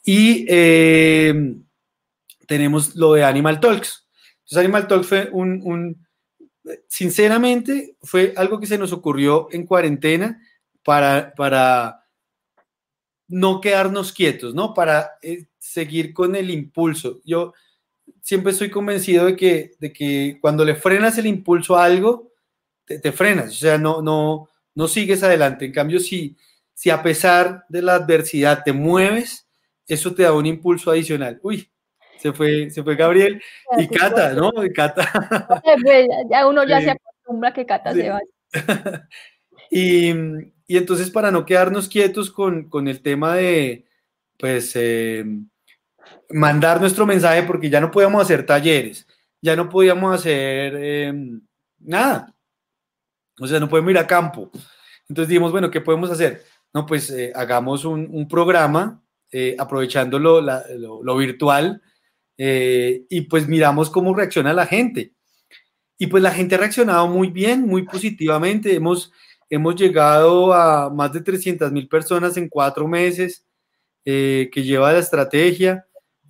Y 0.03 0.47
eh, 0.49 1.57
tenemos 2.47 2.95
lo 2.97 3.13
de 3.15 3.25
Animal 3.25 3.61
Talks. 3.61 4.07
Entonces, 4.39 4.59
Animal 4.59 4.87
Talks 4.87 5.07
fue 5.07 5.29
un, 5.33 6.07
sinceramente, 6.89 7.97
fue 8.03 8.33
algo 8.37 8.61
que 8.61 8.67
se 8.67 8.79
nos 8.79 8.93
ocurrió 8.93 9.49
en 9.51 9.67
cuarentena 9.67 10.41
para, 10.83 11.35
para 11.35 12.07
no 13.29 13.61
quedarnos 13.61 14.13
quietos, 14.13 14.55
¿no? 14.55 14.75
Para 14.75 15.13
eh, 15.23 15.47
seguir 15.59 16.13
con 16.13 16.37
el 16.37 16.51
impulso. 16.51 17.21
Yo, 17.25 17.55
siempre 18.21 18.53
estoy 18.53 18.71
convencido 18.71 19.27
de 19.27 19.37
que, 19.37 19.73
de 19.79 19.93
que 19.93 20.39
cuando 20.41 20.65
le 20.65 20.75
frenas 20.75 21.19
el 21.19 21.27
impulso 21.27 21.77
a 21.77 21.85
algo, 21.85 22.33
te, 22.85 23.13
frenas, 23.13 23.51
o 23.51 23.57
sea, 23.57 23.79
no, 23.79 24.03
no, 24.03 24.49
no 24.75 24.89
sigues 24.89 25.23
adelante. 25.23 25.65
En 25.65 25.73
cambio, 25.73 26.01
si, 26.01 26.37
si 26.75 26.91
a 26.91 27.03
pesar 27.03 27.65
de 27.69 27.83
la 27.83 27.95
adversidad 27.95 28.63
te 28.65 28.73
mueves, 28.73 29.47
eso 29.87 30.15
te 30.15 30.23
da 30.23 30.33
un 30.33 30.47
impulso 30.47 30.91
adicional. 30.91 31.39
Uy, 31.43 31.71
se 32.19 32.33
fue, 32.33 32.71
se 32.71 32.83
fue 32.83 32.97
Gabriel 32.97 33.43
y 33.79 33.87
Cata, 33.87 34.33
¿no? 34.33 34.51
Y 34.65 34.73
Cata. 34.73 35.63
Ya 36.31 36.47
uno 36.47 36.65
ya 36.65 36.81
se 36.81 36.91
acostumbra 36.91 37.53
que 37.53 37.67
Cata 37.67 37.93
se 37.93 38.09
va. 38.09 38.21
y, 39.71 40.11
y, 40.67 40.77
entonces, 40.77 41.11
para 41.11 41.31
no 41.31 41.45
quedarnos 41.45 41.89
quietos 41.89 42.31
con, 42.31 42.69
con 42.69 42.89
el 42.89 43.03
tema 43.03 43.35
de, 43.35 43.87
pues, 44.39 44.73
eh, 44.77 45.25
mandar 46.31 46.81
nuestro 46.81 47.07
mensaje 47.07 47.43
porque 47.43 47.71
ya 47.71 47.81
no 47.81 47.91
podíamos 47.91 48.23
hacer 48.23 48.47
talleres, 48.47 49.07
ya 49.41 49.57
no 49.57 49.69
podíamos 49.69 50.15
hacer 50.15 50.75
em, 50.77 51.41
nada. 51.79 52.35
O 53.41 53.47
sea, 53.47 53.61
no 53.61 53.69
podemos 53.69 53.91
ir 53.91 53.99
a 53.99 54.07
campo. 54.07 54.51
Entonces 55.09 55.29
dijimos, 55.29 55.53
bueno, 55.53 55.71
¿qué 55.71 55.81
podemos 55.81 56.11
hacer? 56.11 56.45
No, 56.73 56.87
pues 56.87 57.11
eh, 57.11 57.33
hagamos 57.35 57.85
un, 57.85 58.27
programa 58.29 59.03
eh, 59.31 59.55
aprovechando 59.59 60.19
lo, 60.19 61.17
virtual 61.17 61.83
eh, 62.37 63.05
y 63.09 63.23
pues 63.23 63.47
miramos 63.47 63.91
cómo 63.91 64.15
reacciona 64.15 64.53
la 64.53 64.67
gente. 64.67 65.13
Y 65.99 66.09
pues 66.09 66.23
la 66.23 66.33
gente 66.33 66.57
ha 66.57 66.59
reaccionado 66.59 67.07
muy 67.07 67.29
bien, 67.29 67.67
muy 67.67 67.83
positivamente. 67.85 68.75
Hemos, 68.75 69.13
hemos 69.49 69.77
llegado 69.77 70.53
a 70.53 70.91
más 70.91 71.13
de 71.13 71.21
300 71.21 71.71
mil 71.71 71.89
personas 71.89 72.37
en 72.37 72.49
cuatro 72.49 72.89
meses 72.89 73.47
que 74.05 74.51
lleva 74.55 74.93
la 74.93 74.99
estrategia. 74.99 75.87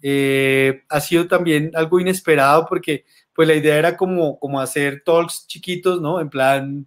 Eh, 0.06 0.82
ha 0.90 1.00
sido 1.00 1.26
también 1.26 1.70
algo 1.72 1.98
inesperado 1.98 2.66
porque 2.68 3.06
pues 3.32 3.48
la 3.48 3.54
idea 3.54 3.78
era 3.78 3.96
como, 3.96 4.38
como 4.38 4.60
hacer 4.60 5.02
talks 5.02 5.46
chiquitos, 5.46 6.02
¿no? 6.02 6.20
En 6.20 6.28
plan, 6.28 6.86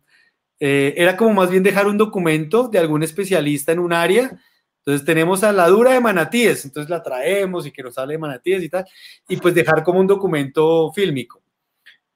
eh, 0.59 0.93
era 0.95 1.17
como 1.17 1.33
más 1.33 1.49
bien 1.49 1.63
dejar 1.63 1.87
un 1.87 1.97
documento 1.97 2.67
de 2.67 2.77
algún 2.77 3.01
especialista 3.01 3.71
en 3.71 3.79
un 3.79 3.91
área. 3.91 4.39
Entonces 4.85 5.03
tenemos 5.03 5.43
a 5.43 5.51
la 5.51 5.67
dura 5.67 5.93
de 5.93 5.99
manatíes, 5.99 6.63
entonces 6.65 6.91
la 6.91 7.01
traemos 7.01 7.65
y 7.65 7.71
que 7.71 7.81
nos 7.81 7.97
hable 7.97 8.13
de 8.13 8.19
manatíes 8.19 8.61
y 8.63 8.69
tal, 8.69 8.85
y 9.27 9.37
pues 9.37 9.55
dejar 9.55 9.83
como 9.83 9.99
un 9.99 10.07
documento 10.07 10.91
fílmico 10.93 11.41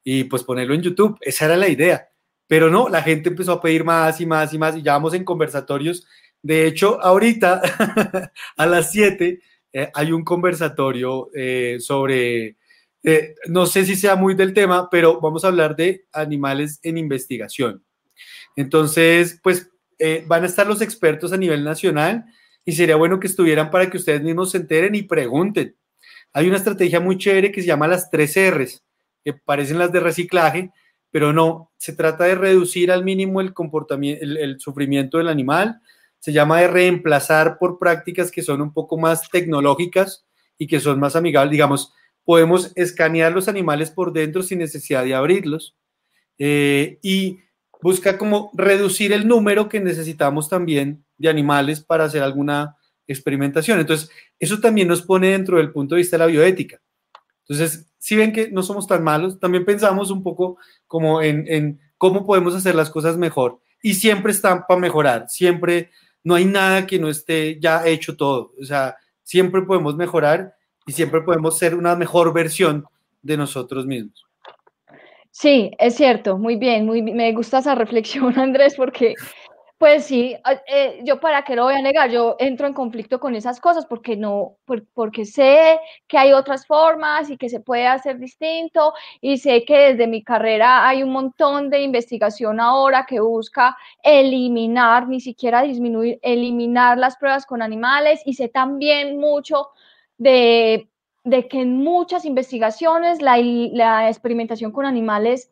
y 0.04 0.26
pues 0.26 0.44
ponerlo 0.44 0.76
en 0.76 0.84
YouTube. 0.84 1.18
Esa 1.22 1.46
era 1.46 1.58
la 1.58 1.68
idea. 1.68 2.10
Pero 2.46 2.70
no, 2.70 2.90
la 2.90 3.02
gente 3.02 3.30
empezó 3.30 3.54
a 3.54 3.62
pedir 3.62 3.84
más 3.84 4.22
y 4.22 4.28
más 4.28 4.54
y 4.54 4.60
más 4.60 4.78
y 4.78 4.84
ya 4.84 4.94
vamos 4.94 5.16
en 5.16 5.24
conversatorios. 5.24 6.06
De 6.44 6.68
hecho, 6.68 7.02
ahorita 7.02 7.60
a 8.58 8.66
las 8.68 8.92
7 8.92 9.42
eh, 9.74 9.90
hay 9.94 10.12
un 10.12 10.24
conversatorio 10.24 11.30
eh, 11.34 11.78
sobre, 11.80 12.58
eh, 13.04 13.36
no 13.48 13.66
sé 13.66 13.86
si 13.86 13.96
sea 13.96 14.16
muy 14.16 14.36
del 14.36 14.54
tema, 14.54 14.90
pero 14.90 15.20
vamos 15.22 15.44
a 15.44 15.48
hablar 15.48 15.76
de 15.76 16.06
animales 16.12 16.80
en 16.84 16.98
investigación. 16.98 17.84
Entonces, 18.56 19.40
pues 19.42 19.70
van 20.26 20.42
a 20.42 20.48
estar 20.48 20.66
los 20.66 20.82
expertos 20.82 21.32
a 21.32 21.38
nivel 21.38 21.64
nacional 21.64 22.26
y 22.66 22.72
sería 22.72 22.96
bueno 22.96 23.20
que 23.20 23.28
estuvieran 23.28 23.70
para 23.70 23.88
que 23.88 23.98
ustedes 23.98 24.24
mismos 24.24 24.50
se 24.50 24.58
enteren 24.58 24.96
y 24.96 25.04
pregunten. 25.04 25.76
Hay 26.34 26.48
una 26.48 26.58
estrategia 26.58 27.00
muy 27.00 27.20
chévere 27.20 27.52
que 27.52 27.62
se 27.62 27.68
llama 27.68 27.88
las 27.88 28.10
tres 28.10 28.36
R's, 28.36 28.84
que 29.24 29.34
parecen 29.34 29.78
las 29.78 29.92
de 29.92 30.00
reciclaje, 30.00 30.72
pero 31.12 31.34
no, 31.34 31.72
se 31.78 31.94
trata 31.94 32.24
de 32.24 32.34
reducir 32.34 32.92
al 32.92 33.04
mínimo 33.04 33.42
el 33.42 33.54
comportamiento, 33.54 34.26
el 34.26 34.60
sufrimiento 34.60 35.20
del 35.20 35.28
animal, 35.28 35.80
se 36.22 36.32
llama 36.32 36.62
de 36.62 36.68
reemplazar 36.68 37.58
por 37.58 37.80
prácticas 37.80 38.32
que 38.32 38.44
son 38.44 38.62
un 38.62 38.72
poco 38.72 38.96
más 38.98 39.28
tecnológicas 39.30 40.24
y 40.58 40.68
que 40.68 40.80
son 40.80 41.00
más 41.00 41.16
amigables. 41.16 41.52
Digamos, 41.52 41.94
podemos 42.24 42.72
escanear 42.76 43.32
los 43.32 43.48
animales 43.48 43.90
por 43.90 44.14
dentro 44.14 44.44
sin 44.44 44.60
necesidad 44.60 45.04
de 45.04 45.16
abrirlos 45.16 45.76
eh, 46.38 47.00
y 47.02 47.40
busca 47.82 48.20
como 48.20 48.52
reducir 48.54 49.12
el 49.14 49.28
número 49.28 49.68
que 49.68 49.80
necesitamos 49.80 50.48
también 50.48 51.04
de 51.18 51.30
animales 51.30 51.82
para 51.82 52.04
hacer 52.04 52.22
alguna 52.22 52.78
experimentación. 53.08 53.80
Entonces, 53.80 54.12
eso 54.40 54.60
también 54.60 54.88
nos 54.88 55.02
pone 55.02 55.30
dentro 55.30 55.58
del 55.58 55.72
punto 55.72 55.96
de 55.96 56.02
vista 56.02 56.18
de 56.18 56.20
la 56.20 56.28
bioética. 56.28 56.80
Entonces, 57.48 57.92
si 57.98 58.16
ven 58.16 58.32
que 58.32 58.52
no 58.52 58.62
somos 58.62 58.86
tan 58.86 59.04
malos, 59.04 59.40
también 59.40 59.66
pensamos 59.66 60.12
un 60.12 60.22
poco 60.22 60.60
como 60.86 61.24
en, 61.24 61.46
en 61.48 61.82
cómo 61.98 62.28
podemos 62.28 62.54
hacer 62.54 62.76
las 62.76 62.92
cosas 62.92 63.18
mejor. 63.18 63.60
Y 63.82 63.96
siempre 63.96 64.32
están 64.32 64.66
para 64.68 64.80
mejorar, 64.80 65.26
siempre 65.28 65.90
no 66.24 66.36
hay 66.36 66.46
nada 66.46 66.86
que 66.86 67.00
no 67.00 67.10
esté 67.10 67.60
ya 67.60 67.86
hecho 67.88 68.16
todo. 68.16 68.54
O 68.60 68.66
sea, 68.66 68.96
siempre 69.24 69.62
podemos 69.62 69.96
mejorar 69.96 70.54
y 70.86 70.92
siempre 70.92 71.22
podemos 71.22 71.58
ser 71.58 71.76
una 71.76 71.96
mejor 71.96 72.34
versión 72.34 72.86
de 73.22 73.38
nosotros 73.38 73.86
mismos. 73.86 74.26
Sí, 75.32 75.72
es 75.80 75.96
cierto, 75.96 76.38
muy 76.38 76.58
bien, 76.58 76.86
muy, 76.86 77.02
me 77.02 77.32
gusta 77.32 77.60
esa 77.60 77.74
reflexión, 77.74 78.38
Andrés, 78.40 78.76
porque 78.76 79.16
pues 79.82 80.06
sí, 80.06 80.36
eh, 80.68 81.02
yo 81.04 81.20
para 81.20 81.44
qué 81.44 81.56
lo 81.56 81.64
voy 81.64 81.74
a 81.74 81.82
negar, 81.82 82.12
yo 82.12 82.36
entro 82.38 82.68
en 82.68 82.74
conflicto 82.74 83.20
con 83.20 83.34
esas 83.34 83.60
cosas 83.60 83.88
porque 83.88 84.16
no, 84.16 84.58
porque 84.94 85.26
sé 85.26 85.80
que 86.08 86.20
hay 86.20 86.34
otras 86.34 86.68
formas 86.68 87.32
y 87.32 87.38
que 87.38 87.50
se 87.50 87.62
puede 87.62 87.88
hacer 87.88 88.20
distinto 88.20 88.94
y 89.22 89.40
sé 89.40 89.66
que 89.66 89.94
desde 89.94 90.06
mi 90.06 90.24
carrera 90.24 90.88
hay 90.88 91.02
un 91.02 91.12
montón 91.12 91.72
de 91.72 91.82
investigación 91.82 92.60
ahora 92.60 93.08
que 93.08 93.22
busca 93.22 93.76
eliminar, 94.04 95.08
ni 95.08 95.20
siquiera 95.20 95.64
disminuir, 95.64 96.20
eliminar 96.22 97.00
las 97.00 97.18
pruebas 97.18 97.48
con 97.48 97.64
animales 97.64 98.22
y 98.24 98.36
sé 98.36 98.50
también 98.50 99.20
mucho 99.20 99.70
de, 100.20 100.92
que 101.26 101.60
en 101.60 101.78
muchas 101.78 102.26
investigaciones 102.26 103.20
la 103.20 104.08
experimentación 104.08 104.72
con 104.72 104.86
animales 104.86 105.52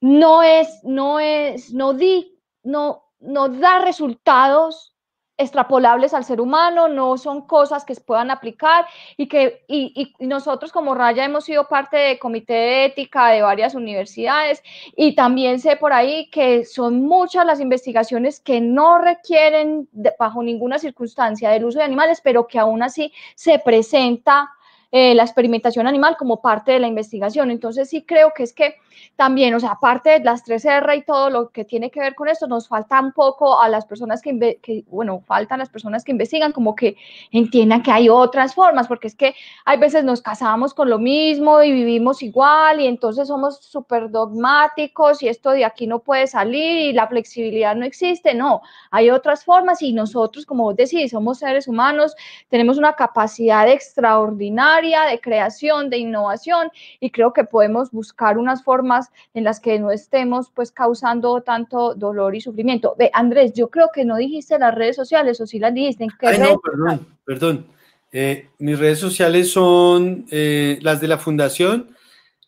no 0.00 0.42
es, 0.42 0.80
no 0.82 1.20
es, 1.20 1.72
no 1.72 1.94
di, 1.94 2.36
no 2.64 3.07
no 3.20 3.48
da 3.48 3.80
resultados 3.80 4.94
extrapolables 5.38 6.12
al 6.14 6.24
ser 6.24 6.40
humano, 6.40 6.88
no 6.88 7.16
son 7.16 7.46
cosas 7.46 7.84
que 7.84 7.94
se 7.94 8.00
puedan 8.00 8.30
aplicar 8.30 8.86
y 9.16 9.28
que 9.28 9.64
y, 9.68 10.12
nosotros 10.18 10.72
como 10.72 10.94
Raya 10.94 11.24
hemos 11.24 11.44
sido 11.44 11.68
parte 11.68 11.96
de 11.96 12.18
comité 12.18 12.52
de 12.54 12.84
ética 12.86 13.28
de 13.28 13.40
varias 13.40 13.76
universidades 13.76 14.62
y 14.96 15.14
también 15.14 15.60
sé 15.60 15.76
por 15.76 15.92
ahí 15.92 16.28
que 16.30 16.64
son 16.64 17.04
muchas 17.04 17.46
las 17.46 17.60
investigaciones 17.60 18.40
que 18.40 18.60
no 18.60 18.98
requieren 18.98 19.88
bajo 20.18 20.42
ninguna 20.42 20.80
circunstancia 20.80 21.50
del 21.50 21.64
uso 21.64 21.78
de 21.78 21.84
animales, 21.84 22.20
pero 22.22 22.48
que 22.48 22.58
aún 22.58 22.82
así 22.82 23.12
se 23.36 23.60
presenta 23.60 24.50
eh, 24.90 25.14
la 25.14 25.22
experimentación 25.22 25.86
animal 25.86 26.16
como 26.16 26.40
parte 26.40 26.72
de 26.72 26.78
la 26.78 26.86
investigación. 26.86 27.50
Entonces 27.50 27.90
sí 27.90 28.04
creo 28.06 28.32
que 28.34 28.42
es 28.42 28.54
que 28.54 28.76
también, 29.16 29.54
o 29.54 29.60
sea, 29.60 29.72
aparte 29.72 30.10
de 30.10 30.20
las 30.20 30.44
3R 30.46 30.96
y 30.96 31.02
todo 31.02 31.28
lo 31.28 31.50
que 31.50 31.66
tiene 31.66 31.90
que 31.90 32.00
ver 32.00 32.14
con 32.14 32.26
esto, 32.26 32.46
nos 32.46 32.68
falta 32.68 32.98
un 32.98 33.12
poco 33.12 33.60
a 33.60 33.68
las 33.68 33.84
personas 33.84 34.22
que, 34.22 34.58
que, 34.62 34.84
bueno, 34.88 35.20
faltan 35.26 35.58
las 35.58 35.68
personas 35.68 36.04
que 36.04 36.12
investigan 36.12 36.52
como 36.52 36.74
que 36.74 36.96
entiendan 37.30 37.82
que 37.82 37.90
hay 37.90 38.08
otras 38.08 38.54
formas, 38.54 38.88
porque 38.88 39.08
es 39.08 39.14
que 39.14 39.34
hay 39.66 39.76
veces 39.78 40.04
nos 40.04 40.22
casamos 40.22 40.72
con 40.72 40.88
lo 40.88 40.98
mismo 40.98 41.62
y 41.62 41.70
vivimos 41.70 42.22
igual 42.22 42.80
y 42.80 42.86
entonces 42.86 43.28
somos 43.28 43.58
súper 43.62 44.10
dogmáticos 44.10 45.22
y 45.22 45.28
esto 45.28 45.50
de 45.50 45.66
aquí 45.66 45.86
no 45.86 45.98
puede 45.98 46.26
salir 46.26 46.88
y 46.88 46.92
la 46.94 47.08
flexibilidad 47.08 47.76
no 47.76 47.84
existe. 47.84 48.32
No, 48.34 48.62
hay 48.90 49.10
otras 49.10 49.44
formas 49.44 49.82
y 49.82 49.92
nosotros, 49.92 50.46
como 50.46 50.64
vos 50.64 50.76
decís, 50.76 51.10
somos 51.10 51.40
seres 51.40 51.68
humanos, 51.68 52.14
tenemos 52.48 52.78
una 52.78 52.94
capacidad 52.94 53.68
extraordinaria 53.68 54.77
de 54.80 55.20
creación, 55.20 55.90
de 55.90 55.98
innovación 55.98 56.70
y 57.00 57.10
creo 57.10 57.32
que 57.32 57.44
podemos 57.44 57.90
buscar 57.90 58.38
unas 58.38 58.62
formas 58.62 59.10
en 59.34 59.44
las 59.44 59.58
que 59.60 59.78
no 59.78 59.90
estemos 59.90 60.50
pues 60.54 60.70
causando 60.70 61.40
tanto 61.42 61.94
dolor 61.94 62.34
y 62.36 62.40
sufrimiento. 62.40 62.94
Ve, 62.98 63.10
Andrés, 63.12 63.52
yo 63.54 63.68
creo 63.68 63.88
que 63.92 64.04
no 64.04 64.16
dijiste 64.16 64.58
las 64.58 64.74
redes 64.74 64.96
sociales 64.96 65.40
o 65.40 65.46
sí 65.46 65.58
las 65.58 65.74
dijiste. 65.74 66.04
¿En 66.04 66.10
qué 66.18 66.28
Ay, 66.28 66.38
no, 66.38 66.60
perdón, 66.60 67.06
perdón. 67.24 67.66
Eh, 68.12 68.48
mis 68.58 68.78
redes 68.78 69.00
sociales 69.00 69.50
son 69.50 70.26
eh, 70.30 70.78
las 70.80 71.00
de 71.00 71.08
la 71.08 71.18
fundación. 71.18 71.94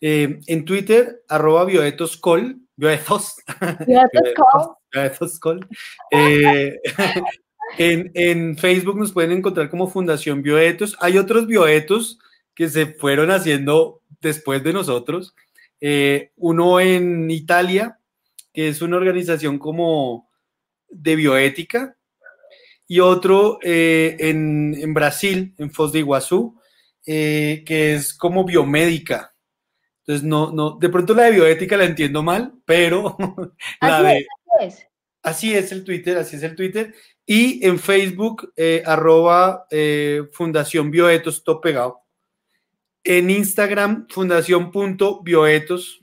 Eh, 0.01 0.40
en 0.47 0.65
Twitter, 0.65 1.24
arroba 1.28 1.65
bioetoscol, 1.65 2.59
bioetos, 2.77 3.35
bioetoscol. 4.93 5.66
en, 7.78 8.10
en 8.14 8.56
Facebook 8.56 8.98
nos 8.98 9.12
pueden 9.12 9.32
encontrar 9.32 9.70
como 9.70 9.88
Fundación 9.88 10.42
Bioetos. 10.42 10.97
Hay 11.01 11.18
otros 11.18 11.47
bioetos 11.47 12.18
que 12.55 12.68
se 12.68 12.86
fueron 12.86 13.30
haciendo 13.30 14.02
después 14.20 14.62
de 14.62 14.72
nosotros. 14.72 15.34
uno 16.36 16.80
en 16.80 17.30
Italia, 17.30 17.98
que 18.52 18.68
es 18.68 18.82
una 18.82 18.97
organización 18.97 19.59
como 19.59 20.28
de 20.88 21.16
bioética, 21.16 21.97
y 22.90 22.98
otro 22.98 23.60
eh, 23.62 24.16
en, 24.18 24.92
Brasil, 24.92 25.55
en 25.59 25.70
Foz 25.70 25.92
de 25.92 26.01
Iguazú, 26.01 26.60
eh, 27.06 27.62
que 27.64 27.94
es 27.94 28.12
como 28.12 28.44
biomédica. 28.44 29.32
Entonces, 30.01 30.26
no, 30.26 30.51
no, 30.51 30.76
de 30.76 30.88
pronto 30.88 31.14
la 31.14 31.22
de 31.26 31.30
bioética 31.30 31.76
la 31.76 31.84
entiendo 31.84 32.24
mal, 32.24 32.52
pero 32.64 33.16
la 33.80 33.98
así 33.98 34.05
de... 34.05 34.18
Es, 34.18 34.26
así, 34.59 34.66
es. 34.66 34.86
así 35.22 35.55
es 35.55 35.70
el 35.70 35.84
Twitter, 35.84 36.18
así 36.18 36.34
es 36.34 36.42
el 36.42 36.56
Twitter. 36.56 36.92
Y 37.31 37.65
en 37.65 37.78
Facebook, 37.78 38.52
eh, 38.57 38.82
arroba 38.85 39.66
Fundación 40.32 40.90
Bioetos, 40.90 41.44
todo 41.44 41.61
pegado. 41.61 42.01
En 43.05 43.31
Instagram, 43.31 44.09
fundación.bioetos. 44.09 46.02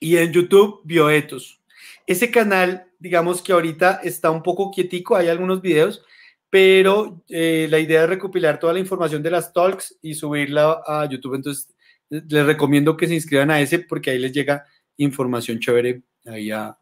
Y 0.00 0.16
en 0.16 0.32
YouTube, 0.32 0.80
Bioetos. 0.84 1.60
Ese 2.06 2.30
canal 2.30 2.92
digamos 3.02 3.42
que 3.42 3.52
ahorita 3.52 4.00
está 4.04 4.30
un 4.30 4.44
poco 4.44 4.70
quietico, 4.70 5.16
hay 5.16 5.26
algunos 5.26 5.60
videos, 5.60 6.04
pero 6.48 7.24
eh, 7.28 7.66
la 7.68 7.80
idea 7.80 8.04
es 8.04 8.08
recopilar 8.08 8.60
toda 8.60 8.72
la 8.74 8.78
información 8.78 9.24
de 9.24 9.30
las 9.32 9.52
talks 9.52 9.98
y 10.00 10.14
subirla 10.14 10.82
a 10.86 11.08
YouTube. 11.10 11.34
Entonces, 11.34 11.68
les 12.08 12.46
recomiendo 12.46 12.96
que 12.96 13.08
se 13.08 13.14
inscriban 13.14 13.50
a 13.50 13.60
ese 13.60 13.80
porque 13.80 14.10
ahí 14.10 14.20
les 14.20 14.32
llega 14.32 14.64
información 14.98 15.58
chévere 15.58 16.02
ahí 16.26 16.52
a, 16.52 16.78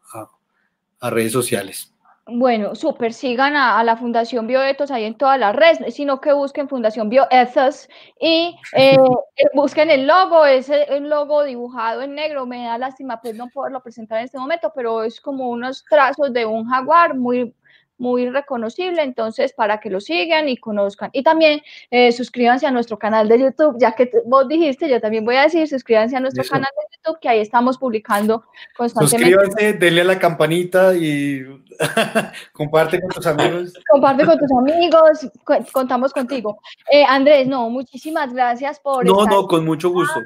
redes 1.01 1.31
sociales. 1.31 1.91
Bueno, 2.27 2.75
súper, 2.75 3.13
sigan 3.13 3.55
a, 3.55 3.83
la 3.83 3.97
Fundación 3.97 4.45
Bioetos 4.45 4.91
ahí 4.91 5.05
en 5.05 5.17
todas 5.17 5.39
las 5.39 5.55
redes, 5.55 5.95
sino 5.95 6.21
que 6.21 6.31
busquen 6.33 6.69
Fundación 6.69 7.09
Bioethos 7.09 7.89
y 8.19 8.55
eh, 8.73 8.95
eh, 9.37 9.49
busquen 9.55 9.89
el 9.89 10.05
logo, 10.05 10.45
es 10.45 10.69
el 10.69 11.09
logo 11.09 11.43
dibujado 11.43 12.03
en 12.03 12.13
negro, 12.13 12.45
me 12.45 12.65
da 12.65 12.77
lástima 12.77 13.19
pues 13.21 13.35
no 13.35 13.49
poderlo 13.49 13.81
presentar 13.81 14.19
en 14.19 14.25
este 14.25 14.37
momento, 14.37 14.71
pero 14.75 15.03
es 15.03 15.19
como 15.19 15.49
unos 15.49 15.83
trazos 15.89 16.31
de 16.31 16.45
un 16.45 16.69
jaguar 16.69 17.15
muy, 17.17 17.55
muy 18.01 18.27
reconocible, 18.29 19.03
entonces 19.03 19.53
para 19.53 19.79
que 19.79 19.91
lo 19.91 20.01
sigan 20.01 20.49
y 20.49 20.57
conozcan. 20.57 21.11
Y 21.13 21.21
también 21.21 21.61
eh, 21.91 22.11
suscríbanse 22.11 22.65
a 22.65 22.71
nuestro 22.71 22.97
canal 22.97 23.29
de 23.29 23.39
YouTube, 23.39 23.77
ya 23.79 23.93
que 23.93 24.11
vos 24.25 24.47
dijiste, 24.47 24.89
yo 24.89 24.99
también 24.99 25.23
voy 25.23 25.35
a 25.35 25.43
decir, 25.43 25.67
suscríbanse 25.67 26.17
a 26.17 26.19
nuestro 26.19 26.43
canal 26.43 26.69
de 26.75 26.97
YouTube, 26.97 27.19
que 27.21 27.29
ahí 27.29 27.39
estamos 27.39 27.77
publicando 27.77 28.43
constantemente. 28.75 29.35
Suscríbanse, 29.35 29.73
denle 29.73 30.01
a 30.01 30.05
la 30.05 30.19
campanita 30.19 30.95
y 30.95 31.45
comparte 32.53 32.99
con 32.99 33.09
tus 33.11 33.27
amigos. 33.27 33.73
Comparte 33.87 34.25
con 34.25 34.39
tus 34.39 34.51
amigos, 34.51 35.31
contamos 35.71 36.11
contigo. 36.11 36.59
Eh, 36.91 37.05
Andrés, 37.07 37.47
no, 37.47 37.69
muchísimas 37.69 38.33
gracias 38.33 38.79
por... 38.79 39.05
No, 39.05 39.25
no, 39.25 39.47
con 39.47 39.63
mucho 39.63 39.91
gusto. 39.91 40.21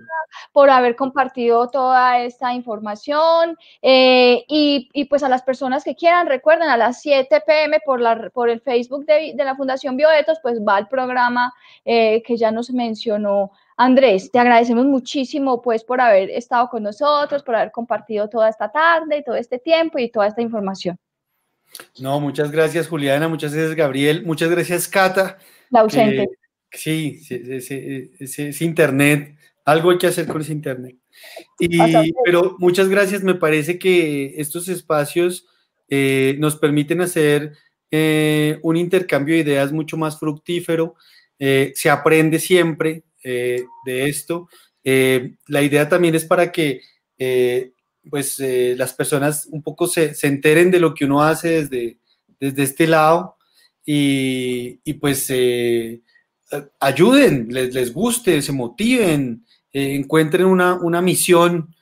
Por 0.53 0.69
haber 0.69 0.95
compartido 0.95 1.67
toda 1.67 2.19
esta 2.19 2.53
información 2.53 3.57
eh, 3.81 4.45
y, 4.47 4.89
y 4.93 5.05
pues 5.05 5.23
a 5.23 5.29
las 5.29 5.43
personas 5.43 5.83
que 5.83 5.95
quieran, 5.95 6.27
recuerden 6.27 6.69
a 6.69 6.77
las 6.77 7.01
7 7.01 7.43
pm 7.65 7.79
por, 7.85 8.01
la, 8.01 8.29
por 8.29 8.49
el 8.49 8.61
Facebook 8.61 9.05
de, 9.05 9.33
de 9.35 9.43
la 9.43 9.55
Fundación 9.55 9.97
Bioetos, 9.97 10.39
pues 10.41 10.59
va 10.59 10.77
al 10.77 10.87
programa 10.87 11.53
eh, 11.83 12.21
que 12.23 12.37
ya 12.37 12.51
nos 12.51 12.71
mencionó 12.71 13.51
Andrés. 13.77 14.31
Te 14.31 14.39
agradecemos 14.39 14.85
muchísimo 14.85 15.61
pues 15.61 15.83
por 15.83 15.99
haber 15.99 16.29
estado 16.29 16.69
con 16.69 16.83
nosotros, 16.83 17.43
por 17.43 17.55
haber 17.55 17.71
compartido 17.71 18.29
toda 18.29 18.49
esta 18.49 18.71
tarde, 18.71 19.23
todo 19.25 19.35
este 19.35 19.59
tiempo 19.59 19.99
y 19.99 20.09
toda 20.09 20.27
esta 20.27 20.41
información. 20.41 20.97
No, 21.99 22.19
muchas 22.19 22.51
gracias 22.51 22.87
Juliana, 22.87 23.27
muchas 23.27 23.53
gracias 23.53 23.75
Gabriel, 23.75 24.25
muchas 24.25 24.49
gracias 24.49 24.87
Cata. 24.87 25.37
La 25.69 25.81
ausente. 25.81 26.23
Eh, 26.23 26.27
sí, 26.71 27.21
ese, 28.19 28.63
internet, 28.63 29.35
algo 29.65 29.91
hay 29.91 29.97
que 29.97 30.07
hacer 30.07 30.27
con 30.27 30.41
ese 30.41 30.53
internet. 30.53 30.95
Y, 31.59 31.79
pero 32.23 32.55
muchas 32.59 32.87
gracias, 32.87 33.23
me 33.23 33.35
parece 33.35 33.79
que 33.79 34.35
estos 34.37 34.69
espacios 34.69 35.47
eh, 35.87 36.35
nos 36.39 36.55
permiten 36.55 37.01
hacer 37.01 37.53
eh, 37.91 38.59
un 38.63 38.75
intercambio 38.75 39.35
de 39.35 39.41
ideas 39.41 39.71
mucho 39.71 39.97
más 39.97 40.19
fructífero, 40.19 40.95
eh, 41.37 41.73
se 41.75 41.89
aprende 41.89 42.39
siempre 42.39 43.03
de 43.23 44.07
esto. 44.07 44.47
la 44.83 45.63
idea 45.63 45.89
también 45.89 46.13
es 46.13 46.25
para 46.25 46.51
que 46.51 46.81
pues 48.07 48.37
las 48.39 48.93
personas 48.93 49.47
un 49.49 49.63
poco 49.63 49.87
se, 49.87 50.13
se, 50.13 50.27
enteren 50.27 50.69
de 50.69 50.79
lo 50.79 50.93
que 50.93 51.05
uno 51.05 51.23
hace 51.23 51.63
desde, 51.63 51.97
desde 52.39 52.61
este 52.61 52.85
lado 52.85 53.35
y, 53.83 54.79
y 54.83 54.93
pues 54.93 55.31
ayuden, 56.79 57.47
les, 57.49 57.73
les, 57.73 57.91
guste, 57.91 58.43
se 58.43 58.51
motiven, 58.51 59.43
encuentren 59.73 60.45
una, 60.45 60.75
una 60.75 61.01
misión, 61.01 61.73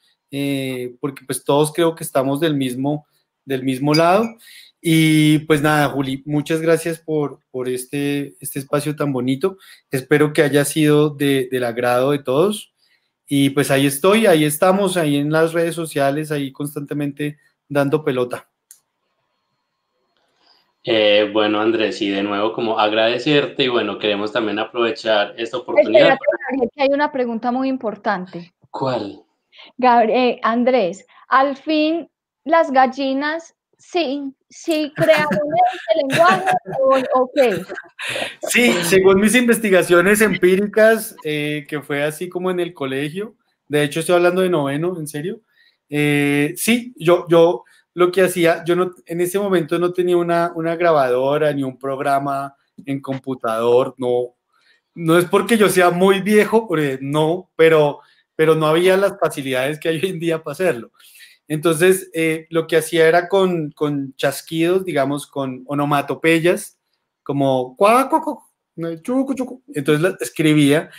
porque 1.01 1.25
pues 1.25 1.43
todos 1.43 1.73
creo 1.73 1.93
que 1.93 2.05
estamos 2.05 2.39
del 2.39 2.55
mismo, 2.55 3.05
del 3.45 3.63
mismo 3.63 3.93
lado. 3.93 4.37
Y 4.81 5.39
pues 5.39 5.61
nada, 5.61 5.87
Juli, 5.87 6.23
muchas 6.25 6.61
gracias 6.61 6.99
por, 6.99 7.39
por 7.51 7.69
este, 7.69 8.35
este 8.41 8.59
espacio 8.59 8.95
tan 8.95 9.13
bonito. 9.13 9.57
Espero 9.89 10.33
que 10.33 10.41
haya 10.41 10.65
sido 10.65 11.09
de, 11.09 11.47
del 11.49 11.63
agrado 11.63 12.11
de 12.11 12.19
todos. 12.19 12.73
Y 13.25 13.51
pues 13.51 13.71
ahí 13.71 13.85
estoy, 13.85 14.25
ahí 14.25 14.43
estamos, 14.43 14.97
ahí 14.97 15.15
en 15.15 15.31
las 15.31 15.53
redes 15.53 15.73
sociales, 15.73 16.31
ahí 16.31 16.51
constantemente 16.51 17.37
dando 17.69 18.03
pelota. 18.03 18.49
Eh, 20.83 21.29
bueno, 21.31 21.61
Andrés, 21.61 22.01
y 22.01 22.09
de 22.09 22.21
nuevo 22.21 22.51
como 22.51 22.77
agradecerte 22.77 23.63
y 23.63 23.67
bueno, 23.69 23.97
queremos 23.97 24.33
también 24.33 24.59
aprovechar 24.59 25.33
esta 25.37 25.57
oportunidad. 25.57 26.01
Espérate, 26.01 26.25
Gabriel, 26.49 26.69
que 26.75 26.83
hay 26.83 26.89
una 26.89 27.11
pregunta 27.11 27.51
muy 27.53 27.69
importante. 27.69 28.53
¿Cuál? 28.69 29.23
Gabriel, 29.77 30.39
Andrés, 30.43 31.05
al 31.29 31.55
fin 31.55 32.09
las 32.43 32.71
gallinas 32.71 33.55
sí, 33.77 34.33
sí 34.49 34.91
crearon 34.95 35.27
este 35.31 36.07
lenguaje 36.07 36.55
o, 37.13 37.29
qué? 37.33 37.61
Sí, 38.47 38.71
según 38.83 39.19
mis 39.19 39.35
investigaciones 39.35 40.21
empíricas, 40.21 41.15
eh, 41.23 41.65
que 41.67 41.81
fue 41.81 42.03
así 42.03 42.29
como 42.29 42.49
en 42.51 42.59
el 42.59 42.73
colegio, 42.73 43.35
de 43.67 43.83
hecho 43.83 43.99
estoy 43.99 44.15
hablando 44.15 44.41
de 44.41 44.49
noveno, 44.49 44.97
en 44.97 45.07
serio, 45.07 45.41
eh, 45.89 46.53
sí, 46.55 46.93
yo, 46.97 47.25
yo 47.29 47.63
lo 47.93 48.11
que 48.11 48.23
hacía, 48.23 48.63
yo 48.65 48.75
no, 48.75 48.91
en 49.05 49.21
ese 49.21 49.37
momento 49.37 49.77
no 49.77 49.93
tenía 49.93 50.17
una, 50.17 50.51
una 50.55 50.75
grabadora 50.75 51.51
ni 51.53 51.63
un 51.63 51.77
programa 51.77 52.55
en 52.85 53.01
computador, 53.01 53.93
no, 53.97 54.35
no 54.95 55.17
es 55.17 55.25
porque 55.25 55.57
yo 55.57 55.69
sea 55.69 55.91
muy 55.91 56.21
viejo, 56.21 56.69
no, 57.01 57.51
pero, 57.55 57.99
pero 58.35 58.55
no 58.55 58.67
había 58.67 58.97
las 58.97 59.17
facilidades 59.19 59.79
que 59.79 59.89
hay 59.89 59.97
hoy 59.97 60.09
en 60.09 60.19
día 60.19 60.43
para 60.43 60.53
hacerlo. 60.53 60.91
Entonces, 61.47 62.09
eh, 62.13 62.47
lo 62.49 62.67
que 62.67 62.77
hacía 62.77 63.07
era 63.07 63.27
con, 63.27 63.71
con, 63.71 64.15
chasquidos, 64.15 64.85
digamos, 64.85 65.27
con 65.27 65.63
onomatopeyas, 65.67 66.77
como 67.21 67.75
cuac, 67.75 68.11
chucu, 69.01 69.33
chucu. 69.33 69.63
Entonces 69.73 70.15
escribía 70.19 70.89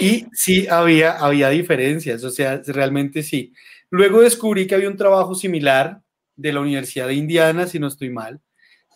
y 0.00 0.26
sí 0.32 0.66
había, 0.68 1.12
había 1.18 1.48
diferencias, 1.50 2.22
o 2.24 2.30
sea, 2.30 2.62
realmente 2.66 3.22
sí. 3.22 3.52
Luego 3.90 4.20
descubrí 4.20 4.66
que 4.66 4.74
había 4.74 4.88
un 4.88 4.96
trabajo 4.96 5.34
similar 5.34 6.02
de 6.36 6.52
la 6.52 6.60
Universidad 6.60 7.08
de 7.08 7.14
Indiana, 7.14 7.66
si 7.66 7.78
no 7.78 7.88
estoy 7.88 8.10
mal, 8.10 8.40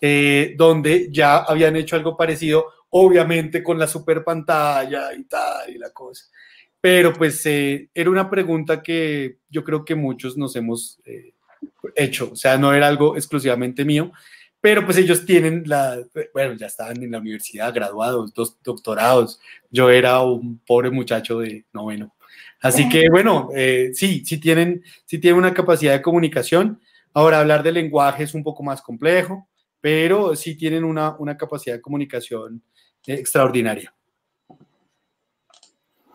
eh, 0.00 0.54
donde 0.56 1.08
ya 1.10 1.38
habían 1.38 1.76
hecho 1.76 1.96
algo 1.96 2.16
parecido 2.16 2.66
obviamente 2.90 3.62
con 3.62 3.78
la 3.78 3.86
super 3.86 4.22
pantalla 4.22 5.12
y 5.14 5.24
tal, 5.24 5.70
y 5.70 5.78
la 5.78 5.90
cosa. 5.90 6.26
Pero 6.82 7.12
pues 7.12 7.46
eh, 7.46 7.88
era 7.94 8.10
una 8.10 8.28
pregunta 8.28 8.82
que 8.82 9.38
yo 9.48 9.62
creo 9.62 9.84
que 9.84 9.94
muchos 9.94 10.36
nos 10.36 10.56
hemos 10.56 11.00
eh, 11.04 11.32
hecho, 11.94 12.30
o 12.32 12.36
sea, 12.36 12.59
no 12.59 12.74
era 12.74 12.88
algo 12.88 13.16
exclusivamente 13.16 13.84
mío, 13.84 14.10
pero 14.60 14.84
pues 14.84 14.98
ellos 14.98 15.24
tienen 15.24 15.62
la, 15.66 15.96
bueno, 16.34 16.54
ya 16.54 16.66
estaban 16.66 17.00
en 17.00 17.12
la 17.12 17.20
universidad, 17.20 17.72
graduados, 17.72 18.34
dos 18.34 18.59
doctorados, 18.64 19.40
yo 19.70 19.90
era 19.90 20.22
un 20.22 20.59
pobre 20.59 20.90
muchacho 20.90 21.38
de 21.38 21.64
noveno. 21.72 22.14
Así 22.60 22.88
que 22.88 23.09
bueno, 23.09 23.50
eh, 23.54 23.92
sí, 23.94 24.24
sí 24.24 24.38
tienen, 24.38 24.82
sí 25.04 25.18
tienen 25.18 25.38
una 25.38 25.54
capacidad 25.54 25.92
de 25.92 26.02
comunicación. 26.02 26.80
Ahora, 27.14 27.38
hablar 27.38 27.62
de 27.62 27.70
lenguaje 27.70 28.24
es 28.24 28.34
un 28.34 28.42
poco 28.42 28.64
más 28.64 28.82
complejo, 28.82 29.48
pero 29.80 30.34
sí 30.34 30.56
tienen 30.56 30.82
una, 30.82 31.14
una 31.16 31.36
capacidad 31.36 31.76
de 31.76 31.80
comunicación 31.80 32.60
extraordinaria. 33.06 33.94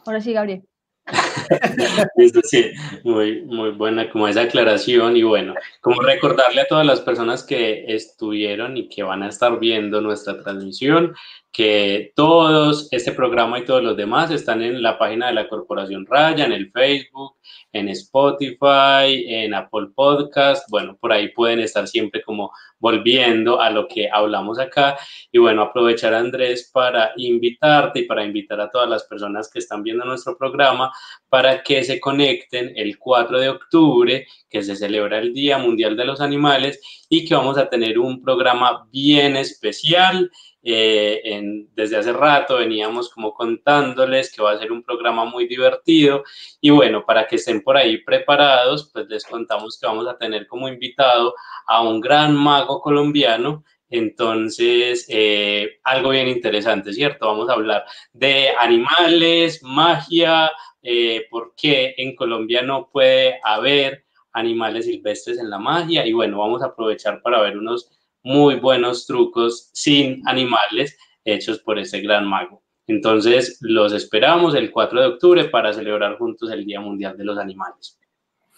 Ahora 0.07 0.21
sí, 0.21 0.31
Gabriel. 0.31 0.63
sí, 2.43 2.71
muy, 3.03 3.41
muy 3.41 3.71
buena 3.71 4.09
como 4.09 4.27
esa 4.27 4.41
aclaración 4.41 5.15
y 5.15 5.23
bueno, 5.23 5.53
como 5.81 6.01
recordarle 6.01 6.61
a 6.61 6.67
todas 6.67 6.85
las 6.85 7.01
personas 7.01 7.43
que 7.43 7.85
estuvieron 7.87 8.75
y 8.77 8.89
que 8.89 9.03
van 9.03 9.23
a 9.23 9.29
estar 9.29 9.59
viendo 9.59 10.01
nuestra 10.01 10.41
transmisión, 10.41 11.13
que 11.57 12.13
todos, 12.15 12.87
este 12.91 13.13
programa 13.13 13.57
y 13.57 13.65
todos 13.65 13.81
los 13.81 13.97
demás 13.97 14.29
están 14.29 14.61
en 14.61 14.83
la 14.83 14.99
página 14.99 15.25
de 15.25 15.33
la 15.33 15.49
Corporación 15.49 16.05
Raya, 16.05 16.45
en 16.45 16.51
el 16.51 16.69
Facebook, 16.69 17.37
en 17.73 17.89
Spotify, 17.89 19.25
en 19.27 19.55
Apple 19.55 19.87
Podcast. 19.95 20.69
Bueno, 20.69 20.95
por 21.01 21.11
ahí 21.11 21.29
pueden 21.29 21.59
estar 21.59 21.87
siempre 21.87 22.21
como 22.21 22.51
volviendo 22.77 23.59
a 23.59 23.71
lo 23.71 23.87
que 23.87 24.07
hablamos 24.07 24.59
acá. 24.59 24.97
Y 25.31 25.39
bueno, 25.39 25.63
aprovechar 25.63 26.13
Andrés 26.13 26.69
para 26.71 27.13
invitarte 27.15 28.01
y 28.01 28.03
para 28.03 28.23
invitar 28.23 28.61
a 28.61 28.69
todas 28.69 28.87
las 28.87 29.05
personas 29.05 29.49
que 29.49 29.57
están 29.57 29.81
viendo 29.81 30.05
nuestro 30.05 30.37
programa 30.37 30.91
para 31.27 31.63
que 31.63 31.83
se 31.83 31.99
conecten 31.99 32.73
el 32.75 32.99
4 32.99 33.39
de 33.39 33.49
octubre, 33.49 34.27
que 34.47 34.61
se 34.61 34.75
celebra 34.75 35.17
el 35.17 35.33
Día 35.33 35.57
Mundial 35.57 35.97
de 35.97 36.05
los 36.05 36.21
Animales 36.21 36.79
y 37.09 37.25
que 37.25 37.33
vamos 37.33 37.57
a 37.57 37.67
tener 37.67 37.97
un 37.97 38.21
programa 38.21 38.87
bien 38.91 39.35
especial. 39.37 40.29
Eh, 40.69 41.21
en, 41.23 41.69
desde 41.73 41.95
hace 41.95 42.11
rato 42.11 42.57
veníamos 42.57 43.09
como 43.09 43.33
contándoles 43.33 44.29
que 44.29 44.41
va 44.41 44.51
a 44.51 44.57
ser 44.57 44.73
un 44.73 44.83
programa 44.83 45.23
muy 45.23 45.47
divertido 45.47 46.25
y 46.59 46.71
bueno, 46.71 47.05
para 47.05 47.25
que 47.25 47.37
estén 47.37 47.61
por 47.61 47.77
ahí 47.77 47.99
preparados, 47.99 48.89
pues 48.91 49.07
les 49.07 49.23
contamos 49.23 49.79
que 49.79 49.87
vamos 49.87 50.05
a 50.09 50.17
tener 50.17 50.45
como 50.45 50.67
invitado 50.67 51.35
a 51.67 51.81
un 51.83 52.01
gran 52.01 52.35
mago 52.35 52.81
colombiano 52.81 53.63
entonces, 53.89 55.05
eh, 55.07 55.79
algo 55.83 56.09
bien 56.09 56.27
interesante, 56.27 56.91
¿cierto? 56.91 57.27
Vamos 57.27 57.49
a 57.49 57.53
hablar 57.53 57.85
de 58.11 58.49
animales, 58.49 59.63
magia, 59.63 60.51
eh, 60.81 61.25
por 61.29 61.53
qué 61.55 61.95
en 61.97 62.15
Colombia 62.15 62.61
no 62.61 62.89
puede 62.91 63.39
haber 63.43 64.05
animales 64.33 64.85
silvestres 64.85 65.39
en 65.39 65.49
la 65.49 65.59
magia. 65.59 66.05
Y 66.05 66.13
bueno, 66.13 66.39
vamos 66.39 66.61
a 66.61 66.67
aprovechar 66.67 67.21
para 67.21 67.41
ver 67.41 67.57
unos 67.57 67.96
muy 68.27 68.55
buenos 68.55 69.07
trucos 69.07 69.69
sin 69.73 70.21
animales 70.27 70.97
hechos 71.23 71.59
por 71.59 71.79
este 71.79 72.01
gran 72.01 72.27
mago. 72.27 72.61
Entonces, 72.87 73.57
los 73.61 73.93
esperamos 73.93 74.53
el 74.53 74.71
4 74.71 75.01
de 75.01 75.07
octubre 75.07 75.45
para 75.45 75.73
celebrar 75.73 76.17
juntos 76.17 76.51
el 76.51 76.65
Día 76.65 76.79
Mundial 76.79 77.17
de 77.17 77.23
los 77.23 77.37
Animales. 77.37 77.97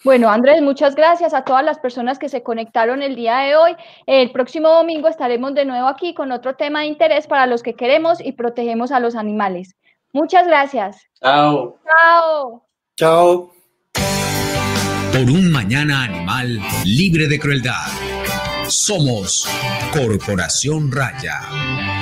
Bueno, 0.02 0.30
Andrés, 0.30 0.62
muchas 0.62 0.94
gracias 0.94 1.34
a 1.34 1.44
todas 1.44 1.64
las 1.64 1.78
personas 1.78 2.18
que 2.18 2.28
se 2.28 2.42
conectaron 2.42 3.02
el 3.02 3.16
día 3.16 3.38
de 3.38 3.54
hoy. 3.54 3.72
El 4.06 4.32
próximo 4.32 4.70
domingo 4.70 5.08
estaremos 5.08 5.54
de 5.54 5.66
nuevo 5.66 5.88
aquí 5.88 6.14
con 6.14 6.32
otro 6.32 6.54
tema 6.54 6.80
de 6.80 6.86
interés 6.86 7.26
para 7.26 7.46
los 7.46 7.62
que 7.62 7.74
queremos 7.74 8.18
y 8.20 8.32
protegemos 8.32 8.92
a 8.92 9.00
los 9.00 9.14
animales. 9.14 9.76
Muchas 10.12 10.46
gracias. 10.46 10.96
Chao. 11.22 11.78
Chao. 11.84 12.66
Chao. 12.96 13.52
Por 15.12 15.30
un 15.30 15.52
mañana 15.52 16.04
animal 16.04 16.58
libre 16.84 17.28
de 17.28 17.38
crueldad. 17.38 18.09
Somos 18.70 19.48
Corporación 19.92 20.92
Raya. 20.92 21.99